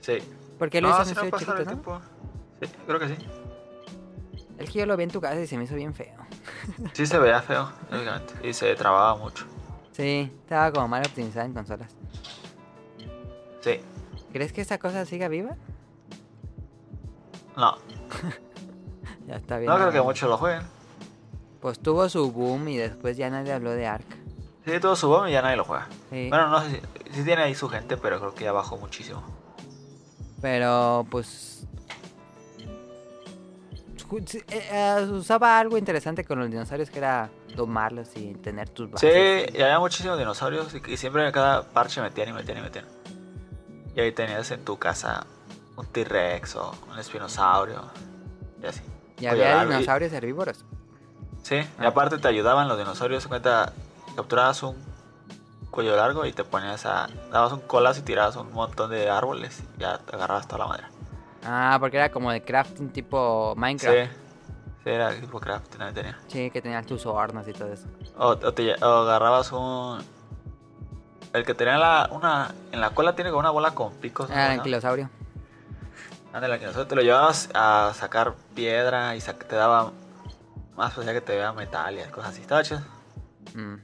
Sí. 0.02 0.18
Porque 0.58 0.82
lo 0.82 0.90
no, 0.90 0.96
hizo 0.96 1.10
en 1.10 1.16
si 1.16 1.22
un 1.22 1.82
no. 1.84 2.02
Sí, 2.62 2.72
creo 2.88 3.00
que 3.00 3.08
sí. 3.10 3.16
El 4.58 4.70
que 4.70 4.80
yo 4.80 4.86
lo 4.86 4.98
vi 4.98 5.04
en 5.04 5.12
tu 5.12 5.22
casa 5.22 5.40
y 5.40 5.48
se 5.48 5.58
me 5.58 5.66
hizo 5.66 5.76
bien 5.76 5.94
feo. 5.94 6.16
Sí 6.94 7.06
se 7.06 7.18
veía 7.20 7.42
feo, 7.42 7.72
lógicamente. 7.92 8.34
Y 8.48 8.54
se 8.54 8.76
trababa 8.76 9.16
mucho. 9.16 9.46
Sí, 9.92 10.32
estaba 10.44 10.72
como 10.72 10.88
mal 10.88 11.04
optimizada 11.06 11.46
en 11.46 11.54
consolas. 11.54 11.96
Sí. 13.62 13.80
¿Crees 14.34 14.54
que 14.54 14.62
esa 14.62 14.78
cosa 14.78 15.06
siga 15.06 15.28
viva? 15.28 15.56
No, 17.58 17.76
Ya 19.28 19.36
está 19.36 19.58
bien. 19.58 19.70
no 19.70 19.78
creo 19.78 19.92
que 19.92 20.02
muchos 20.02 20.30
lo 20.30 20.38
jueguen. 20.38 20.64
Pues 21.62 21.80
tuvo 21.80 22.08
su 22.10 22.32
boom 22.32 22.68
y 22.70 22.78
después 22.78 23.18
ya 23.18 23.30
nadie 23.30 23.52
habló 23.54 23.72
de 23.72 23.86
Ark. 23.86 24.06
Sí, 24.66 24.80
todo 24.80 24.96
su 24.96 25.08
bomb 25.10 25.28
y 25.28 25.32
ya 25.32 25.42
nadie 25.42 25.56
lo 25.58 25.66
juega. 25.66 25.88
Sí. 26.10 26.30
Bueno, 26.30 26.48
no 26.50 26.62
sé 26.62 26.82
si, 27.08 27.14
si 27.16 27.24
tiene 27.24 27.44
ahí 27.44 27.56
su 27.56 27.68
gente, 27.70 27.98
pero 27.98 28.20
creo 28.20 28.34
que 28.34 28.44
ya 28.46 28.52
bajó 28.52 28.78
muchísimo. 28.78 29.24
Pero 30.42 31.06
pues... 31.10 31.68
sí, 34.26 34.38
eh, 34.50 34.70
eh, 34.72 35.08
usaba 35.12 35.60
algo 35.60 35.78
interesante 35.78 36.24
con 36.24 36.40
los 36.40 36.50
dinosaurios 36.50 36.90
que 36.90 37.00
era 37.00 37.30
domarlos 37.56 38.16
y 38.16 38.34
tener 38.36 38.70
tus 38.70 38.88
Sí, 39.00 39.06
bases. 39.08 39.54
y 39.56 39.62
había 39.62 39.80
muchísimos 39.80 40.18
dinosaurios 40.18 40.74
y, 40.74 40.92
y 40.94 40.98
siempre 40.98 41.26
en 41.26 41.32
cada 41.32 41.64
parche 41.64 42.02
metían 42.02 42.30
y 42.30 42.34
metían 42.34 42.58
y 42.60 42.62
metían. 42.62 42.86
Y 43.96 44.00
ahí 44.00 44.12
tenías 44.12 44.50
en 44.52 44.64
tu 44.64 44.78
casa 44.78 45.26
un 45.80 45.86
T-Rex 45.88 46.56
o 46.58 46.72
un 46.92 47.00
espinosaurio 47.00 47.82
y 48.62 48.66
así. 48.68 48.82
Y 49.18 49.28
Oye, 49.28 49.46
había 49.48 49.64
y- 49.64 49.68
dinosaurios 49.68 50.12
herbívoros. 50.14 50.66
Sí, 51.44 51.56
y 51.56 51.84
Ah. 51.84 51.88
aparte 51.88 52.18
te 52.18 52.28
ayudaban 52.28 52.68
los 52.68 52.78
dinosaurios. 52.78 53.24
en 53.24 53.30
cuenta, 53.30 53.72
capturabas 54.16 54.62
un 54.64 54.76
cuello 55.72 55.96
largo 55.96 56.26
y 56.26 56.34
te 56.34 56.44
ponías 56.44 56.86
a. 56.86 57.08
dabas 57.32 57.54
un 57.54 57.62
colazo 57.62 58.02
y 58.02 58.04
tirabas 58.04 58.36
un 58.36 58.52
montón 58.52 58.90
de 58.92 59.10
árboles 59.10 59.64
y 59.78 59.82
ya 59.82 59.98
te 60.00 60.16
agarrabas 60.16 60.48
toda 60.48 60.60
la 60.60 60.68
madera. 60.68 60.90
Ah, 61.46 61.78
porque 61.80 61.98
era 61.98 62.12
como 62.12 62.32
de 62.32 62.42
crafting 62.44 62.90
tipo 62.90 63.54
Sí, 63.56 63.60
Minecraft. 63.60 64.12
sí, 64.84 64.90
era 64.90 65.16
tipo 65.16 65.40
craft, 65.40 65.70
también 65.70 65.94
tenía. 65.94 66.20
Sí, 66.28 66.52
que 66.52 66.62
tenías 66.62 66.86
tus 66.86 67.06
hornos 67.06 67.48
y 67.48 67.54
todo 67.54 67.72
eso. 67.72 67.88
O, 68.18 68.28
o 68.30 68.54
te, 68.54 68.74
o 68.84 68.86
agarrabas 69.04 69.52
un. 69.54 70.04
El 71.32 71.46
que 71.46 71.54
tenía 71.54 71.78
la, 71.78 72.10
una. 72.12 72.54
En 72.72 72.82
la 72.82 72.90
cola 72.90 73.16
tiene 73.16 73.30
como 73.30 73.40
una 73.40 73.52
bola 73.52 73.72
con 73.72 73.94
picos. 73.94 74.30
el 74.30 74.36
¿no? 74.36 74.42
anquilosaurio. 74.44 75.10
Ándale, 76.32 76.46
el 76.46 76.54
anquilosaurio, 76.54 76.88
te 76.88 76.96
lo 76.96 77.02
llevabas 77.02 77.50
a 77.54 77.92
sacar 77.96 78.36
piedra 78.56 79.16
y 79.16 79.20
te 79.20 79.56
daba 79.56 79.92
más 80.76 80.94
pues 80.94 81.06
ya 81.06 81.14
que 81.14 81.22
te 81.22 81.34
veía 81.34 81.52
metal 81.52 81.98
y 81.98 82.12
cosas 82.12 82.32
así. 82.32 82.42
Estaba. 82.42 82.62
Mm. 83.56 83.76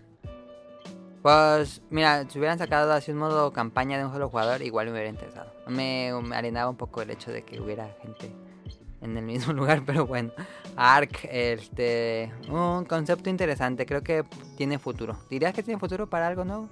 Pues, 1.21 1.81
mira, 1.89 2.23
si 2.29 2.37
hubieran 2.37 2.59
sacado 2.59 2.93
así 2.93 3.11
un 3.11 3.17
modo 3.17 3.51
campaña 3.51 3.97
de 3.97 4.05
un 4.05 4.13
solo 4.13 4.29
jugador, 4.29 4.61
igual 4.61 4.85
me 4.85 4.91
hubiera 4.91 5.09
interesado. 5.09 5.51
Me, 5.67 6.13
me 6.21 6.67
un 6.67 6.77
poco 6.77 7.01
el 7.01 7.09
hecho 7.09 7.31
de 7.31 7.43
que 7.43 7.59
hubiera 7.59 7.89
gente 8.03 8.31
en 9.01 9.17
el 9.17 9.23
mismo 9.23 9.51
lugar, 9.53 9.81
pero 9.85 10.05
bueno. 10.05 10.31
Ark, 10.75 11.27
este, 11.31 12.31
un 12.47 12.85
concepto 12.85 13.29
interesante, 13.31 13.87
creo 13.87 14.03
que 14.03 14.23
tiene 14.55 14.77
futuro. 14.77 15.17
¿Dirías 15.29 15.53
que 15.53 15.63
tiene 15.63 15.79
futuro 15.79 16.07
para 16.07 16.27
algo 16.27 16.45
nuevo? 16.45 16.69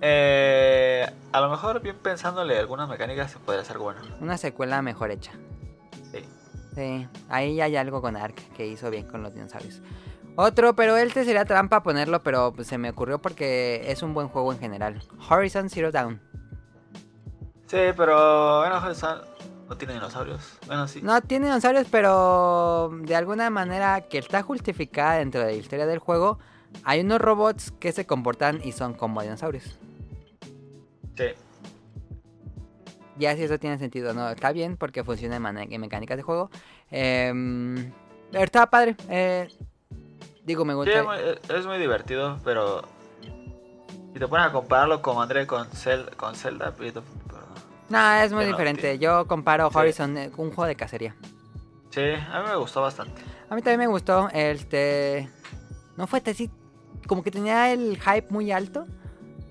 Eh, 0.00 1.06
a 1.32 1.40
lo 1.40 1.50
mejor, 1.50 1.80
bien 1.80 1.96
pensándole 1.96 2.58
algunas 2.58 2.88
mecánicas, 2.88 3.30
se 3.30 3.38
podría 3.38 3.62
hacer 3.62 3.78
bueno. 3.78 4.00
Una 4.20 4.36
secuela 4.36 4.82
mejor 4.82 5.10
hecha. 5.10 5.32
Sí. 6.12 6.24
Sí, 6.74 7.08
ahí 7.28 7.60
hay 7.60 7.76
algo 7.76 8.02
con 8.02 8.16
Ark 8.16 8.36
que 8.56 8.66
hizo 8.66 8.90
bien 8.90 9.06
con 9.06 9.22
los 9.22 9.34
dinosaurios. 9.34 9.80
Otro, 10.36 10.76
pero 10.76 10.96
este 10.98 11.24
sería 11.24 11.46
trampa 11.46 11.82
ponerlo, 11.82 12.22
pero 12.22 12.52
pues, 12.52 12.68
se 12.68 12.76
me 12.76 12.90
ocurrió 12.90 13.18
porque 13.18 13.90
es 13.90 14.02
un 14.02 14.12
buen 14.12 14.28
juego 14.28 14.52
en 14.52 14.58
general. 14.58 15.02
Horizon 15.30 15.70
Zero 15.70 15.90
Dawn. 15.90 16.20
Sí, 17.66 17.78
pero 17.96 18.58
bueno, 18.58 18.76
Horizon 18.76 19.22
no 19.68 19.76
tiene 19.78 19.94
dinosaurios. 19.94 20.58
Bueno, 20.66 20.86
sí. 20.86 21.00
No 21.02 21.20
tiene 21.22 21.46
dinosaurios, 21.46 21.86
pero 21.90 22.90
de 23.00 23.16
alguna 23.16 23.48
manera 23.48 24.02
que 24.02 24.18
está 24.18 24.42
justificada 24.42 25.14
dentro 25.14 25.40
de 25.40 25.46
la 25.46 25.52
historia 25.52 25.86
del 25.86 25.98
juego, 25.98 26.38
hay 26.84 27.00
unos 27.00 27.20
robots 27.20 27.70
que 27.72 27.92
se 27.92 28.06
comportan 28.06 28.60
y 28.64 28.72
son 28.72 28.94
como 28.94 29.22
dinosaurios. 29.22 29.78
Sí. 31.16 31.24
Ya 33.18 33.34
si 33.34 33.44
eso 33.44 33.58
tiene 33.58 33.78
sentido, 33.78 34.12
no, 34.12 34.28
está 34.28 34.52
bien 34.52 34.76
porque 34.76 35.02
funciona 35.02 35.36
en, 35.36 35.72
en 35.72 35.80
mecánicas 35.80 36.16
de 36.18 36.22
juego. 36.22 36.50
Em, 36.90 37.90
pero 38.30 38.44
está 38.44 38.66
padre. 38.68 38.94
eh, 39.08 39.48
digo, 40.44 40.64
me 40.64 40.74
Sí, 40.74 40.76
gusta. 40.76 40.98
es 40.98 41.04
muy, 41.04 41.56
es 41.58 41.66
muy 41.66 41.78
divertido, 41.78 42.38
pero 42.44 42.82
si 44.12 44.18
te 44.18 44.28
pones 44.28 44.46
a 44.46 44.52
compararlo 44.52 45.00
con 45.00 45.22
André 45.22 45.46
con, 45.46 45.66
Cel- 45.70 46.14
con 46.16 46.34
Zelda, 46.34 46.72
perdón. 46.72 47.04
No, 47.88 48.12
es 48.14 48.32
muy 48.32 48.44
diferente. 48.44 48.98
Yo 48.98 49.26
comparo 49.26 49.70
Sí. 49.70 49.78
Horizon 49.78 50.18
eh, 50.18 50.30
con 50.30 50.46
un 50.48 50.52
juego 50.54 50.66
de 50.66 50.74
cacería. 50.76 51.14
Sí, 51.90 52.02
a 52.02 52.42
mí 52.42 52.48
me 52.48 52.56
gustó 52.56 52.82
bastante. 52.82 53.22
A 53.48 53.54
mí 53.54 53.62
también 53.62 53.78
me 53.80 53.86
gustó. 53.86 54.28
Este. 54.32 55.30
No 55.96 56.06
fue 56.06 56.22
así. 56.26 56.50
Como 57.06 57.22
que 57.22 57.30
tenía 57.30 57.72
el 57.72 57.98
hype 57.98 58.26
muy 58.30 58.52
alto 58.52 58.86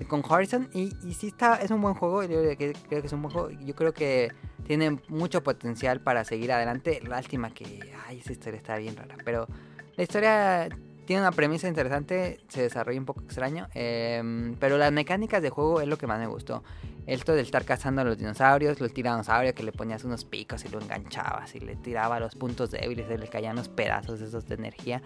con 0.08 0.24
Horizon. 0.28 0.70
Y, 0.74 0.92
sí 1.14 1.28
está, 1.28 1.56
es 1.56 1.72
un 1.72 1.82
buen 1.82 1.94
juego. 1.94 2.24
Yo 2.24 2.42
creo 2.42 2.58
que, 2.58 2.74
creo 2.88 3.02
que 3.02 3.08
es 3.08 3.14
un 3.14 3.22
buen 3.22 3.34
juego. 3.34 3.50
Yo 3.52 3.76
creo 3.76 3.94
que 3.94 4.32
tiene 4.66 5.00
mucho 5.08 5.44
potencial 5.44 6.02
para 6.02 6.24
seguir 6.24 6.52
adelante. 6.52 7.02
Lástima 7.08 7.52
que. 7.52 7.94
Ay, 8.08 8.20
esa 8.20 8.32
historia 8.32 8.58
está 8.58 8.78
bien 8.78 8.96
rara. 8.96 9.16
Pero 9.24 9.48
la 9.96 10.04
historia 10.04 10.70
tiene 11.06 11.22
una 11.22 11.32
premisa 11.32 11.68
interesante. 11.68 12.40
Se 12.48 12.62
desarrolla 12.64 13.00
un 13.00 13.06
poco 13.06 13.22
extraño. 13.22 13.68
em, 13.74 14.56
pero 14.60 14.78
las 14.78 14.92
mecánicas 14.92 15.42
de 15.42 15.50
juego 15.50 15.82
es 15.82 15.88
lo 15.88 15.98
que 15.98 16.08
más 16.08 16.20
me 16.20 16.28
gustó. 16.28 16.64
Esto 17.08 17.34
de 17.34 17.42
estar 17.42 17.66
cazando 17.66 18.02
a 18.02 18.04
los 18.04 18.18
dinosaurios, 18.18 18.80
los 18.80 18.92
tiranosaurios 18.92 19.54
que 19.54 19.62
le 19.62 19.72
ponías 19.72 20.04
unos 20.04 20.26
picos 20.26 20.66
y 20.66 20.70
lo 20.70 20.82
enganchabas 20.82 21.54
y 21.54 21.60
le 21.60 21.76
tiraba 21.76 22.20
los 22.20 22.34
puntos 22.34 22.72
débiles, 22.72 23.06
y 23.12 23.18
le 23.18 23.28
caían 23.28 23.56
los 23.56 23.70
pedazos 23.70 24.22
esos 24.22 24.48
de 24.48 24.56
energía. 24.56 25.04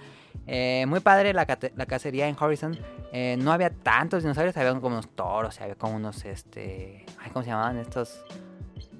Eh, 0.47 0.85
muy 0.87 1.01
padre 1.01 1.33
la, 1.33 1.45
la 1.75 1.85
cacería 1.85 2.29
en 2.29 2.37
Horizon. 2.39 2.77
Eh, 3.11 3.35
no 3.37 3.51
había 3.51 3.69
tantos 3.69 4.23
dinosaurios, 4.23 4.55
había 4.55 4.73
como 4.79 4.95
unos 4.95 5.09
toros, 5.09 5.59
había 5.59 5.75
como 5.75 5.97
unos, 5.97 6.23
este... 6.23 7.05
Ay, 7.19 7.31
¿Cómo 7.31 7.43
se 7.43 7.49
llamaban 7.49 7.77
estos? 7.77 8.23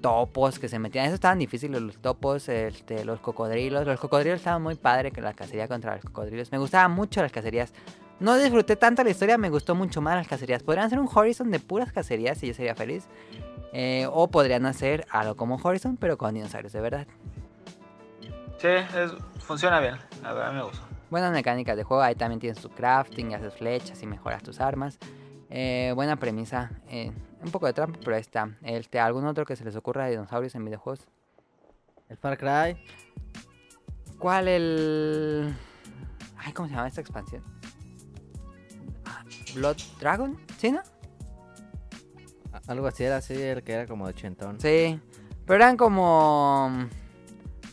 Topos 0.02 0.60
que 0.60 0.68
se 0.70 0.80
metían. 0.80 1.06
Esos 1.06 1.16
estaban 1.16 1.40
difíciles, 1.40 1.82
los 1.82 1.98
topos, 1.98 2.48
este, 2.50 3.04
los 3.06 3.20
cocodrilos. 3.20 3.86
Los 3.86 4.00
cocodrilos 4.00 4.40
estaban 4.40 4.62
muy 4.62 4.76
padre 4.76 5.12
que 5.12 5.22
la 5.22 5.34
cacería 5.34 5.68
contra 5.68 5.96
los 5.96 6.06
cocodrilos. 6.06 6.52
Me 6.52 6.58
gustaban 6.58 6.92
mucho 6.92 7.22
las 7.22 7.32
cacerías. 7.32 7.74
No 8.20 8.36
disfruté 8.38 8.76
tanto 8.76 9.04
la 9.04 9.10
historia, 9.12 9.38
me 9.38 9.50
gustó 9.50 9.76
mucho 9.76 10.02
más 10.02 10.16
las 10.16 10.28
cacerías. 10.28 10.64
Podrían 10.64 10.90
ser 10.90 11.00
un 11.00 11.10
Horizon 11.14 11.52
de 11.52 11.60
puras 11.60 11.92
cacerías 11.92 12.42
y 12.44 12.48
yo 12.48 12.54
sería 12.54 12.76
feliz. 12.76 13.08
Eh, 13.72 14.08
o 14.12 14.28
podrían 14.30 14.66
hacer 14.66 15.06
algo 15.12 15.36
como 15.36 15.56
Horizon, 15.62 15.96
pero 15.98 16.18
con 16.18 16.34
dinosaurios, 16.34 16.74
de 16.74 16.82
verdad. 16.82 17.08
Sí, 18.58 18.68
es- 18.68 19.14
funciona 19.44 19.80
bien. 19.80 19.96
A 20.24 20.34
ver, 20.34 20.44
a 20.44 20.50
mí 20.52 20.58
me 20.58 20.64
gusta. 20.64 20.86
Buenas 21.10 21.32
mecánicas 21.32 21.76
de 21.78 21.84
juego, 21.84 22.04
ahí 22.04 22.14
también 22.16 22.40
tienes 22.40 22.62
tu 22.62 22.70
crafting, 22.70 23.34
haces 23.34 23.54
flechas 23.56 24.02
y 24.04 24.06
mejoras 24.06 24.44
tus 24.44 24.60
armas. 24.60 25.00
Eh, 25.50 25.92
buena 25.96 26.18
premisa. 26.18 26.72
eh, 26.90 27.12
un 27.44 27.52
poco 27.52 27.66
de 27.68 27.74
trampa, 27.74 27.99
pero 28.03 28.16
ahí 28.16 28.22
está. 28.22 28.57
Este, 28.61 28.99
¿Algún 28.99 29.26
otro 29.26 29.45
que 29.45 29.56
se 29.56 29.64
les 29.64 29.76
ocurra 29.76 30.06
de 30.06 30.11
dinosaurios 30.11 30.56
en 30.56 30.66
videojuegos? 30.66 31.07
El 32.10 32.18
Far 32.18 32.38
Cry. 32.38 32.84
¿Cuál 34.18 34.48
el...? 34.48 35.56
Ay, 36.38 36.53
¿cómo 36.53 36.68
se 36.68 36.76
llama 36.76 36.88
esta 36.88 37.02
expansión? 37.02 37.44
Ah, 39.06 39.24
¿Blood 39.56 39.78
Dragon? 39.99 40.38
¿Sí, 40.57 40.72
no? 40.72 40.82
Algo 42.68 42.88
así 42.88 43.03
era 43.03 43.18
así, 43.18 43.34
el 43.34 43.64
que 43.64 43.74
era 43.74 43.88
como 43.88 44.06
de 44.06 44.11
ochentón. 44.11 44.60
Sí, 44.60 44.99
pero 45.45 45.56
eran 45.56 45.78
como... 45.78 46.88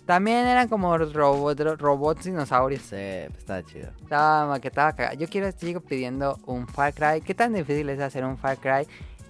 También 0.07 0.47
eran 0.47 0.69
como 0.69 0.97
robot, 0.97 1.59
robots 1.81 2.25
dinosaurios. 2.25 2.83
Sí, 2.83 3.27
pues 3.27 3.39
estaba 3.39 3.63
chido. 3.65 3.91
Estaba 4.01 4.47
maquetaba 4.47 4.95
cagada. 4.95 5.15
Yo 5.15 5.29
quiero, 5.29 5.51
sigo 5.51 5.81
pidiendo 5.81 6.39
un 6.47 6.69
Far 6.69 6.95
Cry. 6.95 7.21
¿Qué 7.23 7.35
tan 7.35 7.53
difícil 7.53 7.89
es 7.89 7.99
hacer 8.01 8.25
un 8.25 8.39
Far 8.39 8.59
Cry? 8.59 8.87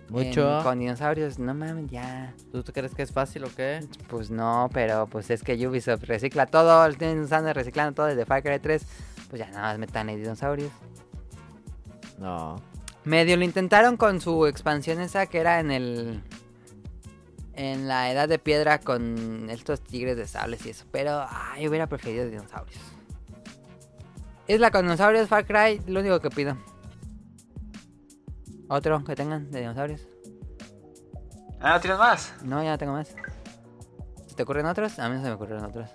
Mucho. 0.08 0.58
en- 0.58 0.62
con 0.62 0.78
dinosaurios? 0.78 1.38
No 1.38 1.52
mames, 1.54 1.90
ya. 1.90 2.32
¿Tú, 2.52 2.62
tú 2.62 2.72
crees 2.72 2.94
que 2.94 3.02
es 3.02 3.12
fácil 3.12 3.44
o 3.44 3.48
qué? 3.54 3.80
Pues 4.08 4.30
no, 4.30 4.68
pero 4.72 5.06
pues 5.06 5.30
es 5.30 5.42
que 5.42 5.54
Ubisoft 5.66 6.04
recicla 6.04 6.46
todo. 6.46 6.88
Tienen 6.94 7.20
usando 7.20 7.52
reciclando 7.52 7.94
todo 7.94 8.06
desde 8.06 8.24
Far 8.24 8.42
Cry 8.42 8.58
3. 8.60 8.84
Pues 9.30 9.40
ya 9.40 9.50
nada 9.50 9.62
más 9.68 9.78
metan 9.78 10.08
ahí 10.08 10.16
dinosaurios. 10.16 10.70
No. 12.18 12.56
Medio 13.04 13.36
lo 13.36 13.44
intentaron 13.44 13.96
con 13.96 14.20
su 14.20 14.46
expansión 14.46 15.00
esa 15.00 15.26
que 15.26 15.38
era 15.38 15.60
en 15.60 15.70
el. 15.70 16.22
En 17.54 17.88
la 17.88 18.10
edad 18.12 18.28
de 18.28 18.38
piedra 18.38 18.78
con 18.80 19.48
estos 19.50 19.80
tigres 19.80 20.16
de 20.16 20.26
sables 20.26 20.64
y 20.66 20.70
eso. 20.70 20.84
Pero 20.92 21.24
ay, 21.28 21.66
hubiera 21.66 21.86
preferido 21.86 22.26
dinosaurios. 22.28 22.78
Es 24.46 24.60
la 24.60 24.70
con 24.70 24.82
dinosaurios 24.82 25.28
Far 25.28 25.46
Cry, 25.46 25.80
lo 25.86 26.00
único 26.00 26.20
que 26.20 26.30
pido. 26.30 26.56
Otro 28.68 29.02
que 29.04 29.14
tengan 29.14 29.50
de 29.50 29.60
dinosaurios. 29.60 30.06
Ah, 31.60 31.74
¿no 31.74 31.80
tienes 31.80 31.98
más? 31.98 32.34
No, 32.42 32.62
ya 32.62 32.70
no 32.72 32.78
tengo 32.78 32.92
más. 32.92 33.14
¿Se 34.26 34.34
te 34.34 34.42
ocurren 34.42 34.66
otros? 34.66 34.98
A 34.98 35.08
mí 35.08 35.14
no 35.16 35.22
se 35.22 35.28
me 35.28 35.34
ocurrieron 35.34 35.64
otros. 35.64 35.88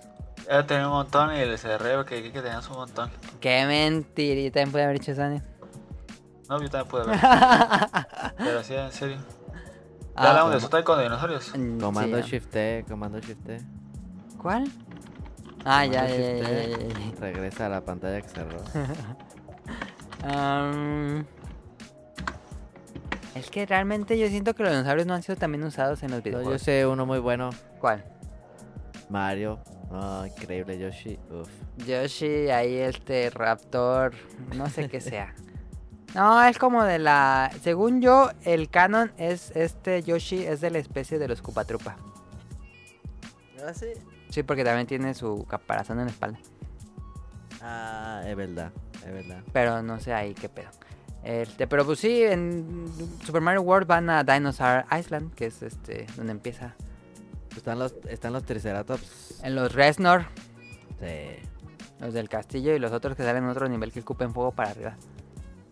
Ya 0.50 0.66
tenía 0.66 0.86
un 0.88 0.94
montón 0.94 1.32
y 1.36 1.38
le 1.44 1.56
cerré 1.56 1.94
porque 1.96 2.22
que, 2.22 2.32
que 2.32 2.42
tenías 2.42 2.68
un 2.68 2.76
montón. 2.76 3.10
Qué 3.40 3.64
mentirita 3.66 4.54
también 4.54 4.72
puede 4.72 4.84
haber 4.84 4.96
hecho 4.96 5.14
Sony. 5.14 5.40
No, 6.48 6.60
yo 6.60 6.68
también 6.68 6.88
pude 6.90 7.04
ver. 7.06 7.18
Pero 8.38 8.62
sí, 8.64 8.74
en 8.74 8.90
serio. 8.92 9.16
Ya 9.16 9.22
Ah, 10.16 10.28
hablamos 10.30 10.50
de 10.50 10.56
como- 10.56 10.60
Sotai 10.66 10.84
con 10.84 11.00
dinosaurios. 11.02 11.56
Mm, 11.56 11.80
Comando 11.80 12.22
sí. 12.22 12.30
Shift 12.30 12.50
T, 12.50 12.84
Comando 12.88 13.18
Shift 13.20 13.44
T. 13.44 13.60
¿Cuál? 14.36 14.70
Ah, 15.64 15.86
ya, 15.86 16.06
Comando 16.06 16.16
ya, 16.42 16.64
ya, 16.66 16.78
ya. 16.78 17.20
Regresa 17.20 17.66
a 17.66 17.68
la 17.68 17.80
pantalla 17.82 18.20
que 18.20 18.28
cerró. 18.28 18.58
Am, 20.24 21.24
es 23.34 23.50
que 23.50 23.64
realmente 23.66 24.18
yo 24.18 24.28
siento 24.28 24.54
que 24.54 24.62
los 24.62 24.72
dinosaurios 24.72 25.06
no 25.06 25.14
han 25.14 25.22
sido 25.22 25.36
también 25.36 25.62
usados 25.64 26.02
en 26.02 26.10
los 26.10 26.18
No, 26.20 26.24
yo 26.24 26.30
videojuegos. 26.30 26.62
sé 26.62 26.86
uno 26.86 27.06
muy 27.06 27.18
bueno. 27.18 27.50
¿Cuál? 27.80 28.04
Mario. 29.08 29.58
No, 29.90 30.26
increíble 30.26 30.78
Yoshi. 30.78 31.18
Uf. 31.30 31.48
Yoshi, 31.86 32.48
ahí 32.50 32.76
este 32.76 33.28
Raptor, 33.30 34.14
no 34.56 34.68
sé 34.68 34.88
qué 34.88 35.00
sea. 35.00 35.34
No, 36.14 36.42
es 36.44 36.58
como 36.58 36.84
de 36.84 36.98
la... 36.98 37.50
Según 37.62 38.02
yo, 38.02 38.28
el 38.42 38.68
canon 38.68 39.12
es 39.16 39.50
este 39.56 40.02
Yoshi 40.02 40.44
es 40.44 40.60
de 40.60 40.70
la 40.70 40.76
especie 40.76 41.18
de 41.18 41.26
los 41.26 41.40
Cupatrupa. 41.40 41.96
¿Ah, 43.66 43.72
sí? 43.72 43.86
Sí, 44.28 44.42
porque 44.42 44.62
también 44.62 44.86
tiene 44.86 45.14
su 45.14 45.46
caparazón 45.46 46.00
en 46.00 46.04
la 46.04 46.10
espalda. 46.10 46.38
Ah, 47.62 48.20
es 48.26 48.36
verdad. 48.36 48.72
Es 49.06 49.10
verdad. 49.10 49.42
Pero 49.54 49.82
no 49.82 50.00
sé 50.00 50.12
ahí 50.12 50.34
qué 50.34 50.50
pedo. 50.50 50.68
Este, 51.24 51.66
pero 51.68 51.84
pues 51.86 52.00
sí, 52.00 52.22
en 52.22 52.86
Super 53.24 53.40
Mario 53.40 53.62
World 53.62 53.86
van 53.86 54.10
a 54.10 54.24
Dinosaur 54.24 54.84
Island, 54.98 55.32
que 55.34 55.46
es 55.46 55.62
este 55.62 56.06
donde 56.16 56.32
empieza. 56.32 56.74
Están 57.56 57.78
los, 57.78 57.94
están 58.08 58.32
los 58.32 58.44
Triceratops. 58.44 59.40
En 59.44 59.54
los 59.54 59.72
Resnor, 59.74 60.24
Sí. 61.00 61.36
los 62.00 62.14
del 62.14 62.28
castillo 62.28 62.74
y 62.74 62.78
los 62.78 62.92
otros 62.92 63.16
que 63.16 63.22
salen 63.22 63.44
en 63.44 63.50
otro 63.50 63.68
nivel 63.68 63.92
que 63.92 63.98
escupen 64.00 64.32
fuego 64.32 64.52
para 64.52 64.70
arriba. 64.70 64.96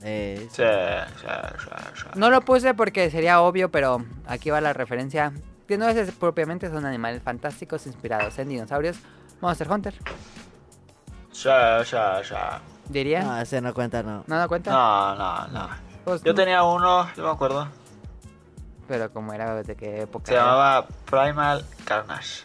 Eh, 0.02 0.46
Sí, 0.50 0.62
sí, 0.62 1.26
sí, 1.58 1.68
sí. 1.94 2.06
No 2.14 2.30
lo 2.30 2.40
puse 2.42 2.74
porque 2.74 3.10
sería 3.10 3.40
obvio, 3.42 3.70
pero 3.70 4.04
aquí 4.26 4.50
va 4.50 4.60
la 4.60 4.72
referencia. 4.72 5.32
Que 5.66 5.78
no 5.78 5.88
es 5.88 6.10
propiamente, 6.12 6.68
son 6.68 6.84
animales 6.86 7.22
fantásticos 7.22 7.86
inspirados 7.86 8.38
en 8.38 8.48
dinosaurios. 8.48 8.98
Monster 9.40 9.70
Hunter, 9.70 9.94
Sí, 11.32 11.48
sí, 11.84 11.96
sí. 12.24 12.34
Diría. 12.90 13.22
No, 13.22 13.38
ese 13.40 13.60
no 13.60 13.72
cuenta, 13.74 14.02
no. 14.02 14.24
¿No 14.26 14.36
da 14.38 14.48
cuenta? 14.48 14.70
No, 14.70 15.14
no, 15.14 15.46
no. 15.48 15.68
Pues 16.04 16.22
Yo 16.22 16.32
no. 16.32 16.36
tenía 16.36 16.62
uno, 16.62 17.08
yo 17.16 17.24
me 17.24 17.30
acuerdo. 17.30 17.68
Pero 18.88 19.12
como 19.12 19.32
era 19.32 19.62
de 19.62 19.76
qué 19.76 20.02
época. 20.02 20.26
Se 20.26 20.34
era? 20.34 20.44
llamaba 20.44 20.86
Primal 21.08 21.64
Carnage. 21.84 22.44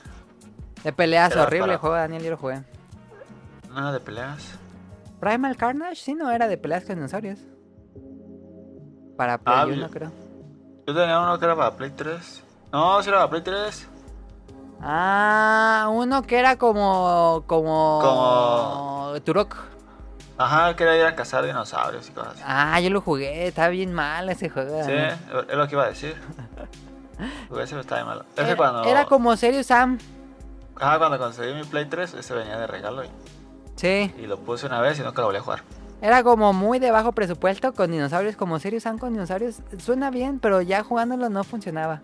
De 0.83 0.93
peleas, 0.93 1.31
Era 1.31 1.43
horrible 1.43 1.67
para- 1.67 1.77
juego, 1.79 1.95
Daniel, 1.95 2.23
yo 2.23 2.29
lo 2.31 2.37
jugué. 2.37 2.61
No 3.69 3.79
era 3.79 3.91
de 3.91 3.99
peleas. 3.99 4.57
Primal 5.19 5.57
Carnage, 5.57 5.95
sí, 5.95 6.13
no 6.13 6.29
era 6.29 6.47
de 6.47 6.57
peleas 6.57 6.83
con 6.85 6.95
dinosaurios. 6.95 7.39
Para 9.17 9.37
Play 9.39 9.55
Ah, 9.57 9.65
1, 9.65 9.75
bien. 9.75 9.89
creo. 9.89 10.11
Yo 10.85 10.93
tenía 10.93 11.19
uno 11.19 11.39
que 11.39 11.45
era 11.45 11.55
para 11.55 11.71
Play 11.71 11.89
3. 11.91 12.43
No, 12.71 13.01
sí 13.01 13.09
era 13.09 13.19
para 13.19 13.29
Play 13.31 13.41
3. 13.43 13.87
Ah, 14.81 15.87
uno 15.91 16.21
que 16.23 16.37
era 16.37 16.57
como. 16.57 17.43
Como. 17.47 17.99
Como- 18.03 19.21
Turok. 19.23 19.55
Ajá, 20.37 20.75
que 20.75 20.83
era 20.83 20.97
ir 20.97 21.05
a 21.05 21.15
cazar 21.15 21.45
dinosaurios 21.45 22.09
y 22.09 22.11
cosas 22.11 22.33
así. 22.33 22.43
Ah, 22.45 22.79
yo 22.81 22.89
lo 22.89 22.99
jugué, 23.01 23.47
está 23.47 23.69
bien 23.69 23.93
mal 23.93 24.29
ese 24.29 24.49
juego. 24.49 24.83
Sí, 24.83 24.91
Daniel. 24.91 25.15
es 25.49 25.55
lo 25.55 25.67
que 25.67 25.75
iba 25.75 25.83
a 25.85 25.89
decir. 25.89 26.15
Porque 27.47 27.63
ese 27.63 27.79
estaba 27.79 28.01
bien 28.01 28.07
malo. 28.07 28.25
Ese 28.35 28.47
Era, 28.47 28.57
cuando. 28.57 28.83
era 28.83 29.05
como 29.05 29.35
Serious 29.37 29.67
Sam. 29.67 29.97
Ajá, 30.77 30.97
cuando 30.97 31.17
conseguí 31.17 31.53
mi 31.53 31.63
Play 31.63 31.85
3, 31.85 32.15
ese 32.15 32.33
venía 32.33 32.57
de 32.57 32.67
regalo 32.67 33.05
y, 33.05 33.09
Sí. 33.77 34.13
y 34.17 34.27
lo 34.27 34.37
puse 34.39 34.65
una 34.65 34.81
vez 34.81 34.99
y 34.99 35.03
nunca 35.03 35.21
lo 35.21 35.27
volví 35.27 35.37
a 35.37 35.41
jugar. 35.41 35.61
Era 36.01 36.21
como 36.23 36.51
muy 36.51 36.79
de 36.79 36.91
bajo 36.91 37.13
presupuesto 37.13 37.73
con 37.73 37.89
dinosaurios, 37.91 38.35
como 38.35 38.59
Serious 38.59 38.83
Sam 38.83 38.97
con 38.97 39.13
dinosaurios. 39.13 39.61
Suena 39.77 40.11
bien, 40.11 40.39
pero 40.39 40.61
ya 40.61 40.83
jugándolo 40.83 41.29
no 41.29 41.45
funcionaba. 41.45 42.01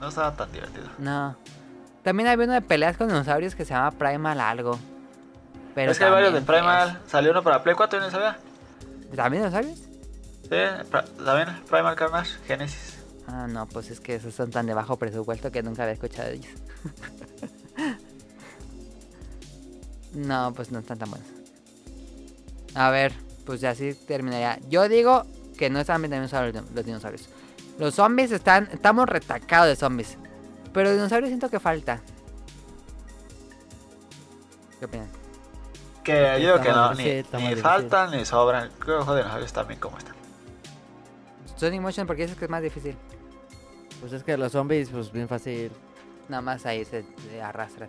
No 0.00 0.08
estaba 0.08 0.32
tan 0.34 0.50
divertido. 0.50 0.86
No. 0.98 1.36
También 2.02 2.28
había 2.30 2.46
uno 2.46 2.54
de 2.54 2.62
peleas 2.62 2.96
con 2.96 3.08
dinosaurios 3.08 3.54
que 3.54 3.66
se 3.66 3.74
llama 3.74 3.90
Primal 3.92 4.40
algo. 4.40 4.78
Pero 5.74 5.92
es 5.92 5.98
que 5.98 6.04
hay 6.04 6.10
varios 6.10 6.32
de 6.34 6.42
Primal. 6.42 7.00
Salió 7.06 7.30
uno 7.30 7.42
para 7.42 7.62
Play 7.62 7.74
4 7.74 7.98
y 7.98 8.02
no 8.02 8.10
sabía. 8.10 8.38
¿También 9.16 9.42
dinosaurios? 9.44 9.78
Sí, 9.78 10.48
pra- 10.90 11.04
también 11.24 11.62
Primal 11.68 11.96
Carnage, 11.96 12.32
Genesis. 12.46 12.98
Ah, 13.26 13.46
no, 13.48 13.66
pues 13.66 13.90
es 13.90 14.00
que 14.00 14.16
esos 14.16 14.34
son 14.34 14.50
tan 14.50 14.66
de 14.66 14.74
bajo 14.74 14.96
presupuesto 14.98 15.50
que 15.50 15.62
nunca 15.62 15.82
había 15.84 15.94
escuchado 15.94 16.28
de 16.28 16.34
ellos. 16.36 16.52
no, 20.14 20.52
pues 20.54 20.70
no 20.70 20.80
están 20.80 20.98
tan 20.98 21.10
buenos. 21.10 21.28
A 22.74 22.90
ver, 22.90 23.12
pues 23.46 23.60
ya 23.60 23.70
así 23.70 23.94
terminaría. 23.94 24.58
Yo 24.68 24.88
digo 24.88 25.24
que 25.56 25.70
no 25.70 25.80
están 25.80 26.02
bien 26.02 26.20
los 26.20 26.32
los 26.32 26.84
dinosaurios. 26.84 27.28
Los 27.78 27.94
zombies 27.94 28.32
están. 28.32 28.68
Estamos 28.72 29.08
retacados 29.08 29.68
de 29.68 29.76
zombies. 29.76 30.18
Pero 30.72 30.90
dinosaurios 30.92 31.28
siento 31.28 31.48
que 31.50 31.60
falta. 31.60 32.00
¿Qué 34.78 34.86
opinan? 34.86 35.08
Que 36.02 36.42
yo 36.42 36.60
que 36.60 36.70
no, 36.70 36.94
ni, 36.94 37.22
ni 37.38 37.56
faltan 37.56 38.10
ni 38.10 38.24
sobran. 38.24 38.70
Creo 38.78 39.04
que 39.04 39.10
de 39.12 39.16
dinosaurios 39.18 39.46
están 39.46 39.68
bien 39.68 39.78
como 39.78 39.98
están. 39.98 40.14
Sonic 41.56 41.80
Motion 41.80 42.06
porque 42.06 42.22
dices 42.22 42.36
que 42.36 42.46
es 42.46 42.50
más 42.50 42.62
difícil. 42.62 42.96
Pues 44.00 44.12
es 44.12 44.24
que 44.24 44.36
los 44.36 44.50
zombies, 44.50 44.90
pues 44.90 45.12
bien 45.12 45.28
fácil. 45.28 45.70
Nada 46.28 46.42
más 46.42 46.66
ahí 46.66 46.84
se, 46.84 47.04
se 47.30 47.40
arrastran. 47.40 47.88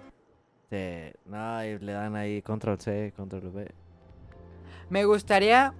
Sí. 0.69 1.11
No, 1.25 1.65
y 1.65 1.79
le 1.79 1.93
dan 1.93 2.15
ahí 2.15 2.41
control 2.43 2.79
C, 2.79 3.13
control 3.15 3.47
V. 3.47 3.71
Me 4.89 5.05
gustaría. 5.05 5.73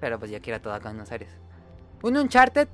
Pero 0.00 0.18
pues 0.18 0.30
yo 0.30 0.40
quiero 0.40 0.60
todo 0.60 0.80
con 0.80 0.92
dinosaurios. 0.92 1.30
Un 2.02 2.16
Uncharted 2.16 2.68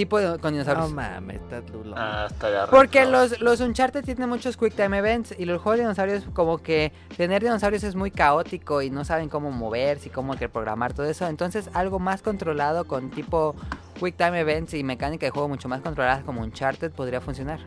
tipo 0.00 0.18
de, 0.18 0.26
con 0.38 0.40
No 0.54 0.62
dinosaurios. 0.62 0.92
mames, 0.92 1.42
está 1.42 1.60
lulo. 1.72 1.94
Ah, 1.96 2.26
está 2.30 2.50
ya 2.50 2.66
Porque 2.70 3.04
los, 3.04 3.38
los 3.40 3.60
Uncharted 3.60 4.02
tienen 4.04 4.28
muchos 4.30 4.56
Quick 4.56 4.74
Time 4.74 4.96
Events 4.96 5.34
y 5.38 5.44
los 5.44 5.60
juegos 5.60 5.76
de 5.76 5.82
dinosaurios 5.84 6.24
como 6.32 6.56
que 6.58 6.92
tener 7.18 7.42
dinosaurios 7.42 7.84
es 7.84 7.94
muy 7.94 8.10
caótico 8.10 8.80
y 8.80 8.88
no 8.90 9.04
saben 9.04 9.28
cómo 9.28 9.50
moverse 9.50 10.08
y 10.08 10.10
cómo 10.10 10.36
que 10.36 10.48
programar 10.48 10.94
todo 10.94 11.04
eso. 11.06 11.26
Entonces 11.26 11.68
algo 11.74 11.98
más 11.98 12.22
controlado 12.22 12.84
con 12.86 13.10
tipo 13.10 13.54
Quick 14.00 14.16
Time 14.16 14.40
Events 14.40 14.72
y 14.74 14.82
mecánica 14.82 15.26
de 15.26 15.30
juego 15.30 15.48
mucho 15.48 15.68
más 15.68 15.82
controladas 15.82 16.24
como 16.24 16.40
Uncharted 16.40 16.90
podría 16.92 17.20
funcionar. 17.20 17.60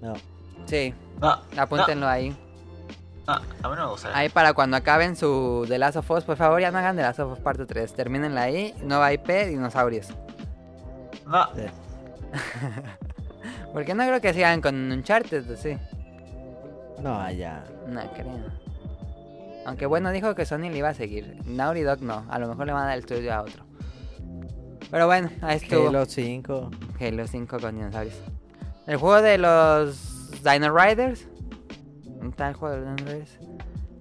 No. 0.00 0.14
Sí, 0.66 0.94
No, 1.20 1.36
apúntenlo 1.56 2.06
ahí. 2.06 2.30
no, 3.26 3.32
a 3.34 3.40
mí 3.40 3.44
no 3.62 3.86
me 3.86 3.86
gusta. 3.90 4.16
Ahí 4.16 4.28
para 4.28 4.52
cuando 4.54 4.76
acaben 4.76 5.16
su 5.16 5.64
The 5.68 5.78
Last 5.78 5.96
of 5.96 6.10
Us, 6.12 6.22
por 6.24 6.36
favor 6.36 6.60
ya 6.60 6.70
no 6.70 6.78
hagan 6.78 6.94
The 6.96 7.02
Last 7.02 7.18
of 7.18 7.32
Us 7.32 7.40
parte 7.40 7.66
3. 7.66 7.92
Termínenla 7.94 8.42
ahí, 8.42 8.72
nueva 8.82 9.12
IP, 9.12 9.28
dinosaurios. 9.48 10.06
No, 11.30 11.46
Sí. 11.54 11.62
Porque 13.72 13.94
no 13.94 14.04
creo 14.04 14.20
que 14.20 14.34
sigan 14.34 14.60
con 14.60 14.90
Uncharted, 14.90 15.48
¿o 15.50 15.56
sí. 15.56 15.78
No, 17.00 17.18
allá. 17.18 17.64
No 17.86 18.00
creo. 18.12 18.60
Aunque 19.64 19.86
bueno, 19.86 20.10
dijo 20.10 20.34
que 20.34 20.44
Sony 20.44 20.68
le 20.70 20.78
iba 20.78 20.88
a 20.88 20.94
seguir. 20.94 21.36
Naughty 21.46 21.82
Dog 21.82 22.02
no. 22.02 22.24
A 22.28 22.38
lo 22.38 22.48
mejor 22.48 22.66
le 22.66 22.72
van 22.72 22.82
a 22.82 22.86
dar 22.86 22.94
el 22.94 23.00
estudio 23.00 23.32
a 23.32 23.42
otro. 23.42 23.64
Pero 24.90 25.06
bueno, 25.06 25.30
ahí 25.42 25.56
estuvo. 25.56 25.88
Halo 25.88 26.04
5. 26.04 26.70
Halo 27.00 27.26
5 27.26 27.58
con 27.60 27.76
dinosaurios. 27.76 28.20
El 28.86 28.96
juego 28.96 29.22
de 29.22 29.38
los 29.38 30.30
Dino 30.42 30.76
Riders. 30.76 31.28
¿Dónde 32.04 32.30
está 32.30 32.48
el 32.48 32.54
juego 32.54 32.74
de 32.74 32.80
los 32.80 32.96
Dino 32.96 33.10
Riders? 33.10 33.38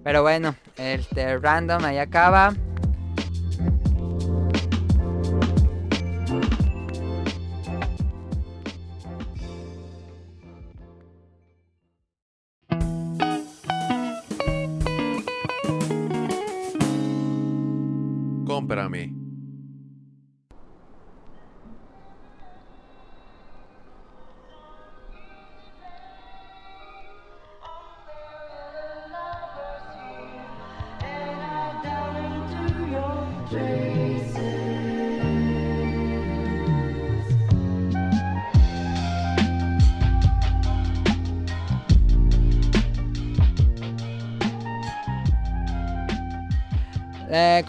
Pero 0.03 0.21
bueno, 0.23 0.55
este 0.77 1.37
random 1.37 1.85
ahí 1.85 1.99
acaba. 1.99 2.53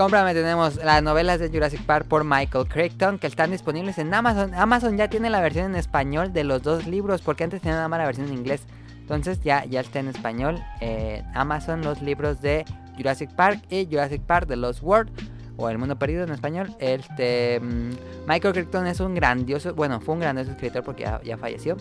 Cómprame, 0.01 0.33
tenemos 0.33 0.77
las 0.77 1.03
novelas 1.03 1.41
de 1.41 1.51
Jurassic 1.51 1.85
Park 1.85 2.07
por 2.09 2.25
Michael 2.25 2.67
Crichton 2.67 3.19
que 3.19 3.27
están 3.27 3.51
disponibles 3.51 3.99
en 3.99 4.15
Amazon. 4.15 4.55
Amazon 4.55 4.97
ya 4.97 5.09
tiene 5.09 5.29
la 5.29 5.43
versión 5.43 5.67
en 5.67 5.75
español 5.75 6.33
de 6.33 6.43
los 6.43 6.63
dos 6.63 6.87
libros 6.87 7.21
porque 7.21 7.45
antes 7.45 7.61
tenía 7.61 7.75
nada 7.77 7.89
más 7.89 7.99
la 7.99 8.07
versión 8.07 8.29
en 8.29 8.33
inglés. 8.33 8.63
Entonces 8.99 9.43
ya, 9.43 9.67
ya 9.67 9.81
está 9.81 9.99
en 9.99 10.09
español. 10.09 10.59
eh, 10.81 11.23
Amazon 11.35 11.83
los 11.83 12.01
libros 12.01 12.41
de 12.41 12.65
Jurassic 12.97 13.31
Park 13.33 13.61
y 13.69 13.85
Jurassic 13.85 14.23
Park 14.23 14.49
de 14.49 14.57
Lost 14.57 14.83
World 14.83 15.11
o 15.59 15.69
El 15.69 15.77
Mundo 15.77 15.99
Perdido 15.99 16.25
en 16.25 16.31
español. 16.31 16.75
Este 16.79 17.61
mm, 17.61 17.91
Michael 18.27 18.55
Crichton 18.55 18.87
es 18.87 19.01
un 19.01 19.15
grandioso, 19.15 19.75
bueno, 19.75 20.01
fue 20.01 20.15
un 20.15 20.21
grandioso 20.21 20.53
escritor 20.53 20.83
porque 20.83 21.07
ya 21.23 21.37
falleció. 21.37 21.77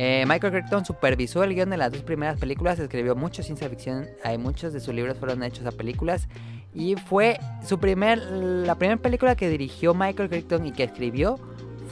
Eh, 0.00 0.24
Michael 0.28 0.52
Crichton 0.52 0.84
supervisó 0.84 1.42
el 1.42 1.56
guion 1.56 1.70
de 1.70 1.76
las 1.76 1.90
dos 1.90 2.02
primeras 2.02 2.38
películas, 2.38 2.78
escribió 2.78 3.16
mucho 3.16 3.42
ciencia 3.42 3.68
ficción, 3.68 4.06
hay 4.22 4.38
muchos 4.38 4.72
de 4.72 4.78
sus 4.78 4.94
libros 4.94 5.18
fueron 5.18 5.42
hechos 5.42 5.66
a 5.66 5.72
películas 5.72 6.28
y 6.72 6.94
fue 6.94 7.40
su 7.66 7.80
primer, 7.80 8.20
la 8.20 8.76
primera 8.76 9.02
película 9.02 9.34
que 9.34 9.48
dirigió 9.48 9.94
Michael 9.94 10.28
Crichton 10.28 10.66
y 10.66 10.70
que 10.70 10.84
escribió 10.84 11.40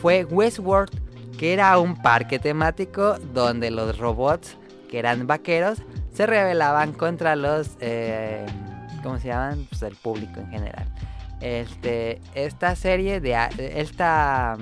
fue 0.00 0.24
Westworld, 0.24 0.92
que 1.36 1.52
era 1.52 1.76
un 1.80 2.00
parque 2.00 2.38
temático 2.38 3.18
donde 3.34 3.72
los 3.72 3.98
robots, 3.98 4.56
que 4.88 5.00
eran 5.00 5.26
vaqueros, 5.26 5.82
se 6.12 6.26
rebelaban 6.26 6.92
contra 6.92 7.34
los, 7.34 7.76
eh, 7.80 8.46
¿cómo 9.02 9.18
se 9.18 9.26
llaman? 9.26 9.66
Pues 9.68 9.82
el 9.82 9.96
público 9.96 10.38
en 10.38 10.50
general. 10.50 10.86
Este, 11.40 12.20
esta 12.36 12.76
serie 12.76 13.20
de, 13.20 13.36
esta 13.58 14.56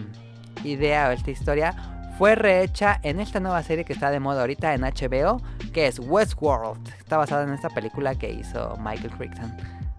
idea 0.65 1.11
o 1.11 1.13
esta 1.13 1.31
historia 1.31 1.94
fue 2.19 2.35
rehecha 2.35 3.01
en 3.03 3.21
esta 3.21 3.41
nueva 3.41 3.63
serie 3.63 3.85
que 3.85 3.93
está 3.93 4.11
de 4.11 4.21
moda 4.21 4.41
ahorita 4.43 4.75
en 4.75 4.83
HBO, 4.83 5.41
que 5.73 5.87
es 5.87 5.99
Westworld. 5.99 6.89
Está 6.99 7.17
basada 7.17 7.43
en 7.45 7.53
esta 7.53 7.69
película 7.71 8.15
que 8.15 8.31
hizo 8.33 8.77
Michael 8.79 9.11
Crichton 9.17 9.57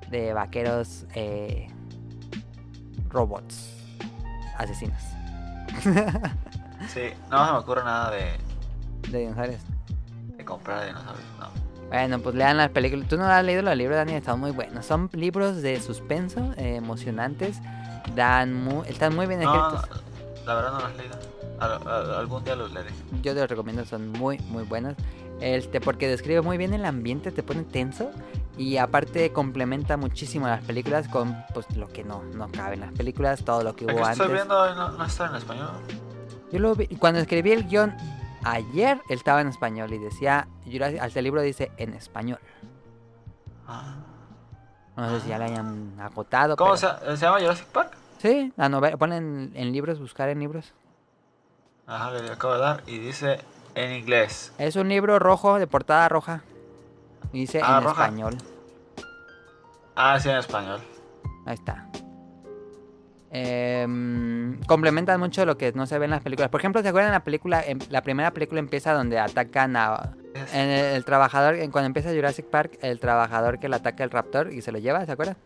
de 0.09 0.33
vaqueros 0.33 1.05
eh, 1.15 1.67
robots 3.09 3.71
asesinos 4.57 5.01
sí, 6.93 7.09
no 7.31 7.45
se 7.45 7.51
me 7.51 7.57
ocurre 7.57 7.83
nada 7.83 8.11
de, 8.11 8.31
de 9.09 9.19
dinosaurios. 9.19 9.61
de 10.37 10.45
comprar 10.45 10.85
dinosaurios. 10.85 11.25
No. 11.39 11.49
Bueno, 11.89 12.19
pues 12.19 12.35
lean 12.35 12.57
las 12.57 12.69
películas. 12.69 13.07
Tú 13.09 13.17
no 13.17 13.25
has 13.25 13.43
leído 13.43 13.61
los 13.61 13.75
libros, 13.75 13.97
Dani, 13.97 14.13
están 14.13 14.39
muy 14.39 14.51
buenos. 14.51 14.85
Son 14.85 15.09
libros 15.13 15.61
de 15.61 15.79
suspenso, 15.81 16.53
eh, 16.57 16.75
emocionantes. 16.77 17.59
Dan 18.15 18.53
mu- 18.53 18.83
están 18.83 19.15
muy 19.15 19.25
bien 19.27 19.41
escritos. 19.41 19.89
no, 19.89 20.45
la 20.45 20.55
verdad 20.55 20.71
no 20.73 20.79
los 20.79 20.91
he 20.93 20.97
leído. 20.97 21.15
Al- 21.59 21.87
al- 21.87 22.13
algún 22.15 22.43
día 22.43 22.55
los 22.55 22.71
leeré. 22.73 22.89
Yo 23.21 23.33
te 23.33 23.39
los 23.41 23.49
recomiendo, 23.49 23.85
son 23.85 24.11
muy, 24.11 24.37
muy 24.49 24.63
buenos. 24.63 24.95
Este, 25.41 25.81
porque 25.81 26.07
describe 26.07 26.41
muy 26.41 26.57
bien 26.57 26.73
el 26.73 26.85
ambiente, 26.85 27.31
te 27.31 27.43
pone 27.43 27.63
tenso. 27.63 28.11
Y 28.57 28.77
aparte 28.77 29.31
complementa 29.33 29.97
muchísimo 29.97 30.47
las 30.47 30.63
películas 30.63 31.07
con 31.09 31.35
pues 31.53 31.65
lo 31.75 31.87
que 31.89 32.03
no, 32.05 32.23
no 32.23 32.49
cabe 32.51 32.75
en 32.75 32.81
las 32.81 32.93
películas, 32.93 33.43
todo 33.43 33.63
lo 33.63 33.75
que 33.75 33.85
hubo 33.85 33.91
antes. 34.05 34.11
estoy 34.19 34.33
viendo 34.33 34.75
no, 34.75 34.91
no 34.91 35.05
está 35.05 35.27
en 35.27 35.35
español. 35.35 35.69
Yo 36.51 36.59
lo 36.59 36.73
vi, 36.75 36.87
cuando 36.87 37.19
escribí 37.19 37.51
el 37.51 37.67
guion 37.67 37.93
ayer, 38.43 39.01
él 39.09 39.17
estaba 39.17 39.41
en 39.41 39.47
español 39.49 39.91
y 39.93 39.97
decía, 39.97 40.47
hasta 41.01 41.19
el 41.19 41.23
libro 41.25 41.41
dice 41.41 41.71
en 41.77 41.93
español. 41.95 42.39
Ah. 43.67 43.95
No 44.95 45.09
sé 45.09 45.21
si 45.21 45.29
ya 45.29 45.37
lo 45.37 45.45
hayan 45.45 45.99
agotado. 45.99 46.55
¿Cómo 46.55 46.75
pero- 46.75 46.97
se, 46.99 47.17
se 47.17 47.25
llama 47.25 47.39
Jurassic 47.39 47.67
Park? 47.67 47.91
Sí, 48.19 48.53
la 48.55 48.69
novela, 48.69 48.95
ponen 48.95 49.51
en 49.53 49.71
libros, 49.73 49.99
buscar 49.99 50.29
en 50.29 50.39
libros. 50.39 50.73
Ajá, 51.87 52.11
le 52.11 52.31
acabo 52.31 52.53
de 52.53 52.59
dar 52.59 52.83
y 52.87 52.97
dice 52.97 53.39
en 53.75 53.91
inglés. 53.93 54.51
Es 54.57 54.75
un 54.75 54.89
libro 54.89 55.19
rojo, 55.19 55.59
de 55.59 55.67
portada 55.67 56.09
roja. 56.09 56.41
Y 57.31 57.41
dice 57.41 57.61
Ah, 57.63 57.77
en 57.79 57.83
roja. 57.83 58.03
español. 58.05 58.37
Ah, 59.95 60.19
sí, 60.19 60.29
en 60.29 60.37
español. 60.37 60.79
Ahí 61.45 61.53
está. 61.55 61.87
Em, 63.31 64.61
complementan 64.63 65.19
mucho 65.19 65.45
lo 65.45 65.57
que 65.57 65.73
no 65.73 65.85
se 65.85 65.99
ve 65.99 66.05
en 66.05 66.11
las 66.11 66.21
películas. 66.21 66.49
Por 66.49 66.61
ejemplo, 66.61 66.81
¿se 66.81 66.87
acuerdan 66.87 67.11
la 67.11 67.23
película? 67.23 67.61
em- 67.65 67.79
la 67.89 68.01
primera 68.01 68.31
película 68.31 68.59
empieza 68.59 68.93
donde 68.93 69.19
atacan 69.19 69.75
a. 69.75 70.15
En 70.53 70.69
el, 70.69 70.85
el 70.95 71.05
trabajador, 71.05 71.55
en- 71.55 71.69
cuando 71.71 71.87
empieza 71.87 72.09
Jurassic 72.11 72.45
Park, 72.45 72.77
el 72.81 72.99
trabajador 72.99 73.59
que 73.59 73.67
le 73.69 73.75
ataca 73.75 74.03
el 74.03 74.09
raptor 74.09 74.51
y 74.53 74.61
se 74.61 74.71
lo 74.71 74.79
lleva, 74.79 75.05
¿se 75.05 75.11
acuerdan? 75.11 75.37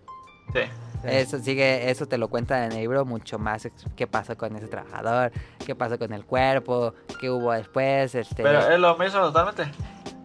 Sí. 0.53 0.61
Eso 1.03 1.39
sigue, 1.39 1.89
eso 1.89 2.07
te 2.07 2.17
lo 2.17 2.27
cuenta 2.27 2.65
en 2.65 2.71
el 2.73 2.79
libro 2.79 3.05
mucho 3.05 3.39
más 3.39 3.67
qué 3.95 4.07
pasó 4.07 4.37
con 4.37 4.55
ese 4.55 4.67
trabajador, 4.67 5.31
qué 5.65 5.75
pasó 5.75 5.97
con 5.97 6.13
el 6.13 6.25
cuerpo, 6.25 6.93
qué 7.19 7.29
hubo 7.29 7.51
después, 7.53 8.15
este. 8.15 8.43
Pero 8.43 8.59
es 8.59 8.79
lo 8.79 8.97
mismo 8.97 9.19
totalmente. 9.21 9.71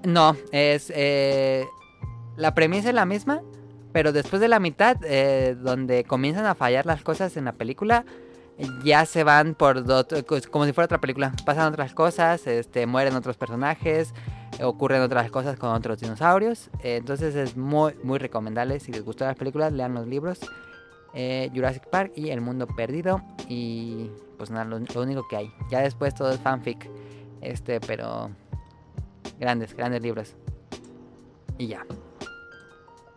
No, 0.05 0.37
es. 0.53 0.93
eh, 0.95 1.65
la 2.37 2.55
premisa 2.55 2.89
es 2.89 2.95
la 2.95 3.07
misma, 3.07 3.43
pero 3.93 4.13
después 4.13 4.41
de 4.41 4.49
la 4.49 4.59
mitad, 4.59 4.97
eh, 5.05 5.57
donde 5.57 6.05
comienzan 6.05 6.47
a 6.47 6.55
fallar 6.55 6.85
las 6.87 7.03
cosas 7.03 7.37
en 7.37 7.45
la 7.45 7.53
película, 7.53 8.05
ya 8.85 9.07
se 9.07 9.25
van 9.25 9.55
por. 9.55 9.85
como 10.51 10.65
si 10.65 10.73
fuera 10.73 10.87
otra 10.87 11.01
película. 11.01 11.33
Pasan 11.45 11.73
otras 11.73 11.95
cosas, 11.95 12.47
este, 12.47 12.87
mueren 12.87 13.15
otros 13.15 13.37
personajes, 13.37 14.15
ocurren 14.63 15.03
otras 15.03 15.31
cosas 15.31 15.59
con 15.59 15.71
otros 15.71 16.01
dinosaurios. 16.01 16.71
eh, 16.83 16.97
entonces 16.97 17.35
es 17.35 17.57
muy, 17.57 17.95
muy 18.03 18.19
recomendable. 18.19 18.81
Si 18.81 18.93
les 18.93 19.05
gustan 19.05 19.29
las 19.29 19.37
películas, 19.37 19.73
lean 19.73 19.95
los 19.95 20.07
libros. 20.07 20.41
eh, 21.15 21.51
Jurassic 21.55 21.87
Park 21.89 22.13
y 22.17 22.31
El 22.31 22.41
Mundo 22.41 22.67
Perdido. 22.67 23.23
Y 23.49 24.11
pues 24.37 24.51
nada, 24.51 24.65
lo, 24.65 24.77
único 25.01 25.27
que 25.29 25.37
hay. 25.37 25.55
Ya 25.71 25.81
después 25.81 26.15
todo 26.15 26.31
es 26.31 26.41
fanfic. 26.41 26.89
Este, 27.41 27.81
pero. 27.81 28.31
Grandes, 29.39 29.75
grandes 29.75 30.03
libros. 30.03 30.37
Y 31.59 31.69
ya. 31.69 31.85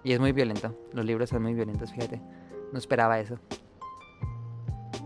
Y 0.04 0.14
es 0.14 0.20
muy 0.20 0.32
violento. 0.32 0.76
Los 0.94 1.06
libros 1.06 1.30
son 1.30 1.44
muy 1.44 1.54
violentos, 1.54 1.92
fíjate. 1.92 2.22
No 2.72 2.80
esperaba 2.80 3.20
eso. 3.20 3.38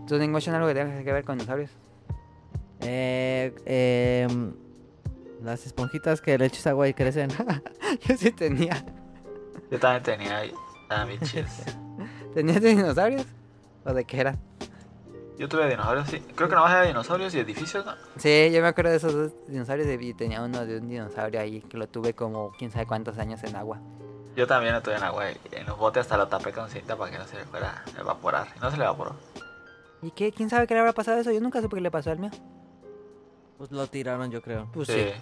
¿Tú, 0.06 0.18
Motion, 0.28 0.54
algo 0.54 0.68
que 0.68 0.74
tenga 0.74 1.02
que 1.02 1.12
ver 1.12 1.24
con 1.24 1.38
dinosaurios? 1.38 1.70
Eh, 2.80 3.54
em, 3.64 4.52
las 5.44 5.66
esponjitas 5.66 6.20
que 6.20 6.36
le 6.38 6.46
echas 6.46 6.66
agua 6.66 6.88
y 6.88 6.94
crecen. 6.94 7.30
Yo 8.06 8.16
sí 8.16 8.30
tenía. 8.30 8.84
Yo 9.70 9.78
también 9.78 10.02
tenía 10.02 10.38
ahí. 10.38 10.52
Ah. 10.90 11.06
¿Tenías 12.34 12.60
de 12.60 12.68
dinosaurios? 12.70 13.26
¿O 13.84 13.92
de 13.92 14.04
qué 14.04 14.20
era? 14.20 14.36
Yo 15.38 15.48
tuve 15.48 15.68
dinosaurios, 15.68 16.08
sí. 16.08 16.20
Creo 16.34 16.48
que 16.48 16.54
nomás 16.54 16.72
era 16.72 16.82
dinosaurios 16.82 17.34
y 17.34 17.40
edificios, 17.40 17.84
¿no? 17.84 17.92
Sí, 18.16 18.50
yo 18.52 18.60
me 18.60 18.68
acuerdo 18.68 18.90
de 18.90 18.96
esos 18.98 19.12
dos 19.12 19.32
dinosaurios 19.48 19.88
y 20.00 20.14
tenía 20.14 20.42
uno 20.42 20.64
de 20.64 20.78
un 20.78 20.88
dinosaurio 20.88 21.40
ahí 21.40 21.62
que 21.62 21.76
lo 21.78 21.88
tuve 21.88 22.14
como 22.14 22.52
quién 22.58 22.70
sabe 22.70 22.86
cuántos 22.86 23.18
años 23.18 23.42
en 23.44 23.56
agua. 23.56 23.80
Yo 24.36 24.46
también 24.46 24.74
estuve 24.74 24.96
en 24.96 25.02
agua 25.02 25.30
y 25.30 25.36
en 25.56 25.66
los 25.66 25.76
botes 25.78 26.02
hasta 26.02 26.16
lo 26.16 26.28
tapé 26.28 26.52
con 26.52 26.70
cinta 26.70 26.96
para 26.96 27.10
que 27.10 27.18
no 27.18 27.26
se 27.26 27.36
le 27.36 27.44
fuera 27.44 27.82
a 27.96 28.00
evaporar. 28.00 28.48
Y 28.56 28.60
no 28.60 28.70
se 28.70 28.76
le 28.76 28.84
evaporó. 28.84 29.16
¿Y 30.02 30.10
qué? 30.10 30.32
¿Quién 30.32 30.48
sabe 30.48 30.66
qué 30.66 30.74
le 30.74 30.80
habrá 30.80 30.92
pasado 30.92 31.18
a 31.18 31.20
eso? 31.20 31.32
Yo 31.32 31.40
nunca 31.40 31.60
supe 31.60 31.76
qué 31.76 31.82
le 31.82 31.90
pasó 31.90 32.10
al 32.10 32.18
mío. 32.18 32.30
Pues 33.62 33.70
lo 33.70 33.86
tiraron, 33.86 34.28
yo 34.28 34.42
creo. 34.42 34.68
Pues 34.72 34.88
sí. 34.88 34.94
sí. 34.94 35.12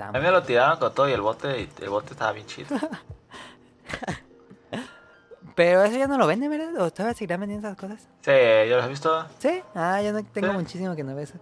A 0.00 0.10
mí 0.10 0.18
me 0.18 0.32
lo 0.32 0.42
tiraron 0.42 0.80
con 0.80 0.92
todo 0.92 1.08
y 1.08 1.12
el 1.12 1.20
bote 1.20 1.60
y 1.60 1.68
el 1.80 1.88
bote 1.88 2.10
estaba 2.14 2.32
bien 2.32 2.44
chido. 2.48 2.76
Pero 5.54 5.84
eso 5.84 5.96
ya 5.96 6.08
no 6.08 6.18
lo 6.18 6.26
venden, 6.26 6.50
¿verdad? 6.50 6.74
¿O 6.82 6.90
todavía 6.90 7.14
seguirán 7.14 7.38
vendiendo 7.38 7.68
esas 7.68 7.78
cosas? 7.78 8.00
Sí, 8.22 8.32
yo 8.68 8.78
los 8.78 8.84
he 8.84 8.88
visto. 8.88 9.26
Sí. 9.38 9.62
Ah, 9.76 10.02
yo 10.02 10.12
no 10.12 10.24
tengo 10.24 10.48
Sí. 10.48 10.54
muchísimo 10.54 10.96
que 10.96 11.04
no 11.04 11.14
veo 11.14 11.22
eso. 11.22 11.38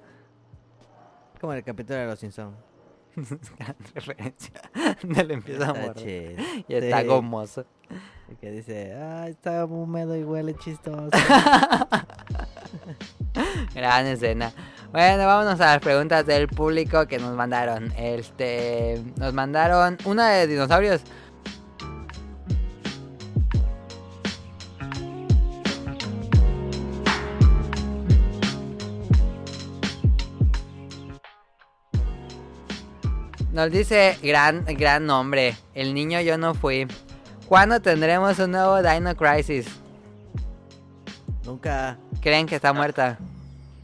Como 1.41 1.55
en 1.55 1.61
el 1.61 1.65
capítulo 1.65 1.99
de 1.99 2.05
los 2.05 2.19
Simpsons. 2.19 2.55
Gran 3.59 3.75
referencia. 3.95 4.61
No 5.05 5.23
le 5.23 5.33
empieza 5.33 5.71
a 5.71 5.95
chido. 5.95 6.33
Y 6.69 6.75
está 6.75 7.01
Sí. 7.01 7.07
gomoso. 7.07 7.65
Y 8.31 8.35
que 8.37 8.51
dice, 8.51 8.93
ah, 8.93 9.27
está 9.27 9.65
húmedo 9.65 10.15
y 10.15 10.23
huele 10.23 10.55
chistoso. 10.55 11.09
Gran 13.75 14.05
escena. 14.05 14.53
Bueno, 14.91 15.27
vámonos 15.27 15.61
a 15.61 15.67
las 15.67 15.81
preguntas 15.81 16.25
del 16.25 16.49
público 16.49 17.07
que 17.07 17.19
nos 17.19 17.35
mandaron. 17.35 17.93
Este, 17.99 19.03
nos 19.17 19.35
mandaron 19.35 19.99
una 20.07 20.31
de 20.31 20.47
dinosaurios. 20.47 21.03
Nos 33.53 33.71
dice 33.71 34.17
gran, 34.23 34.65
gran 34.65 35.05
nombre. 35.05 35.57
El 35.75 35.93
niño 35.93 36.21
yo 36.23 36.39
no 36.39 36.55
fui. 36.55 36.87
¿Cuándo 37.47 37.81
tendremos 37.81 38.39
un 38.39 38.53
nuevo 38.53 38.81
Dino 38.83 39.15
Crisis? 39.17 39.67
Nunca. 41.45 41.99
¿Creen 42.23 42.47
que 42.47 42.55
está 42.55 42.73
muerta? 42.73 43.19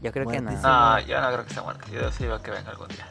Yo 0.01 0.11
creo 0.11 0.25
que 0.27 0.39
no. 0.41 0.51
No, 0.51 0.99
yo 0.99 1.19
no 1.21 1.27
creo 1.27 1.43
que 1.43 1.49
esté 1.49 1.61
muerto. 1.61 1.87
Yo 1.91 2.11
sí 2.11 2.25
veo 2.25 2.41
que 2.41 2.51
venga 2.51 2.69
algún 2.71 2.87
día. 2.89 3.07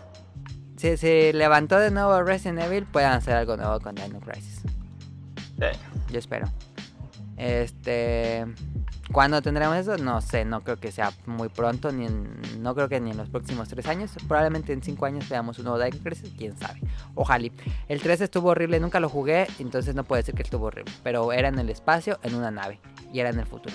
Si 0.76 0.96
se 0.96 1.32
levantó 1.32 1.78
de 1.78 1.90
nuevo 1.90 2.22
Resident 2.22 2.60
Evil, 2.60 2.84
pueden 2.84 3.10
hacer 3.10 3.34
algo 3.36 3.56
nuevo 3.56 3.80
con 3.80 3.94
Dino 3.94 4.20
Crisis. 4.20 4.62
Sí. 5.58 5.78
Yo 6.12 6.18
espero. 6.18 6.46
Este. 7.36 8.44
¿Cuándo 9.12 9.42
tendremos 9.42 9.76
eso? 9.76 9.96
No 9.98 10.20
sé, 10.20 10.44
no 10.44 10.62
creo 10.62 10.78
que 10.80 10.90
sea 10.90 11.12
muy 11.26 11.48
pronto, 11.48 11.92
ni 11.92 12.06
en- 12.06 12.40
no 12.62 12.74
creo 12.74 12.88
que 12.88 13.00
ni 13.00 13.10
en 13.10 13.16
los 13.16 13.28
próximos 13.28 13.68
tres 13.68 13.86
años. 13.86 14.12
Probablemente 14.26 14.72
en 14.72 14.82
cinco 14.82 15.06
años 15.06 15.28
veamos 15.28 15.58
un 15.58 15.66
nuevo 15.66 15.78
Dino 15.82 15.98
Crisis, 16.02 16.32
quién 16.36 16.56
sabe. 16.58 16.80
Ojalá. 17.14 17.48
El 17.88 18.00
3 18.00 18.22
estuvo 18.22 18.48
horrible, 18.48 18.80
nunca 18.80 18.98
lo 19.00 19.08
jugué, 19.08 19.46
entonces 19.58 19.94
no 19.94 20.04
puedo 20.04 20.20
decir 20.20 20.34
que 20.34 20.42
estuvo 20.42 20.66
horrible. 20.66 20.92
Pero 21.04 21.32
era 21.32 21.48
en 21.48 21.58
el 21.58 21.68
espacio, 21.70 22.18
en 22.22 22.34
una 22.34 22.50
nave, 22.50 22.80
y 23.12 23.20
era 23.20 23.28
en 23.30 23.38
el 23.38 23.46
futuro. 23.46 23.74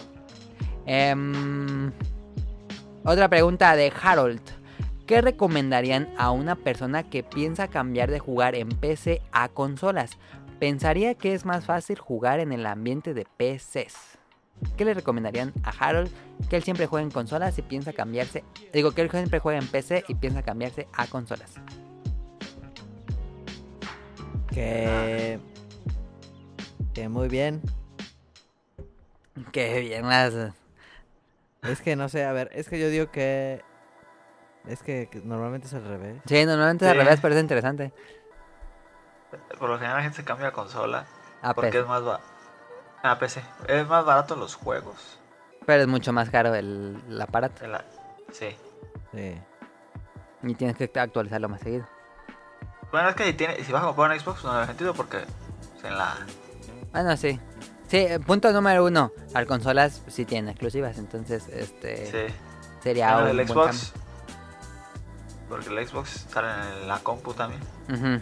Em, 0.86 1.92
otra 3.04 3.30
pregunta 3.30 3.76
de 3.76 3.92
Harold. 4.02 4.42
¿Qué 5.06 5.22
recomendarían 5.22 6.08
a 6.18 6.32
una 6.32 6.56
persona 6.56 7.10
que 7.10 7.24
piensa 7.24 7.68
cambiar 7.68 8.12
de 8.12 8.20
jugar 8.20 8.54
en 8.56 8.70
PC 8.70 9.22
a 9.32 9.50
consolas? 9.50 10.18
Pensaría 10.60 11.16
que 11.16 11.34
es 11.34 11.46
más 11.46 11.66
fácil 11.66 11.98
jugar 11.98 12.40
en 12.40 12.52
el 12.52 12.66
ambiente 12.66 13.14
de 13.14 13.26
PCs. 13.26 14.20
¿Qué 14.78 14.86
le 14.86 14.94
recomendarían 14.94 15.54
a 15.64 15.70
Harold? 15.70 16.12
Que 16.50 16.58
él 16.58 16.64
siempre 16.64 16.86
juega 16.86 17.04
en 17.04 17.12
consolas 17.12 17.58
y 17.58 17.62
piensa 17.62 17.94
cambiarse. 17.94 18.44
Digo, 18.74 18.92
que 18.92 19.02
él 19.02 19.10
siempre 19.10 19.40
juega 19.40 19.60
en 19.60 19.68
PC 19.68 20.04
y 20.08 20.16
piensa 20.16 20.44
cambiarse 20.44 20.88
a 20.94 21.08
consolas. 21.08 21.54
Que. 24.54 25.40
Que 26.94 27.10
muy 27.10 27.30
bien. 27.30 27.62
Qué 29.52 29.80
bien 29.80 30.08
las... 30.08 30.59
Es 31.64 31.82
que 31.82 31.96
no 31.96 32.08
sé, 32.10 32.24
a 32.26 32.32
ver, 32.32 32.50
es 32.54 32.70
que 32.70 32.80
yo 32.80 32.90
digo 32.90 33.12
que. 33.12 33.64
Es 34.68 34.82
que, 34.84 35.10
normalmente 35.24 35.68
es 35.68 35.74
al 35.74 35.86
revés. 35.86 36.22
Sí, 36.26 36.46
normalmente 36.46 36.86
es 36.86 36.92
al 36.92 36.98
revés, 36.98 37.20
pero 37.22 37.36
es 37.36 37.42
interesante. 37.42 37.94
Por 39.60 39.70
lo 39.70 39.76
general 39.78 39.98
la 39.98 40.04
gente 40.04 40.18
se 40.18 40.24
cambia 40.26 40.48
a 40.48 40.52
consola 40.52 41.06
A 41.42 41.54
porque 41.54 41.70
PC. 41.70 41.80
es 41.82 41.88
más 41.88 42.04
ba- 42.04 42.20
a 43.04 43.20
PC. 43.20 43.42
Es 43.68 43.88
más 43.88 44.04
barato 44.06 44.36
los 44.36 44.56
juegos. 44.56 45.20
Pero 45.66 45.82
es 45.84 45.88
mucho 45.88 46.12
más 46.14 46.30
caro 46.30 46.56
el, 46.56 47.02
el 47.08 47.22
aparato. 47.22 47.62
de 47.62 47.68
la- 47.68 47.86
Sí. 48.32 48.56
Sí. 49.14 49.38
Y 50.44 50.56
tienes 50.56 50.76
que 50.78 50.92
actualizarlo 51.00 51.50
más 51.50 51.62
seguido. 51.62 51.88
Bueno, 52.92 53.10
es 53.10 53.16
que 53.16 53.26
si, 53.26 53.34
tiene, 53.34 53.64
si 53.64 53.72
vas 53.72 53.84
a 53.84 53.88
comprar 53.88 54.12
un 54.12 54.20
Xbox 54.20 54.44
no 54.44 54.52
tiene 54.52 54.66
sentido 54.68 54.94
porque 54.94 55.20
pues, 55.74 55.84
en 55.84 55.98
la... 55.98 56.16
Bueno, 56.92 57.16
sí. 57.18 57.40
Sí, 57.90 57.98
eh, 57.98 58.20
punto 58.20 58.52
número 58.54 58.86
uno. 58.86 59.12
Las 59.34 59.46
consolas 59.46 60.02
sí 60.08 60.26
tienen 60.26 60.50
exclusivas, 60.50 60.98
entonces 60.98 61.48
este 61.50 62.06
Sí. 62.28 62.34
sería 62.84 63.14
Bueno, 63.16 63.32
un 63.32 63.40
el 63.40 63.46
buen 63.48 63.48
Xbox... 63.74 63.94
Porque 65.50 65.70
el 65.70 65.88
Xbox 65.88 66.26
sale 66.32 66.48
en 66.84 66.88
la 66.88 67.00
compu 67.00 67.34
también. 67.34 67.62
Ujú. 67.92 68.22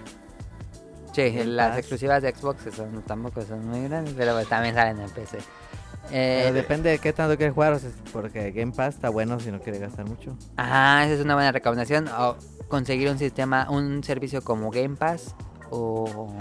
Sí, 1.13 1.31
las 1.45 1.77
exclusivas 1.77 2.21
de 2.21 2.33
Xbox 2.33 2.73
son, 2.73 3.01
tampoco 3.01 3.41
son 3.41 3.67
muy 3.67 3.83
grandes, 3.89 4.13
pero 4.15 4.33
pues 4.33 4.47
también 4.47 4.75
salen 4.75 4.99
en 5.01 5.09
PC. 5.09 5.39
Eh, 6.11 6.41
Pero 6.43 6.53
depende 6.53 6.89
de 6.91 6.99
qué 6.99 7.11
tanto 7.11 7.35
quieres 7.35 7.53
jugar, 7.53 7.73
o 7.73 7.79
sea, 7.79 7.89
porque 8.13 8.51
Game 8.51 8.71
Pass 8.71 8.95
está 8.95 9.09
bueno 9.09 9.39
si 9.41 9.51
no 9.51 9.59
quieres 9.59 9.81
gastar 9.81 10.05
mucho. 10.05 10.37
Ajá, 10.55 11.03
esa 11.03 11.15
es 11.15 11.19
una 11.21 11.33
buena 11.33 11.51
recomendación. 11.51 12.07
O 12.07 12.37
conseguir 12.69 13.09
un 13.09 13.17
sistema, 13.17 13.67
un 13.69 14.01
servicio 14.05 14.41
como 14.41 14.71
Game 14.71 14.95
Pass 14.95 15.35
o... 15.69 16.31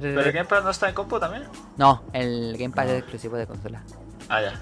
Pero 0.00 0.20
el 0.20 0.32
Game 0.32 0.44
Pass 0.48 0.62
no 0.64 0.70
está 0.70 0.88
en 0.88 0.94
compu 0.94 1.18
también. 1.18 1.44
No, 1.76 2.02
el 2.12 2.56
Game 2.56 2.74
Pass 2.74 2.86
es 2.88 2.98
exclusivo 3.00 3.36
de 3.36 3.46
consola. 3.46 3.82
Ah, 4.28 4.40
ya. 4.42 4.60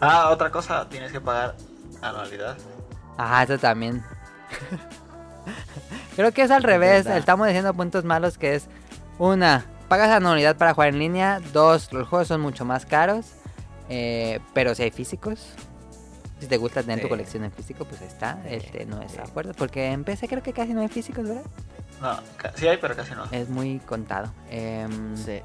Ah, 0.00 0.30
otra 0.30 0.50
cosa, 0.50 0.88
tienes 0.88 1.12
que 1.12 1.20
pagar 1.20 1.54
anualidad. 2.00 2.56
Ajá, 3.16 3.44
eso 3.44 3.58
también. 3.58 4.02
Creo 6.16 6.32
que 6.32 6.42
es 6.42 6.50
al 6.50 6.62
revés. 6.62 7.04
verdad. 7.04 7.18
Estamos 7.18 7.46
diciendo 7.46 7.72
puntos 7.74 8.04
malos 8.04 8.38
que 8.38 8.54
es 8.56 8.66
una, 9.18 9.64
pagas 9.88 10.10
anualidad 10.10 10.56
para 10.56 10.74
jugar 10.74 10.88
en 10.90 10.98
línea. 10.98 11.40
Dos, 11.52 11.92
los 11.92 12.08
juegos 12.08 12.28
son 12.28 12.40
mucho 12.40 12.64
más 12.64 12.86
caros. 12.86 13.26
eh, 13.88 14.40
pero 14.54 14.74
si 14.74 14.82
hay 14.82 14.90
físicos. 14.90 15.46
Si 16.40 16.48
te 16.48 16.56
gusta 16.56 16.82
tener 16.82 17.00
tu 17.00 17.08
colección 17.08 17.44
en 17.44 17.52
físico, 17.52 17.84
pues 17.84 18.02
está. 18.02 18.34
Sí, 18.42 18.54
Este 18.56 18.84
no 18.84 19.00
es 19.00 19.12
sí. 19.12 19.16
de 19.18 19.22
acuerdo. 19.22 19.52
Porque 19.54 19.92
en 19.92 20.02
PC 20.02 20.26
creo 20.26 20.42
que 20.42 20.52
casi 20.52 20.74
no 20.74 20.80
hay 20.80 20.88
físicos, 20.88 21.22
¿verdad? 21.28 21.44
No, 22.02 22.18
sí 22.56 22.66
hay, 22.68 22.76
pero 22.78 22.94
casi 22.96 23.14
no. 23.14 23.24
Es 23.30 23.48
muy 23.48 23.78
contado. 23.80 24.32
Em, 24.50 25.16
Sí. 25.16 25.40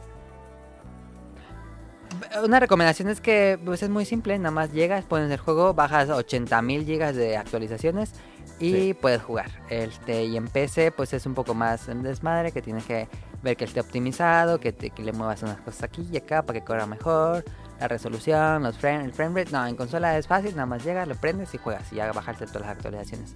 Una 2.44 2.60
recomendación 2.60 3.10
es 3.10 3.20
que 3.22 3.60
pues, 3.64 3.84
es 3.84 3.90
muy 3.90 4.06
simple, 4.06 4.38
nada 4.40 4.52
más 4.52 4.72
llegas, 4.72 5.04
pones 5.06 5.30
el 5.30 5.38
juego, 5.38 5.74
bajas 5.74 6.10
80.000 6.10 6.86
gigas 6.86 7.16
de 7.16 7.36
actualizaciones 7.38 8.14
y 8.60 8.72
Sí. 8.72 8.94
puedes 9.00 9.22
jugar. 9.22 9.52
Este, 9.70 10.24
y 10.24 10.38
en 10.38 10.48
PC 10.48 10.92
pues 10.92 11.14
es 11.14 11.26
un 11.26 11.34
poco 11.36 11.54
más 11.54 11.90
en 11.90 12.04
desmadre, 12.04 12.52
que 12.54 12.62
tienes 12.62 12.86
que 12.86 13.08
ver 13.44 13.56
que 13.58 13.66
esté 13.66 13.82
optimizado, 13.82 14.60
que, 14.60 14.72
te- 14.72 14.90
que 14.90 15.04
le 15.04 15.12
muevas 15.14 15.44
unas 15.44 15.58
cosas 15.62 15.84
aquí 15.84 16.08
y 16.12 16.18
acá 16.18 16.42
para 16.44 16.60
que 16.60 16.66
corra 16.66 16.86
mejor, 16.88 17.44
la 17.80 17.88
resolución, 17.88 18.64
los 18.64 18.78
frame, 18.78 19.04
el 19.04 19.12
frame 19.14 19.42
rate. 19.42 19.52
No, 19.52 19.68
en 19.68 19.76
consola 19.76 20.18
es 20.18 20.28
fácil, 20.28 20.52
nada 20.56 20.66
más 20.66 20.84
llegas, 20.84 21.08
lo 21.08 21.16
prendes 21.16 21.54
y 21.54 21.58
juegas 21.58 21.92
y 21.92 21.98
ya 21.98 22.12
bajarte 22.14 22.46
todas 22.48 22.62
las 22.62 22.72
actualizaciones. 22.72 23.36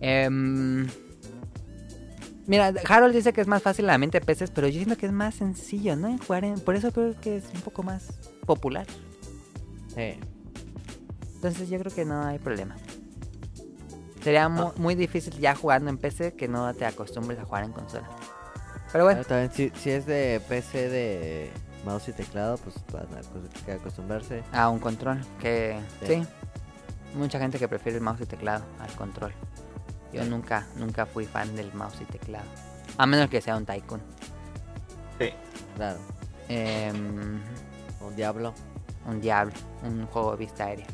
Em, 0.00 0.88
Mira, 2.46 2.72
Harold 2.88 3.14
dice 3.14 3.32
que 3.32 3.40
es 3.40 3.46
más 3.46 3.62
fácil 3.62 3.84
en 3.86 3.88
la 3.88 3.98
mente 3.98 4.20
de 4.20 4.24
peces, 4.26 4.50
pero 4.50 4.68
yo 4.68 4.74
siento 4.74 4.96
que 4.96 5.06
es 5.06 5.12
más 5.12 5.34
sencillo, 5.34 5.96
¿no? 5.96 6.16
Jugar 6.26 6.44
en... 6.44 6.60
Por 6.60 6.76
eso 6.76 6.92
creo 6.92 7.14
que 7.20 7.36
es 7.38 7.44
un 7.54 7.60
poco 7.62 7.82
más 7.82 8.04
popular. 8.46 8.86
Sí. 9.94 10.18
Entonces 11.34 11.68
yo 11.68 11.78
creo 11.80 11.92
que 11.92 12.04
no 12.04 12.22
hay 12.24 12.38
problema. 12.38 12.76
Sería 14.22 14.48
mu- 14.48 14.72
muy 14.76 14.94
difícil 14.94 15.34
ya 15.38 15.54
jugando 15.54 15.90
en 15.90 15.98
PC 15.98 16.34
que 16.34 16.48
no 16.48 16.72
te 16.74 16.84
acostumbres 16.86 17.38
a 17.38 17.44
jugar 17.44 17.64
en 17.64 17.72
consola. 17.72 18.08
Pero 18.92 19.04
bueno, 19.04 19.20
Pero 19.22 19.28
también 19.28 19.52
si, 19.52 19.70
si 19.80 19.90
es 19.90 20.06
de 20.06 20.40
PC 20.48 20.88
de 20.88 21.50
mouse 21.84 22.08
y 22.08 22.12
teclado, 22.12 22.56
pues 22.58 22.76
van 22.92 23.06
a 23.14 23.72
acostumbrarse. 23.74 24.42
a 24.52 24.68
un 24.68 24.78
control, 24.78 25.20
que 25.40 25.78
sí. 26.00 26.06
Sí. 26.14 26.26
Mucha 27.14 27.38
gente 27.38 27.58
que 27.58 27.66
prefiere 27.68 27.98
el 27.98 28.04
mouse 28.04 28.20
y 28.20 28.26
teclado 28.26 28.64
al 28.80 28.90
control. 28.92 29.32
Yo 30.12 30.22
Sí. 30.22 30.28
nunca, 30.30 30.66
nunca 30.76 31.06
fui 31.06 31.24
fan 31.26 31.54
del 31.56 31.72
mouse 31.74 32.00
y 32.00 32.04
teclado. 32.04 32.46
A 32.98 33.06
menos 33.06 33.28
que 33.28 33.40
sea 33.40 33.56
un 33.56 33.66
Tycoon. 33.66 34.00
Sí. 35.18 35.30
Claro. 35.76 35.98
Em, 36.48 37.40
Un 38.00 38.14
diablo. 38.16 38.54
un 39.08 39.20
diablo, 39.20 39.52
un 39.84 40.06
juego 40.06 40.32
de 40.32 40.36
vista 40.38 40.64
aérea. 40.66 40.86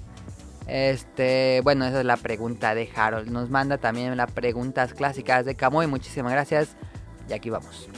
Este, 0.66 1.60
bueno, 1.64 1.84
esa 1.86 2.00
es 2.00 2.04
la 2.06 2.16
pregunta 2.16 2.74
de 2.74 2.88
Harold. 2.94 3.30
Nos 3.30 3.50
manda 3.50 3.78
también 3.78 4.16
las 4.16 4.30
preguntas 4.30 4.94
clásicas 4.94 5.44
de 5.44 5.54
Camoy. 5.54 5.86
Muchísimas 5.86 6.32
gracias. 6.32 6.76
Y 7.28 7.32
aquí 7.32 7.50
vamos. 7.50 7.88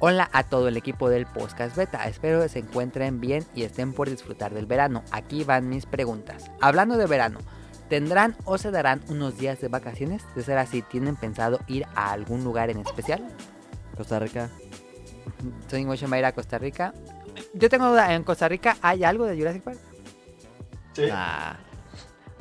Hola 0.00 0.28
a 0.32 0.44
todo 0.44 0.68
el 0.68 0.76
equipo 0.76 1.08
del 1.08 1.26
Podcast 1.26 1.76
Beta. 1.76 2.04
Espero 2.08 2.40
que 2.42 2.48
se 2.48 2.60
encuentren 2.60 3.20
bien 3.20 3.44
y 3.54 3.62
estén 3.64 3.92
por 3.92 4.08
disfrutar 4.08 4.52
del 4.54 4.66
verano. 4.66 5.02
Aquí 5.12 5.44
van 5.44 5.68
mis 5.68 5.86
preguntas. 5.86 6.50
Hablando 6.60 6.96
de 6.96 7.06
verano, 7.06 7.38
¿tendrán 7.90 8.34
o 8.46 8.56
se 8.56 8.70
darán 8.70 9.02
unos 9.08 9.36
días 9.36 9.60
de 9.60 9.68
vacaciones? 9.68 10.22
De 10.34 10.42
ser 10.42 10.56
así, 10.56 10.80
¿tienen 10.80 11.16
pensado 11.16 11.58
ir 11.66 11.84
a 11.94 12.12
algún 12.12 12.42
lugar 12.44 12.70
en 12.70 12.78
especial? 12.78 13.22
Costa 13.96 14.18
Rica. 14.18 14.48
Motion 15.84 16.10
va 16.10 16.16
a 16.16 16.18
ir 16.20 16.24
a 16.24 16.32
Costa 16.32 16.56
Rica. 16.58 16.94
Yo 17.52 17.68
tengo 17.68 17.88
duda, 17.88 18.14
¿en 18.14 18.22
Costa 18.24 18.48
Rica 18.48 18.76
hay 18.80 19.04
algo 19.04 19.26
de 19.26 19.36
Jurassic 19.36 19.62
Park? 19.62 19.78
Sí. 20.94 21.06
Nah, 21.06 21.54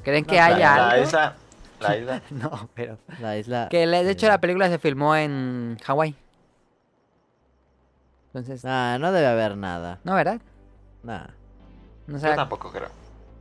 ¿Creen 0.03 0.23
que 0.25 0.39
haya 0.39 0.57
la, 0.77 0.89
algo? 0.91 1.03
isla, 1.05 1.35
la 1.81 1.97
isla. 1.97 2.21
No, 2.31 2.69
pero... 2.73 2.97
la 3.19 3.37
isla. 3.37 3.67
Que 3.69 3.85
le- 3.85 4.03
de 4.03 4.11
hecho 4.11 4.27
la 4.27 4.39
película 4.39 4.69
se 4.69 4.79
filmó 4.79 5.15
en 5.15 5.77
Hawái. 5.83 6.15
Entonces, 8.27 8.63
Nah, 8.63 8.97
no 8.97 9.11
debe 9.11 9.27
haber 9.27 9.57
nada. 9.57 9.99
no, 10.03 10.13
¿verdad? 10.15 10.39
Nah. 11.03 11.27
No 12.07 12.17
Yo 12.17 12.35
tampoco 12.35 12.71
creo. 12.71 12.89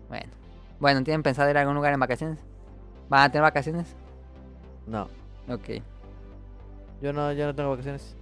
Bueno. 0.09 0.33
Bueno, 0.81 1.03
¿tienen 1.03 1.23
pensado 1.23 1.51
ir 1.51 1.57
a 1.57 1.61
algún 1.61 1.75
lugar 1.75 1.93
en 1.93 2.01
vacaciones? 2.01 2.39
¿Van 3.09 3.23
a 3.23 3.31
tener 3.31 3.43
vacaciones? 3.43 3.95
No. 4.87 5.09
Ok. 5.49 5.83
Yo 7.01 7.13
no, 7.13 7.33
yo 7.33 7.47
no 7.47 7.55
tengo 7.55 7.71
vacaciones. 7.71 8.15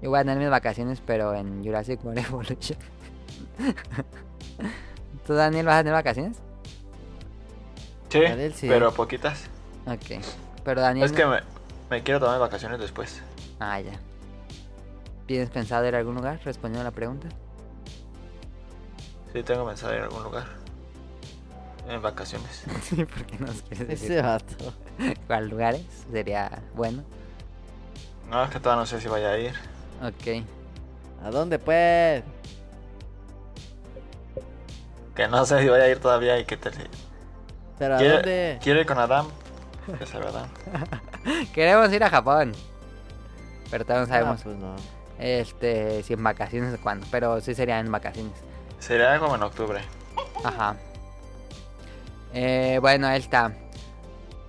Yo 0.00 0.10
voy 0.10 0.18
a 0.20 0.22
tener 0.22 0.38
mis 0.38 0.50
vacaciones, 0.50 1.02
pero 1.04 1.34
en 1.34 1.64
Jurassic 1.64 2.04
World 2.04 2.18
Evolution. 2.26 2.78
¿Tú, 5.26 5.34
Daniel, 5.34 5.66
vas 5.66 5.76
a 5.76 5.78
tener 5.80 5.94
vacaciones? 5.94 6.38
Sí, 8.08 8.20
Daniel, 8.20 8.54
sí. 8.54 8.68
pero 8.68 8.92
poquitas. 8.92 9.48
Ok. 9.86 10.22
Pero 10.64 10.80
Daniel... 10.80 11.06
Es 11.06 11.12
que 11.12 11.26
me, 11.26 11.40
me 11.90 12.02
quiero 12.02 12.20
tomar 12.20 12.38
vacaciones 12.38 12.78
después. 12.78 13.22
Ah, 13.58 13.80
ya. 13.80 13.98
¿Tienes 15.26 15.50
pensado 15.50 15.86
ir 15.86 15.94
a 15.94 15.98
algún 15.98 16.14
lugar? 16.14 16.40
Respondiendo 16.44 16.82
a 16.82 16.90
la 16.90 16.94
pregunta. 16.94 17.28
Sí, 19.32 19.42
tengo 19.42 19.66
pensado 19.66 19.94
ir 19.94 20.00
a 20.00 20.04
algún 20.04 20.22
lugar. 20.22 20.46
En 21.88 22.02
vacaciones. 22.02 22.64
Sí, 22.82 23.04
¿por 23.04 23.24
qué 23.24 23.38
nos 23.38 23.62
quieres 23.62 23.88
decir 23.88 24.12
Ese 24.12 24.22
vato. 24.22 24.74
cuál 25.26 25.48
lugares? 25.48 25.82
Sería 26.12 26.62
bueno. 26.74 27.02
No, 28.30 28.44
es 28.44 28.50
que 28.50 28.60
todavía 28.60 28.80
no 28.82 28.86
sé 28.86 29.00
si 29.00 29.08
vaya 29.08 29.30
a 29.30 29.38
ir. 29.38 29.54
Ok. 30.02 30.44
¿A 31.24 31.30
dónde 31.30 31.58
pues? 31.58 32.22
Que 35.14 35.26
no 35.28 35.44
sé 35.46 35.60
si 35.62 35.68
vaya 35.68 35.84
a 35.84 35.88
ir 35.88 35.98
todavía 35.98 36.38
y 36.38 36.44
que 36.44 36.56
te... 36.56 36.70
¿Pero 37.78 37.94
a 37.94 37.98
¿Quiere- 37.98 38.14
dónde? 38.14 38.58
Quiero 38.62 38.80
ir 38.80 38.86
con 38.86 38.98
Adam. 38.98 39.26
Que 39.98 40.06
sabe 40.06 40.26
Adam. 40.28 40.48
Queremos 41.54 41.92
ir 41.92 42.04
a 42.04 42.10
Japón. 42.10 42.52
Pero 43.70 43.84
todavía 43.84 44.06
no 44.06 44.12
Ah, 44.14 44.18
sabemos 44.18 44.42
pues 44.42 44.56
no. 44.56 44.76
este, 45.18 46.02
si 46.02 46.12
en 46.12 46.22
vacaciones 46.22 46.74
o 46.78 46.82
cuándo. 46.82 47.06
Pero 47.10 47.40
sí 47.40 47.54
sería 47.54 47.80
en 47.80 47.90
vacaciones. 47.90 48.34
Sería 48.78 49.18
como 49.18 49.34
en 49.36 49.42
octubre. 49.42 49.80
Ajá. 50.44 50.76
Eh, 52.40 52.78
bueno, 52.80 53.08
ahí 53.08 53.18
está. 53.18 53.52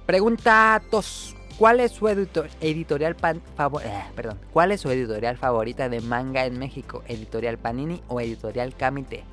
Pregunta 0.05 0.79
2. 0.91 1.35
¿Cuál 1.57 1.79
es 1.79 1.91
su 1.93 2.05
editor- 2.07 2.47
editorial 2.61 3.15
pan- 3.15 3.41
eh, 3.83 4.03
perdón, 4.15 4.39
¿Cuál 4.53 4.71
es 4.71 4.81
su 4.81 4.91
editorial 4.91 5.37
favorita 5.37 5.89
de 5.89 5.99
manga 5.99 6.45
en 6.45 6.59
México? 6.59 7.01
¿Editorial 7.07 7.57
Panini 7.57 8.03
o 8.07 8.21
Editorial 8.21 8.75
Kamite? 8.75 9.23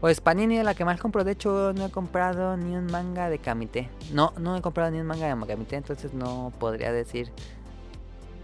Pues 0.00 0.20
Panini 0.20 0.58
es 0.58 0.64
la 0.64 0.74
que 0.74 0.84
más 0.84 1.00
compro. 1.00 1.24
De 1.24 1.32
hecho, 1.32 1.72
no 1.74 1.86
he 1.86 1.90
comprado 1.90 2.56
ni 2.56 2.76
un 2.76 2.86
manga 2.86 3.28
de 3.28 3.40
Kamite. 3.40 3.90
No, 4.12 4.32
no 4.38 4.56
he 4.56 4.62
comprado 4.62 4.92
ni 4.92 5.00
un 5.00 5.06
manga 5.06 5.26
de 5.34 5.46
Kamite, 5.46 5.74
entonces 5.76 6.14
no 6.14 6.52
podría 6.60 6.92
decir. 6.92 7.32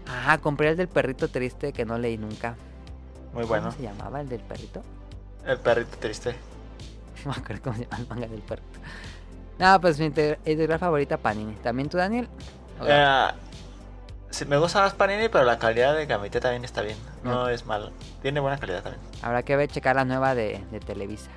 Ah, 0.07 0.37
compré 0.39 0.69
el 0.71 0.77
del 0.77 0.89
perrito 0.89 1.29
triste 1.29 1.71
que 1.71 1.85
no 1.85 1.97
leí 1.97 2.17
nunca. 2.17 2.57
Muy 3.33 3.45
bueno. 3.45 3.67
¿Cómo 3.69 3.77
se 3.77 3.83
llamaba 3.83 4.19
el 4.19 4.27
del 4.27 4.41
perrito? 4.41 4.83
El 5.45 5.57
perrito 5.59 5.97
triste. 5.99 6.35
No 7.25 7.31
me 7.31 7.37
acuerdo 7.37 7.61
cómo 7.63 7.75
se 7.77 7.83
llama 7.85 7.97
el 7.99 8.07
manga 8.09 8.27
del 8.27 8.41
perrito. 8.41 8.79
No, 9.59 9.79
pues 9.79 9.99
mi 9.99 10.05
editorial 10.05 10.79
favorita 10.79 11.17
Panini. 11.17 11.53
¿También 11.55 11.89
tú, 11.89 11.97
Daniel? 11.97 12.27
Eh, 12.85 13.27
sí, 14.29 14.45
me 14.45 14.57
gusta 14.57 14.81
más 14.81 14.93
Panini, 14.93 15.29
pero 15.29 15.43
la 15.43 15.59
calidad 15.59 15.95
de 15.95 16.05
Gamite 16.05 16.39
también 16.39 16.65
está 16.65 16.81
bien. 16.81 16.97
No 17.23 17.47
es 17.49 17.65
malo. 17.65 17.91
Tiene 18.21 18.39
buena 18.39 18.57
calidad 18.57 18.83
también. 18.83 19.01
Habrá 19.21 19.43
que 19.43 19.55
ver, 19.55 19.69
checar 19.69 19.95
la 19.95 20.05
nueva 20.05 20.35
de, 20.35 20.63
de 20.71 20.79
Televisa. 20.79 21.29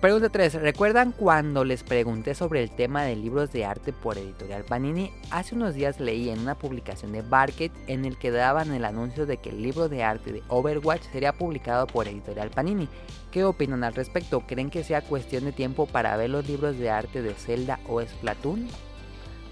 Pregunta 0.00 0.28
3. 0.28 0.54
¿Recuerdan 0.60 1.12
cuando 1.12 1.64
les 1.64 1.82
pregunté 1.82 2.34
sobre 2.34 2.62
el 2.62 2.70
tema 2.70 3.04
de 3.04 3.16
libros 3.16 3.50
de 3.52 3.64
arte 3.64 3.94
por 3.94 4.18
editorial 4.18 4.62
Panini? 4.62 5.10
Hace 5.30 5.54
unos 5.54 5.74
días 5.74 6.00
leí 6.00 6.28
en 6.28 6.40
una 6.40 6.54
publicación 6.54 7.12
de 7.12 7.22
Barket 7.22 7.72
en 7.86 8.04
el 8.04 8.18
que 8.18 8.30
daban 8.30 8.74
el 8.74 8.84
anuncio 8.84 9.24
de 9.24 9.38
que 9.38 9.48
el 9.50 9.62
libro 9.62 9.88
de 9.88 10.04
arte 10.04 10.32
de 10.32 10.42
Overwatch 10.48 11.02
sería 11.12 11.32
publicado 11.32 11.86
por 11.86 12.08
editorial 12.08 12.50
Panini. 12.50 12.88
¿Qué 13.36 13.44
opinan 13.44 13.84
al 13.84 13.94
respecto? 13.94 14.40
¿Creen 14.46 14.70
que 14.70 14.82
sea 14.82 15.02
cuestión 15.02 15.44
de 15.44 15.52
tiempo 15.52 15.84
para 15.84 16.16
ver 16.16 16.30
los 16.30 16.48
libros 16.48 16.78
de 16.78 16.88
arte 16.88 17.20
de 17.20 17.34
Zelda 17.34 17.78
o 17.86 18.00
Splatoon? 18.00 18.66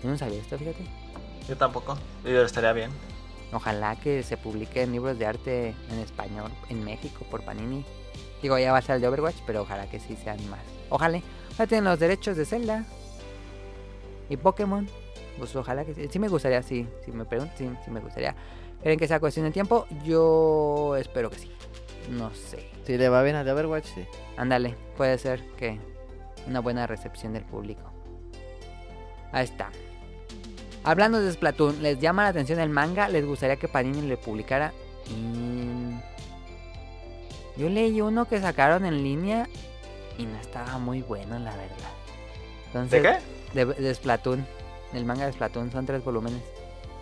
Yo 0.02 0.08
no 0.08 0.16
sabía 0.16 0.40
esto, 0.40 0.56
fíjate. 0.56 0.86
Yo 1.46 1.54
tampoco. 1.58 1.98
Yo 2.24 2.42
estaría 2.42 2.72
bien. 2.72 2.90
Ojalá 3.52 3.96
que 3.96 4.22
se 4.22 4.38
publiquen 4.38 4.92
libros 4.92 5.18
de 5.18 5.26
arte 5.26 5.74
en 5.90 5.98
español 5.98 6.50
en 6.70 6.82
México 6.82 7.26
por 7.30 7.44
Panini. 7.44 7.84
Digo, 8.40 8.58
ya 8.58 8.72
va 8.72 8.78
a 8.78 8.80
ser 8.80 8.94
el 8.94 9.02
de 9.02 9.08
Overwatch, 9.08 9.42
pero 9.46 9.60
ojalá 9.60 9.86
que 9.90 10.00
sí 10.00 10.16
sean 10.16 10.38
más. 10.48 10.62
Ojalá. 10.88 11.20
Ya 11.58 11.66
tienen 11.66 11.84
los 11.84 11.98
derechos 11.98 12.38
de 12.38 12.46
Zelda. 12.46 12.86
Y 14.30 14.38
Pokémon. 14.38 14.88
Pues 15.36 15.54
ojalá 15.56 15.84
que 15.84 15.92
sí. 15.92 16.08
Sí 16.10 16.18
me 16.18 16.28
gustaría, 16.28 16.62
sí. 16.62 16.88
Si 17.04 17.12
me 17.12 17.26
preguntan, 17.26 17.54
sí, 17.58 17.68
sí 17.84 17.90
me 17.90 18.00
gustaría. 18.00 18.34
¿Creen 18.82 18.98
que 18.98 19.06
sea 19.06 19.20
cuestión 19.20 19.44
de 19.44 19.52
tiempo? 19.52 19.86
Yo 20.06 20.96
espero 20.96 21.28
que 21.28 21.38
sí. 21.38 21.50
No 22.08 22.30
sé. 22.30 22.73
Si 22.86 22.96
le 22.98 23.08
va 23.08 23.22
bien 23.22 23.36
al 23.36 23.44
de 23.44 23.52
Overwatch, 23.52 23.86
sí. 23.94 24.04
Ándale, 24.36 24.76
puede 24.96 25.16
ser 25.18 25.42
que 25.56 25.80
una 26.46 26.60
buena 26.60 26.86
recepción 26.86 27.32
del 27.32 27.44
público. 27.44 27.82
Ahí 29.32 29.44
está. 29.44 29.70
Hablando 30.84 31.20
de 31.20 31.32
Splatoon, 31.32 31.82
¿les 31.82 31.98
llama 31.98 32.24
la 32.24 32.28
atención 32.28 32.60
el 32.60 32.68
manga? 32.68 33.08
¿Les 33.08 33.24
gustaría 33.26 33.56
que 33.56 33.68
Panini 33.68 34.02
le 34.02 34.16
publicara? 34.18 34.72
Mm, 35.16 35.96
Yo 37.56 37.68
leí 37.70 38.00
uno 38.02 38.26
que 38.26 38.40
sacaron 38.40 38.84
en 38.84 39.02
línea 39.02 39.48
y 40.18 40.26
no 40.26 40.38
estaba 40.38 40.78
muy 40.78 41.00
bueno, 41.02 41.38
la 41.38 41.52
verdad. 41.56 41.90
Entonces, 42.66 43.02
¿De 43.02 43.08
qué? 43.54 43.64
De, 43.64 43.64
de 43.74 43.94
Splatoon. 43.94 44.46
El 44.92 45.04
manga 45.06 45.24
de 45.26 45.32
Splatoon 45.32 45.72
son 45.72 45.86
tres 45.86 46.04
volúmenes. 46.04 46.42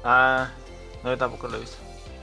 Ah, 0.04 0.50
no, 1.02 1.10
yo 1.10 1.18
tampoco 1.18 1.48
lo 1.48 1.56
he 1.56 1.60
visto. 1.60 1.76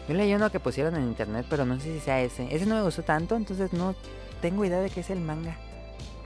Yo 0.10 0.16
leí 0.16 0.34
uno 0.34 0.52
que 0.52 0.60
pusieron 0.60 0.96
en 0.96 1.04
internet, 1.04 1.46
pero 1.50 1.66
no 1.66 1.76
sé 1.80 1.84
si 1.94 2.00
sea 2.02 2.20
ese. 2.22 2.54
Ese 2.54 2.66
no 2.66 2.76
me 2.76 2.82
gustó 2.82 3.04
tanto, 3.04 3.36
entonces 3.36 3.72
no 3.72 3.96
tengo 4.42 4.66
idea 4.66 4.80
de 4.80 4.90
qué 4.90 5.00
es 5.02 5.10
el 5.12 5.20
manga. 5.22 5.56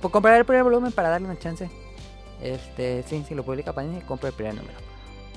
Pues 0.01 0.11
compraré 0.11 0.37
el 0.39 0.45
primer 0.45 0.63
volumen 0.63 0.91
para 0.91 1.09
darle 1.09 1.27
una 1.27 1.37
chance. 1.37 1.69
Este, 2.41 3.03
sí, 3.07 3.23
si 3.27 3.35
lo 3.35 3.43
publica 3.43 3.73
Panini, 3.73 4.01
compro 4.01 4.27
el 4.29 4.33
primer 4.33 4.55
número. 4.55 4.77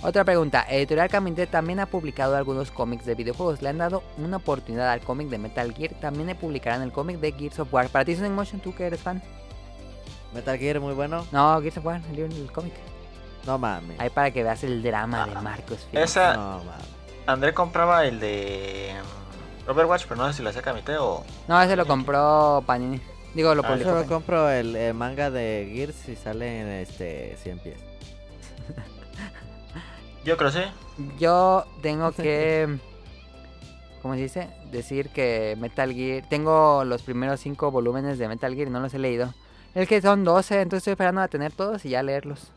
Otra 0.02 0.24
pregunta, 0.24 0.66
Editorial 0.68 1.08
Kamite 1.08 1.46
también 1.46 1.80
ha 1.80 1.86
publicado 1.86 2.36
algunos 2.36 2.70
cómics 2.70 3.04
de 3.06 3.14
videojuegos. 3.14 3.62
Le 3.62 3.70
han 3.70 3.78
dado 3.78 4.02
una 4.18 4.36
oportunidad 4.36 4.90
al 4.90 5.00
cómic 5.00 5.28
de 5.28 5.38
Metal 5.38 5.72
Gear. 5.74 5.92
También 6.00 6.26
le 6.26 6.34
publicarán 6.34 6.82
el 6.82 6.92
cómic 6.92 7.18
de 7.18 7.32
Gears 7.32 7.58
of 7.60 7.72
War. 7.72 7.88
Para 7.88 8.04
ti, 8.04 8.14
Sonic 8.14 8.32
Motion, 8.32 8.60
tú 8.60 8.74
que 8.74 8.86
eres 8.86 9.00
fan. 9.00 9.22
Metal 10.34 10.58
Gear 10.58 10.80
muy 10.80 10.92
bueno. 10.94 11.24
No, 11.32 11.60
Gears 11.60 11.78
of 11.78 11.86
War, 11.86 12.00
el, 12.10 12.16
libro- 12.16 12.36
el 12.36 12.52
cómic. 12.52 12.74
No 13.46 13.58
mames. 13.58 13.98
Ahí 13.98 14.10
para 14.10 14.30
que 14.30 14.42
veas 14.42 14.62
el 14.64 14.82
drama 14.82 15.26
de 15.26 15.34
Marcos 15.36 15.86
Fierro. 15.90 16.04
Esa, 16.04 16.34
No 16.36 16.58
mames. 16.64 16.95
André 17.26 17.52
compraba 17.54 18.04
el 18.06 18.20
de 18.20 18.94
mm, 19.66 19.70
Overwatch, 19.70 20.04
pero 20.08 20.16
no 20.22 20.28
sé 20.28 20.34
si 20.38 20.42
lo 20.42 20.52
saca 20.52 20.70
Kamite 20.72 20.96
o... 20.98 21.24
No, 21.48 21.60
ese 21.60 21.76
lo 21.76 21.86
compró 21.86 22.62
Panini. 22.66 23.00
Digo, 23.34 23.54
lo 23.54 23.62
Ah, 23.64 23.68
publicó. 23.68 24.02
Yo 24.02 24.06
compro 24.08 24.48
el, 24.50 24.74
el 24.76 24.94
manga 24.94 25.30
de 25.30 25.70
Gears 25.74 26.08
y 26.08 26.16
sale 26.16 26.60
en 26.60 26.68
este 26.68 27.36
100 27.42 27.58
pies. 27.58 27.80
Yo 30.24 30.36
creo 30.36 30.50
sí. 30.50 30.62
Yo 31.18 31.64
tengo 31.82 32.10
que. 32.12 32.78
¿Cómo 34.02 34.14
se 34.14 34.20
dice? 34.20 34.48
Decir 34.72 35.10
que 35.10 35.56
Metal 35.60 35.92
Gear. 35.92 36.24
Tengo 36.28 36.84
los 36.84 37.02
primeros 37.02 37.40
cinco 37.40 37.70
volúmenes 37.70 38.18
de 38.18 38.26
Metal 38.28 38.54
Gear 38.54 38.68
y 38.68 38.70
no 38.70 38.80
los 38.80 38.94
he 38.94 38.98
leído. 38.98 39.32
Es 39.74 39.86
que 39.88 40.00
son 40.00 40.24
12, 40.24 40.62
entonces 40.62 40.78
estoy 40.78 40.92
esperando 40.92 41.20
a 41.20 41.28
tener 41.28 41.52
todos 41.52 41.84
y 41.84 41.90
ya 41.90 42.02
leerlos. 42.02 42.50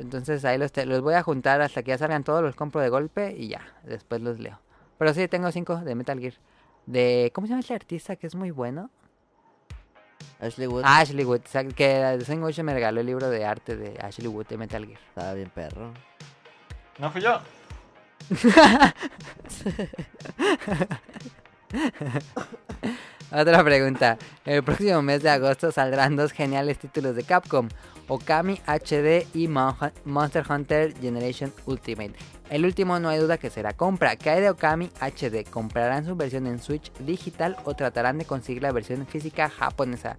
Entonces 0.00 0.44
ahí 0.44 0.58
los, 0.58 0.72
te- 0.72 0.86
los 0.86 1.02
voy 1.02 1.14
a 1.14 1.22
juntar 1.22 1.60
hasta 1.60 1.82
que 1.82 1.90
ya 1.90 1.98
salgan 1.98 2.24
todos, 2.24 2.42
los 2.42 2.56
compro 2.56 2.80
de 2.80 2.88
golpe 2.88 3.34
y 3.36 3.48
ya, 3.48 3.60
después 3.84 4.20
los 4.22 4.40
leo. 4.40 4.58
Pero 4.98 5.14
sí, 5.14 5.28
tengo 5.28 5.52
cinco 5.52 5.76
de 5.76 5.94
Metal 5.94 6.18
Gear. 6.18 6.34
De. 6.86 7.30
¿Cómo 7.34 7.46
se 7.46 7.50
llama 7.52 7.60
este 7.60 7.74
artista 7.74 8.16
que 8.16 8.26
es 8.26 8.34
muy 8.34 8.50
bueno? 8.50 8.90
Ashley 10.40 10.66
Wood 10.66 10.82
Ashley 10.84 11.24
Wood, 11.24 11.40
que 11.76 12.18
Sonic 12.24 12.40
Motion 12.40 12.66
me 12.66 12.72
regaló 12.74 13.00
el 13.00 13.06
libro 13.06 13.28
de 13.28 13.44
arte 13.44 13.76
de 13.76 13.98
Ashley 14.00 14.28
Wood 14.28 14.46
de 14.46 14.56
Metal 14.56 14.84
Gear. 14.86 14.98
estaba 15.08 15.34
bien 15.34 15.50
perro. 15.50 15.92
No 16.98 17.10
fui 17.10 17.20
yo. 17.20 17.40
Otra 23.32 23.62
pregunta. 23.62 24.18
El 24.44 24.62
próximo 24.64 25.02
mes 25.02 25.22
de 25.22 25.30
agosto 25.30 25.70
saldrán 25.70 26.16
dos 26.16 26.32
geniales 26.32 26.78
títulos 26.78 27.14
de 27.14 27.22
Capcom. 27.22 27.68
Okami 28.08 28.60
HD 28.66 29.24
y 29.34 29.46
Mon- 29.46 29.76
Monster 30.04 30.44
Hunter 30.50 30.94
Generation 31.00 31.52
Ultimate. 31.66 32.14
El 32.48 32.64
último 32.64 32.98
no 32.98 33.08
hay 33.08 33.20
duda 33.20 33.38
que 33.38 33.50
será 33.50 33.72
compra. 33.72 34.16
¿Qué 34.16 34.30
hay 34.30 34.40
de 34.40 34.50
Okami 34.50 34.90
HD? 35.00 35.44
¿Comprarán 35.48 36.04
su 36.04 36.16
versión 36.16 36.48
en 36.48 36.60
Switch 36.60 36.90
digital 36.98 37.56
o 37.64 37.74
tratarán 37.74 38.18
de 38.18 38.24
conseguir 38.24 38.62
la 38.64 38.72
versión 38.72 39.06
física 39.06 39.48
japonesa? 39.48 40.16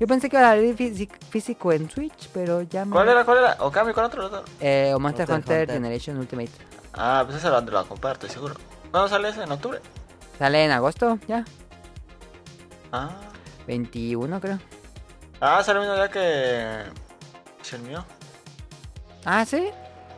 Yo 0.00 0.06
pensé 0.06 0.30
que 0.30 0.36
iba 0.36 0.46
a 0.46 0.50
salir 0.54 0.74
físi- 0.76 1.10
físico 1.28 1.72
en 1.72 1.90
Switch, 1.90 2.30
pero 2.32 2.62
ya 2.62 2.86
me... 2.86 2.92
¿Cuál 2.92 3.10
era? 3.10 3.24
¿Cuál 3.26 3.38
era? 3.38 3.56
¿Okami 3.60 3.92
con 3.92 4.04
otro? 4.04 4.26
otro? 4.26 4.44
Eh, 4.60 4.92
o 4.94 4.98
Monster, 4.98 5.28
Monster 5.28 5.34
Hunter, 5.36 5.60
Hunter. 5.60 5.74
Generation 5.76 6.16
Ultimate. 6.16 6.50
Ah, 6.94 7.22
pues 7.26 7.36
ese 7.36 7.48
lo 7.50 7.60
lo 7.60 7.72
va 7.72 7.80
a 7.80 7.84
comprar, 7.84 8.14
estoy 8.14 8.30
seguro. 8.30 8.54
¿Cuándo 8.90 9.08
sale 9.10 9.28
ese? 9.28 9.42
¿En 9.42 9.52
octubre? 9.52 9.80
Sale 10.38 10.64
en 10.64 10.70
agosto, 10.70 11.18
ya. 11.28 11.44
Ah. 12.96 13.10
21 13.66 14.40
creo. 14.40 14.58
Ah, 15.40 15.62
sale 15.62 15.80
el 15.80 15.86
mismo 15.86 15.96
día 15.96 16.08
que... 16.10 16.84
Shenmue. 17.62 17.98
Ah, 19.24 19.44
¿sí? 19.44 19.68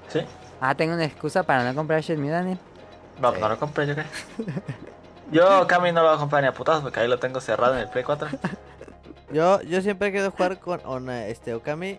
¿Sí? 0.08 0.20
Ah, 0.60 0.74
tengo 0.74 0.94
una 0.94 1.04
excusa 1.04 1.42
para 1.42 1.64
no 1.64 1.74
comprar 1.74 2.00
Shenmue, 2.02 2.30
Daniel. 2.30 2.58
No, 3.20 3.32
no 3.32 3.48
lo 3.48 3.58
compré 3.58 3.86
yo 3.86 3.94
qué. 3.96 4.04
Yo 5.32 5.62
Okami 5.62 5.92
no 5.92 6.02
lo 6.02 6.08
voy 6.08 6.16
a 6.16 6.20
comprar 6.20 6.42
ni 6.42 6.48
a 6.48 6.52
putazos 6.52 6.82
porque 6.82 7.00
ahí 7.00 7.08
lo 7.08 7.18
tengo 7.18 7.40
cerrado 7.40 7.74
en 7.74 7.80
el 7.80 7.88
Play 7.88 8.04
4. 8.04 8.28
Yo, 9.30 9.60
yo 9.60 9.82
siempre 9.82 10.08
he 10.08 10.12
querido 10.12 10.30
jugar 10.30 10.58
con, 10.58 11.10
eh, 11.10 11.30
este 11.30 11.52
Okami 11.52 11.98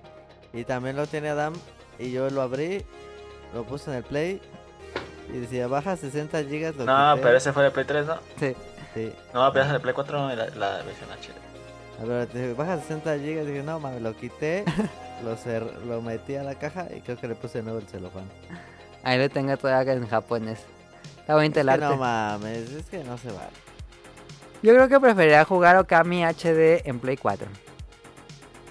y 0.51 0.63
también 0.63 0.95
lo 0.95 1.05
tiene 1.05 1.29
Adam 1.29 1.53
y 1.99 2.11
yo 2.11 2.27
lo 2.31 2.41
abrí, 2.41 2.83
lo 3.53 3.65
puse 3.65 3.91
en 3.91 3.97
el 3.97 4.03
Play 4.03 4.41
y 5.31 5.37
decía 5.37 5.67
baja 5.67 5.95
60 5.95 6.43
gigas. 6.45 6.75
Lo 6.75 6.85
No, 6.85 7.13
quité. 7.13 7.23
pero 7.23 7.37
ese 7.37 7.53
fue 7.53 7.61
de 7.65 7.69
Play 7.69 7.85
3, 7.85 8.07
¿no? 8.07 8.15
Sí. 8.39 8.55
Sí. 8.93 9.13
No, 9.33 9.43
apenas 9.43 9.69
en 9.69 9.75
el 9.75 9.81
Play 9.81 9.93
4 9.93 10.33
y 10.33 10.35
la, 10.35 10.45
la 10.49 10.81
versión 10.83 11.09
HD. 11.09 12.01
A 12.01 12.05
ver, 12.05 12.27
te 12.27 12.39
dije, 12.41 12.53
baja 12.53 12.77
60 12.79 13.17
gigas. 13.19 13.45
Dije, 13.45 13.61
no, 13.63 13.79
mames, 13.79 14.01
lo 14.01 14.15
quité, 14.15 14.63
lo, 15.23 15.35
cer- 15.37 15.75
lo 15.85 16.01
metí 16.01 16.35
a 16.35 16.43
la 16.43 16.55
caja 16.55 16.87
y 16.95 17.01
creo 17.01 17.17
que 17.17 17.27
le 17.27 17.35
puse 17.35 17.59
de 17.59 17.63
nuevo 17.65 17.79
el 17.79 17.87
celofán. 17.87 18.23
Ahí 19.03 19.17
lo 19.19 19.29
tengo 19.29 19.55
todavía 19.57 19.93
en 19.93 20.07
japonés. 20.07 20.59
Está 21.19 21.35
bonito 21.35 21.59
Es 21.59 21.63
el 21.63 21.69
arte. 21.69 21.85
no 21.85 21.97
mames, 21.97 22.69
es 22.71 22.85
que 22.87 23.03
no 23.03 23.17
se 23.17 23.27
vale. 23.27 23.49
Yo 24.63 24.73
creo 24.73 24.89
que 24.89 24.99
preferiría 24.99 25.45
jugar 25.45 25.77
Okami 25.77 26.23
HD 26.25 26.81
en 26.85 26.99
Play 26.99 27.15
4. 27.17 27.47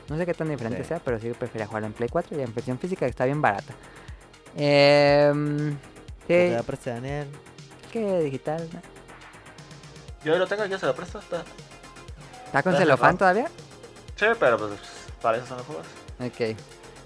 No 0.09 0.17
sé 0.17 0.27
qué 0.27 0.35
tan 0.35 0.49
diferente 0.49 0.83
Sí. 0.83 0.89
sea, 0.89 0.99
pero 0.99 1.19
sí 1.19 1.29
preferiría 1.31 1.67
jugarlo 1.67 1.87
en 1.87 1.93
Play 1.93 2.09
4 2.09 2.39
y 2.39 2.43
en 2.43 2.55
versión 2.55 2.79
física 2.79 3.07
que 3.07 3.11
está 3.11 3.25
bien 3.27 3.41
barata. 3.41 3.73
Eh, 4.57 5.33
Te 6.27 6.49
sí, 6.49 6.55
la 6.55 6.63
presté 6.63 6.91
Daniel. 6.91 7.29
que 7.93 8.21
digital. 8.23 8.69
¿no? 8.73 8.81
Yo 10.25 10.37
lo 10.37 10.47
tengo, 10.47 10.65
yo 10.67 10.79
se 10.79 10.87
lo 10.87 10.95
presto. 10.95 11.19
Está... 11.19 11.45
¿Está 12.47 12.63
con 12.63 12.77
celofán 12.77 13.19
todavía? 13.19 13.49
Sí, 14.17 14.27
pero 14.41 14.59
pues 14.59 14.73
para 15.21 15.39
eso 15.39 15.47
son 15.47 15.59
los 15.59 15.67
juegos. 15.67 15.87
Ok. 16.21 16.57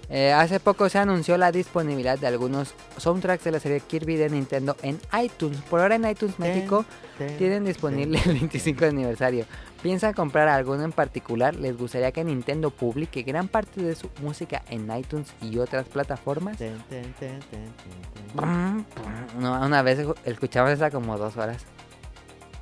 Eh, 0.09 0.31
hace 0.33 0.59
poco 0.59 0.89
se 0.89 0.99
anunció 0.99 1.37
la 1.37 1.51
disponibilidad 1.51 2.19
de 2.19 2.27
algunos 2.27 2.75
soundtracks 2.97 3.43
de 3.45 3.51
la 3.51 3.59
serie 3.59 3.79
Kirby 3.79 4.15
de 4.15 4.29
Nintendo 4.29 4.75
en 4.81 4.99
iTunes. 5.21 5.59
Por 5.61 5.79
ahora 5.79 5.95
en 5.95 6.07
iTunes 6.07 6.35
Ten, 6.35 6.47
México 6.47 6.85
ten, 7.17 7.37
tienen 7.37 7.65
disponible 7.65 8.19
el 8.25 8.33
25 8.33 8.85
aniversario. 8.85 9.45
¿Piensan 9.81 10.13
comprar 10.13 10.47
alguno 10.47 10.83
en 10.83 10.91
particular? 10.91 11.55
¿Les 11.55 11.77
gustaría 11.77 12.11
que 12.11 12.23
Nintendo 12.23 12.69
publique 12.69 13.23
gran 13.23 13.47
parte 13.47 13.81
de 13.81 13.95
su 13.95 14.09
música 14.21 14.61
en 14.69 14.89
iTunes 14.95 15.33
y 15.41 15.57
otras 15.57 15.87
plataformas? 15.87 16.57
ten, 16.57 16.81
ten, 16.89 17.13
ten, 17.19 17.39
ten, 17.39 17.49
ten, 17.49 17.73
ten. 17.73 18.35
Brum, 18.35 18.85
brum. 18.95 19.41
No, 19.41 19.65
una 19.65 19.81
vez 19.81 19.99
escuchamos 20.25 20.71
esa 20.71 20.91
como 20.91 21.17
dos 21.17 21.35
horas. 21.37 21.65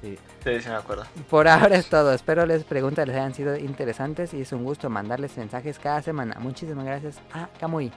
Sí. 0.02 0.18
Sí, 0.44 0.62
sí 0.62 0.70
me 0.70 0.76
acuerdo. 0.76 1.06
Por 1.30 1.48
ahora 1.48 1.76
es 1.76 1.88
todo. 1.88 2.14
Espero 2.14 2.46
les 2.46 2.64
preguntas 2.64 3.08
les 3.08 3.16
hayan 3.16 3.34
sido 3.34 3.56
interesantes 3.56 4.34
y 4.34 4.42
es 4.42 4.52
un 4.52 4.64
gusto 4.64 4.90
mandarles 4.90 5.38
mensajes 5.38 5.78
cada 5.78 6.02
semana. 6.02 6.38
Muchísimas 6.40 6.86
gracias 6.86 7.22
a 7.34 7.48
Kamui. 7.60 7.92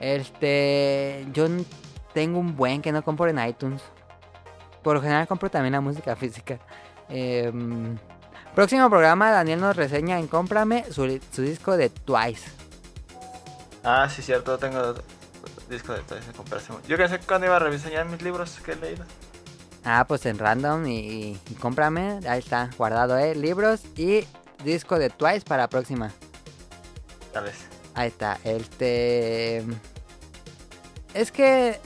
Este, 0.00 1.26
yo 1.32 1.46
tengo 2.12 2.38
un 2.38 2.56
buen 2.56 2.82
que 2.82 2.92
no 2.92 3.02
compro 3.02 3.28
en 3.28 3.38
iTunes. 3.46 3.82
Por 4.82 4.96
lo 4.96 5.02
general 5.02 5.26
compro 5.26 5.50
también 5.50 5.72
la 5.72 5.80
música 5.80 6.14
física. 6.14 6.58
Em, 7.08 7.96
próximo 8.54 8.88
programa, 8.90 9.30
Daniel 9.30 9.60
nos 9.60 9.76
reseña 9.76 10.18
en 10.18 10.26
Cómprame 10.26 10.84
su, 10.90 11.20
su 11.32 11.42
disco 11.42 11.76
de 11.76 11.88
Twice. 11.90 12.50
Ah, 13.82 14.08
sí, 14.10 14.20
cierto, 14.20 14.58
tengo 14.58 14.94
disco 15.68 15.92
de 15.92 16.00
Toys 16.00 16.26
de 16.26 16.32
comprarse. 16.32 16.72
Yo 16.88 16.96
que 16.96 17.08
sé 17.08 17.18
cuándo 17.20 17.46
iba 17.46 17.56
a 17.56 17.60
reseñar 17.60 18.06
mis 18.06 18.22
libros 18.22 18.58
que 18.64 18.72
he 18.72 18.76
leído. 18.76 19.04
Ah, 19.88 20.04
pues 20.06 20.26
en 20.26 20.38
random 20.38 20.84
y, 20.86 21.38
y 21.48 21.54
cómprame. 21.60 22.18
Ahí 22.28 22.40
está, 22.40 22.70
guardado, 22.76 23.16
eh. 23.18 23.34
Libros 23.36 23.82
y 23.96 24.26
disco 24.64 24.98
de 24.98 25.10
Twice 25.10 25.42
para 25.42 25.62
la 25.62 25.68
próxima. 25.68 26.10
Tal 27.32 27.44
vez. 27.44 27.54
Ahí 27.94 28.08
está, 28.08 28.38
este... 28.44 29.64
Es 31.14 31.30
que 31.32 31.80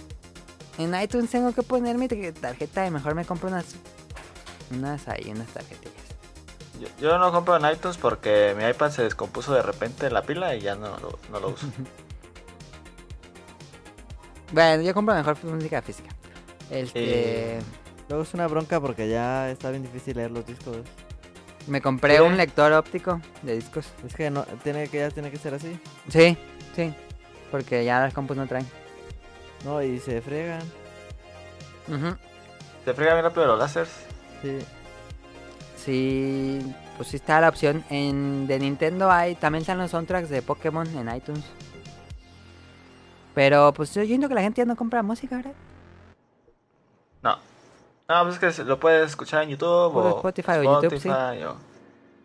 en 0.78 1.00
iTunes 1.00 1.30
tengo 1.30 1.52
que 1.52 1.62
poner 1.62 1.98
mi 1.98 2.08
tar- 2.08 2.32
tarjeta 2.32 2.86
y 2.86 2.90
mejor 2.90 3.14
me 3.14 3.24
compro 3.24 3.48
unas... 3.48 3.66
Unas 4.72 5.06
ahí, 5.06 5.30
unas 5.30 5.48
tarjetillas. 5.48 5.94
Yo, 6.80 6.88
yo 7.00 7.18
no 7.18 7.30
compro 7.32 7.56
en 7.56 7.70
iTunes 7.70 7.98
porque 7.98 8.54
mi 8.56 8.64
iPad 8.64 8.90
se 8.90 9.02
descompuso 9.02 9.52
de 9.52 9.62
repente 9.62 10.10
la 10.10 10.22
pila 10.22 10.54
y 10.54 10.62
ya 10.62 10.74
no, 10.74 10.96
lo- 10.98 11.18
no 11.30 11.38
lo 11.38 11.48
uso. 11.50 11.66
Bueno, 14.52 14.82
yo 14.82 14.92
compro 14.94 15.14
mejor 15.14 15.36
música 15.44 15.80
física. 15.82 16.10
Este... 16.70 17.58
Eh. 17.58 17.62
Luego 18.10 18.24
es 18.24 18.34
una 18.34 18.48
bronca 18.48 18.80
porque 18.80 19.08
ya 19.08 19.48
está 19.52 19.70
bien 19.70 19.84
difícil 19.84 20.16
leer 20.16 20.32
los 20.32 20.44
discos. 20.44 20.78
Me 21.68 21.80
compré 21.80 22.16
¿Qué? 22.16 22.20
un 22.20 22.36
lector 22.36 22.72
óptico 22.72 23.20
de 23.42 23.54
discos. 23.54 23.86
Es 24.04 24.16
que 24.16 24.30
no 24.30 24.42
tiene 24.64 24.88
que 24.88 24.98
ya 24.98 25.10
tiene 25.10 25.30
que 25.30 25.36
ser 25.36 25.54
así. 25.54 25.78
Sí, 26.08 26.36
sí. 26.74 26.92
Porque 27.52 27.84
ya 27.84 28.00
las 28.00 28.12
compus 28.12 28.36
no 28.36 28.48
traen. 28.48 28.66
No, 29.64 29.80
y 29.80 30.00
se 30.00 30.20
fregan. 30.22 30.62
Ujú. 31.86 32.16
Se 32.84 32.94
friega 32.94 33.14
bien 33.14 33.26
rápido 33.26 33.46
los 33.46 33.60
láseres. 33.60 33.90
Sí. 34.42 34.58
Sí, 35.76 36.74
pues 36.96 37.10
sí 37.10 37.16
está 37.16 37.40
la 37.40 37.48
opción. 37.48 37.84
En 37.90 38.48
de 38.48 38.58
Nintendo 38.58 39.08
hay 39.08 39.36
también 39.36 39.60
están 39.60 39.78
los 39.78 39.92
soundtracks 39.92 40.30
de 40.30 40.42
Pokémon 40.42 40.88
en 40.98 41.14
iTunes. 41.14 41.44
Pero 43.36 43.72
pues 43.72 43.94
yo 43.94 44.04
siento 44.04 44.28
que 44.28 44.34
la 44.34 44.42
gente 44.42 44.62
ya 44.62 44.64
no 44.64 44.74
compra 44.74 45.04
música, 45.04 45.36
¿verdad? 45.36 45.52
No. 48.10 48.22
Pues 48.24 48.34
es 48.34 48.40
que 48.40 48.52
se- 48.52 48.64
lo 48.64 48.78
puedes 48.80 49.08
escuchar 49.10 49.44
en 49.44 49.50
YouTube 49.50 49.96
o 49.96 50.08
Spotify 50.16 50.52
o 50.58 50.62
YouTube, 50.80 50.98
sí. 50.98 51.08
O- 51.08 51.56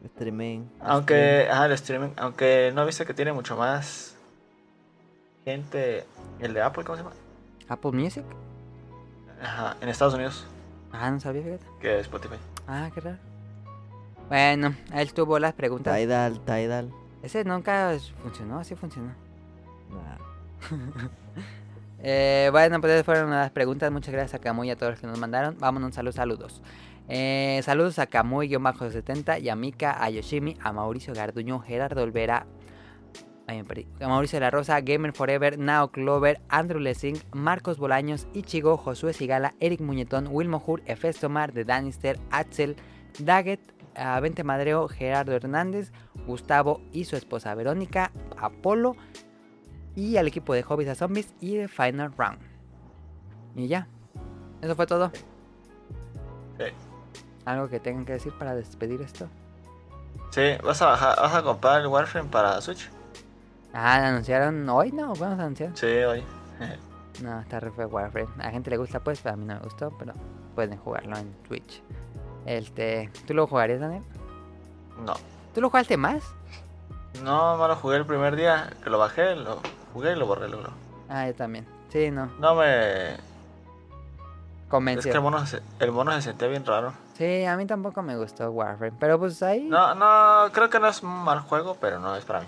Streaming. 0.05 0.65
Aunque, 0.81 1.47
ajá, 1.49 1.65
el 1.65 1.71
streaming, 1.73 2.09
aunque 2.17 2.71
no 2.75 2.85
viste 2.85 3.05
que 3.05 3.13
tiene 3.13 3.33
mucho 3.33 3.55
más 3.57 4.15
gente, 5.43 6.05
el 6.39 6.53
de 6.53 6.61
Apple, 6.61 6.83
¿cómo 6.83 6.95
se 6.97 7.03
llama? 7.03 7.15
Apple 7.67 7.91
Music. 7.91 8.23
Ajá, 9.41 9.75
en 9.81 9.89
Estados 9.89 10.13
Unidos, 10.13 10.45
Ah, 10.91 11.09
no 11.11 11.19
sabía, 11.19 11.41
fíjate. 11.43 11.65
que 11.81 11.99
Spotify. 11.99 12.35
Ah, 12.67 12.89
qué 12.93 13.01
raro. 13.01 13.17
Bueno, 14.29 14.75
él 14.93 15.13
tuvo 15.13 15.39
las 15.39 15.53
preguntas. 15.53 15.95
Tidal, 15.97 16.39
Tidal. 16.45 16.91
Ese 17.23 17.43
nunca 17.43 17.95
funcionó, 18.21 18.63
sí 18.63 18.75
funcionó. 18.75 19.11
Nah. 19.89 20.17
Eh, 22.07 22.49
bueno, 22.51 22.79
pues 22.81 22.93
esas 22.93 23.03
fueron 23.03 23.31
las 23.31 23.49
preguntas. 23.49 23.91
Muchas 23.91 24.13
gracias 24.13 24.35
a 24.35 24.39
Camuy 24.39 24.67
y 24.67 24.71
a 24.71 24.75
todos 24.75 24.91
los 24.91 24.99
que 24.99 25.07
nos 25.07 25.17
mandaron. 25.17 25.57
Vámonos, 25.57 25.95
saludos, 25.95 26.13
saludos. 26.15 26.61
Eh, 27.09 27.61
saludos 27.63 27.97
a 27.97 28.07
Camuy-70 28.07 29.41
y 29.41 29.49
a 29.49 29.55
Mika, 29.55 30.03
a 30.03 30.11
Yoshimi, 30.11 30.55
a 30.61 30.71
Mauricio 30.71 31.15
Garduño, 31.15 31.59
Gerardo 31.59 32.03
Olvera, 32.03 32.45
ay, 33.47 33.63
me 33.63 34.05
a 34.05 34.07
Mauricio 34.07 34.37
de 34.37 34.41
la 34.41 34.51
Rosa, 34.51 34.79
Gamer 34.81 35.13
Forever, 35.13 35.57
Nao 35.57 35.91
Clover, 35.91 36.41
Andrew 36.47 36.79
Lessing, 36.79 37.17
Marcos 37.33 37.79
Bolaños, 37.79 38.27
Ichigo, 38.33 38.77
Josué 38.77 39.13
Sigala, 39.13 39.55
Eric 39.59 39.81
Muñetón, 39.81 40.27
Wilmo 40.29 40.63
Hur, 40.63 40.83
Efestomar, 40.85 41.53
de 41.53 41.63
Danister, 41.63 42.19
Axel, 42.29 42.75
Daggett, 43.19 43.61
a 43.95 44.19
Vente 44.19 44.43
Madreo, 44.43 44.87
Gerardo 44.87 45.33
Hernández, 45.33 45.91
Gustavo 46.27 46.81
y 46.91 47.05
su 47.05 47.15
esposa 47.15 47.55
Verónica, 47.55 48.11
Apolo 48.37 48.95
y 49.95 50.17
al 50.17 50.27
equipo 50.27 50.53
de 50.53 50.63
Hobbies 50.63 50.89
a 50.89 50.95
Zombies 50.95 51.33
y 51.39 51.55
de 51.55 51.67
Final 51.67 52.13
Round. 52.17 52.39
Y 53.55 53.67
ya, 53.67 53.87
eso 54.61 54.75
fue 54.75 54.85
todo. 54.85 55.11
Sí. 56.57 56.65
¿Algo 57.45 57.69
que 57.69 57.79
tengan 57.79 58.05
que 58.05 58.13
decir 58.13 58.33
para 58.37 58.55
despedir 58.55 59.01
esto? 59.01 59.27
Sí, 60.31 60.57
vas 60.63 60.81
a 60.81 60.87
bajar, 60.87 61.15
vas 61.17 61.33
a 61.33 61.43
comprar 61.43 61.81
el 61.81 61.87
Warframe 61.87 62.29
para 62.29 62.59
Switch. 62.61 62.89
Ah, 63.73 63.99
¿la 63.99 64.09
anunciaron 64.09 64.67
hoy? 64.69 64.91
No, 64.91 65.13
vamos 65.15 65.39
a 65.39 65.43
anunciar. 65.43 65.71
Sí, 65.75 65.87
hoy. 65.87 66.23
No, 67.23 67.39
está 67.39 67.61
re 67.61 67.71
feo 67.71 67.87
Warframe. 67.87 68.27
A 68.39 68.47
la 68.47 68.51
gente 68.51 68.69
le 68.69 68.75
gusta 68.75 68.99
pues, 68.99 69.21
pero 69.21 69.35
a 69.35 69.37
mí 69.37 69.45
no 69.45 69.53
me 69.53 69.61
gustó, 69.61 69.89
pero 69.97 70.11
pueden 70.53 70.77
jugarlo 70.77 71.15
en 71.15 71.31
Twitch. 71.47 71.81
Este, 72.45 73.09
¿tú 73.25 73.33
lo 73.33 73.47
jugarías, 73.47 73.79
Daniel? 73.79 74.03
No. 75.05 75.13
¿Tú 75.53 75.61
lo 75.61 75.69
jugaste 75.69 75.95
más? 75.95 76.23
No, 77.23 77.55
no 77.55 77.67
lo 77.69 77.75
jugué 77.77 77.95
el 77.95 78.05
primer 78.05 78.35
día 78.35 78.69
que 78.83 78.89
lo 78.89 78.99
bajé, 78.99 79.33
lo 79.33 79.61
jugué 79.95 80.11
y 80.11 80.15
lo 80.15 80.27
borré 80.27 80.49
luego. 80.49 80.67
Ah, 81.09 81.25
yo 81.27 81.33
también. 81.33 81.65
Sí, 81.89 82.11
no. 82.11 82.25
No 82.39 82.55
me... 82.55 83.15
convenció. 84.67 85.09
Es 85.09 85.13
que 85.13 85.17
el 85.17 85.23
mono, 85.23 85.45
se, 85.45 85.61
el 85.79 85.91
mono 85.93 86.11
se 86.11 86.21
sentía 86.21 86.47
bien 86.49 86.65
raro. 86.65 86.93
Sí, 87.17 87.45
a 87.45 87.55
mí 87.55 87.65
tampoco 87.65 88.01
me 88.01 88.17
gustó 88.17 88.51
Warframe, 88.51 88.97
pero 88.99 89.17
pues 89.17 89.41
ahí... 89.41 89.63
No, 89.63 89.95
no, 89.95 90.51
creo 90.51 90.69
que 90.69 90.79
no 90.81 90.87
es 90.89 91.01
un 91.01 91.09
mal 91.23 91.39
juego, 91.39 91.77
pero 91.79 91.97
no 91.99 92.13
es 92.17 92.25
para 92.25 92.41
mí. 92.41 92.47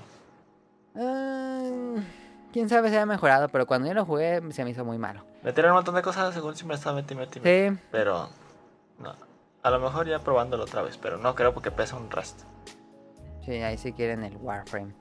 ah, 0.97 1.95
Quién 2.51 2.67
sabe 2.67 2.89
si 2.89 2.97
ha 2.97 3.05
mejorado, 3.05 3.47
pero 3.49 3.65
cuando 3.65 3.87
yo 3.87 3.93
lo 3.93 4.03
jugué 4.05 4.41
se 4.51 4.63
me 4.65 4.71
hizo 4.71 4.83
muy 4.83 4.97
malo. 4.97 5.23
Metieron 5.43 5.71
un 5.71 5.75
montón 5.77 5.95
de 5.95 6.01
cosas 6.01 6.33
según 6.33 6.55
siempre 6.55 6.75
estaba 6.75 6.95
meti, 6.97 7.15
meti, 7.15 7.39
meti, 7.39 7.75
Sí, 7.75 7.81
Pero, 7.91 8.27
no. 8.99 9.13
A 9.63 9.69
lo 9.69 9.79
mejor 9.79 10.07
ya 10.07 10.19
probándolo 10.19 10.63
otra 10.63 10.81
vez, 10.81 10.97
pero 10.97 11.17
no 11.17 11.35
creo 11.35 11.53
porque 11.53 11.71
pesa 11.71 11.95
un 11.95 12.09
rast. 12.11 12.41
sí, 13.45 13.61
ahí 13.61 13.77
sí 13.77 13.93
quieren 13.93 14.23
el 14.23 14.35
Warframe. 14.37 14.93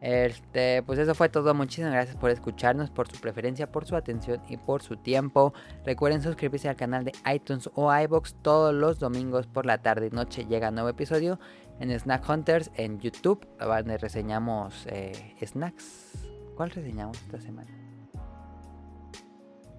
Este, 0.00 0.82
pues 0.82 0.98
eso 0.98 1.14
fue 1.14 1.28
todo. 1.28 1.54
Muchísimas 1.54 1.92
gracias 1.92 2.16
por 2.16 2.30
escucharnos, 2.30 2.90
por 2.90 3.08
su 3.08 3.20
preferencia, 3.20 3.70
por 3.70 3.86
su 3.86 3.96
atención 3.96 4.42
y 4.48 4.56
por 4.56 4.82
su 4.82 4.96
tiempo. 4.96 5.54
Recuerden 5.84 6.22
suscribirse 6.22 6.68
al 6.68 6.76
canal 6.76 7.04
de 7.04 7.12
iTunes 7.32 7.70
o 7.74 7.94
iBox 7.94 8.34
todos 8.42 8.74
los 8.74 8.98
domingos 8.98 9.46
por 9.46 9.64
la 9.64 9.78
tarde 9.78 10.08
y 10.08 10.14
noche. 10.14 10.44
Llega 10.44 10.70
nuevo 10.70 10.90
episodio 10.90 11.38
en 11.80 11.98
Snack 11.98 12.28
Hunters 12.28 12.70
en 12.74 13.00
YouTube, 13.00 13.46
donde 13.58 13.98
reseñamos 13.98 14.86
eh, 14.88 15.34
snacks. 15.44 16.28
¿Cuál 16.54 16.70
reseñamos 16.70 17.20
esta 17.22 17.40
semana? 17.40 17.70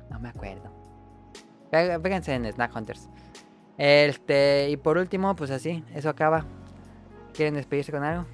No 0.10 0.20
me 0.20 0.30
acuerdo. 0.30 0.72
Fíjense 1.72 2.34
en 2.34 2.52
Snack 2.52 2.76
Hunters. 2.76 3.10
Este, 3.78 4.70
y 4.70 4.78
por 4.78 4.98
último, 4.98 5.36
pues 5.36 5.52
así, 5.52 5.84
eso 5.94 6.10
acaba. 6.10 6.46
¿Quieren 7.34 7.56
despedirse 7.56 7.92
con 7.92 8.04
algo? 8.04 8.26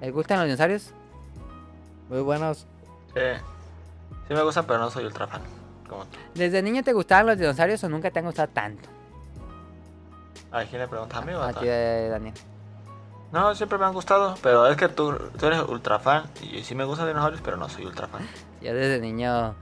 ¿Les 0.00 0.12
gustan 0.12 0.38
los 0.38 0.46
dinosaurios? 0.46 0.94
Muy 2.08 2.20
buenos. 2.20 2.66
Sí. 3.14 3.20
Sí 4.28 4.34
me 4.34 4.42
gustan, 4.42 4.64
pero 4.66 4.78
no 4.78 4.90
soy 4.90 5.04
ultra 5.04 5.26
fan. 5.26 5.42
Como 5.88 6.04
tú. 6.06 6.18
¿Desde 6.34 6.62
niño 6.62 6.82
te 6.82 6.92
gustaban 6.92 7.26
los 7.26 7.38
dinosaurios 7.38 7.82
o 7.84 7.88
nunca 7.88 8.10
te 8.10 8.18
han 8.18 8.24
gustado 8.26 8.48
tanto? 8.48 8.88
¿A 10.50 10.64
quién 10.64 10.80
le 10.80 10.88
preguntas 10.88 11.18
a 11.22 11.24
mí 11.24 11.32
o 11.32 11.40
a 11.42 11.48
A 11.48 11.52
ti? 11.52 11.60
ti, 11.60 11.66
eh, 11.68 12.08
Daniel. 12.10 12.34
No, 13.32 13.54
siempre 13.54 13.78
me 13.78 13.84
han 13.84 13.92
gustado, 13.92 14.36
pero 14.42 14.66
es 14.68 14.76
que 14.76 14.88
tú, 14.88 15.14
tú 15.38 15.46
eres 15.46 15.60
ultra 15.68 15.98
fan. 15.98 16.24
Y 16.42 16.62
sí 16.62 16.74
me 16.74 16.84
gustan 16.84 17.06
dinosaurios, 17.08 17.40
pero 17.42 17.56
no 17.56 17.68
soy 17.68 17.84
ultra 17.86 18.06
fan. 18.06 18.22
Yo 18.62 18.72
desde 18.74 19.00
niño 19.00 19.54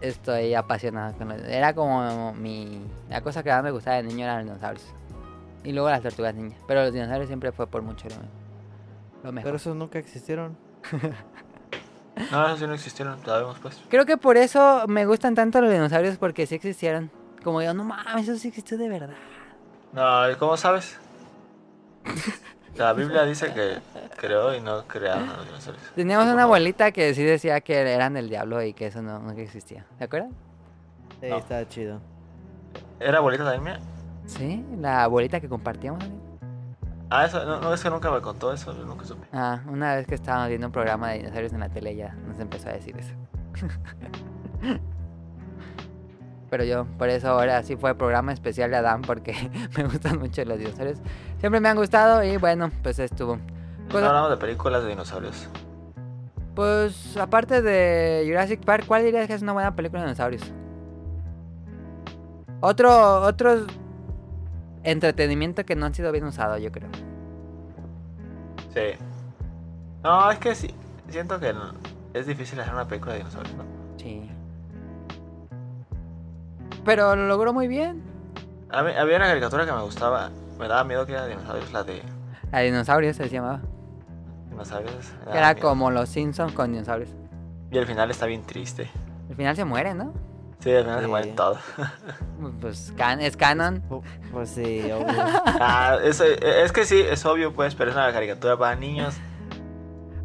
estoy 0.00 0.54
apasionado 0.54 1.16
con 1.16 1.28
los... 1.28 1.40
Era 1.42 1.74
como 1.74 2.32
mi... 2.34 2.80
La 3.08 3.20
cosa 3.22 3.42
que 3.42 3.50
más 3.50 3.62
me 3.62 3.70
gustaba 3.70 3.96
de 3.96 4.02
niño 4.04 4.24
eran 4.24 4.38
los 4.38 4.46
dinosaurios. 4.46 4.86
Y 5.64 5.72
luego 5.72 5.90
las 5.90 6.02
tortugas 6.02 6.34
ninja. 6.34 6.56
Pero 6.66 6.84
los 6.84 6.92
dinosaurios 6.92 7.26
siempre 7.28 7.52
fue 7.52 7.66
por 7.66 7.82
mucho 7.82 8.08
lo, 8.08 8.16
lo 9.24 9.32
mejor. 9.32 9.44
Pero 9.44 9.56
esos 9.56 9.76
nunca 9.76 9.98
existieron. 9.98 10.56
No, 12.30 12.46
esos 12.46 12.58
sí 12.60 12.66
no 12.66 12.74
existieron, 12.74 13.18
sabemos 13.24 13.58
pues. 13.60 13.80
Creo 13.88 14.06
que 14.06 14.16
por 14.16 14.36
eso 14.36 14.84
me 14.88 15.06
gustan 15.06 15.34
tanto 15.34 15.60
los 15.60 15.70
dinosaurios 15.70 16.16
porque 16.18 16.46
sí 16.46 16.54
existieron. 16.54 17.10
Como 17.42 17.62
yo, 17.62 17.72
no 17.74 17.84
mames, 17.84 18.28
eso 18.28 18.38
sí 18.38 18.48
existió 18.48 18.76
de 18.78 18.88
verdad. 18.88 19.14
No, 19.92 20.30
¿y 20.30 20.34
¿cómo 20.36 20.56
sabes? 20.56 20.98
La 22.76 22.92
Biblia 22.92 23.24
dice 23.24 23.52
que 23.52 23.78
creó 24.16 24.54
y 24.54 24.60
no 24.60 24.84
crearon 24.86 25.28
a 25.28 25.36
los 25.38 25.46
dinosaurios. 25.46 25.84
Teníamos 25.94 26.32
una 26.32 26.44
abuelita 26.44 26.92
que 26.92 27.14
sí 27.14 27.22
decía 27.24 27.60
que 27.60 27.76
eran 27.80 28.14
del 28.14 28.28
diablo 28.28 28.62
y 28.62 28.72
que 28.72 28.86
eso 28.86 29.02
no, 29.02 29.18
no 29.18 29.32
existía. 29.32 29.84
¿Se 29.98 30.04
acuerdan? 30.04 30.30
Sí, 31.20 31.26
No. 31.28 31.38
estaba 31.38 31.68
chido. 31.68 32.00
¿Era 33.00 33.18
abuelita 33.18 33.44
también 33.44 33.64
mía? 33.64 33.80
Sí, 34.26 34.64
la 34.78 35.02
abuelita 35.04 35.40
que 35.40 35.48
compartíamos. 35.48 36.06
¿no? 36.08 36.29
Ah, 37.10 37.24
eso, 37.26 37.44
no, 37.44 37.60
no, 37.60 37.74
es 37.74 37.82
que 37.82 37.90
nunca 37.90 38.10
me 38.10 38.20
contó 38.20 38.52
eso, 38.52 38.72
yo 38.76 38.84
nunca 38.84 39.04
supe. 39.04 39.26
Ah, 39.32 39.60
una 39.66 39.96
vez 39.96 40.06
que 40.06 40.14
estábamos 40.14 40.48
viendo 40.48 40.68
un 40.68 40.72
programa 40.72 41.10
de 41.10 41.18
dinosaurios 41.18 41.52
en 41.52 41.60
la 41.60 41.68
tele 41.68 41.96
ya 41.96 42.14
nos 42.28 42.38
empezó 42.38 42.68
a 42.68 42.72
decir 42.72 42.96
eso. 42.96 43.12
Pero 46.50 46.64
yo, 46.64 46.84
por 46.98 47.08
eso 47.08 47.28
ahora 47.28 47.62
sí 47.62 47.76
fue 47.76 47.94
programa 47.94 48.32
especial 48.32 48.70
de 48.70 48.76
Adam 48.76 49.02
porque 49.02 49.34
me 49.76 49.84
gustan 49.84 50.18
mucho 50.18 50.44
los 50.44 50.58
dinosaurios. 50.58 50.98
Siempre 51.38 51.60
me 51.60 51.68
han 51.68 51.76
gustado 51.76 52.24
y 52.24 52.36
bueno, 52.38 52.70
pues 52.82 52.98
estuvo. 52.98 53.36
No 53.36 53.88
Cosa- 53.92 54.08
hablamos 54.08 54.30
de 54.30 54.36
películas 54.36 54.82
de 54.82 54.88
dinosaurios. 54.90 55.48
pues 56.54 57.16
aparte 57.16 57.62
de 57.62 58.24
Jurassic 58.26 58.64
Park, 58.64 58.84
¿cuál 58.86 59.04
dirías 59.04 59.26
que 59.28 59.34
es 59.34 59.42
una 59.42 59.52
buena 59.52 59.74
película 59.76 60.00
de 60.02 60.06
dinosaurios? 60.08 60.42
Otro, 62.60 63.22
otro 63.22 63.66
entretenimiento 64.84 65.64
que 65.64 65.76
no 65.76 65.86
han 65.86 65.94
sido 65.94 66.10
bien 66.12 66.24
usado, 66.24 66.56
yo 66.58 66.70
creo. 66.72 66.88
Sí. 68.74 68.96
No, 70.02 70.30
es 70.30 70.38
que 70.38 70.54
sí. 70.54 70.74
Siento 71.08 71.38
que 71.40 71.52
es 72.14 72.26
difícil 72.26 72.60
hacer 72.60 72.72
una 72.72 72.86
película 72.88 73.12
de 73.12 73.18
dinosaurios, 73.18 73.54
¿no? 73.56 73.64
Sí. 73.98 74.30
Pero 76.84 77.14
lo 77.16 77.26
logró 77.26 77.52
muy 77.52 77.68
bien. 77.68 78.02
A 78.70 78.82
mí- 78.82 78.92
había 78.92 79.16
una 79.16 79.26
caricatura 79.26 79.66
que 79.66 79.72
me 79.72 79.82
gustaba. 79.82 80.30
Me 80.58 80.68
daba 80.68 80.84
miedo 80.84 81.04
que 81.06 81.12
era 81.12 81.24
de 81.24 81.30
dinosaurios, 81.30 81.72
la 81.72 81.82
de 81.82 82.02
La 82.52 82.58
de 82.60 82.64
dinosaurios 82.66 83.16
se 83.16 83.28
llamaba. 83.28 83.60
dinosaurios. 84.48 85.12
Era 85.30 85.54
miedo. 85.54 85.68
como 85.68 85.90
los 85.90 86.08
Simpsons 86.08 86.52
con 86.52 86.72
dinosaurios. 86.72 87.10
Y 87.70 87.78
el 87.78 87.86
final 87.86 88.10
está 88.10 88.26
bien 88.26 88.42
triste. 88.42 88.88
Al 89.28 89.36
final 89.36 89.56
se 89.56 89.64
mueren, 89.64 89.98
¿no? 89.98 90.12
Sí, 90.60 90.70
al 90.74 90.84
final 90.84 91.00
se 91.00 91.06
mueren 91.06 91.34
todos. 91.36 91.58
Pues 92.60 92.92
can- 92.96 93.20
es 93.20 93.36
canon. 93.36 93.82
Pu- 93.88 94.02
Pues 94.32 94.50
sí, 94.50 94.82
obvio. 94.92 95.06
ah, 95.60 95.96
eso- 96.04 96.24
es 96.24 96.72
que 96.72 96.84
sí, 96.84 97.00
es 97.00 97.24
obvio, 97.24 97.52
pues, 97.54 97.74
pero 97.74 97.90
es 97.90 97.96
una 97.96 98.12
caricatura 98.12 98.56
para 98.58 98.76
niños. 98.76 99.14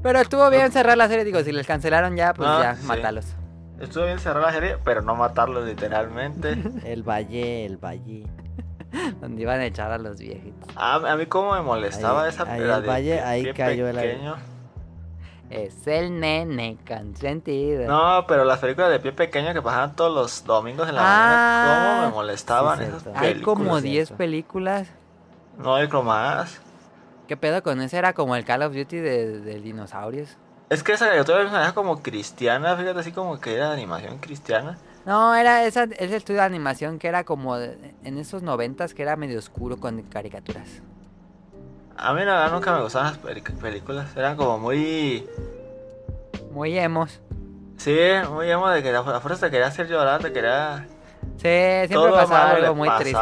Pero 0.03 0.19
estuvo 0.19 0.49
bien 0.49 0.71
cerrar 0.71 0.97
la 0.97 1.07
serie. 1.07 1.23
Digo, 1.25 1.41
si 1.41 1.51
les 1.51 1.65
cancelaron 1.65 2.15
ya, 2.15 2.33
pues 2.33 2.47
ya, 2.47 2.75
sí. 2.75 2.85
mátalos. 2.85 3.25
Estuvo 3.79 4.05
bien 4.05 4.19
cerrar 4.19 4.43
la 4.43 4.51
serie, 4.53 4.77
pero 4.83 5.01
no 5.01 5.15
matarlos 5.15 5.65
literalmente. 5.65 6.55
El 6.85 7.03
valle, 7.03 7.65
el 7.65 7.77
valle. 7.77 8.25
Donde 9.19 9.41
iban 9.41 9.59
a 9.59 9.65
echar 9.65 9.91
a 9.91 9.97
los 9.97 10.19
viejitos. 10.19 10.69
A, 10.77 10.95
a 10.95 11.15
mí 11.17 11.25
como 11.25 11.53
me 11.53 11.61
molestaba 11.61 12.23
Ahí- 12.23 12.29
esa 12.29 12.43
ahí 12.43 12.61
el 12.61 12.67
de 12.81 12.87
valle, 12.87 13.19
ahí 13.21 13.53
cayó 13.53 13.87
el- 13.89 13.95
pequeño. 13.95 14.35
Es 15.49 15.85
el 15.87 16.19
nene 16.19 16.77
consentido. 16.87 17.87
No, 17.87 18.25
pero 18.27 18.45
las 18.45 18.59
películas 18.59 18.89
de 18.89 18.99
pie 18.99 19.11
pequeño 19.11 19.53
que 19.53 19.61
pasaban 19.61 19.95
todos 19.95 20.13
los 20.13 20.43
domingos 20.43 20.89
en 20.89 20.95
la 20.95 21.01
Ah, 21.01 21.61
mañana, 21.61 21.61
¿cómo 21.61 22.01
me 22.01 22.09
molestaban 22.09 22.77
sí, 22.79 22.83
esas 22.85 23.03
cierto. 23.03 23.19
Hay 23.19 23.41
como 23.41 23.77
es 23.77 23.83
10 23.83 24.07
cierto. 24.07 24.17
películas. 24.17 24.87
No 25.57 25.75
hay 25.75 25.87
más. 25.87 26.59
¿Qué 27.27 27.37
pedo 27.37 27.63
con 27.63 27.81
ese? 27.81 27.97
Era 27.97 28.13
como 28.13 28.35
el 28.35 28.45
Call 28.45 28.63
of 28.63 28.73
Duty 28.75 28.97
de, 28.97 29.39
de 29.39 29.59
dinosaurios. 29.61 30.37
Es 30.69 30.83
que 30.83 30.93
esa 30.93 31.05
caricatura 31.07 31.39
me 31.43 31.49
sonaba 31.49 31.73
como 31.73 32.01
cristiana, 32.01 32.75
fíjate, 32.75 32.99
así 32.99 33.11
como 33.11 33.39
que 33.39 33.55
era 33.55 33.67
de 33.69 33.73
animación 33.73 34.17
cristiana. 34.19 34.77
No, 35.05 35.35
era 35.35 35.65
esa, 35.65 35.83
ese 35.83 36.15
estudio 36.15 36.39
de 36.41 36.45
animación 36.47 36.97
que 36.99 37.07
era 37.07 37.23
como 37.23 37.57
de- 37.57 37.95
en 38.03 38.17
esos 38.17 38.41
noventas 38.43 38.93
que 38.93 39.03
era 39.03 39.15
medio 39.15 39.37
oscuro 39.39 39.79
con 39.79 40.01
caricaturas. 40.03 40.81
A 41.97 42.13
mí 42.13 42.19
la 42.25 42.33
verdad 42.33 42.51
nunca 42.51 42.73
me 42.75 42.81
gustaban 42.81 43.13
las 43.13 43.17
películas, 43.61 44.15
eran 44.15 44.35
como 44.35 44.57
muy... 44.59 45.27
Muy 46.51 46.77
emos. 46.77 47.21
Sí, 47.77 47.97
muy 48.31 48.49
emo 48.49 48.69
de 48.69 48.81
que 48.83 48.93
a 48.95 49.03
fu- 49.03 49.09
a 49.11 49.19
fuerza 49.19 49.45
te 49.47 49.51
quería 49.51 49.67
hacer 49.67 49.87
llorar, 49.87 50.21
te 50.21 50.31
quería... 50.33 50.85
Sí, 51.37 51.41
siempre 51.41 51.95
todo 51.95 52.11
pasaba 52.13 52.51
algo 52.51 52.75
muy 52.75 52.89
triste. 52.99 53.19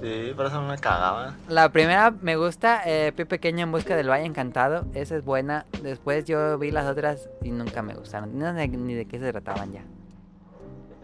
Sí, 0.00 0.32
por 0.34 0.46
eso 0.46 0.62
me 0.62 0.78
cagaba. 0.78 1.34
La 1.48 1.68
primera 1.68 2.10
me 2.22 2.36
gusta, 2.36 2.82
eh, 2.86 3.12
Pie 3.14 3.26
Pequeño 3.26 3.64
en 3.64 3.72
busca 3.72 3.96
del 3.96 4.08
Valle 4.08 4.24
Encantado. 4.24 4.86
Esa 4.94 5.16
es 5.16 5.24
buena. 5.24 5.66
Después 5.82 6.24
yo 6.24 6.56
vi 6.58 6.70
las 6.70 6.86
otras 6.86 7.28
y 7.42 7.50
nunca 7.50 7.82
me 7.82 7.92
gustaron. 7.94 8.38
No 8.38 8.54
sé 8.54 8.68
ni 8.68 8.94
de 8.94 9.04
qué 9.06 9.18
se 9.18 9.30
trataban 9.30 9.72
ya. 9.72 9.82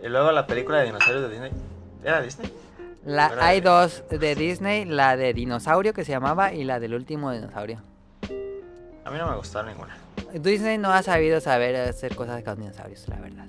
Y 0.02 0.08
luego 0.08 0.32
la 0.32 0.46
película 0.46 0.78
de 0.78 0.86
dinosaurios 0.86 1.24
de 1.24 1.28
Disney. 1.28 1.52
¿Era 2.04 2.22
Disney? 2.22 2.50
La, 3.06 3.32
hay 3.40 3.60
dos 3.60 4.02
de 4.10 4.34
Disney, 4.34 4.84
la 4.84 5.16
de 5.16 5.32
dinosaurio 5.32 5.94
que 5.94 6.04
se 6.04 6.10
llamaba 6.10 6.52
y 6.52 6.64
la 6.64 6.80
del 6.80 6.92
último 6.92 7.30
dinosaurio. 7.30 7.80
A 9.04 9.10
mí 9.12 9.16
no 9.16 9.30
me 9.30 9.36
gustaron 9.36 9.70
ninguna. 9.70 9.96
Disney 10.34 10.76
no 10.76 10.92
ha 10.92 11.04
sabido 11.04 11.40
saber 11.40 11.76
hacer 11.76 12.16
cosas 12.16 12.42
con 12.42 12.58
dinosaurios, 12.58 13.06
la 13.06 13.16
verdad. 13.20 13.46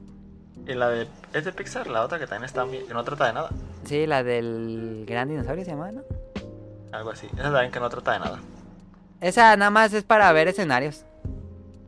Y 0.67 0.75
la 0.75 0.89
de... 0.89 1.07
Es 1.33 1.43
de 1.43 1.51
Pixar, 1.51 1.87
la 1.87 2.03
otra 2.03 2.19
que 2.19 2.27
también 2.27 2.45
está 2.45 2.65
bien, 2.65 2.85
que 2.85 2.93
no 2.93 3.03
trata 3.03 3.25
de 3.25 3.33
nada. 3.33 3.49
Sí, 3.83 4.05
la 4.05 4.21
del 4.21 5.05
gran 5.07 5.27
dinosaurio 5.27 5.65
se 5.65 5.71
llamaba, 5.71 5.91
¿no? 5.91 6.03
Algo 6.91 7.09
así. 7.09 7.25
Esa 7.33 7.51
también 7.51 7.71
que 7.71 7.79
no 7.79 7.89
trata 7.89 8.13
de 8.13 8.19
nada. 8.19 8.39
Esa 9.21 9.57
nada 9.57 9.71
más 9.71 9.91
es 9.91 10.03
para 10.03 10.31
ver 10.33 10.49
escenarios. 10.49 11.03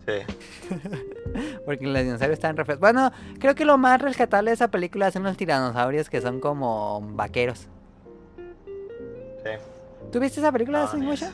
Sí. 0.08 0.76
Porque 1.66 1.86
los 1.86 2.02
dinosaurios 2.02 2.38
están 2.38 2.58
re 2.58 2.66
feos. 2.66 2.80
Bueno, 2.80 3.12
creo 3.40 3.56
que 3.56 3.66
lo 3.66 3.78
más 3.78 4.02
rescatable 4.02 4.52
de 4.52 4.56
esa 4.56 4.70
película 4.70 5.12
son 5.12 5.24
los 5.24 5.38
tiranosaurios 5.38 6.10
que 6.10 6.22
son 6.22 6.40
como 6.40 7.02
vaqueros. 7.14 7.68
Sí. 9.44 9.52
¿Tú 10.12 10.20
viste 10.20 10.40
esa 10.40 10.52
película 10.52 10.80
de 10.80 10.86
No, 10.86 10.92
Sing 10.92 11.04
Motion? 11.06 11.32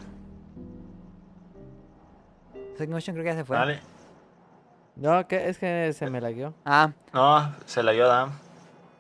Sing 2.78 2.90
Motion 2.90 3.16
creo 3.16 3.24
que 3.24 3.32
ya 3.32 3.36
se 3.38 3.46
fue. 3.46 3.58
Vale. 3.58 3.80
No, 4.96 5.28
que 5.28 5.50
es 5.50 5.58
que 5.58 5.92
se 5.94 6.10
me 6.10 6.22
lagueó. 6.22 6.54
Ah, 6.66 6.92
No, 7.14 7.54
se 7.66 7.84
la 7.84 7.92
dio 7.92 8.06
Adam. 8.06 8.32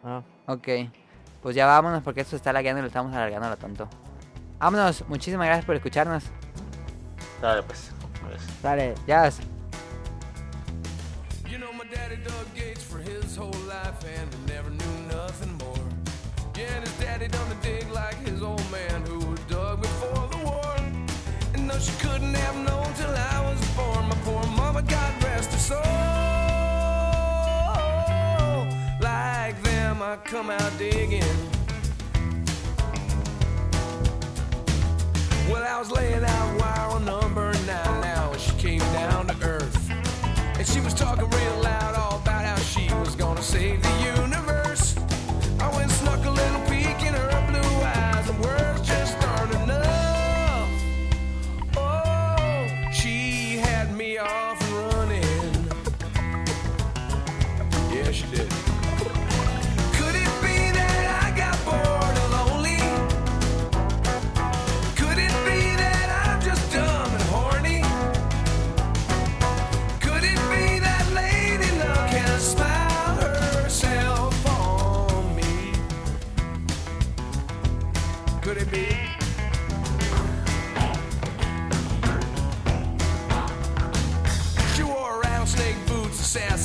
Ah, 0.03 0.21
ok. 0.47 0.67
Pues 1.41 1.55
ya 1.55 1.65
vámonos 1.65 2.03
porque 2.03 2.21
esto 2.21 2.31
se 2.31 2.37
está 2.37 2.51
lagueando 2.51 2.79
y 2.79 2.81
lo 2.81 2.87
estamos 2.87 3.13
alargando 3.13 3.49
lo 3.49 3.57
tonto. 3.57 3.87
Vámonos, 4.59 5.07
muchísimas 5.07 5.45
gracias 5.45 5.65
por 5.65 5.75
escucharnos. 5.75 6.23
Dale, 7.41 7.63
pues. 7.63 7.91
Pues. 8.21 8.61
dale. 8.61 8.95
Ya. 9.05 9.23
My 9.23 9.54
daddy 12.15 12.29
dug 12.29 12.55
gates 12.55 12.83
for 12.83 12.97
his 12.99 13.35
whole 13.35 13.55
life 13.67 14.03
and 14.17 14.33
he 14.33 14.53
never 14.53 14.69
knew 14.69 15.07
nothing 15.09 15.51
more. 15.57 15.77
and 16.57 16.83
his 16.85 16.93
daddy 16.99 17.27
done 17.27 17.49
the 17.49 17.55
dig 17.55 17.89
like 17.91 18.15
his 18.27 18.41
old 18.41 18.63
man 18.71 19.01
who 19.05 19.35
dug 19.49 19.81
before 19.81 20.27
the 20.29 20.37
war. 20.45 20.75
And 21.53 21.67
no, 21.67 21.77
she 21.79 21.91
couldn't 21.99 22.33
have 22.33 22.55
known 22.55 22.93
till 22.93 23.09
I 23.09 23.41
was 23.41 23.59
born. 23.75 24.07
My 24.07 24.15
poor 24.23 24.45
mama, 24.55 24.81
God 24.81 25.23
rest 25.23 25.51
her 25.51 25.57
soul. 25.57 25.81
Like 29.01 29.61
them, 29.63 30.01
I 30.01 30.17
come 30.23 30.49
out 30.49 30.77
digging. 30.77 31.23
Well, 35.49 35.63
I 35.63 35.77
was 35.79 35.91
laying 35.91 36.23
out 36.23 36.59
wire 36.59 36.89
on 36.91 37.05
number 37.05 37.53
nine 37.65 38.01
now, 38.01 38.33
she 38.37 38.51
came 38.51 38.79
down 38.79 39.27
to 39.27 39.35
earth. 39.45 39.74
And 40.65 40.73
she 40.73 40.81
was 40.81 40.95
talking 40.95 41.29
real 41.29 41.61
loud 41.61 41.95
all 41.95 42.17
about 42.17 42.43
how 42.43 42.55
she 42.55 42.91
was 42.95 43.15
gonna 43.15 43.43
save 43.43 43.83
the 43.83 44.13
universe. 44.17 44.95
I 45.59 45.69
went 45.75 45.91
snuck 45.91 46.25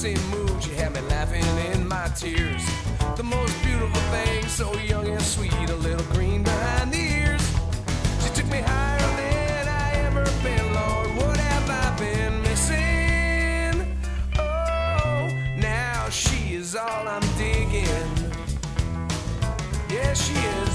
sassy 0.00 0.14
mood. 0.30 0.62
She 0.62 0.70
had 0.74 0.94
me 0.94 1.00
laughing 1.02 1.44
in 1.72 1.86
my 1.86 2.08
tears. 2.16 2.64
The 3.16 3.22
most 3.22 3.54
beautiful 3.62 4.00
thing, 4.12 4.46
so 4.46 4.72
young 4.78 5.06
and 5.08 5.22
sweet, 5.22 5.52
a 5.52 5.76
little 5.76 6.06
green 6.14 6.42
behind 6.42 6.92
the 6.92 6.98
ears. 6.98 7.42
She 8.22 8.30
took 8.30 8.50
me 8.50 8.60
higher 8.60 9.10
than 9.20 9.68
I 9.68 9.92
ever 10.06 10.24
been, 10.42 10.66
Lord. 10.74 11.08
What 11.16 11.36
have 11.36 11.68
I 11.84 11.98
been 11.98 12.42
missing? 12.42 13.96
Oh, 14.38 15.28
now 15.58 16.08
she 16.08 16.54
is 16.54 16.74
all 16.74 17.06
I'm 17.06 17.26
digging. 17.36 18.10
Yeah, 19.90 20.14
she 20.14 20.34
is. 20.34 20.69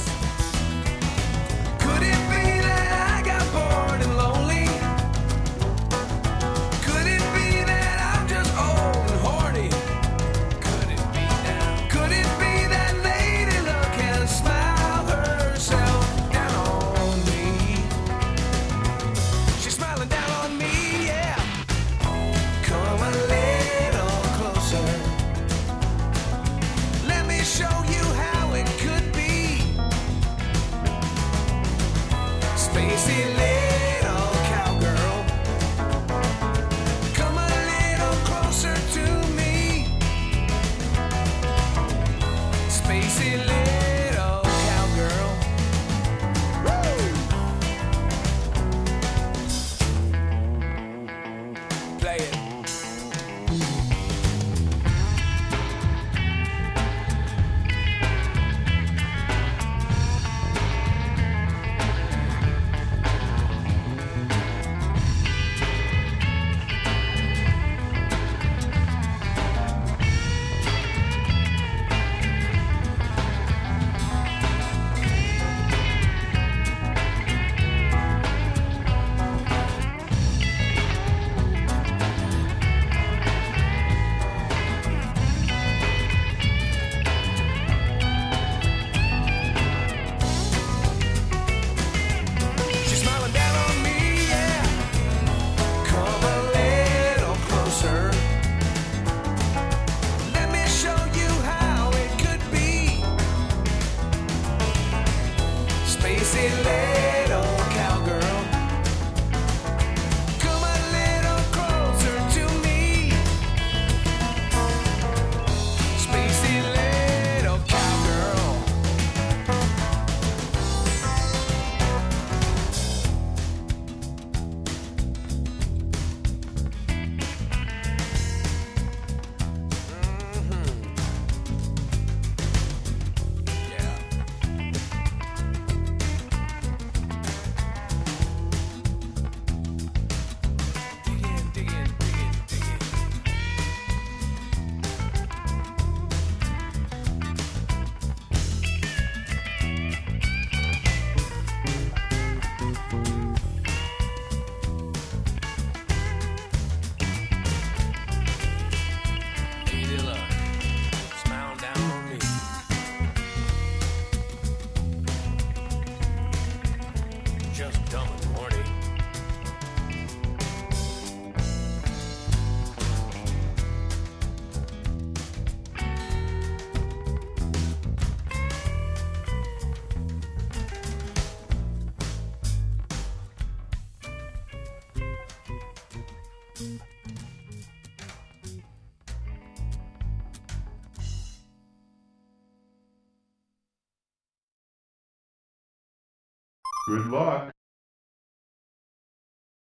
God 197.16 197.45